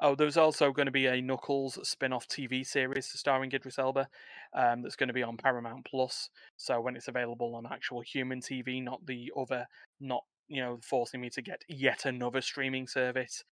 Oh, 0.00 0.14
there's 0.14 0.36
also 0.36 0.72
going 0.72 0.86
to 0.86 0.92
be 0.92 1.06
a 1.06 1.22
Knuckles 1.22 1.78
spin-off 1.88 2.26
TV 2.28 2.66
series 2.66 3.06
starring 3.06 3.52
Idris 3.52 3.78
Elba 3.78 4.08
um, 4.52 4.82
that's 4.82 4.96
going 4.96 5.08
to 5.08 5.14
be 5.14 5.22
on 5.22 5.36
Paramount 5.36 5.86
Plus. 5.86 6.30
So 6.56 6.80
when 6.80 6.96
it's 6.96 7.08
available 7.08 7.54
on 7.54 7.64
actual 7.70 8.00
human 8.00 8.40
TV, 8.40 8.82
not 8.82 9.06
the 9.06 9.32
other, 9.36 9.66
not 10.00 10.24
you 10.48 10.60
know 10.60 10.78
forcing 10.82 11.20
me 11.20 11.30
to 11.30 11.42
get 11.42 11.62
yet 11.68 12.04
another 12.04 12.40
streaming 12.40 12.86
service, 12.86 13.44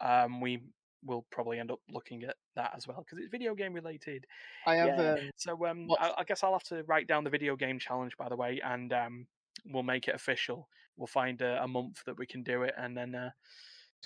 um, 0.00 0.40
we 0.40 0.60
will 1.04 1.26
probably 1.30 1.58
end 1.58 1.70
up 1.70 1.80
looking 1.90 2.22
at 2.22 2.36
that 2.54 2.72
as 2.76 2.86
well 2.86 3.04
because 3.04 3.18
it's 3.18 3.30
video 3.30 3.54
game 3.54 3.74
related. 3.74 4.24
I 4.66 4.76
have. 4.76 4.98
yeah. 4.98 5.12
Um, 5.12 5.30
So 5.36 5.66
um, 5.66 5.88
I, 6.00 6.12
I 6.18 6.24
guess 6.24 6.42
I'll 6.42 6.52
have 6.52 6.62
to 6.64 6.84
write 6.84 7.08
down 7.08 7.24
the 7.24 7.30
video 7.30 7.56
game 7.56 7.78
challenge, 7.78 8.16
by 8.16 8.28
the 8.28 8.36
way, 8.36 8.60
and 8.64 8.92
um, 8.92 9.26
we'll 9.66 9.82
make 9.82 10.08
it 10.08 10.14
official. 10.14 10.68
We'll 10.96 11.06
find 11.06 11.40
a, 11.40 11.62
a 11.62 11.68
month 11.68 12.02
that 12.06 12.18
we 12.18 12.26
can 12.26 12.42
do 12.42 12.62
it, 12.62 12.74
and 12.76 12.96
then 12.96 13.14
uh, 13.14 13.30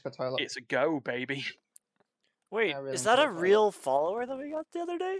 Let's 0.04 0.18
go 0.18 0.24
toilet. 0.24 0.42
it's 0.42 0.56
a 0.56 0.60
go, 0.60 1.00
baby. 1.00 1.44
Wait, 2.50 2.74
really 2.76 2.92
is 2.94 3.02
that 3.04 3.18
a 3.18 3.22
enjoyed 3.22 3.40
real 3.40 3.72
follower 3.72 4.24
that 4.24 4.36
we 4.38 4.50
got 4.50 4.66
the 4.72 4.80
other 4.80 4.98
day? 4.98 5.18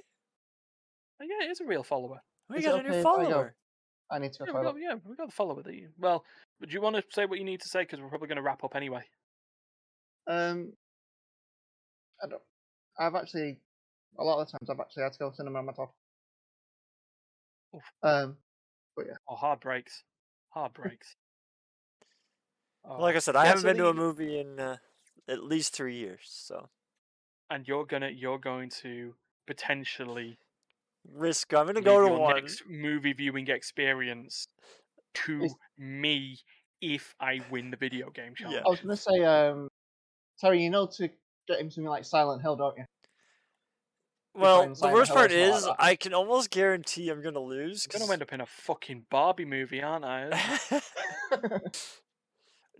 Oh, 1.20 1.24
yeah, 1.24 1.46
it 1.46 1.50
is 1.50 1.60
a 1.60 1.64
real 1.64 1.82
follower. 1.82 2.20
We 2.48 2.58
Is 2.58 2.64
got 2.64 2.74
a 2.74 2.78
okay 2.78 2.88
new 2.88 2.94
if 2.94 3.00
I 3.00 3.02
follower. 3.02 3.54
I 4.10 4.18
need 4.20 4.32
to 4.34 4.44
Yeah, 4.46 4.52
go 4.52 4.58
we 4.58 4.64
got, 4.64 4.74
yeah, 4.80 4.94
we 5.04 5.16
got 5.16 5.26
the 5.26 5.34
follower 5.34 5.62
that 5.62 5.74
you. 5.74 5.88
Well, 5.98 6.24
do 6.62 6.68
you 6.72 6.80
want 6.80 6.94
to 6.96 7.02
say 7.10 7.26
what 7.26 7.38
you 7.38 7.44
need 7.44 7.60
to 7.62 7.68
say? 7.68 7.80
Because 7.80 8.00
we're 8.00 8.08
probably 8.08 8.28
going 8.28 8.36
to 8.36 8.42
wrap 8.42 8.62
up 8.62 8.76
anyway. 8.76 9.02
Um, 10.28 10.72
I 12.22 12.28
don't. 12.28 12.42
I've 12.98 13.14
actually 13.14 13.58
a 14.18 14.24
lot 14.24 14.40
of 14.40 14.46
the 14.46 14.52
times 14.52 14.70
I've 14.70 14.80
actually 14.80 15.02
had 15.02 15.12
to 15.12 15.18
go 15.18 15.30
to 15.30 15.36
cinema 15.36 15.62
myself. 15.62 15.90
Oof. 17.74 17.82
Um, 18.02 18.36
Oh, 19.28 19.34
hard 19.36 19.60
breaks. 19.60 19.60
Hard 19.60 19.60
breaks. 19.60 20.02
Oh, 22.84 23.00
Like 23.00 23.16
I 23.16 23.18
said, 23.18 23.36
I 23.36 23.42
Yeah, 23.44 23.48
haven't 23.48 23.62
so 23.62 23.68
been 23.68 23.76
to 23.78 23.88
a 23.88 23.94
movie 23.94 24.40
in 24.40 24.58
uh, 24.58 24.76
at 25.28 25.42
least 25.44 25.74
three 25.74 25.96
years. 25.96 26.20
So 26.28 26.68
and 27.50 27.66
you're 27.68 27.84
gonna 27.84 28.08
you're 28.08 28.38
going 28.38 28.70
to 28.82 29.14
potentially 29.46 30.38
risk. 31.12 31.52
I'm 31.52 31.66
gonna 31.66 31.80
leave 31.80 31.84
go 31.84 32.00
to 32.00 32.06
your 32.08 32.18
one. 32.18 32.36
next 32.36 32.62
movie 32.68 33.12
viewing 33.12 33.48
experience 33.48 34.46
to 35.14 35.44
Is- 35.44 35.54
me 35.78 36.38
if 36.80 37.14
I 37.20 37.40
win 37.50 37.70
the 37.70 37.76
video 37.76 38.10
game 38.10 38.34
challenge. 38.34 38.62
I 38.64 38.68
was 38.68 38.80
gonna 38.80 38.96
say, 38.96 39.24
um, 39.24 39.68
Terry, 40.40 40.62
you 40.62 40.70
know 40.70 40.86
to 40.86 41.08
get 41.48 41.60
him 41.60 41.70
something 41.70 41.88
like 41.88 42.04
Silent 42.04 42.42
Hill, 42.42 42.56
don't 42.56 42.76
you? 42.76 42.84
Well, 44.36 44.74
the 44.74 44.88
worst 44.88 45.12
part 45.12 45.32
is 45.32 45.64
that. 45.64 45.76
I 45.78 45.96
can 45.96 46.12
almost 46.14 46.50
guarantee 46.50 47.08
I'm 47.08 47.22
gonna 47.22 47.40
lose. 47.40 47.86
I'm 47.92 48.00
gonna 48.00 48.12
end 48.12 48.22
up 48.22 48.32
in 48.32 48.40
a 48.40 48.46
fucking 48.46 49.06
Barbie 49.10 49.44
movie, 49.44 49.82
aren't 49.82 50.04
I? 50.04 50.30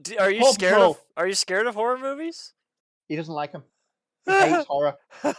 Do- 0.03 0.19
are 0.19 0.31
you 0.31 0.41
Paw 0.41 0.53
scared 0.53 0.73
Patrol. 0.75 0.91
of? 0.93 0.99
Are 1.17 1.27
you 1.27 1.35
scared 1.35 1.67
of 1.67 1.75
horror 1.75 1.99
movies? 1.99 2.53
he 3.09 3.17
doesn't 3.17 3.33
like 3.35 3.53
them. 3.53 3.63
He 4.27 4.33
hates 4.33 4.67
horror. 4.69 4.97
He 5.23 5.35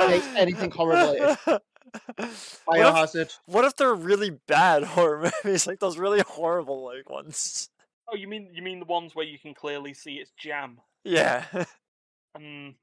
hates 0.00 0.26
anything 0.36 0.70
horror 0.70 0.94
related. 0.96 1.38
What 1.46 1.60
if, 2.18 2.62
Biohazard. 2.68 3.38
what 3.46 3.64
if 3.64 3.76
they're 3.76 3.94
really 3.94 4.30
bad 4.46 4.82
horror 4.84 5.30
movies, 5.44 5.66
like 5.66 5.78
those 5.80 5.96
really 5.96 6.20
horrible 6.20 6.84
like 6.84 7.08
ones? 7.08 7.70
oh, 8.12 8.16
you 8.16 8.26
mean 8.28 8.50
you 8.52 8.62
mean 8.62 8.80
the 8.80 8.84
ones 8.84 9.14
where 9.14 9.24
you 9.24 9.38
can 9.38 9.54
clearly 9.54 9.94
see 9.94 10.14
it's 10.16 10.32
jam? 10.36 10.80
Yeah. 11.04 11.44
Mm, 12.36 12.74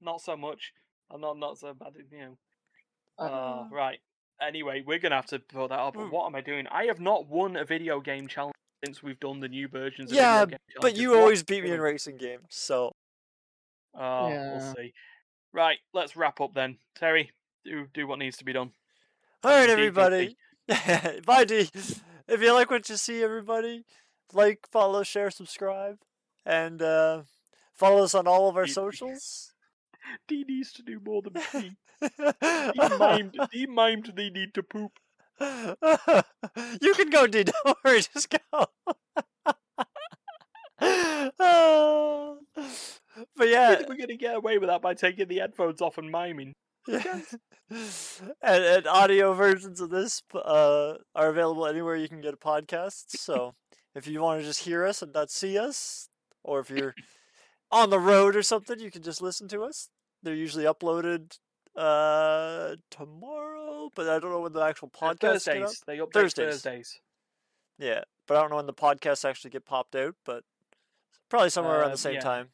not 0.00 0.20
so 0.22 0.36
much. 0.36 0.72
I'm 1.10 1.20
not 1.20 1.38
not 1.38 1.58
so 1.58 1.72
bad, 1.74 1.94
you 2.10 2.18
know. 2.18 2.36
Uh, 3.18 3.64
right. 3.70 3.98
Anyway, 4.46 4.82
we're 4.86 4.98
gonna 4.98 5.14
have 5.16 5.26
to 5.26 5.38
put 5.38 5.68
that 5.70 5.78
up. 5.78 5.94
Mm. 5.96 6.10
What 6.10 6.26
am 6.26 6.34
I 6.34 6.40
doing? 6.40 6.66
I 6.70 6.84
have 6.84 7.00
not 7.00 7.26
won 7.28 7.56
a 7.56 7.64
video 7.64 8.00
game 8.00 8.28
challenge 8.28 8.54
since 8.84 9.02
we've 9.02 9.18
done 9.20 9.40
the 9.40 9.48
new 9.48 9.68
versions. 9.68 10.10
Of 10.10 10.16
Yeah, 10.16 10.44
video 10.44 10.58
game 10.58 10.76
but 10.80 10.96
you 10.96 11.10
What 11.10 11.20
always 11.20 11.42
beat 11.42 11.64
me 11.64 11.70
in 11.70 11.80
racing 11.80 12.18
games, 12.18 12.44
so 12.50 12.92
Oh, 13.94 14.28
Yeah. 14.28 14.50
we'll 14.58 14.74
see. 14.74 14.92
Right, 15.52 15.78
let's 15.94 16.16
wrap 16.16 16.40
up 16.42 16.52
then. 16.54 16.76
Terry, 16.94 17.30
do 17.64 17.86
do 17.94 18.06
what 18.06 18.18
needs 18.18 18.36
to 18.38 18.44
be 18.44 18.52
done. 18.52 18.72
all 19.42 19.50
right, 19.52 19.70
everybody. 19.70 20.36
Bye, 21.26 21.44
D. 21.46 21.70
If 22.28 22.42
you 22.42 22.52
like 22.52 22.70
what 22.70 22.88
you 22.90 22.96
see, 22.96 23.22
everybody, 23.22 23.84
like, 24.34 24.66
follow, 24.70 25.02
share, 25.04 25.30
subscribe, 25.30 25.98
and 26.44 26.82
uh, 26.82 27.22
follow 27.72 28.02
us 28.02 28.14
on 28.14 28.26
all 28.26 28.48
of 28.50 28.56
our 28.56 28.66
D- 28.66 28.72
socials. 28.72 29.54
D 30.28 30.44
needs 30.48 30.72
to 30.74 30.82
do 30.82 31.00
more 31.04 31.22
than 31.22 31.34
pee. 31.34 31.72
He 32.00 32.08
mimed. 32.08 33.34
He 33.52 33.66
mimed. 33.66 34.14
They 34.14 34.30
need 34.30 34.54
to 34.54 34.62
poop. 34.62 34.92
you 35.40 36.94
can 36.94 37.10
go, 37.10 37.26
D. 37.26 37.44
Don't 37.44 37.78
worry, 37.84 38.00
just 38.00 38.30
go. 38.30 38.66
Oh. 41.38 42.38
but 43.36 43.48
yeah, 43.48 43.82
we're 43.88 43.96
gonna 43.96 44.16
get 44.16 44.36
away 44.36 44.58
with 44.58 44.68
that 44.68 44.82
by 44.82 44.94
taking 44.94 45.28
the 45.28 45.38
headphones 45.38 45.80
off 45.80 45.98
and 45.98 46.10
miming. 46.10 46.52
yeah. 46.86 47.20
and, 47.70 48.30
and 48.42 48.86
audio 48.86 49.32
versions 49.32 49.80
of 49.80 49.90
this 49.90 50.22
uh, 50.34 50.94
are 51.14 51.28
available 51.28 51.66
anywhere 51.66 51.96
you 51.96 52.08
can 52.08 52.20
get 52.20 52.34
a 52.34 52.36
podcast. 52.36 53.04
So 53.08 53.54
if 53.94 54.06
you 54.06 54.20
want 54.20 54.40
to 54.40 54.46
just 54.46 54.64
hear 54.64 54.84
us 54.84 55.02
and 55.02 55.12
not 55.12 55.30
see 55.30 55.58
us, 55.58 56.08
or 56.44 56.60
if 56.60 56.70
you're 56.70 56.94
on 57.72 57.90
the 57.90 57.98
road 57.98 58.36
or 58.36 58.42
something, 58.42 58.78
you 58.78 58.90
can 58.90 59.02
just 59.02 59.20
listen 59.20 59.48
to 59.48 59.62
us. 59.62 59.88
They're 60.26 60.34
usually 60.34 60.64
uploaded 60.64 61.38
uh 61.76 62.74
tomorrow, 62.90 63.90
but 63.94 64.08
I 64.08 64.18
don't 64.18 64.30
know 64.32 64.40
when 64.40 64.52
the 64.52 64.60
actual 64.60 64.90
Uh, 64.92 64.98
podcast 64.98 65.12
up. 65.12 65.20
Thursdays. 65.20 65.82
They 65.86 65.98
update 65.98 66.12
Thursdays. 66.12 66.46
Thursdays. 66.62 67.00
Yeah, 67.78 68.02
but 68.26 68.36
I 68.36 68.40
don't 68.40 68.50
know 68.50 68.56
when 68.56 68.66
the 68.66 68.72
podcasts 68.74 69.24
actually 69.28 69.50
get 69.50 69.64
popped 69.66 69.94
out, 69.94 70.16
but 70.24 70.42
probably 71.28 71.50
somewhere 71.50 71.76
around 71.78 71.90
Uh, 71.90 71.94
the 71.94 71.98
same 71.98 72.14
yeah. 72.14 72.20
time. 72.20 72.52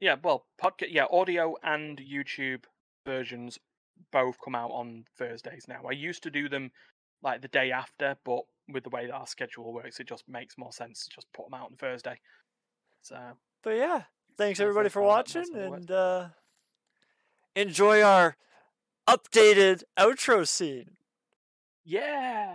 Yeah, 0.00 0.16
well, 0.22 0.46
podcast. 0.62 0.88
Yeah, 0.92 1.06
audio 1.10 1.56
and 1.62 1.96
YouTube 1.98 2.64
versions 3.06 3.58
both 4.10 4.38
come 4.44 4.54
out 4.54 4.70
on 4.72 5.06
Thursdays 5.16 5.66
now. 5.66 5.82
I 5.88 5.92
used 5.92 6.22
to 6.24 6.30
do 6.30 6.48
them 6.50 6.72
like 7.22 7.40
the 7.40 7.48
day 7.48 7.70
after, 7.72 8.18
but 8.22 8.42
with 8.68 8.84
the 8.84 8.90
way 8.90 9.06
that 9.06 9.14
our 9.14 9.26
schedule 9.26 9.72
works, 9.72 9.98
it 9.98 10.08
just 10.08 10.28
makes 10.28 10.58
more 10.58 10.72
sense 10.72 11.04
to 11.06 11.10
just 11.14 11.32
put 11.32 11.46
them 11.46 11.54
out 11.54 11.70
on 11.70 11.76
Thursday. 11.78 12.20
So 13.00 13.38
But 13.62 13.76
yeah, 13.76 14.02
thanks 14.36 14.60
everybody 14.60 14.90
for 14.90 15.00
how 15.02 15.08
that- 15.22 15.26
that's 15.32 15.34
watching, 15.48 15.54
how 15.54 15.60
it 15.60 15.70
works. 15.70 15.80
and 15.80 15.90
uh, 15.92 16.28
enjoy 17.56 18.02
our 18.02 18.36
updated 19.08 19.82
outro 19.98 20.46
scene. 20.46 20.96
yeah. 21.84 22.54